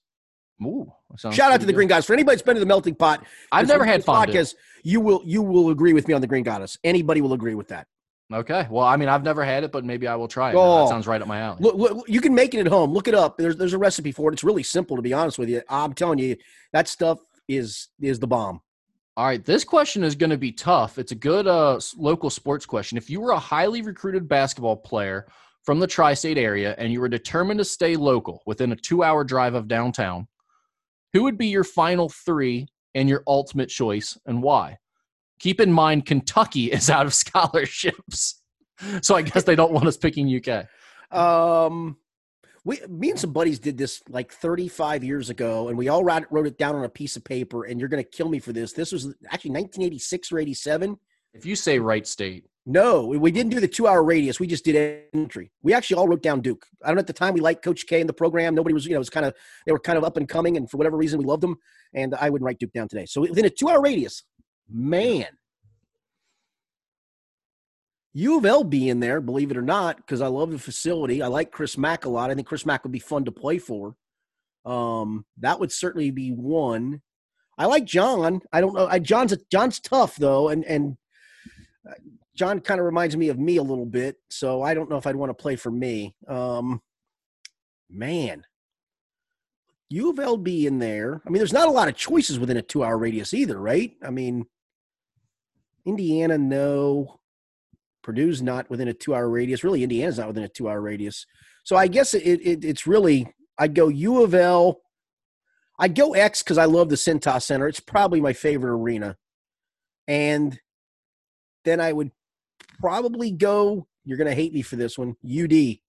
Ooh, 0.63 0.91
shout 1.17 1.51
out 1.51 1.59
to 1.59 1.59
the 1.59 1.65
good. 1.67 1.75
green 1.75 1.87
goddess 1.87 2.05
for 2.05 2.13
anybody 2.13 2.35
that's 2.35 2.41
been 2.41 2.55
to 2.55 2.59
the 2.59 2.65
melting 2.65 2.95
pot. 2.95 3.23
I've 3.51 3.67
never 3.67 3.85
had 3.85 4.03
fondue. 4.03 4.33
Podcast, 4.33 4.55
you 4.83 4.99
will 4.99 5.21
you 5.23 5.41
will 5.41 5.69
agree 5.69 5.93
with 5.93 6.07
me 6.07 6.13
on 6.13 6.21
the 6.21 6.27
green 6.27 6.43
goddess. 6.43 6.77
Anybody 6.83 7.21
will 7.21 7.33
agree 7.33 7.53
with 7.53 7.67
that. 7.67 7.87
Okay. 8.33 8.67
Well, 8.69 8.85
I 8.85 8.97
mean, 8.97 9.07
I've 9.07 9.23
never 9.23 9.43
had 9.45 9.63
it, 9.63 9.71
but 9.71 9.85
maybe 9.85 10.07
I 10.07 10.15
will 10.15 10.27
try 10.27 10.49
it. 10.49 10.55
Oh, 10.57 10.81
that 10.81 10.89
sounds 10.89 11.07
right 11.07 11.21
up 11.21 11.27
my 11.27 11.39
alley. 11.39 11.59
Look, 11.61 11.75
look, 11.75 12.09
you 12.09 12.19
can 12.19 12.35
make 12.35 12.53
it 12.53 12.59
at 12.59 12.67
home. 12.67 12.91
Look 12.91 13.07
it 13.07 13.15
up. 13.15 13.37
There's 13.37 13.55
there's 13.55 13.73
a 13.73 13.77
recipe 13.77 14.11
for 14.11 14.29
it. 14.29 14.33
It's 14.33 14.43
really 14.43 14.63
simple, 14.63 14.95
to 14.97 15.01
be 15.01 15.13
honest 15.13 15.39
with 15.39 15.49
you. 15.49 15.61
I'm 15.69 15.93
telling 15.93 16.19
you, 16.19 16.35
that 16.73 16.87
stuff 16.87 17.19
is 17.47 17.87
is 18.01 18.19
the 18.19 18.27
bomb. 18.27 18.61
All 19.17 19.25
right, 19.25 19.43
this 19.43 19.63
question 19.63 20.03
is 20.03 20.13
going 20.13 20.29
to 20.29 20.37
be 20.37 20.51
tough. 20.51 20.99
It's 20.99 21.11
a 21.11 21.15
good 21.15 21.47
uh, 21.47 21.79
local 21.97 22.29
sports 22.29 22.67
question. 22.67 22.99
If 22.99 23.09
you 23.09 23.19
were 23.19 23.31
a 23.31 23.39
highly 23.39 23.81
recruited 23.81 24.27
basketball 24.27 24.75
player 24.75 25.25
from 25.63 25.79
the 25.79 25.87
tri 25.87 26.13
state 26.13 26.37
area 26.37 26.75
and 26.77 26.93
you 26.93 27.01
were 27.01 27.09
determined 27.09 27.57
to 27.57 27.65
stay 27.65 27.95
local 27.95 28.43
within 28.45 28.71
a 28.71 28.75
two 28.75 29.03
hour 29.03 29.23
drive 29.23 29.55
of 29.55 29.67
downtown, 29.67 30.27
who 31.13 31.23
would 31.23 31.35
be 31.35 31.47
your 31.47 31.63
final 31.63 32.09
three 32.09 32.67
and 32.93 33.09
your 33.09 33.23
ultimate 33.25 33.69
choice 33.69 34.15
and 34.27 34.43
why? 34.43 34.77
Keep 35.39 35.61
in 35.61 35.73
mind, 35.73 36.05
Kentucky 36.05 36.65
is 36.71 36.87
out 36.91 37.07
of 37.07 37.13
scholarships. 37.15 38.43
So 39.01 39.15
I 39.15 39.23
guess 39.23 39.45
they 39.45 39.55
don't 39.55 39.73
want 39.73 39.87
us 39.87 39.97
picking 39.97 40.29
UK. 40.29 40.67
Um, 41.11 41.97
we 42.67 42.81
me 42.89 43.09
and 43.09 43.19
some 43.19 43.31
buddies 43.31 43.59
did 43.59 43.77
this 43.77 44.03
like 44.09 44.31
35 44.31 45.01
years 45.01 45.29
ago 45.29 45.69
and 45.69 45.77
we 45.77 45.87
all 45.87 46.03
wrote, 46.03 46.25
wrote 46.29 46.47
it 46.47 46.57
down 46.57 46.75
on 46.75 46.83
a 46.83 46.89
piece 46.89 47.15
of 47.15 47.23
paper 47.23 47.63
and 47.63 47.79
you're 47.79 47.87
going 47.87 48.03
to 48.03 48.09
kill 48.09 48.27
me 48.27 48.39
for 48.39 48.51
this. 48.51 48.73
This 48.73 48.91
was 48.91 49.05
actually 49.31 49.51
1986 49.51 50.31
or 50.33 50.39
87 50.39 50.99
if 51.33 51.45
you 51.45 51.55
say 51.55 51.79
right 51.79 52.05
State. 52.05 52.43
No 52.65 53.07
we 53.07 53.31
didn't 53.31 53.51
do 53.51 53.61
the 53.61 53.69
two 53.69 53.87
hour 53.87 54.03
radius. 54.03 54.39
We 54.39 54.47
just 54.47 54.65
did 54.65 55.05
entry. 55.13 55.49
We 55.63 55.73
actually 55.73 55.95
all 55.95 56.09
wrote 56.09 56.21
down 56.21 56.41
duke. 56.41 56.65
I 56.83 56.87
don't 56.87 56.97
know 56.97 56.99
at 56.99 57.07
the 57.07 57.13
time 57.13 57.33
we 57.33 57.39
liked 57.39 57.63
coach 57.63 57.87
k 57.87 58.01
in 58.01 58.07
the 58.07 58.13
program. 58.13 58.53
Nobody 58.53 58.73
was 58.73 58.85
you 58.85 58.91
know 58.91 58.97
it 58.97 58.99
was 58.99 59.09
kind 59.09 59.25
of 59.25 59.33
they 59.65 59.71
were 59.71 59.79
kind 59.79 59.97
of 59.97 60.03
up 60.03 60.17
and 60.17 60.27
coming 60.27 60.57
and 60.57 60.69
for 60.69 60.75
whatever 60.75 60.97
reason 60.97 61.19
we 61.19 61.25
loved 61.25 61.43
them 61.43 61.55
and 61.93 62.13
i 62.15 62.29
wouldn't 62.29 62.45
write 62.45 62.59
duke 62.59 62.73
down 62.73 62.89
today. 62.89 63.05
So 63.05 63.21
within 63.21 63.45
a 63.45 63.49
two 63.49 63.69
hour 63.69 63.81
radius 63.81 64.23
man 64.69 65.27
U 68.13 68.37
of 68.37 68.45
L 68.45 68.63
be 68.63 68.89
in 68.89 68.99
there, 68.99 69.21
believe 69.21 69.51
it 69.51 69.57
or 69.57 69.61
not, 69.61 69.97
because 69.97 70.21
I 70.21 70.27
love 70.27 70.51
the 70.51 70.59
facility. 70.59 71.21
I 71.21 71.27
like 71.27 71.51
Chris 71.51 71.77
Mack 71.77 72.05
a 72.05 72.09
lot. 72.09 72.31
I 72.31 72.35
think 72.35 72.47
Chris 72.47 72.65
Mack 72.65 72.83
would 72.83 72.91
be 72.91 72.99
fun 72.99 73.25
to 73.25 73.31
play 73.31 73.59
for. 73.59 73.95
Um, 74.65 75.25
that 75.39 75.59
would 75.59 75.71
certainly 75.71 76.11
be 76.11 76.31
one. 76.31 77.01
I 77.57 77.65
like 77.65 77.85
John. 77.85 78.41
I 78.51 78.61
don't 78.61 78.73
know. 78.73 78.87
I, 78.87 78.99
John's 78.99 79.33
a, 79.33 79.37
John's 79.51 79.79
tough 79.79 80.15
though, 80.15 80.49
and 80.49 80.63
and 80.65 80.97
uh, 81.89 81.93
John 82.35 82.59
kind 82.59 82.79
of 82.79 82.85
reminds 82.85 83.15
me 83.17 83.29
of 83.29 83.39
me 83.39 83.57
a 83.57 83.63
little 83.63 83.85
bit. 83.85 84.17
So 84.29 84.61
I 84.61 84.73
don't 84.73 84.89
know 84.89 84.97
if 84.97 85.07
I'd 85.07 85.15
want 85.15 85.29
to 85.31 85.41
play 85.41 85.55
for 85.55 85.71
me. 85.71 86.15
Um, 86.27 86.81
man, 87.89 88.43
U 89.89 90.09
of 90.09 90.19
L 90.19 90.37
be 90.37 90.67
in 90.67 90.79
there. 90.79 91.21
I 91.25 91.29
mean, 91.29 91.39
there's 91.39 91.53
not 91.53 91.67
a 91.67 91.71
lot 91.71 91.87
of 91.87 91.95
choices 91.95 92.39
within 92.39 92.57
a 92.57 92.61
two 92.61 92.83
hour 92.83 92.97
radius 92.97 93.33
either, 93.33 93.59
right? 93.59 93.93
I 94.03 94.09
mean, 94.09 94.45
Indiana, 95.85 96.37
no. 96.37 97.19
Purdue's 98.07 98.41
not 98.41 98.69
within 98.69 98.87
a 98.87 98.93
two 98.93 99.13
hour 99.13 99.29
radius. 99.29 99.65
Really, 99.65 99.83
Indiana's 99.83 100.17
not 100.17 100.29
within 100.29 100.45
a 100.45 100.47
two 100.47 100.69
hour 100.69 100.79
radius. 100.79 101.25
So 101.65 101.75
I 101.75 101.87
guess 101.87 102.13
it, 102.13 102.21
it, 102.23 102.63
it's 102.63 102.87
really, 102.87 103.33
I'd 103.59 103.75
go 103.75 103.89
U 103.89 104.23
of 104.23 104.33
L. 104.33 104.79
I'd 105.77 105.93
go 105.93 106.13
X 106.13 106.41
because 106.41 106.57
I 106.57 106.63
love 106.63 106.87
the 106.87 106.95
Cintas 106.95 107.43
Center. 107.43 107.67
It's 107.67 107.81
probably 107.81 108.21
my 108.21 108.31
favorite 108.31 108.71
arena. 108.71 109.17
And 110.07 110.57
then 111.65 111.81
I 111.81 111.91
would 111.91 112.11
probably 112.79 113.29
go, 113.29 113.87
you're 114.05 114.17
going 114.17 114.29
to 114.29 114.35
hate 114.35 114.53
me 114.53 114.61
for 114.61 114.77
this 114.77 114.97
one, 114.97 115.17
UD. 115.29 115.79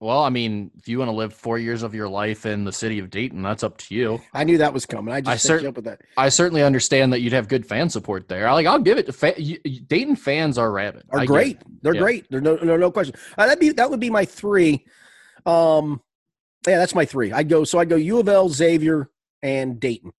Well, 0.00 0.22
I 0.22 0.28
mean, 0.28 0.70
if 0.76 0.86
you 0.86 0.98
want 0.98 1.08
to 1.08 1.14
live 1.16 1.32
four 1.32 1.58
years 1.58 1.82
of 1.82 1.94
your 1.94 2.08
life 2.08 2.44
in 2.46 2.64
the 2.64 2.72
city 2.72 2.98
of 2.98 3.08
Dayton, 3.10 3.42
that's 3.42 3.62
up 3.62 3.78
to 3.78 3.94
you. 3.94 4.20
I 4.34 4.44
knew 4.44 4.58
that 4.58 4.72
was 4.74 4.84
coming. 4.84 5.14
I 5.14 5.20
just 5.20 5.30
I 5.32 5.36
cer- 5.36 5.66
up 5.68 5.76
with 5.76 5.86
that. 5.86 6.02
I 6.16 6.28
certainly 6.28 6.62
understand 6.62 7.12
that 7.12 7.20
you'd 7.22 7.32
have 7.32 7.48
good 7.48 7.66
fan 7.66 7.88
support 7.88 8.28
there. 8.28 8.46
I 8.46 8.52
like, 8.52 8.66
I'll 8.66 8.78
give 8.78 8.98
it 8.98 9.06
to 9.06 9.12
fa- 9.12 9.40
you, 9.40 9.58
Dayton 9.86 10.16
fans 10.16 10.58
are 10.58 10.70
rabid. 10.70 11.04
Are 11.10 11.20
I 11.20 11.26
great. 11.26 11.58
They're 11.82 11.94
Yeah. 11.94 12.00
great. 12.02 12.26
There's 12.30 12.42
no, 12.42 12.56
no 12.56 12.76
no 12.76 12.90
question. 12.90 13.14
Uh, 13.38 13.46
that'd 13.46 13.58
be 13.60 13.70
that 13.70 13.90
would 13.90 14.00
be 14.00 14.10
my 14.10 14.24
three. 14.26 14.84
Um, 15.46 16.00
yeah, 16.66 16.78
that's 16.78 16.94
my 16.94 17.04
three. 17.06 17.32
I'd 17.32 17.48
go. 17.48 17.64
So 17.64 17.78
I'd 17.78 17.88
go 17.88 17.96
U 17.96 18.18
of 18.20 18.28
L, 18.28 18.48
Xavier, 18.50 19.08
and 19.42 19.80
Dayton. 19.80 20.12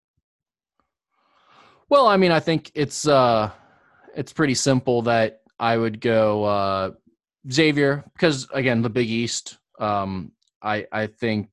Well, 1.90 2.08
I 2.08 2.18
mean, 2.18 2.32
I 2.32 2.40
think 2.40 2.72
it's 2.74 3.08
uh, 3.08 3.52
it's 4.16 4.34
pretty 4.34 4.56
simple 4.56 5.04
that 5.04 5.42
I 5.60 5.78
would 5.78 6.02
go 6.02 6.44
uh, 6.44 6.92
Xavier 7.52 8.04
because 8.14 8.48
again, 8.54 8.82
the 8.82 8.90
Big 8.90 9.10
East. 9.10 9.58
Um, 9.80 10.32
I 10.62 10.86
I 10.92 11.08
think 11.08 11.50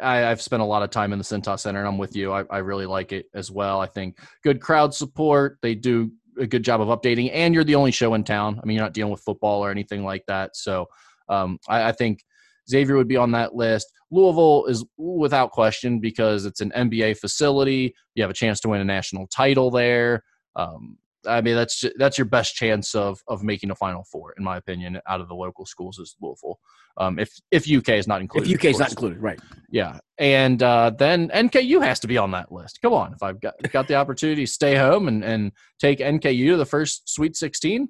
I, 0.00 0.26
I've 0.26 0.40
spent 0.40 0.62
a 0.62 0.66
lot 0.66 0.82
of 0.82 0.90
time 0.90 1.12
in 1.12 1.18
the 1.18 1.24
Cintas 1.24 1.60
Center, 1.60 1.80
and 1.80 1.88
I'm 1.88 1.98
with 1.98 2.16
you. 2.16 2.32
I, 2.32 2.44
I 2.50 2.58
really 2.58 2.86
like 2.86 3.12
it 3.12 3.26
as 3.34 3.50
well. 3.50 3.80
I 3.80 3.86
think 3.86 4.18
good 4.42 4.60
crowd 4.60 4.94
support. 4.94 5.58
They 5.62 5.74
do 5.74 6.12
a 6.38 6.46
good 6.46 6.62
job 6.62 6.80
of 6.80 6.88
updating, 6.88 7.30
and 7.32 7.54
you're 7.54 7.64
the 7.64 7.74
only 7.74 7.90
show 7.90 8.14
in 8.14 8.24
town. 8.24 8.58
I 8.62 8.66
mean, 8.66 8.76
you're 8.76 8.84
not 8.84 8.94
dealing 8.94 9.12
with 9.12 9.22
football 9.22 9.64
or 9.64 9.70
anything 9.70 10.04
like 10.04 10.24
that. 10.26 10.56
So 10.56 10.86
um, 11.28 11.58
I, 11.68 11.88
I 11.88 11.92
think 11.92 12.24
Xavier 12.68 12.96
would 12.96 13.08
be 13.08 13.16
on 13.16 13.32
that 13.32 13.54
list. 13.54 13.88
Louisville 14.10 14.66
is 14.66 14.84
without 14.96 15.50
question 15.50 16.00
because 16.00 16.46
it's 16.46 16.60
an 16.60 16.70
NBA 16.70 17.18
facility. 17.18 17.94
You 18.14 18.22
have 18.22 18.30
a 18.30 18.34
chance 18.34 18.60
to 18.60 18.68
win 18.68 18.80
a 18.80 18.84
national 18.84 19.26
title 19.26 19.70
there. 19.70 20.22
Um, 20.56 20.98
I 21.26 21.40
mean, 21.40 21.54
that's 21.54 21.84
that's 21.96 22.18
your 22.18 22.24
best 22.26 22.54
chance 22.54 22.94
of 22.94 23.22
of 23.28 23.42
making 23.42 23.70
a 23.70 23.74
Final 23.74 24.04
Four, 24.04 24.34
in 24.36 24.44
my 24.44 24.56
opinion, 24.56 25.00
out 25.08 25.20
of 25.20 25.28
the 25.28 25.34
local 25.34 25.66
schools 25.66 25.98
is 25.98 26.16
Louisville. 26.20 26.58
Um, 26.96 27.18
if 27.18 27.32
if 27.50 27.70
UK 27.70 27.90
is 27.90 28.06
not 28.06 28.20
included, 28.20 28.50
If 28.50 28.58
UK 28.58 28.66
is 28.66 28.78
not 28.78 28.90
included, 28.90 29.20
right? 29.20 29.40
Yeah, 29.70 29.98
and 30.18 30.62
uh, 30.62 30.90
then 30.96 31.28
NKU 31.30 31.82
has 31.82 32.00
to 32.00 32.06
be 32.06 32.18
on 32.18 32.30
that 32.32 32.52
list. 32.52 32.80
Come 32.82 32.92
on, 32.92 33.12
if 33.12 33.22
I've 33.22 33.40
got 33.40 33.54
got 33.72 33.88
the 33.88 33.96
opportunity 33.96 34.44
to 34.46 34.50
stay 34.50 34.76
home 34.76 35.08
and 35.08 35.24
and 35.24 35.52
take 35.80 35.98
NKU 35.98 36.52
to 36.52 36.56
the 36.56 36.66
first 36.66 37.08
Sweet 37.12 37.36
16, 37.36 37.88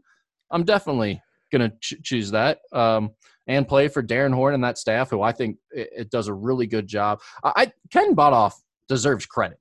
I'm 0.51 0.65
definitely 0.65 1.23
gonna 1.53 1.73
ch- 1.81 1.95
choose 2.03 2.31
that. 2.31 2.61
Um, 2.73 3.11
and 3.47 3.69
play 3.69 3.89
for 3.89 4.01
Darrin 4.01 4.33
Horn 4.33 4.55
and 4.55 4.65
that 4.65 4.79
staff, 4.79 5.11
who 5.11 5.21
I 5.21 5.33
think 5.33 5.59
it, 5.71 5.91
it 5.95 6.11
does 6.11 6.29
a 6.29 6.33
really 6.33 6.67
good 6.67 6.87
job. 6.87 7.21
I, 7.43 7.53
I 7.57 7.73
Ken 7.91 8.17
Bothof 8.17 8.55
deserves 8.89 9.27
credit, 9.27 9.59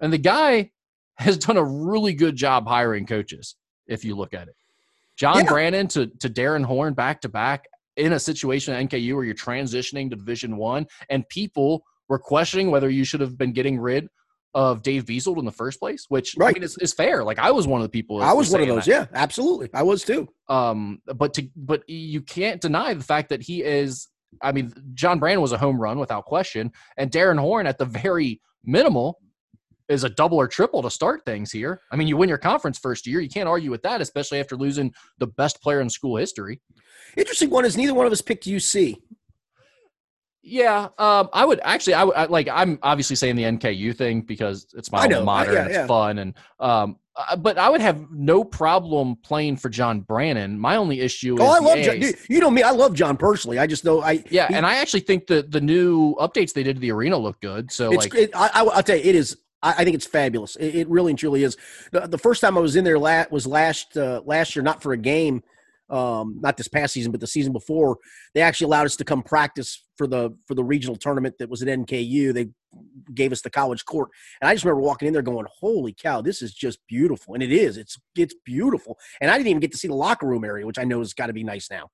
and 0.00 0.12
the 0.12 0.18
guy 0.18 0.72
has 1.16 1.38
done 1.38 1.56
a 1.56 1.64
really 1.64 2.14
good 2.14 2.36
job 2.36 2.66
hiring 2.66 3.06
coaches. 3.06 3.56
If 3.86 4.04
you 4.04 4.16
look 4.16 4.34
at 4.34 4.48
it, 4.48 4.54
John 5.16 5.44
Yeah. 5.44 5.50
Brannen 5.50 5.88
to 5.88 6.06
to 6.20 6.28
Darrin 6.28 6.64
Horn 6.64 6.94
back 6.94 7.20
to 7.22 7.28
back 7.28 7.66
in 7.96 8.12
a 8.14 8.18
situation 8.18 8.74
at 8.74 8.80
NKU 8.90 9.14
where 9.14 9.24
you're 9.24 9.34
transitioning 9.34 10.10
to 10.10 10.16
Division 10.16 10.56
One, 10.56 10.86
and 11.10 11.28
people 11.28 11.84
were 12.08 12.18
questioning 12.18 12.70
whether 12.70 12.90
you 12.90 13.04
should 13.04 13.20
have 13.20 13.38
been 13.38 13.52
getting 13.52 13.78
rid 13.78 14.08
of 14.54 14.82
Dave 14.82 15.04
Bezold 15.04 15.38
in 15.38 15.44
the 15.44 15.50
first 15.52 15.80
place, 15.80 16.06
which 16.08 16.34
I 16.38 16.44
Right. 16.44 16.54
mean 16.54 16.62
is, 16.62 16.76
is 16.78 16.92
fair. 16.92 17.24
Like 17.24 17.38
I 17.38 17.50
was 17.50 17.66
one 17.66 17.80
of 17.80 17.84
the 17.84 17.88
people. 17.90 18.22
I 18.22 18.32
was 18.32 18.50
one 18.50 18.60
of 18.62 18.68
those. 18.68 18.84
that. 18.86 18.90
Yeah, 18.90 19.06
absolutely. 19.12 19.68
I 19.74 19.82
was 19.82 20.04
too. 20.04 20.28
Um, 20.48 21.00
but 21.06 21.34
to 21.34 21.48
but 21.56 21.82
you 21.88 22.20
can't 22.22 22.60
deny 22.60 22.94
the 22.94 23.04
fact 23.04 23.28
that 23.30 23.42
he 23.42 23.62
is. 23.62 24.08
I 24.42 24.50
mean, 24.50 24.72
John 24.94 25.20
Brand 25.20 25.40
was 25.40 25.52
a 25.52 25.58
home 25.58 25.80
run 25.80 25.98
without 26.00 26.24
question, 26.24 26.72
and 26.96 27.10
Darrin 27.10 27.38
Horn 27.38 27.66
at 27.68 27.78
the 27.78 27.84
very 27.84 28.40
minimal 28.64 29.20
is 29.88 30.04
a 30.04 30.08
double 30.08 30.38
or 30.38 30.48
triple 30.48 30.82
to 30.82 30.90
start 30.90 31.24
things 31.24 31.50
here. 31.52 31.80
I 31.90 31.96
mean, 31.96 32.08
you 32.08 32.16
win 32.16 32.28
your 32.28 32.38
conference 32.38 32.78
first 32.78 33.06
year, 33.06 33.20
you 33.20 33.28
can't 33.28 33.48
argue 33.48 33.70
with 33.70 33.82
that, 33.82 34.00
especially 34.00 34.40
after 34.40 34.56
losing 34.56 34.92
the 35.18 35.26
best 35.26 35.60
player 35.62 35.80
in 35.80 35.90
school 35.90 36.16
history. 36.16 36.60
Interesting 37.16 37.50
one 37.50 37.64
is 37.64 37.76
neither 37.76 37.94
one 37.94 38.06
of 38.06 38.12
us 38.12 38.22
picked 38.22 38.44
UC. 38.46 38.96
Yeah, 40.46 40.88
um, 40.98 41.30
I 41.32 41.44
would 41.46 41.60
actually. 41.64 41.94
I 41.94 42.04
would 42.04 42.14
I, 42.16 42.24
like. 42.26 42.48
I'm 42.52 42.78
obviously 42.82 43.16
saying 43.16 43.36
the 43.36 43.44
NKU 43.44 43.96
thing 43.96 44.20
because 44.20 44.66
it's 44.76 44.92
my 44.92 45.04
alma 45.04 45.22
mater 45.22 45.54
yeah, 45.54 45.58
and 45.60 45.68
it's 45.68 45.76
yeah. 45.78 45.86
fun, 45.86 46.18
and 46.18 46.34
um, 46.60 46.98
uh, 47.16 47.34
but 47.36 47.56
I 47.56 47.70
would 47.70 47.80
have 47.80 48.10
no 48.10 48.44
problem 48.44 49.16
playing 49.22 49.56
for 49.56 49.70
John 49.70 50.00
Brannen. 50.00 50.58
My 50.58 50.76
only 50.76 51.00
issue 51.00 51.38
Oh, 51.40 51.44
is 51.44 51.50
I 51.50 51.60
the 51.60 51.64
love. 51.66 51.78
John. 51.78 52.00
dude, 52.00 52.16
You 52.28 52.40
know 52.40 52.50
me. 52.50 52.62
I 52.62 52.72
love 52.72 52.92
John 52.92 53.16
personally. 53.16 53.58
I 53.58 53.66
just 53.66 53.86
know 53.86 54.02
I. 54.02 54.22
Yeah, 54.30 54.48
he- 54.48 54.54
and 54.54 54.66
I 54.66 54.74
actually 54.76 55.00
think 55.00 55.28
that 55.28 55.50
the 55.50 55.62
new 55.62 56.14
updates 56.16 56.52
they 56.52 56.62
did 56.62 56.76
to 56.76 56.80
the 56.80 56.90
arena 56.92 57.16
look 57.16 57.40
good. 57.40 57.72
So 57.72 57.92
It's. 57.92 58.04
like, 58.04 58.14
It, 58.14 58.30
I, 58.36 58.50
I, 58.52 58.64
I'll 58.64 58.82
tell 58.82 58.96
you, 58.96 59.02
it 59.02 59.14
is. 59.14 59.38
I, 59.64 59.72
I 59.78 59.84
think 59.84 59.94
it's 59.94 60.06
fabulous. 60.06 60.54
It, 60.56 60.74
it 60.76 60.88
really 60.88 61.10
and 61.12 61.18
truly 61.18 61.42
is. 61.42 61.56
The, 61.90 62.06
the 62.06 62.18
first 62.18 62.40
time 62.40 62.56
I 62.56 62.60
was 62.60 62.76
in 62.76 62.84
there 62.84 62.98
la- 62.98 63.24
was 63.30 63.46
last 63.46 63.96
uh, 63.96 64.22
last 64.24 64.54
year, 64.54 64.62
not 64.62 64.82
for 64.82 64.92
a 64.92 64.96
game, 64.96 65.42
um, 65.90 66.38
not 66.40 66.56
this 66.56 66.68
past 66.68 66.92
season, 66.92 67.10
but 67.10 67.20
the 67.20 67.26
season 67.26 67.52
before. 67.52 67.98
They 68.34 68.42
actually 68.42 68.66
allowed 68.66 68.86
us 68.86 68.96
to 68.96 69.04
come 69.04 69.22
practice 69.22 69.82
for 69.96 70.06
the 70.06 70.36
for 70.46 70.54
the 70.54 70.62
regional 70.62 70.96
tournament 70.96 71.36
that 71.38 71.48
was 71.48 71.62
at 71.62 71.68
NKU. 71.68 72.32
They 72.32 72.48
gave 73.14 73.32
us 73.32 73.40
the 73.40 73.50
college 73.50 73.84
court, 73.84 74.10
and 74.40 74.48
I 74.48 74.54
just 74.54 74.64
remember 74.64 74.82
walking 74.82 75.08
in 75.08 75.14
there 75.14 75.22
going, 75.22 75.46
"Holy 75.60 75.94
cow, 75.94 76.20
this 76.20 76.42
is 76.42 76.52
just 76.52 76.78
beautiful!" 76.86 77.34
And 77.34 77.42
it 77.42 77.52
is. 77.52 77.76
It's 77.76 77.98
it's 78.16 78.34
beautiful. 78.44 78.98
And 79.20 79.30
I 79.30 79.36
didn't 79.36 79.48
even 79.48 79.60
get 79.60 79.72
to 79.72 79.78
see 79.78 79.88
the 79.88 79.94
locker 79.94 80.26
room 80.26 80.44
area, 80.44 80.66
which 80.66 80.78
I 80.78 80.84
know 80.84 80.98
has 81.00 81.14
got 81.14 81.26
to 81.26 81.32
be 81.32 81.44
nice 81.44 81.70
now. 81.70 81.88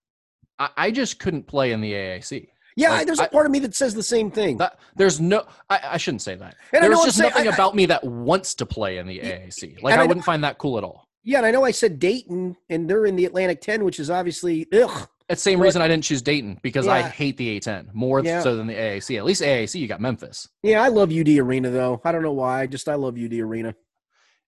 I, 0.58 0.70
I 0.76 0.90
just 0.90 1.18
couldn't 1.18 1.46
play 1.46 1.72
in 1.72 1.80
the 1.80 1.92
AAC. 1.92 2.48
Yeah, 2.80 2.90
Like, 2.92 3.06
there's 3.06 3.20
a 3.20 3.24
I- 3.24 3.28
part 3.28 3.46
of 3.46 3.52
me 3.52 3.58
that 3.60 3.74
says 3.74 3.94
the 3.94 4.02
same 4.02 4.30
thing. 4.30 4.56
That 4.56 4.78
there's 4.96 5.20
no. 5.20 5.44
I, 5.68 5.80
I 5.92 5.96
shouldn't 5.98 6.22
say 6.22 6.34
that. 6.36 6.56
And 6.72 6.82
There's 6.82 6.98
just 7.04 7.18
saying- 7.18 7.30
nothing 7.30 7.48
I- 7.48 7.54
about 7.54 7.74
me 7.76 7.86
that 7.86 8.02
wants 8.04 8.54
to 8.54 8.66
play 8.66 8.98
in 8.98 9.06
the 9.06 9.18
AAC. 9.20 9.82
Like 9.82 9.98
I, 9.98 10.04
wouldn't 10.06 10.24
find 10.24 10.42
that 10.44 10.58
cool 10.58 10.78
at 10.78 10.84
all. 10.84 11.06
Yeah, 11.22 11.38
and 11.38 11.46
I 11.46 11.50
know 11.50 11.64
I 11.64 11.70
said 11.70 11.98
Dayton, 11.98 12.56
and 12.70 12.88
they're 12.88 13.04
in 13.04 13.14
the 13.16 13.26
Atlantic 13.26 13.60
10, 13.60 13.84
which 13.84 14.00
is 14.00 14.08
obviously 14.08 14.66
ugh. 14.72 15.08
It's 15.28 15.44
the 15.44 15.50
same 15.50 15.58
But- 15.58 15.64
reason 15.66 15.82
I 15.82 15.88
didn't 15.88 16.04
choose 16.04 16.22
Dayton 16.22 16.58
because 16.62 16.88
I 16.88 17.02
hate 17.02 17.36
the 17.36 17.56
A10 17.60 17.92
more 17.92 18.20
Yeah. 18.24 18.40
so 18.40 18.56
than 18.56 18.66
the 18.66 18.74
AAC. 18.74 19.16
At 19.18 19.24
least 19.24 19.42
AAC, 19.42 19.78
you 19.78 19.86
got 19.86 20.00
Memphis. 20.00 20.48
Yeah, 20.62 20.82
I 20.82 20.88
love 20.88 21.12
UD 21.12 21.38
Arena 21.38 21.70
though. 21.70 22.00
I 22.04 22.10
don't 22.12 22.22
know 22.22 22.32
why. 22.32 22.66
Just 22.66 22.88
I 22.88 22.94
love 22.94 23.16
UD 23.16 23.38
Arena. 23.40 23.74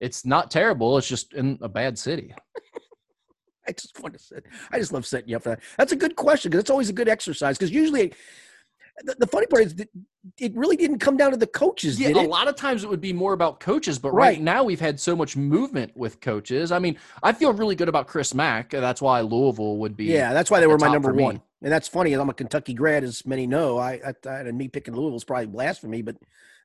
It's 0.01 0.25
not 0.25 0.51
terrible. 0.51 0.99
It's 0.99 1.07
just 1.07 1.35
in 1.35 1.59
a 1.63 1.69
bad 1.69 1.99
city. 1.99 2.35
I 3.67 3.73
just 3.73 3.99
want 4.01 4.19
to. 4.19 4.43
I 4.71 4.79
just 4.79 4.93
love 4.93 5.07
setting 5.07 5.29
you 5.29 5.37
up 5.37 5.43
for 5.43 5.51
that. 5.51 5.61
That's 5.79 5.93
a 5.93 5.97
good 5.97 6.17
question 6.17 6.51
because 6.51 6.61
it's 6.61 6.71
always 6.71 6.89
a 6.89 6.93
good 6.93 7.09
exercise. 7.09 7.57
Because 7.57 7.71
usually, 7.71 8.11
eh, 8.11 8.15
the, 9.05 9.17
the 9.21 9.27
funny 9.27 9.47
part 9.47 9.63
is 9.65 9.75
that 9.77 9.89
it 10.39 10.55
really 10.57 10.77
didn't 10.77 10.99
come 10.99 11.17
down 11.17 11.33
to 11.33 11.37
the 11.37 11.47
coaches, 11.47 11.99
Yeah, 11.99 12.09
did 12.09 12.17
a 12.17 12.23
lot 12.23 12.49
of 12.49 12.57
times 12.57 12.85
it 12.85 12.91
would 12.91 13.01
be 13.01 13.13
more 13.13 13.33
about 13.33 13.61
coaches, 13.61 13.99
but 13.99 14.13
right. 14.13 14.35
Right. 14.35 14.41
now 14.41 14.65
we've 14.65 14.81
had 14.81 15.01
so 15.01 15.17
much 15.17 15.37
movement 15.37 15.97
with 15.97 16.21
coaches. 16.21 16.71
I 16.73 16.79
mean, 16.79 16.97
I 17.23 17.33
feel 17.33 17.53
really 17.53 17.75
good 17.75 17.89
about 17.89 18.07
Chris 18.07 18.35
Mack. 18.35 18.71
That's 18.71 19.03
why 19.03 19.21
Louisville 19.21 19.79
would 19.79 19.97
be. 19.97 20.07
Yeah, 20.07 20.33
that's 20.33 20.51
why 20.51 20.61
they 20.61 20.65
at 20.65 20.71
were 20.71 20.79
the 20.79 20.87
my 20.87 20.93
number 20.93 21.13
one. 21.13 21.43
And 21.63 21.73
that's 21.73 21.89
funny. 21.89 22.13
I'm 22.13 22.29
a 22.29 22.35
Kentucky 22.35 22.75
grad, 22.75 23.05
as 23.05 23.25
many 23.25 23.47
know. 23.47 23.79
I, 23.79 24.01
I, 24.05 24.29
I 24.29 24.41
and 24.41 24.59
me 24.59 24.69
picking 24.69 24.95
Louisville 24.95 25.17
is 25.17 25.25
probably 25.25 25.47
blasphemy, 25.47 26.03
but 26.03 26.17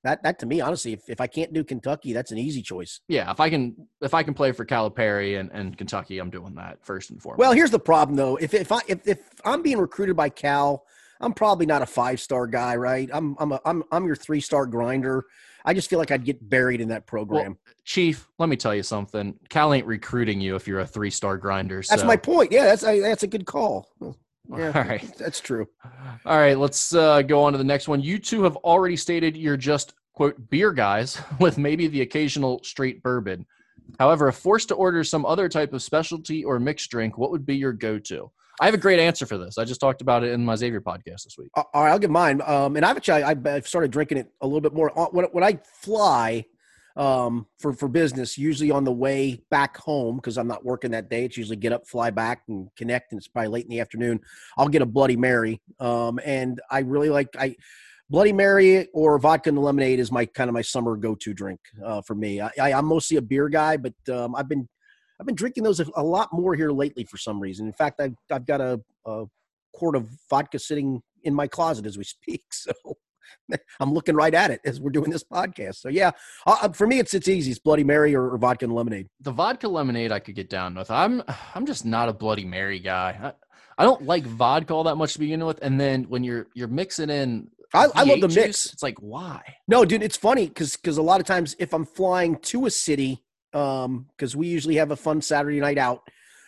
that 0.03 0.23
that 0.23 0.39
to 0.39 0.45
me, 0.45 0.61
honestly, 0.61 0.93
if, 0.93 1.09
if 1.09 1.21
I 1.21 1.27
can't 1.27 1.53
do 1.53 1.63
Kentucky, 1.63 2.13
that's 2.13 2.31
an 2.31 2.37
easy 2.37 2.61
choice. 2.61 3.01
Yeah, 3.07 3.29
if 3.31 3.39
I 3.39 3.49
can, 3.49 3.87
if 4.01 4.13
I 4.13 4.23
can 4.23 4.33
play 4.33 4.51
for 4.51 4.65
Calipari 4.65 5.39
and, 5.39 5.51
and 5.51 5.77
Kentucky, 5.77 6.19
I'm 6.19 6.29
doing 6.29 6.55
that 6.55 6.85
first 6.85 7.09
and 7.09 7.21
foremost. 7.21 7.39
Well, 7.39 7.51
here's 7.53 7.71
the 7.71 7.79
problem 7.79 8.15
though. 8.15 8.35
If 8.37 8.53
if 8.53 8.71
I 8.71 8.79
if, 8.87 9.07
if 9.07 9.19
I'm 9.45 9.61
being 9.61 9.79
recruited 9.79 10.15
by 10.15 10.29
Cal, 10.29 10.85
I'm 11.19 11.33
probably 11.33 11.65
not 11.65 11.81
a 11.81 11.85
five 11.85 12.19
star 12.19 12.47
guy, 12.47 12.75
right? 12.75 13.09
I'm 13.11 13.35
I'm 13.39 13.51
a, 13.51 13.61
I'm 13.65 13.83
I'm 13.91 14.05
your 14.05 14.15
three 14.15 14.41
star 14.41 14.65
grinder. 14.65 15.25
I 15.65 15.73
just 15.73 15.89
feel 15.89 15.99
like 15.99 16.11
I'd 16.11 16.23
get 16.23 16.47
buried 16.47 16.79
in 16.79 16.87
that 16.89 17.05
program. 17.05 17.57
Chief, 17.83 18.29
let 18.39 18.47
me 18.47 18.55
tell 18.55 18.73
you 18.73 18.83
something. 18.83 19.37
Cal 19.49 19.73
ain't 19.73 19.85
recruiting 19.85 20.39
you 20.39 20.55
if 20.55 20.65
you're 20.65 20.79
a 20.79 20.87
three 20.87 21.09
star 21.09 21.37
grinder. 21.37 21.77
that's 21.77 22.01
so- 22.01 22.07
my 22.07 22.15
point. 22.15 22.51
Yeah, 22.51 22.65
that's 22.65 22.83
I, 22.83 22.99
that's 22.99 23.23
a 23.23 23.27
good 23.27 23.45
call. 23.45 23.89
Yeah, 24.49 24.71
All 24.75 24.83
right. 24.83 25.13
that's 25.17 25.39
true. 25.39 25.67
All 26.25 26.37
right, 26.37 26.57
let's 26.57 26.93
uh, 26.93 27.21
go 27.21 27.43
on 27.43 27.51
to 27.51 27.57
the 27.57 27.63
next 27.63 27.87
one. 27.87 28.01
You 28.01 28.17
two 28.19 28.43
have 28.43 28.55
already 28.57 28.95
stated 28.95 29.35
you're 29.35 29.57
just 29.57 29.93
quote 30.13 30.49
beer 30.49 30.71
guys 30.71 31.19
with 31.39 31.57
maybe 31.57 31.87
the 31.87 32.01
occasional 32.01 32.61
straight 32.63 33.03
bourbon. 33.03 33.45
However, 33.99 34.27
if 34.27 34.35
forced 34.35 34.67
to 34.69 34.75
order 34.75 35.03
some 35.03 35.25
other 35.25 35.47
type 35.47 35.73
of 35.73 35.81
specialty 35.81 36.43
or 36.43 36.59
mixed 36.59 36.89
drink, 36.91 37.17
what 37.17 37.31
would 37.31 37.45
be 37.45 37.55
your 37.55 37.71
go-to? 37.71 38.29
I 38.59 38.65
have 38.65 38.73
a 38.73 38.77
great 38.77 38.99
answer 38.99 39.25
for 39.25 39.37
this. 39.37 39.57
I 39.57 39.65
just 39.65 39.79
talked 39.79 40.01
about 40.01 40.23
it 40.23 40.31
in 40.31 40.43
my 40.43 40.55
Xavier 40.55 40.81
podcast 40.81 41.23
this 41.23 41.35
week. 41.37 41.49
All 41.55 41.65
right, 41.75 41.91
I'll 41.91 41.99
give 41.99 42.09
mine. 42.09 42.41
Um, 42.45 42.75
and 42.75 42.83
I've 42.83 42.97
actually 42.97 43.21
I've 43.23 43.45
I've 43.45 43.67
started 43.67 43.91
drinking 43.91 44.17
it 44.17 44.31
a 44.41 44.47
little 44.47 44.61
bit 44.61 44.73
more. 44.73 44.97
Uh, 44.97 45.05
When 45.11 45.25
when 45.25 45.43
I 45.43 45.59
fly, 45.63 46.43
um, 46.97 47.45
for 47.59 47.73
for 47.73 47.87
business. 47.87 48.37
Usually 48.37 48.71
on 48.71 48.83
the 48.83 48.91
way 48.91 49.41
back 49.49 49.77
home 49.77 50.17
because 50.17 50.37
I'm 50.37 50.47
not 50.47 50.65
working 50.65 50.91
that 50.91 51.09
day. 51.09 51.25
It's 51.25 51.37
usually 51.37 51.55
get 51.55 51.71
up, 51.71 51.87
fly 51.87 52.09
back, 52.09 52.43
and 52.49 52.69
connect. 52.75 53.11
And 53.11 53.19
it's 53.19 53.27
probably 53.27 53.49
late 53.49 53.65
in 53.65 53.69
the 53.69 53.79
afternoon. 53.79 54.19
I'll 54.57 54.67
get 54.67 54.81
a 54.81 54.85
Bloody 54.85 55.15
Mary, 55.15 55.61
um, 55.79 56.19
and 56.25 56.59
I 56.69 56.79
really 56.79 57.09
like 57.09 57.29
I. 57.37 57.55
Bloody 58.09 58.31
Mary 58.31 58.87
or 58.93 59.19
vodka 59.19 59.49
and 59.49 59.59
lemonade 59.59 59.99
is 59.99 60.13
my 60.13 60.25
kind 60.25 60.49
of 60.49 60.53
my 60.53 60.61
summer 60.61 60.95
go-to 60.95 61.33
drink 61.33 61.59
uh, 61.85 62.01
for 62.01 62.15
me. 62.15 62.39
I, 62.39 62.49
I, 62.57 62.69
am 62.71 62.85
mostly 62.85 63.17
a 63.17 63.21
beer 63.21 63.49
guy, 63.49 63.75
but 63.75 63.93
um, 64.09 64.33
I've 64.33 64.47
been 64.47 64.65
I've 65.19 65.25
been 65.25 65.35
drinking 65.35 65.65
those 65.65 65.81
a, 65.81 66.03
lot 66.03 66.29
more 66.31 66.55
here 66.55 66.71
lately 66.71 67.03
for 67.03 67.17
some 67.17 67.37
reason. 67.37 67.67
In 67.67 67.73
fact, 67.73 67.99
I've 67.99 68.15
I've 68.31 68.45
got 68.45 68.61
a, 68.61 68.79
a 69.05 69.25
quart 69.73 69.97
of 69.97 70.07
vodka 70.29 70.57
sitting 70.57 71.01
in 71.23 71.33
my 71.33 71.47
closet 71.47 71.85
as 71.85 71.97
we 71.97 72.03
speak. 72.03 72.43
So 72.51 72.73
I'm 73.79 73.93
looking 73.93 74.15
right 74.15 74.33
at 74.33 74.51
it 74.51 74.61
as 74.65 74.79
we're 74.79 74.91
doing 74.91 75.09
this 75.09 75.23
podcast. 75.23 75.75
So 75.75 75.89
yeah, 75.89 76.11
uh, 76.45 76.69
for 76.69 76.87
me, 76.87 76.99
it's 76.99 77.13
it's 77.13 77.27
easy. 77.27 77.51
It's 77.51 77.59
Bloody 77.59 77.83
Mary 77.83 78.15
or, 78.15 78.29
or, 78.29 78.37
vodka 78.37 78.65
and 78.65 78.73
lemonade. 78.73 79.07
The 79.21 79.31
vodka 79.31 79.67
lemonade 79.67 80.11
I 80.11 80.19
could 80.19 80.35
get 80.35 80.49
down 80.49 80.75
with. 80.75 80.91
I'm 80.91 81.23
I'm 81.55 81.65
just 81.65 81.85
not 81.85 82.09
a 82.09 82.13
Bloody 82.13 82.45
Mary 82.45 82.79
guy. 82.79 83.17
I, 83.21 83.33
I 83.81 83.85
don't 83.85 84.03
like 84.03 84.25
vodka 84.25 84.73
all 84.73 84.83
that 84.85 84.95
much 84.95 85.13
to 85.13 85.19
begin 85.19 85.45
with, 85.45 85.59
and 85.61 85.79
then 85.79 86.03
when 86.05 86.23
you're 86.23 86.47
you're 86.53 86.67
mixing 86.67 87.09
in. 87.09 87.49
I, 87.73 87.87
I 87.93 88.03
love 88.03 88.21
the 88.21 88.29
mix. 88.29 88.71
It's 88.71 88.81
like 88.81 88.97
why? 88.99 89.41
No, 89.67 89.83
dude, 89.83 90.01
it's 90.01 90.15
funny 90.15 90.47
because 90.47 90.77
because 90.77 90.97
a 90.97 91.01
lot 91.01 91.19
of 91.19 91.27
times 91.27 91.55
if 91.59 91.73
I'm 91.73 91.85
flying 91.85 92.37
to 92.43 92.65
a 92.65 92.71
city, 92.71 93.23
um, 93.53 94.07
because 94.15 94.35
we 94.35 94.47
usually 94.47 94.75
have 94.75 94.91
a 94.91 94.95
fun 94.95 95.21
Saturday 95.21 95.59
night 95.59 95.77
out, 95.77 96.01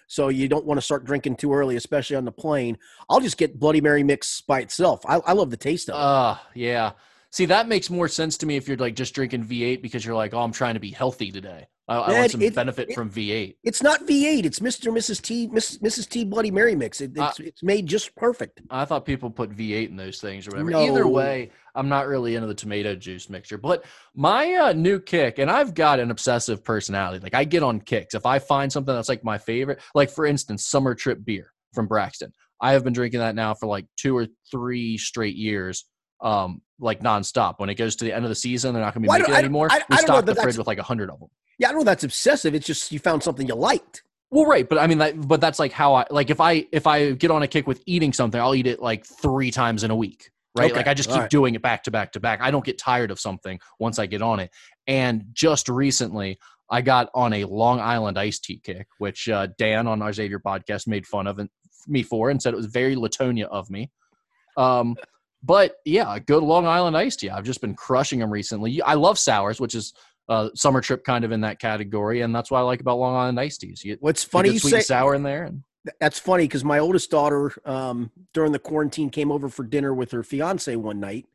so 0.10 0.30
you 0.30 0.50
don't 0.50 0.66
want 0.66 0.80
to 0.80 0.82
start 0.82 1.06
drinking 1.06 1.36
too 1.36 1.54
early, 1.54 1.76
especially 1.76 2.16
on 2.16 2.26
the 2.26 2.32
plane. 2.32 2.80
I'll 3.10 3.20
just 3.20 3.38
get 3.38 3.60
Bloody 3.60 3.80
Mary 3.80 4.02
mix 4.02 4.42
by 4.42 4.60
itself. 4.60 5.06
I, 5.06 5.18
I 5.18 5.34
love 5.34 5.52
the 5.52 5.58
taste 5.58 5.88
of 5.88 5.94
it. 5.94 6.02
Uh, 6.02 6.36
yeah. 6.56 6.92
See, 7.32 7.46
that 7.46 7.68
makes 7.68 7.90
more 7.90 8.08
sense 8.08 8.38
to 8.38 8.46
me 8.46 8.56
if 8.56 8.68
you're 8.68 8.78
like 8.78 8.96
just 8.96 9.14
drinking 9.14 9.46
V8 9.46 9.82
because 9.82 10.04
you're 10.04 10.16
like, 10.16 10.34
oh, 10.34 10.40
I'm 10.40 10.52
trying 10.52 10.74
to 10.74 10.80
be 10.80 10.90
healthy 10.90 11.32
today. 11.32 11.68
I, 11.88 11.98
I 11.98 12.20
want 12.20 12.32
some 12.32 12.42
it, 12.42 12.54
benefit 12.54 12.90
it, 12.90 12.96
from 12.96 13.10
V8. 13.10 13.56
It's 13.64 13.82
not 13.82 14.02
V8. 14.02 14.46
It's 14.46 14.60
Mr. 14.60 14.88
and 14.88 14.98
Mrs. 14.98 15.22
T, 15.22 15.48
Miss, 15.48 15.78
Mrs. 15.80 16.08
T 16.08 16.24
Bloody 16.24 16.52
Mary 16.52 16.76
mix. 16.76 17.02
It, 17.02 17.12
it's, 17.16 17.40
uh, 17.40 17.44
it's 17.44 17.64
made 17.64 17.88
just 17.88 18.16
perfect. 18.16 18.62
I 18.70 18.86
thought 18.86 19.06
people 19.06 19.30
put 19.30 19.52
V8 19.52 19.90
in 19.90 19.96
those 19.96 20.22
things 20.22 20.48
or 20.48 20.52
whatever. 20.52 20.72
No. 20.72 20.82
Either 20.82 21.08
way, 21.08 21.52
I'm 21.76 21.90
not 21.90 22.08
really 22.08 22.36
into 22.36 22.48
the 22.48 22.54
tomato 22.54 22.96
juice 22.96 23.30
mixture. 23.30 23.58
But 23.58 23.86
my 24.16 24.54
uh, 24.54 24.74
new 24.74 25.00
kick, 25.00 25.40
and 25.40 25.50
I've 25.50 25.74
got 25.74 26.00
an 26.00 26.12
obsessive 26.12 26.64
personality. 26.64 27.20
Like 27.22 27.36
I 27.36 27.44
get 27.44 27.64
on 27.64 27.82
kicks. 27.82 28.14
If 28.14 28.26
I 28.26 28.38
find 28.40 28.72
something 28.72 28.94
that's 28.94 29.10
like 29.10 29.24
my 29.24 29.38
favorite, 29.38 29.80
like 29.96 30.12
for 30.12 30.26
instance, 30.26 30.68
Summer 30.68 30.94
Trip 30.96 31.24
beer 31.24 31.54
from 31.74 31.88
Braxton. 31.88 32.34
I 32.62 32.74
have 32.74 32.84
been 32.84 32.94
drinking 32.94 33.22
that 33.22 33.36
now 33.36 33.54
for 33.54 33.68
like 33.68 33.86
two 33.98 34.18
or 34.18 34.28
three 34.52 34.98
straight 34.98 35.36
years 35.36 35.86
um, 36.22 36.62
like 36.80 37.02
nonstop. 37.02 37.56
When 37.58 37.70
it 37.70 37.76
goes 37.76 37.96
to 37.98 38.06
the 38.06 38.14
end 38.14 38.26
of 38.26 38.30
the 38.30 38.36
season, 38.36 38.74
they're 38.74 38.84
not 38.84 38.94
going 38.94 39.04
to 39.04 39.10
be 39.10 39.18
making 39.18 39.34
it 39.34 39.38
anymore. 39.38 39.68
I, 39.72 39.78
I, 39.78 39.82
we 39.90 39.98
stock 39.98 40.26
the 40.26 40.36
fridge 40.36 40.58
with 40.58 40.68
like 40.68 40.78
a 40.78 40.84
hundred 40.84 41.10
of 41.10 41.20
them. 41.20 41.30
Yeah, 41.58 41.70
I 41.70 41.72
don't 41.72 41.82
know 41.82 41.86
that's 41.86 42.04
obsessive. 42.04 42.56
It's 42.56 42.66
just 42.66 42.92
you 42.92 43.00
found 43.00 43.24
something 43.24 43.48
you 43.48 43.56
liked. 43.56 44.04
Well, 44.32 44.46
right, 44.46 44.68
but 44.68 44.78
I 44.78 44.88
mean, 44.88 45.00
that, 45.00 45.28
but 45.28 45.42
that's 45.42 45.58
like 45.58 45.72
how 45.72 45.96
I 45.96 46.06
like 46.10 46.30
if 46.30 46.40
I 46.40 46.68
if 46.72 46.86
I 46.86 47.12
get 47.12 47.32
on 47.32 47.42
a 47.42 47.48
kick 47.48 47.68
with 47.68 47.82
eating 47.86 48.14
something, 48.14 48.40
I'll 48.40 48.56
eat 48.56 48.68
it 48.68 48.82
like 48.82 49.06
three 49.06 49.50
times 49.50 49.84
in 49.84 49.92
a 49.92 49.96
week, 49.96 50.30
right? 50.56 50.70
Okay. 50.70 50.80
Like 50.80 50.88
I 50.88 50.94
just 50.94 51.10
keep 51.10 51.20
right. 51.20 51.30
doing 51.30 51.56
it 51.56 51.62
back 51.62 51.84
to 51.84 51.92
back 51.92 52.12
to 52.12 52.20
back. 52.20 52.40
I 52.42 52.52
don't 52.52 52.64
get 52.64 52.78
tired 52.78 53.10
of 53.12 53.20
something 53.20 53.60
once 53.80 53.98
I 53.98 54.06
get 54.06 54.22
on 54.22 54.40
it. 54.40 54.52
And 54.86 55.26
just 55.34 55.68
recently, 55.68 56.38
I 56.70 56.82
got 56.82 57.10
on 57.16 57.34
a 57.34 57.46
Long 57.46 57.80
Island 57.80 58.20
iced 58.20 58.44
tea 58.44 58.62
kick, 58.64 58.88
which 59.00 59.28
uh, 59.28 59.48
Dan 59.58 59.88
on 59.88 60.02
our 60.02 60.14
Xavier 60.14 60.40
podcast 60.40 60.88
made 60.88 61.08
fun 61.08 61.26
of 61.26 61.40
and, 61.40 61.50
me 61.88 62.04
for 62.04 62.30
and 62.30 62.42
said 62.42 62.54
it 62.54 62.58
was 62.58 62.68
very 62.68 62.96
Latonia 62.96 63.46
of 63.46 63.70
me. 63.72 63.90
Um, 64.58 64.96
but 65.44 65.76
yeah, 65.86 66.18
good 66.20 66.44
Long 66.44 66.68
Island 66.68 66.98
iced 66.98 67.20
tea. 67.20 67.30
I've 67.30 67.46
just 67.46 67.62
been 67.62 67.76
crushing 67.76 68.20
them 68.20 68.32
recently. 68.32 68.82
I 68.82 68.96
love 68.96 69.18
sours, 69.18 69.60
which 69.60 69.76
is 69.76 69.94
uh, 70.28 70.50
summer 70.54 70.82
trip 70.82 71.04
kind 71.04 71.26
of 71.26 71.32
in 71.32 71.42
that 71.42 71.60
category, 71.60 72.22
and 72.22 72.34
that's 72.34 72.52
what 72.52 72.60
I 72.60 72.62
like 72.62 72.82
about 72.82 73.00
Long 73.00 73.16
Island 73.16 73.40
iced 73.40 73.62
teas. 73.62 73.84
You 73.84 73.94
get, 73.94 74.02
What's 74.02 74.24
funny, 74.24 74.52
you, 74.52 74.60
sweet 74.60 74.72
say, 74.72 74.78
and 74.78 74.86
sour 74.86 75.16
in 75.16 75.24
there. 75.24 75.44
And, 75.46 75.64
that's 76.00 76.20
funny 76.20 76.44
because 76.44 76.64
my 76.64 76.80
oldest 76.80 77.10
daughter 77.10 77.52
um, 77.66 78.12
during 78.34 78.52
the 78.52 78.60
quarantine 78.60 79.10
came 79.10 79.32
over 79.32 79.50
for 79.50 79.64
dinner 79.64 79.94
with 79.94 80.12
her 80.12 80.24
fiance 80.24 80.76
one 80.76 81.00
night, 81.00 81.26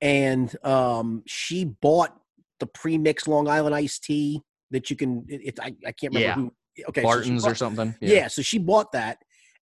and 0.00 0.54
um, 0.64 1.22
she 1.26 1.64
bought 1.64 2.16
the 2.60 2.66
pre-mixed 2.66 3.26
Long 3.28 3.48
Island 3.48 3.74
iced 3.74 4.04
tea 4.04 4.42
that 4.70 4.90
you 4.90 4.96
can. 4.96 5.24
It, 5.28 5.40
it 5.44 5.60
I, 5.60 5.74
I, 5.86 5.92
can't 5.92 6.14
remember 6.14 6.20
yeah. 6.20 6.34
who. 6.34 6.52
Okay, 6.90 7.02
Barton's 7.02 7.42
so 7.42 7.50
or 7.50 7.54
something. 7.56 7.94
Yeah. 8.00 8.14
yeah, 8.14 8.28
so 8.28 8.40
she 8.40 8.58
bought 8.58 8.92
that, 8.92 9.18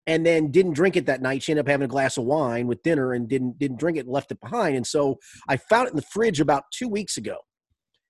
and 0.07 0.24
then 0.24 0.50
didn't 0.50 0.74
drink 0.74 0.96
it 0.96 1.07
that 1.07 1.22
night. 1.22 1.42
She 1.42 1.52
ended 1.52 1.66
up 1.66 1.70
having 1.70 1.84
a 1.84 1.88
glass 1.88 2.16
of 2.16 2.24
wine 2.24 2.66
with 2.66 2.82
dinner 2.82 3.12
and 3.12 3.28
didn't 3.28 3.59
didn't 3.59 3.78
drink 3.78 3.98
it 3.98 4.07
and 4.07 4.11
left 4.11 4.32
it 4.32 4.40
behind. 4.40 4.76
And 4.76 4.86
so 4.86 5.18
I 5.48 5.57
found 5.57 5.88
it 5.88 5.90
in 5.90 5.96
the 5.96 6.02
fridge 6.02 6.40
about 6.40 6.64
two 6.72 6.88
weeks 6.88 7.16
ago. 7.16 7.38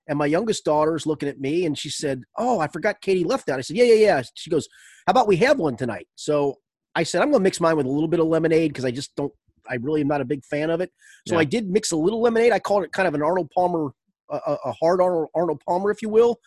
And 0.09 0.19
my 0.19 0.27
youngest 0.27 0.65
daughter's 0.65 1.05
looking 1.05 1.29
at 1.29 1.41
me 1.41 1.67
and 1.67 1.77
she 1.77 1.91
said, 1.91 2.23
Oh, 2.39 2.61
I 2.61 2.69
forgot 2.69 3.01
Katie 3.01 3.25
left 3.25 3.47
that. 3.47 3.59
I 3.59 3.63
said, 3.63 3.77
Yeah, 3.77 3.85
yeah, 3.85 3.95
yeah. 3.95 4.23
She 4.35 4.51
goes, 4.51 4.69
How 5.07 5.11
about 5.11 5.29
we 5.29 5.37
have 5.39 5.59
one 5.59 5.77
tonight? 5.77 6.07
So 6.15 6.57
I 6.95 7.03
said, 7.03 7.23
I'm 7.23 7.31
gonna 7.31 7.43
mix 7.43 7.61
mine 7.61 7.77
with 7.77 7.87
a 7.87 7.91
little 7.91 8.09
bit 8.09 8.21
of 8.21 8.27
lemonade 8.27 8.71
because 8.71 8.85
I 8.85 8.91
just 8.91 9.15
don't 9.17 9.33
I 9.69 9.77
really 9.77 10.01
am 10.01 10.09
not 10.09 10.21
a 10.21 10.25
big 10.25 10.45
fan 10.45 10.71
of 10.71 10.81
it. 10.81 10.91
So 11.27 11.35
yeah. 11.35 11.41
I 11.41 11.45
did 11.45 11.69
mix 11.69 11.93
a 11.93 11.97
little 11.97 12.21
lemonade. 12.21 12.53
I 12.53 12.59
called 12.59 12.85
it 12.85 12.93
kind 12.93 13.09
of 13.09 13.15
an 13.15 13.23
Arnold 13.23 13.51
Palmer, 13.55 13.91
a, 14.31 14.57
a 14.65 14.73
hard 14.73 15.01
Arnold, 15.01 15.29
Arnold 15.35 15.61
Palmer, 15.67 15.91
if 15.91 16.03
you 16.03 16.09
will. 16.09 16.39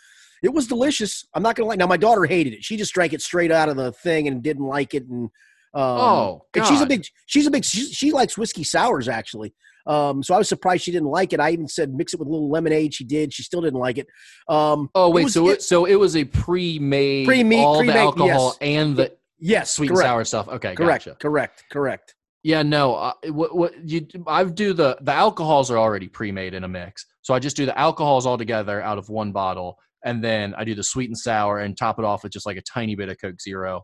It 0.43 0.53
was 0.53 0.67
delicious. 0.67 1.25
I'm 1.33 1.43
not 1.43 1.55
gonna 1.55 1.69
lie. 1.69 1.75
Now 1.75 1.87
my 1.87 1.97
daughter 1.97 2.25
hated 2.25 2.53
it. 2.53 2.63
She 2.63 2.77
just 2.77 2.93
drank 2.93 3.13
it 3.13 3.21
straight 3.21 3.51
out 3.51 3.69
of 3.69 3.75
the 3.75 3.91
thing 3.91 4.27
and 4.27 4.41
didn't 4.41 4.65
like 4.65 4.93
it. 4.93 5.03
And 5.07 5.29
um, 5.73 5.83
oh, 5.83 6.45
God. 6.51 6.61
and 6.61 6.67
she's 6.67 6.81
a 6.81 6.85
big, 6.85 7.05
she's 7.27 7.45
a 7.45 7.51
big, 7.51 7.63
she, 7.63 7.85
she 7.91 8.11
likes 8.11 8.37
whiskey 8.37 8.63
sours 8.63 9.07
actually. 9.07 9.53
Um, 9.85 10.21
so 10.21 10.35
I 10.35 10.37
was 10.37 10.47
surprised 10.47 10.83
she 10.83 10.91
didn't 10.91 11.07
like 11.09 11.33
it. 11.33 11.39
I 11.39 11.51
even 11.51 11.67
said 11.67 11.93
mix 11.93 12.13
it 12.13 12.19
with 12.19 12.27
a 12.27 12.31
little 12.31 12.49
lemonade. 12.49 12.93
She 12.93 13.03
did. 13.03 13.33
She 13.33 13.43
still 13.43 13.61
didn't 13.61 13.79
like 13.79 13.97
it. 13.97 14.07
Um, 14.47 14.89
oh 14.93 15.09
wait, 15.09 15.21
it 15.21 15.23
was, 15.25 15.33
so 15.33 15.49
it, 15.49 15.61
so 15.61 15.85
it 15.85 15.95
was 15.95 16.15
a 16.15 16.25
pre-made, 16.25 17.25
pre-made, 17.25 17.63
all 17.63 17.77
pre-made, 17.77 17.95
the 17.95 17.99
alcohol 17.99 18.47
yes. 18.49 18.57
and 18.61 18.95
the 18.95 19.17
yes, 19.39 19.71
sweet 19.71 19.87
correct. 19.87 20.01
and 20.01 20.07
sour 20.09 20.23
stuff. 20.25 20.47
Okay, 20.47 20.75
correct, 20.75 21.05
gotcha. 21.05 21.17
correct, 21.17 21.63
correct. 21.71 22.15
Yeah, 22.43 22.61
no. 22.61 22.95
Uh, 22.95 23.13
what 23.27 23.55
what 23.55 23.89
you 23.89 24.05
I 24.27 24.43
do 24.43 24.73
the 24.73 24.97
the 25.01 25.11
alcohols 25.11 25.71
are 25.71 25.77
already 25.77 26.07
pre-made 26.07 26.53
in 26.53 26.63
a 26.63 26.67
mix, 26.67 27.05
so 27.21 27.33
I 27.33 27.39
just 27.39 27.57
do 27.57 27.65
the 27.65 27.77
alcohols 27.77 28.25
all 28.25 28.37
together 28.37 28.81
out 28.81 28.97
of 28.97 29.09
one 29.09 29.31
bottle, 29.31 29.77
and 30.03 30.23
then 30.23 30.53
I 30.55 30.63
do 30.63 30.75
the 30.75 30.83
sweet 30.83 31.09
and 31.09 31.17
sour 31.17 31.59
and 31.59 31.77
top 31.77 31.99
it 31.99 32.05
off 32.05 32.23
with 32.23 32.31
just 32.31 32.45
like 32.45 32.57
a 32.57 32.61
tiny 32.61 32.95
bit 32.95 33.09
of 33.09 33.19
Coke 33.19 33.41
Zero. 33.41 33.83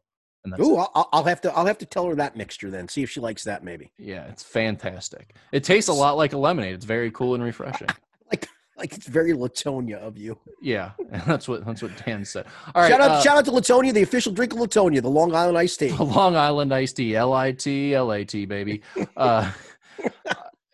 Ooh, 0.59 0.78
I'll, 0.78 1.09
I'll, 1.11 1.24
have 1.24 1.41
to 1.41 1.53
I'll 1.53 1.66
have 1.66 1.80
to 1.80 1.86
tell 1.86 2.05
her 2.05 2.16
that 2.16 2.36
mixture 2.36 2.70
then. 2.70 2.88
See 2.88 3.03
if 3.03 3.09
she 3.09 3.20
likes 3.20 3.43
that 3.45 3.63
maybe. 3.63 3.91
Yeah, 3.97 4.26
it's 4.26 4.43
fantastic. 4.43 5.36
It 5.51 5.63
tastes 5.63 5.89
a 5.89 5.93
lot 5.93 6.18
like 6.18 6.34
a 6.34 6.38
lemonade. 6.38 6.76
It's 6.76 6.86
very 6.86 7.11
cool 7.11 7.36
and 7.36 7.43
refreshing. 7.43 7.88
like 8.32 8.47
like 8.78 8.93
it's 8.93 9.07
very 9.07 9.34
Latonia 9.34 9.97
of 9.97 10.18
you. 10.18 10.38
Yeah, 10.61 10.91
that's 11.26 11.47
what 11.47 11.66
that's 11.66 11.82
what 11.82 11.91
Dan 12.05 12.24
said. 12.26 12.45
All 12.74 12.84
right, 12.84 12.89
shout 12.89 13.01
out 13.01 13.11
uh, 13.11 13.22
shout 13.22 13.38
out 13.38 13.45
to 13.45 13.51
Latonia, 13.51 13.93
the 13.93 14.03
official 14.03 14.32
drink 14.32 14.53
of 14.53 14.59
Latonia, 14.59 15.01
the 15.01 15.09
Long 15.09 15.34
Island 15.34 15.57
iced 15.57 15.80
tea. 15.80 15.89
The 15.89 16.03
Long 16.03 16.36
Island 16.36 16.74
iced 16.74 16.97
tea, 16.97 17.16
L 17.16 17.34
I 17.34 17.51
T 17.51 17.95
L 17.95 18.11
A 18.11 18.24
T, 18.24 18.45
baby. 18.45 18.82
Uh, 19.18 19.51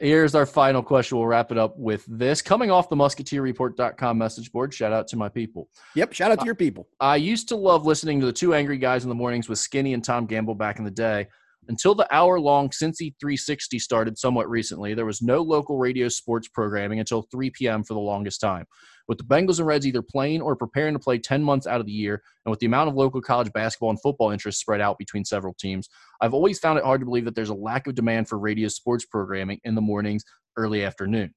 Here's 0.01 0.33
our 0.33 0.47
final 0.47 0.81
question. 0.81 1.19
We'll 1.19 1.27
wrap 1.27 1.51
it 1.51 1.59
up 1.59 1.77
with 1.77 2.03
this. 2.07 2.41
Coming 2.41 2.71
off 2.71 2.89
the 2.89 2.95
musketeerreport.com 2.95 4.17
message 4.17 4.51
board, 4.51 4.73
shout 4.73 4.91
out 4.91 5.07
to 5.09 5.15
my 5.15 5.29
people. 5.29 5.69
Yep, 5.93 6.13
shout 6.13 6.31
out 6.31 6.39
to 6.39 6.45
your 6.45 6.55
people. 6.55 6.87
I 6.99 7.17
used 7.17 7.47
to 7.49 7.55
love 7.55 7.85
listening 7.85 8.19
to 8.19 8.25
the 8.25 8.33
two 8.33 8.55
angry 8.55 8.79
guys 8.79 9.03
in 9.03 9.09
the 9.09 9.15
mornings 9.15 9.47
with 9.47 9.59
Skinny 9.59 9.93
and 9.93 10.03
Tom 10.03 10.25
Gamble 10.25 10.55
back 10.55 10.79
in 10.79 10.85
the 10.85 10.89
day. 10.89 11.27
Until 11.67 11.93
the 11.93 12.07
hour 12.11 12.39
long 12.39 12.69
Cincy 12.69 13.13
360 13.19 13.77
started 13.77 14.17
somewhat 14.17 14.49
recently, 14.49 14.95
there 14.95 15.05
was 15.05 15.21
no 15.21 15.43
local 15.43 15.77
radio 15.77 16.07
sports 16.09 16.47
programming 16.47 16.99
until 16.99 17.27
3 17.31 17.51
p.m. 17.51 17.83
for 17.83 17.93
the 17.93 17.99
longest 17.99 18.41
time. 18.41 18.65
With 19.07 19.17
the 19.17 19.23
Bengals 19.23 19.59
and 19.59 19.67
Reds 19.67 19.87
either 19.87 20.01
playing 20.01 20.41
or 20.41 20.55
preparing 20.55 20.93
to 20.93 20.99
play 20.99 21.17
10 21.17 21.43
months 21.43 21.67
out 21.67 21.79
of 21.79 21.85
the 21.85 21.91
year, 21.91 22.21
and 22.45 22.51
with 22.51 22.59
the 22.59 22.65
amount 22.65 22.89
of 22.89 22.95
local 22.95 23.21
college 23.21 23.51
basketball 23.53 23.89
and 23.89 24.01
football 24.01 24.31
interest 24.31 24.59
spread 24.59 24.81
out 24.81 24.97
between 24.97 25.25
several 25.25 25.53
teams, 25.53 25.89
I've 26.21 26.33
always 26.33 26.59
found 26.59 26.79
it 26.79 26.85
hard 26.85 27.01
to 27.01 27.05
believe 27.05 27.25
that 27.25 27.35
there's 27.35 27.49
a 27.49 27.55
lack 27.55 27.87
of 27.87 27.95
demand 27.95 28.29
for 28.29 28.37
radio 28.37 28.67
sports 28.67 29.05
programming 29.05 29.59
in 29.63 29.75
the 29.75 29.81
mornings, 29.81 30.23
early 30.57 30.83
afternoon. 30.83 31.33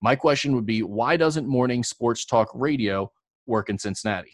My 0.00 0.14
question 0.14 0.54
would 0.54 0.66
be 0.66 0.82
why 0.82 1.16
doesn't 1.16 1.46
morning 1.46 1.82
sports 1.82 2.24
talk 2.24 2.48
radio 2.54 3.10
work 3.46 3.68
in 3.68 3.78
Cincinnati? 3.78 4.32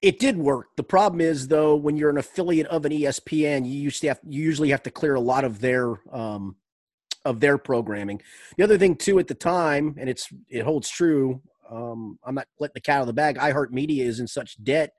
It 0.00 0.18
did 0.18 0.36
work. 0.36 0.68
The 0.76 0.82
problem 0.82 1.20
is 1.20 1.48
though, 1.48 1.76
when 1.76 1.96
you're 1.96 2.10
an 2.10 2.18
affiliate 2.18 2.66
of 2.66 2.84
an 2.84 2.92
ESPN, 2.92 3.66
you 3.66 3.72
usually 3.72 4.08
have 4.08 4.20
you 4.26 4.42
usually 4.42 4.70
have 4.70 4.82
to 4.84 4.90
clear 4.90 5.14
a 5.14 5.20
lot 5.20 5.44
of 5.44 5.60
their 5.60 5.98
um, 6.14 6.56
of 7.24 7.40
their 7.40 7.58
programming. 7.58 8.20
The 8.56 8.64
other 8.64 8.78
thing 8.78 8.96
too, 8.96 9.18
at 9.18 9.28
the 9.28 9.34
time, 9.34 9.94
and 9.98 10.08
it's 10.08 10.28
it 10.48 10.62
holds 10.62 10.88
true. 10.88 11.40
Um, 11.74 12.18
I'm 12.24 12.34
not 12.34 12.46
letting 12.60 12.74
the 12.74 12.80
cat 12.80 12.98
out 12.98 13.02
of 13.02 13.06
the 13.08 13.12
bag. 13.12 13.36
iHeartMedia 13.36 14.00
is 14.00 14.20
in 14.20 14.26
such 14.26 14.62
debt 14.62 14.92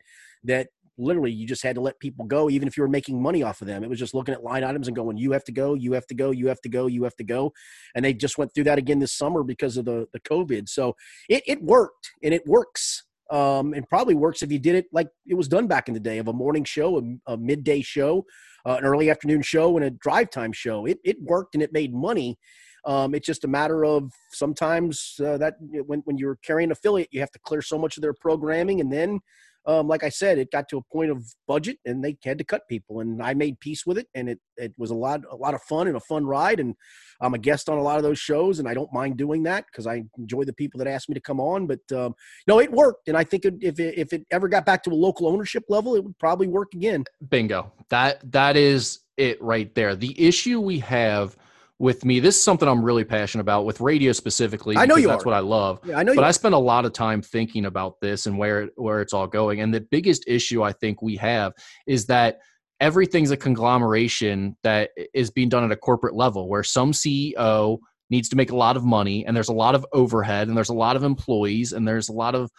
that 0.43 0.67
literally 0.97 1.31
you 1.31 1.45
just 1.45 1.63
had 1.63 1.75
to 1.75 1.81
let 1.81 1.99
people 1.99 2.25
go, 2.25 2.49
even 2.49 2.67
if 2.67 2.77
you 2.77 2.83
were 2.83 2.89
making 2.89 3.21
money 3.21 3.43
off 3.43 3.61
of 3.61 3.67
them. 3.67 3.83
It 3.83 3.89
was 3.89 3.99
just 3.99 4.13
looking 4.13 4.33
at 4.33 4.43
line 4.43 4.63
items 4.63 4.87
and 4.87 4.95
going, 4.95 5.17
"You 5.17 5.31
have 5.31 5.43
to 5.45 5.51
go, 5.51 5.73
you 5.73 5.93
have 5.93 6.07
to 6.07 6.15
go, 6.15 6.31
you 6.31 6.47
have 6.47 6.61
to 6.61 6.69
go, 6.69 6.87
you 6.87 7.03
have 7.03 7.15
to 7.17 7.23
go," 7.23 7.53
and 7.95 8.03
they 8.03 8.13
just 8.13 8.37
went 8.37 8.53
through 8.53 8.65
that 8.65 8.77
again 8.77 8.99
this 8.99 9.13
summer 9.13 9.43
because 9.43 9.77
of 9.77 9.85
the 9.85 10.07
the 10.13 10.19
COVID. 10.21 10.69
So 10.69 10.95
it 11.29 11.43
it 11.45 11.61
worked 11.61 12.11
and 12.23 12.33
it 12.33 12.45
works 12.45 13.03
um, 13.31 13.73
and 13.73 13.87
probably 13.89 14.15
works 14.15 14.43
if 14.43 14.51
you 14.51 14.59
did 14.59 14.75
it 14.75 14.85
like 14.91 15.07
it 15.25 15.35
was 15.35 15.47
done 15.47 15.67
back 15.67 15.87
in 15.87 15.93
the 15.93 15.99
day 15.99 16.17
of 16.19 16.27
a 16.27 16.33
morning 16.33 16.63
show, 16.63 16.99
a, 16.99 17.33
a 17.33 17.37
midday 17.37 17.81
show, 17.81 18.25
uh, 18.65 18.75
an 18.75 18.85
early 18.85 19.09
afternoon 19.09 19.41
show, 19.41 19.75
and 19.77 19.85
a 19.85 19.91
drive 19.91 20.29
time 20.29 20.51
show. 20.51 20.85
It, 20.85 20.99
it 21.03 21.17
worked 21.21 21.55
and 21.55 21.63
it 21.63 21.73
made 21.73 21.93
money. 21.93 22.37
Um, 22.85 23.15
it's 23.15 23.25
just 23.25 23.43
a 23.43 23.47
matter 23.47 23.83
of 23.83 24.11
sometimes 24.31 25.19
uh, 25.23 25.37
that 25.37 25.55
when, 25.59 26.01
when 26.05 26.17
you're 26.17 26.37
carrying 26.43 26.71
affiliate, 26.71 27.09
you 27.11 27.19
have 27.19 27.31
to 27.31 27.39
clear 27.39 27.61
so 27.61 27.77
much 27.77 27.97
of 27.97 28.01
their 28.01 28.13
programming. 28.13 28.79
And 28.79 28.93
then, 28.93 29.19
um, 29.67 29.87
like 29.87 30.03
I 30.03 30.09
said, 30.09 30.37
it 30.37 30.51
got 30.51 30.69
to 30.69 30.77
a 30.77 30.81
point 30.93 31.09
of 31.09 31.25
budget 31.47 31.79
and 31.85 32.03
they 32.03 32.15
had 32.23 32.37
to 32.37 32.43
cut 32.43 32.67
people. 32.69 32.99
And 32.99 33.23
I 33.23 33.33
made 33.33 33.59
peace 33.59 33.83
with 33.87 33.97
it. 33.97 34.07
And 34.13 34.29
it, 34.29 34.39
it 34.57 34.73
was 34.77 34.91
a 34.91 34.95
lot, 34.95 35.21
a 35.31 35.35
lot 35.35 35.55
of 35.55 35.61
fun 35.63 35.87
and 35.87 35.97
a 35.97 36.01
fun 36.01 36.27
ride. 36.27 36.59
And 36.59 36.75
I'm 37.19 37.33
a 37.33 37.39
guest 37.39 37.67
on 37.67 37.79
a 37.79 37.81
lot 37.81 37.97
of 37.97 38.03
those 38.03 38.19
shows 38.19 38.59
and 38.59 38.67
I 38.67 38.75
don't 38.75 38.93
mind 38.93 39.17
doing 39.17 39.41
that 39.43 39.65
because 39.65 39.87
I 39.87 40.03
enjoy 40.19 40.43
the 40.43 40.53
people 40.53 40.77
that 40.77 40.87
ask 40.87 41.09
me 41.09 41.15
to 41.15 41.21
come 41.21 41.39
on. 41.39 41.65
But 41.65 41.79
um, 41.91 42.13
no, 42.47 42.59
it 42.59 42.71
worked. 42.71 43.07
And 43.07 43.17
I 43.17 43.23
think 43.23 43.45
it, 43.45 43.55
if, 43.61 43.79
it, 43.79 43.97
if 43.97 44.13
it 44.13 44.27
ever 44.29 44.47
got 44.47 44.67
back 44.67 44.83
to 44.83 44.91
a 44.91 44.93
local 44.93 45.27
ownership 45.27 45.63
level, 45.69 45.95
it 45.95 46.03
would 46.03 46.19
probably 46.19 46.47
work 46.47 46.75
again. 46.75 47.03
Bingo. 47.27 47.71
That, 47.89 48.31
that 48.31 48.55
is 48.55 48.99
it 49.17 49.41
right 49.41 49.73
there. 49.73 49.95
The 49.95 50.13
issue 50.21 50.59
we 50.59 50.77
have 50.79 51.35
with 51.79 52.05
me. 52.05 52.19
This 52.19 52.37
is 52.37 52.43
something 52.43 52.67
I'm 52.67 52.83
really 52.83 53.03
passionate 53.03 53.41
about 53.41 53.65
with 53.65 53.81
radio 53.81 54.11
specifically. 54.11 54.77
I 54.77 54.85
know 54.85 54.95
you 54.95 55.07
that's 55.07 55.23
are. 55.23 55.25
what 55.25 55.35
I 55.35 55.39
love. 55.39 55.79
Yeah, 55.83 55.97
I 55.97 56.03
know 56.03 56.15
but 56.15 56.23
I 56.23 56.31
spend 56.31 56.55
a 56.55 56.59
lot 56.59 56.85
of 56.85 56.93
time 56.93 57.21
thinking 57.21 57.65
about 57.65 57.99
this 57.99 58.25
and 58.27 58.37
where 58.37 58.69
where 58.75 59.01
it's 59.01 59.13
all 59.13 59.27
going. 59.27 59.61
And 59.61 59.73
the 59.73 59.81
biggest 59.81 60.23
issue 60.27 60.63
I 60.63 60.71
think 60.71 61.01
we 61.01 61.17
have 61.17 61.53
is 61.85 62.05
that 62.07 62.39
everything's 62.79 63.31
a 63.31 63.37
conglomeration 63.37 64.55
that 64.63 64.91
is 65.13 65.31
being 65.31 65.49
done 65.49 65.63
at 65.63 65.71
a 65.71 65.75
corporate 65.75 66.15
level 66.15 66.49
where 66.49 66.63
some 66.63 66.91
CEO 66.91 67.79
needs 68.09 68.29
to 68.29 68.35
make 68.35 68.51
a 68.51 68.55
lot 68.55 68.77
of 68.77 68.83
money 68.83 69.25
and 69.25 69.35
there's 69.35 69.49
a 69.49 69.53
lot 69.53 69.75
of 69.75 69.85
overhead 69.93 70.47
and 70.47 70.55
there's 70.55 70.69
a 70.69 70.73
lot 70.73 70.95
of 70.95 71.03
employees 71.03 71.73
and 71.73 71.87
there's 71.87 72.09
a 72.09 72.13
lot 72.13 72.35
of 72.35 72.51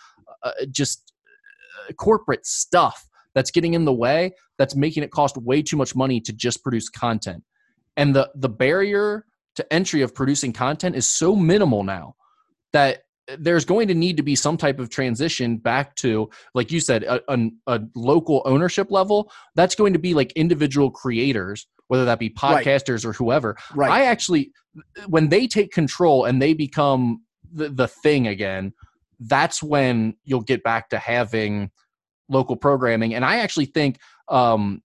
uh, 0.43 0.51
just 0.71 1.13
uh, 1.89 1.93
corporate 1.93 2.45
stuff 2.45 3.07
that's 3.35 3.51
getting 3.51 3.75
in 3.75 3.85
the 3.85 3.93
way 3.93 4.33
that's 4.59 4.75
making 4.75 5.03
it 5.03 5.11
cost 5.11 5.37
way 5.37 5.63
too 5.63 5.77
much 5.77 5.95
money 5.95 6.21
to 6.21 6.33
just 6.33 6.63
produce 6.63 6.89
content 6.89 7.45
and 7.97 8.15
the 8.15 8.31
the 8.35 8.49
barrier 8.49 9.25
to 9.57 9.73
entry 9.73 10.03
of 10.03 10.15
producing 10.15 10.53
content 10.53 10.95
is 10.97 11.07
so 11.07 11.35
minimal 11.35 11.83
now 11.83 12.15
that 12.73 13.05
there's 13.39 13.65
going 13.65 13.89
to 13.89 13.95
need 13.95 14.17
to 14.17 14.23
be 14.23 14.37
some 14.37 14.57
type 14.57 14.79
of 14.79 14.89
transition 14.89 15.57
back 15.57 15.97
to 15.97 16.31
like 16.55 16.71
you 16.71 16.79
said 16.79 17.03
a, 17.05 17.21
a, 17.33 17.49
a 17.67 17.81
local 17.95 18.43
ownership 18.45 18.91
level 18.91 19.33
that's 19.55 19.75
going 19.75 19.93
to 19.93 19.99
be 19.99 20.15
like 20.15 20.33
individual 20.33 20.91
creators 20.91 21.67
whether 21.89 22.05
that 22.05 22.19
be 22.19 22.33
Right. 22.43 22.65
podcasters 22.65 23.05
or 23.05 23.13
whoever 23.13 23.57
Right. 23.75 23.91
i 23.91 24.05
actually 24.05 24.53
when 25.09 25.29
they 25.29 25.47
take 25.47 25.73
control 25.73 26.25
and 26.25 26.41
they 26.41 26.53
become 26.55 27.23
the, 27.53 27.69
the 27.69 27.89
thing 27.89 28.29
again 28.29 28.73
that's 29.21 29.63
when 29.63 30.15
you'll 30.25 30.43
get 30.43 30.63
back 30.63 30.91
to 30.91 30.99
having 30.99 31.71
local 32.29 32.57
programming 32.57 33.15
and 33.15 33.25
i 33.25 33.39
actually 33.39 33.67
think 33.67 33.99
um 34.29 34.83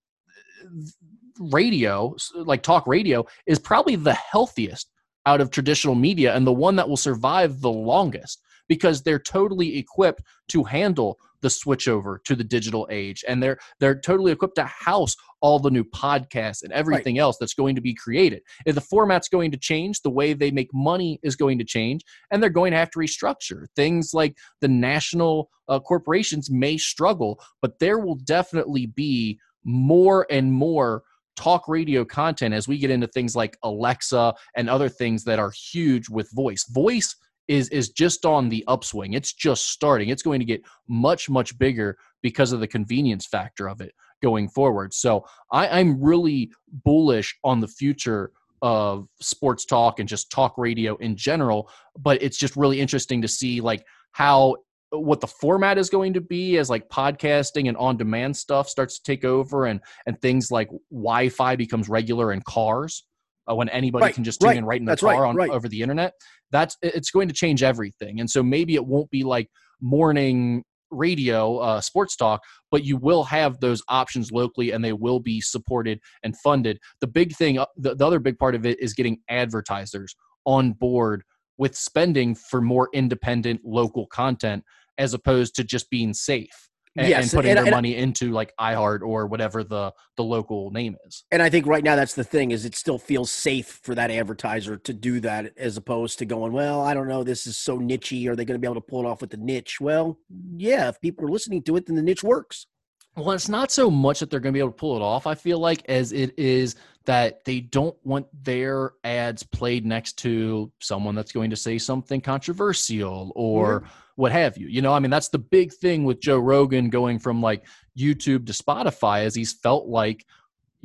radio 1.51 2.15
like 2.35 2.63
talk 2.63 2.85
radio 2.87 3.25
is 3.47 3.59
probably 3.59 3.95
the 3.95 4.13
healthiest 4.13 4.89
out 5.25 5.41
of 5.41 5.51
traditional 5.51 5.95
media 5.95 6.35
and 6.35 6.45
the 6.45 6.53
one 6.53 6.75
that 6.75 6.87
will 6.87 6.97
survive 6.97 7.61
the 7.61 7.71
longest 7.71 8.41
because 8.67 9.03
they're 9.03 9.19
totally 9.19 9.77
equipped 9.77 10.21
to 10.47 10.63
handle 10.63 11.17
the 11.41 11.47
switchover 11.47 12.23
to 12.23 12.35
the 12.35 12.43
digital 12.43 12.87
age 12.91 13.23
and 13.27 13.41
they're 13.41 13.57
they're 13.79 13.99
totally 13.99 14.31
equipped 14.31 14.55
to 14.55 14.63
house 14.63 15.15
all 15.41 15.59
the 15.59 15.71
new 15.71 15.83
podcasts 15.83 16.63
and 16.63 16.71
everything 16.71 17.17
else 17.17 17.37
that's 17.39 17.55
going 17.55 17.75
to 17.75 17.81
be 17.81 17.95
created. 17.95 18.41
If 18.65 18.75
the 18.75 18.81
format's 18.81 19.27
going 19.27 19.51
to 19.51 19.57
change 19.57 20.01
the 20.01 20.11
way 20.11 20.33
they 20.33 20.51
make 20.51 20.69
money 20.73 21.19
is 21.23 21.35
going 21.35 21.57
to 21.57 21.65
change 21.65 22.03
and 22.29 22.41
they're 22.41 22.49
going 22.49 22.71
to 22.71 22.77
have 22.77 22.91
to 22.91 22.99
restructure. 22.99 23.65
Things 23.75 24.13
like 24.13 24.37
the 24.61 24.67
national 24.67 25.49
uh, 25.67 25.79
corporations 25.79 26.51
may 26.51 26.77
struggle 26.77 27.41
but 27.61 27.79
there 27.79 27.99
will 27.99 28.15
definitely 28.15 28.85
be 28.85 29.39
more 29.63 30.25
and 30.29 30.51
more 30.53 31.03
talk 31.35 31.67
radio 31.67 32.03
content 32.05 32.53
as 32.53 32.67
we 32.67 32.77
get 32.77 32.91
into 32.91 33.07
things 33.07 33.35
like 33.35 33.57
Alexa 33.63 34.33
and 34.55 34.69
other 34.69 34.89
things 34.89 35.23
that 35.23 35.39
are 35.39 35.51
huge 35.51 36.09
with 36.09 36.29
voice. 36.33 36.65
Voice 36.69 37.15
is 37.47 37.67
is 37.69 37.89
just 37.89 38.25
on 38.25 38.49
the 38.49 38.63
upswing. 38.67 39.13
It's 39.13 39.33
just 39.33 39.69
starting. 39.69 40.09
It's 40.09 40.23
going 40.23 40.39
to 40.39 40.45
get 40.45 40.63
much 40.87 41.29
much 41.29 41.57
bigger 41.57 41.97
because 42.21 42.51
of 42.51 42.59
the 42.59 42.67
convenience 42.67 43.25
factor 43.25 43.67
of 43.67 43.81
it 43.81 43.93
going 44.21 44.47
forward. 44.47 44.93
So 44.93 45.25
I, 45.51 45.67
I'm 45.67 46.01
really 46.01 46.51
bullish 46.85 47.37
on 47.43 47.59
the 47.59 47.67
future 47.67 48.31
of 48.61 49.07
sports 49.19 49.65
talk 49.65 49.99
and 49.99 50.07
just 50.07 50.31
talk 50.31 50.53
radio 50.57 50.95
in 50.97 51.15
general. 51.15 51.69
But 51.97 52.21
it's 52.21 52.37
just 52.37 52.55
really 52.55 52.79
interesting 52.79 53.21
to 53.23 53.27
see 53.27 53.59
like 53.59 53.83
how 54.11 54.57
what 54.91 55.21
the 55.21 55.27
format 55.27 55.77
is 55.77 55.89
going 55.89 56.13
to 56.13 56.21
be 56.21 56.57
as 56.57 56.69
like 56.69 56.89
podcasting 56.89 57.67
and 57.67 57.77
on 57.77 57.97
demand 57.97 58.35
stuff 58.35 58.67
starts 58.67 58.99
to 58.99 59.03
take 59.03 59.23
over 59.23 59.65
and 59.65 59.79
and 60.05 60.21
things 60.21 60.51
like 60.51 60.69
wi-fi 60.91 61.55
becomes 61.55 61.87
regular 61.89 62.33
in 62.33 62.41
cars 62.41 63.05
uh, 63.49 63.55
when 63.55 63.69
anybody 63.69 64.03
Right, 64.03 64.13
can 64.13 64.23
just 64.23 64.41
tune 64.41 64.49
right. 64.49 64.57
in 64.57 64.65
right 64.65 64.79
in 64.79 64.85
the 64.85 64.91
That's 64.91 65.01
car 65.01 65.23
right, 65.23 65.49
on 65.49 65.51
over 65.51 65.67
the 65.67 65.81
internet 65.81 66.13
that's 66.51 66.77
it's 66.81 67.11
going 67.11 67.29
to 67.29 67.33
change 67.33 67.63
everything. 67.63 68.19
And 68.19 68.29
so 68.29 68.43
maybe 68.43 68.75
it 68.75 68.85
won't 68.85 69.09
be 69.09 69.23
like 69.23 69.47
morning 69.79 70.63
radio 70.91 71.57
uh, 71.59 71.79
sports 71.79 72.17
talk 72.17 72.41
but 72.69 72.83
you 72.83 72.97
will 72.97 73.23
have 73.23 73.59
those 73.59 73.81
options 73.87 74.31
locally 74.31 74.71
and 74.71 74.83
they 74.83 74.93
will 74.93 75.19
be 75.19 75.39
supported 75.39 75.99
and 76.23 76.37
funded. 76.37 76.79
The 76.99 77.07
big 77.07 77.33
thing 77.35 77.57
uh, 77.59 77.65
the, 77.77 77.95
the 77.95 78.05
other 78.05 78.19
big 78.19 78.37
part 78.37 78.55
of 78.55 78.65
it 78.65 78.79
is 78.81 78.93
getting 78.93 79.19
advertisers 79.29 80.15
on 80.45 80.73
board 80.73 81.23
with 81.57 81.75
spending 81.75 82.33
for 82.33 82.59
more 82.59 82.89
independent 82.93 83.61
local 83.63 84.07
content 84.07 84.63
as 84.97 85.13
opposed 85.13 85.55
to 85.55 85.63
just 85.63 85.89
being 85.89 86.13
safe 86.13 86.69
and, 86.95 87.07
Yes, 87.07 87.23
and 87.23 87.31
putting 87.31 87.51
and- 87.51 87.57
their 87.57 87.65
and- 87.65 87.73
money 87.73 87.95
into 87.95 88.31
like 88.31 88.53
iHeart 88.59 89.01
or 89.01 89.27
whatever 89.27 89.63
the 89.63 89.93
the 90.17 90.23
local 90.23 90.71
name 90.71 90.97
is. 91.07 91.23
And 91.31 91.41
I 91.41 91.49
think 91.49 91.65
right 91.65 91.83
now 91.83 91.95
that's 91.95 92.15
the 92.15 92.23
thing 92.23 92.51
is 92.51 92.65
it 92.65 92.75
still 92.75 92.97
feels 92.97 93.31
safe 93.31 93.79
for 93.83 93.95
that 93.95 94.11
advertiser 94.11 94.77
to 94.77 94.93
do 94.93 95.19
that 95.21 95.57
as 95.57 95.77
opposed 95.77 96.19
to 96.19 96.25
going, 96.25 96.51
well, 96.51 96.81
I 96.81 96.93
don't 96.93 97.07
know, 97.07 97.23
this 97.23 97.47
is 97.47 97.57
so 97.57 97.79
nichey. 97.79 98.27
Are 98.27 98.35
they 98.35 98.45
going 98.45 98.55
to 98.55 98.59
be 98.59 98.67
able 98.67 98.81
to 98.81 98.87
pull 98.87 99.05
it 99.05 99.07
off 99.07 99.21
with 99.21 99.29
the 99.29 99.37
niche? 99.37 99.79
Well, 99.79 100.17
yeah, 100.55 100.89
if 100.89 100.99
people 100.99 101.25
are 101.25 101.31
listening 101.31 101.63
to 101.63 101.77
it, 101.77 101.85
then 101.85 101.95
the 101.95 102.01
niche 102.01 102.23
works. 102.23 102.67
Well, 103.15 103.31
it's 103.31 103.49
not 103.49 103.71
so 103.71 103.91
much 103.91 104.21
that 104.21 104.29
they're 104.29 104.39
going 104.39 104.53
to 104.53 104.57
be 104.57 104.61
able 104.61 104.71
to 104.71 104.77
pull 104.77 104.95
it 104.95 105.01
off. 105.01 105.27
I 105.27 105.35
feel 105.35 105.59
like 105.59 105.83
as 105.89 106.13
it 106.13 106.33
is 106.37 106.75
that 107.05 107.43
they 107.43 107.59
don't 107.59 107.95
want 108.05 108.27
their 108.43 108.93
ads 109.03 109.43
played 109.43 109.85
next 109.85 110.13
to 110.19 110.71
someone 110.79 111.15
that's 111.15 111.33
going 111.33 111.49
to 111.49 111.57
say 111.57 111.77
something 111.77 112.21
controversial 112.21 113.33
or 113.35 113.81
mm-hmm. 113.81 113.91
What 114.21 114.31
have 114.31 114.55
you. 114.55 114.67
You 114.67 114.83
know, 114.83 114.93
I 114.93 114.99
mean, 114.99 115.09
that's 115.09 115.29
the 115.29 115.39
big 115.39 115.73
thing 115.73 116.03
with 116.03 116.21
Joe 116.21 116.37
Rogan 116.37 116.91
going 116.91 117.17
from 117.17 117.41
like 117.41 117.65
YouTube 117.97 118.45
to 118.45 118.53
Spotify, 118.53 119.25
as 119.25 119.33
he's 119.33 119.51
felt 119.51 119.87
like 119.87 120.27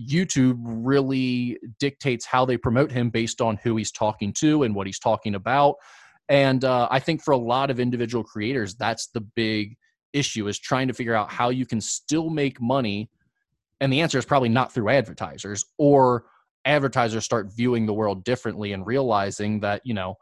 YouTube 0.01 0.57
really 0.59 1.59
dictates 1.79 2.25
how 2.25 2.47
they 2.47 2.57
promote 2.57 2.91
him 2.91 3.11
based 3.11 3.43
on 3.43 3.59
who 3.59 3.77
he's 3.77 3.93
talking 3.93 4.33
to 4.39 4.63
and 4.63 4.75
what 4.75 4.87
he's 4.87 4.99
talking 4.99 5.35
about. 5.35 5.75
And 6.31 6.65
uh, 6.65 6.89
I 6.91 6.99
think 6.99 7.23
for 7.23 7.33
a 7.33 7.37
lot 7.37 7.71
of 7.71 7.79
individual 7.79 8.25
creators, 8.25 8.75
that's 8.75 9.09
the 9.09 9.21
big 9.21 9.77
issue 10.15 10.49
is 10.49 10.59
trying 10.59 10.89
to 10.89 10.95
figure 10.95 11.15
out 11.15 11.31
how 11.31 11.51
you 11.51 11.67
can 11.67 11.83
still 11.83 12.31
make 12.31 12.59
money. 12.59 13.11
And 13.83 13.93
the 13.93 14.01
answer 14.01 14.19
is 14.19 14.25
probably 14.25 14.49
not 14.49 14.73
through 14.73 14.89
advertisers 14.89 15.63
or 15.77 16.25
advertisers 16.65 17.27
start 17.27 17.53
viewing 17.55 17.85
the 17.85 17.93
world 17.93 18.25
differently 18.25 18.73
and 18.73 18.87
realizing 18.87 19.61
that, 19.61 19.83
you 19.85 19.93
know, 19.93 20.17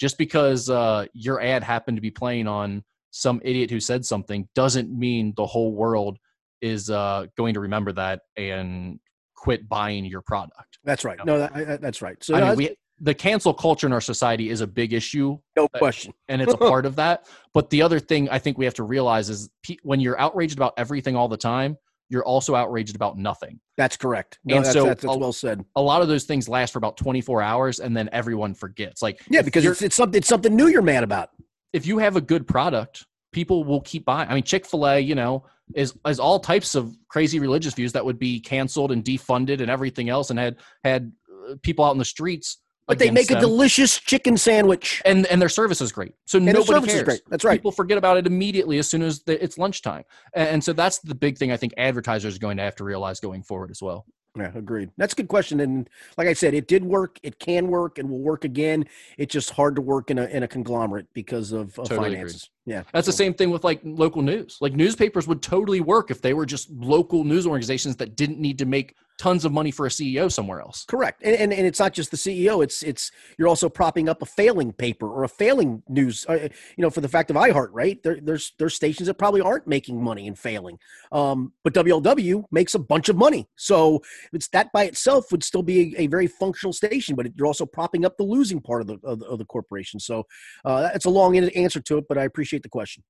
just 0.00 0.16
because 0.16 0.70
uh, 0.70 1.04
your 1.12 1.40
ad 1.42 1.62
happened 1.62 1.96
to 1.98 2.00
be 2.00 2.10
playing 2.10 2.48
on 2.48 2.82
some 3.10 3.40
idiot 3.44 3.70
who 3.70 3.78
said 3.78 4.04
something 4.04 4.48
doesn't 4.54 4.90
mean 4.90 5.34
the 5.36 5.44
whole 5.46 5.72
world 5.74 6.18
is 6.62 6.88
uh, 6.90 7.26
going 7.36 7.54
to 7.54 7.60
remember 7.60 7.92
that 7.92 8.22
and 8.36 8.98
quit 9.36 9.68
buying 9.68 10.04
your 10.04 10.22
product. 10.22 10.78
That's 10.84 11.04
right. 11.04 11.18
Yeah. 11.18 11.24
No, 11.24 11.38
that, 11.38 11.54
I- 11.54 11.76
that's 11.76 12.00
right. 12.02 12.16
So 12.22 12.34
I 12.34 12.40
mean, 12.48 12.56
we, 12.56 12.76
the 13.00 13.14
cancel 13.14 13.52
culture 13.54 13.86
in 13.86 13.92
our 13.92 14.00
society 14.00 14.50
is 14.50 14.60
a 14.60 14.66
big 14.66 14.92
issue 14.92 15.38
no 15.56 15.68
question. 15.68 16.12
and 16.28 16.40
it's 16.42 16.52
a 16.52 16.56
part 16.72 16.86
of 16.86 16.96
that. 16.96 17.26
But 17.52 17.70
the 17.70 17.82
other 17.82 17.98
thing 17.98 18.28
I 18.30 18.38
think 18.38 18.58
we 18.58 18.64
have 18.64 18.74
to 18.74 18.82
realize 18.84 19.28
is 19.28 19.50
pe- 19.62 19.78
when 19.82 20.00
you're 20.00 20.18
outraged 20.20 20.56
about 20.56 20.74
everything 20.76 21.16
all 21.16 21.28
the 21.28 21.36
time, 21.36 21.76
you're 22.10 22.24
also 22.24 22.54
outraged 22.54 22.94
about 22.96 23.16
nothing. 23.16 23.58
That's 23.78 23.96
correct. 23.96 24.38
No, 24.44 24.56
And 24.56 24.64
that's, 24.64 24.74
so 24.74 24.84
that's, 24.84 25.02
that's 25.02 25.14
a- 25.14 25.18
well 25.18 25.32
said. 25.32 25.64
A 25.76 25.80
lot 25.80 26.02
of 26.02 26.08
those 26.08 26.24
things 26.24 26.48
last 26.48 26.72
for 26.72 26.78
about 26.78 26.96
24 26.98 27.40
hours 27.40 27.80
and 27.80 27.96
then 27.96 28.08
everyone 28.12 28.52
forgets. 28.52 29.00
Like 29.00 29.20
Yeah, 29.30 29.42
because 29.42 29.64
it's, 29.64 29.80
it's 29.80 29.96
something 29.96 30.18
it's 30.18 30.28
something 30.28 30.54
new 30.54 30.66
you're 30.66 30.82
mad 30.82 31.04
about. 31.04 31.30
if 31.72 31.86
you 31.86 31.98
have 31.98 32.16
a 32.16 32.20
good 32.20 32.46
product, 32.46 33.06
people 33.32 33.64
will 33.64 33.80
keep 33.80 34.04
buying. 34.04 34.28
I 34.28 34.34
mean, 34.34 34.42
Chick 34.42 34.66
Fil 34.66 34.86
A, 34.86 34.98
you 34.98 35.14
know, 35.14 35.46
is 35.74 35.94
is 36.06 36.18
all 36.18 36.40
types 36.40 36.74
of 36.74 36.96
crazy 37.08 37.38
religious 37.38 37.74
views 37.74 37.92
that 37.92 38.04
would 38.04 38.18
be 38.18 38.40
canceled 38.40 38.90
and 38.90 39.04
defunded 39.04 39.60
and 39.60 39.70
everything 39.70 40.08
else, 40.08 40.30
and 40.30 40.38
had 40.38 40.56
had 40.82 41.12
uh, 41.48 41.54
people 41.62 41.84
out 41.84 41.92
in 41.92 41.98
the 41.98 42.04
streets. 42.04 42.58
But 42.90 42.98
they 42.98 43.10
make 43.10 43.30
against 43.30 43.44
a 43.44 43.48
delicious 43.48 43.98
chicken 43.98 44.36
sandwich. 44.36 45.00
and 45.04 45.26
and 45.26 45.40
their 45.40 45.48
service 45.48 45.80
is 45.80 45.92
great. 45.92 46.12
So 46.26 46.38
And 46.38 46.46
nobody 46.46 46.86
cares. 46.86 47.02
great. 47.04 47.22
That's 47.28 47.44
right. 47.44 47.58
People 47.58 47.72
forget 47.72 47.98
about 47.98 48.16
it 48.16 48.26
immediately 48.26 48.78
as 48.78 48.88
soon 48.88 49.02
as 49.02 49.22
the, 49.22 49.42
it's 49.42 49.58
lunchtime, 49.58 50.04
and, 50.34 50.62
so 50.62 50.72
that's 50.72 50.98
the 50.98 51.14
big 51.14 51.38
thing 51.38 51.52
I 51.52 51.56
think 51.56 51.72
advertisers 51.78 52.36
are 52.36 52.40
going 52.40 52.56
to 52.58 52.62
have 52.62 52.76
to 52.76 52.84
realize 52.84 53.20
going 53.20 53.42
forward 53.42 53.70
as 53.70 53.80
well. 53.80 54.04
Yeah, 54.36 54.52
agreed. 54.54 54.90
That's 54.96 55.12
a 55.12 55.16
good 55.16 55.28
question. 55.28 55.58
And 55.58 55.90
like 56.16 56.28
I 56.28 56.34
said, 56.34 56.54
it 56.54 56.68
did 56.68 56.84
work. 56.84 57.18
It 57.22 57.40
can 57.40 57.66
work 57.66 57.98
and 57.98 58.08
will 58.08 58.20
work 58.20 58.44
again. 58.44 58.84
It's 59.18 59.32
just 59.32 59.50
hard 59.50 59.74
to 59.76 59.82
work 59.82 60.10
in 60.10 60.18
a 60.18 60.26
in 60.26 60.42
a 60.42 60.48
conglomerate 60.48 61.06
because 61.14 61.52
of, 61.52 61.78
of 61.78 61.88
Totally 61.88 62.10
finances. 62.10 62.50
Yeah. 62.66 62.82
That's 62.92 63.06
the 63.06 63.12
same 63.12 63.34
thing 63.34 63.50
with 63.50 63.64
like 63.64 63.80
local 63.84 64.22
news. 64.22 64.58
Like 64.60 64.74
newspapers 64.74 65.26
would 65.26 65.42
totally 65.42 65.80
work 65.80 66.10
if 66.10 66.20
they 66.20 66.34
were 66.34 66.46
just 66.46 66.70
local 66.70 67.24
news 67.24 67.46
organizations 67.46 67.96
that 67.96 68.16
didn't 68.16 68.38
need 68.38 68.58
to 68.58 68.66
make 68.66 68.94
tons 69.20 69.44
of 69.44 69.52
money 69.52 69.70
for 69.70 69.84
a 69.84 69.90
CEO 69.90 70.32
somewhere 70.32 70.60
else. 70.60 70.86
Correct, 70.86 71.20
and, 71.22 71.36
and 71.36 71.52
and 71.52 71.66
it's 71.66 71.78
not 71.78 71.92
just 71.92 72.10
the 72.10 72.16
CEO. 72.16 72.64
It's 72.64 72.82
it's 72.82 73.12
you're 73.38 73.48
also 73.48 73.68
propping 73.68 74.08
up 74.08 74.22
a 74.22 74.26
failing 74.26 74.72
paper 74.72 75.06
or 75.06 75.24
a 75.24 75.28
failing 75.28 75.82
news. 75.88 76.24
Uh, 76.26 76.48
you 76.76 76.82
know, 76.82 76.88
for 76.88 77.02
the 77.02 77.08
fact 77.08 77.30
of 77.30 77.36
iHeart, 77.36 77.68
right? 77.72 78.02
There, 78.02 78.18
there's 78.22 78.54
there's 78.58 78.74
stations 78.74 79.08
that 79.08 79.14
probably 79.14 79.42
aren't 79.42 79.66
making 79.66 80.02
money 80.02 80.26
and 80.26 80.38
failing, 80.38 80.78
um, 81.12 81.52
but 81.62 81.74
WLW 81.74 82.44
makes 82.50 82.74
a 82.74 82.78
bunch 82.78 83.10
of 83.10 83.16
money. 83.16 83.46
So 83.56 84.00
it's 84.32 84.48
that 84.48 84.72
by 84.72 84.84
itself 84.84 85.30
would 85.30 85.44
still 85.44 85.62
be 85.62 85.94
a, 85.96 86.02
a 86.02 86.06
very 86.06 86.26
functional 86.26 86.72
station, 86.72 87.14
but 87.14 87.26
you're 87.36 87.46
also 87.46 87.66
propping 87.66 88.06
up 88.06 88.16
the 88.16 88.24
losing 88.24 88.60
part 88.60 88.80
of 88.80 88.86
the 88.86 88.98
of 89.04 89.18
the, 89.18 89.26
of 89.26 89.38
the 89.38 89.44
corporation. 89.44 90.00
So 90.00 90.24
uh, 90.64 90.90
it's 90.94 91.04
a 91.04 91.10
long 91.10 91.36
answer 91.36 91.80
to 91.80 91.98
it, 91.98 92.06
but 92.08 92.16
I 92.16 92.24
appreciate 92.24 92.49
the 92.58 92.68
question. 92.68 93.02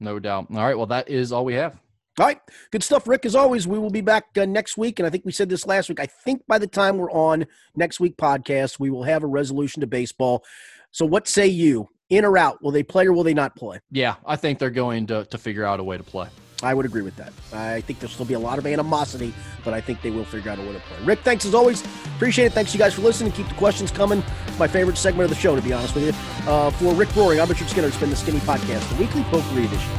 No 0.00 0.18
doubt. 0.18 0.46
All 0.50 0.56
right. 0.56 0.76
Well, 0.76 0.86
that 0.86 1.08
is 1.08 1.32
all 1.32 1.44
we 1.44 1.54
have. 1.54 1.78
All 2.18 2.26
right. 2.26 2.40
Good 2.72 2.82
stuff, 2.82 3.06
Rick. 3.06 3.26
As 3.26 3.36
always, 3.36 3.66
we 3.66 3.78
will 3.78 3.90
be 3.90 4.00
back 4.00 4.24
uh, 4.36 4.44
next 4.44 4.76
week. 4.76 4.98
And 4.98 5.06
I 5.06 5.10
think 5.10 5.24
we 5.24 5.32
said 5.32 5.48
this 5.48 5.66
last 5.66 5.88
week. 5.88 6.00
I 6.00 6.06
think 6.06 6.42
by 6.48 6.58
the 6.58 6.66
time 6.66 6.98
we're 6.98 7.12
on 7.12 7.46
next 7.76 8.00
week 8.00 8.16
podcast, 8.16 8.80
we 8.80 8.90
will 8.90 9.04
have 9.04 9.22
a 9.22 9.26
resolution 9.26 9.80
to 9.80 9.86
baseball. 9.86 10.44
So, 10.90 11.06
what 11.06 11.28
say 11.28 11.46
you? 11.46 11.88
In 12.10 12.24
or 12.24 12.38
out? 12.38 12.62
Will 12.62 12.70
they 12.70 12.82
play 12.82 13.06
or 13.06 13.12
will 13.12 13.22
they 13.22 13.34
not 13.34 13.54
play? 13.54 13.80
Yeah, 13.90 14.14
I 14.24 14.36
think 14.36 14.58
they're 14.58 14.70
going 14.70 15.06
to, 15.08 15.26
to 15.26 15.38
figure 15.38 15.64
out 15.64 15.78
a 15.78 15.84
way 15.84 15.98
to 15.98 16.02
play. 16.02 16.28
I 16.62 16.74
would 16.74 16.86
agree 16.86 17.02
with 17.02 17.14
that. 17.16 17.32
I 17.52 17.80
think 17.82 18.00
there'll 18.00 18.12
still 18.12 18.26
be 18.26 18.34
a 18.34 18.38
lot 18.38 18.58
of 18.58 18.66
animosity, 18.66 19.32
but 19.64 19.74
I 19.74 19.80
think 19.80 20.02
they 20.02 20.10
will 20.10 20.24
figure 20.24 20.50
out 20.50 20.58
a 20.58 20.62
way 20.62 20.72
to 20.72 20.80
play. 20.80 21.04
Rick, 21.04 21.20
thanks 21.20 21.44
as 21.44 21.54
always. 21.54 21.84
Appreciate 22.16 22.46
it. 22.46 22.52
Thanks 22.52 22.74
you 22.74 22.78
guys 22.78 22.94
for 22.94 23.02
listening. 23.02 23.32
Keep 23.32 23.48
the 23.48 23.54
questions 23.54 23.92
coming. 23.92 24.24
My 24.58 24.66
favorite 24.66 24.98
segment 24.98 25.24
of 25.24 25.30
the 25.30 25.40
show, 25.40 25.54
to 25.54 25.62
be 25.62 25.72
honest 25.72 25.94
with 25.94 26.04
you. 26.06 26.50
Uh, 26.50 26.70
for 26.70 26.92
Rick 26.94 27.10
Broering, 27.14 27.40
I'm 27.40 27.48
Richard 27.48 27.68
Skinner. 27.68 27.86
It's 27.86 27.96
been 27.96 28.10
the 28.10 28.16
Skinny 28.16 28.40
Podcast, 28.40 28.88
the 28.90 28.96
weekly 28.96 29.22
poker 29.24 29.58
edition. 29.58 29.92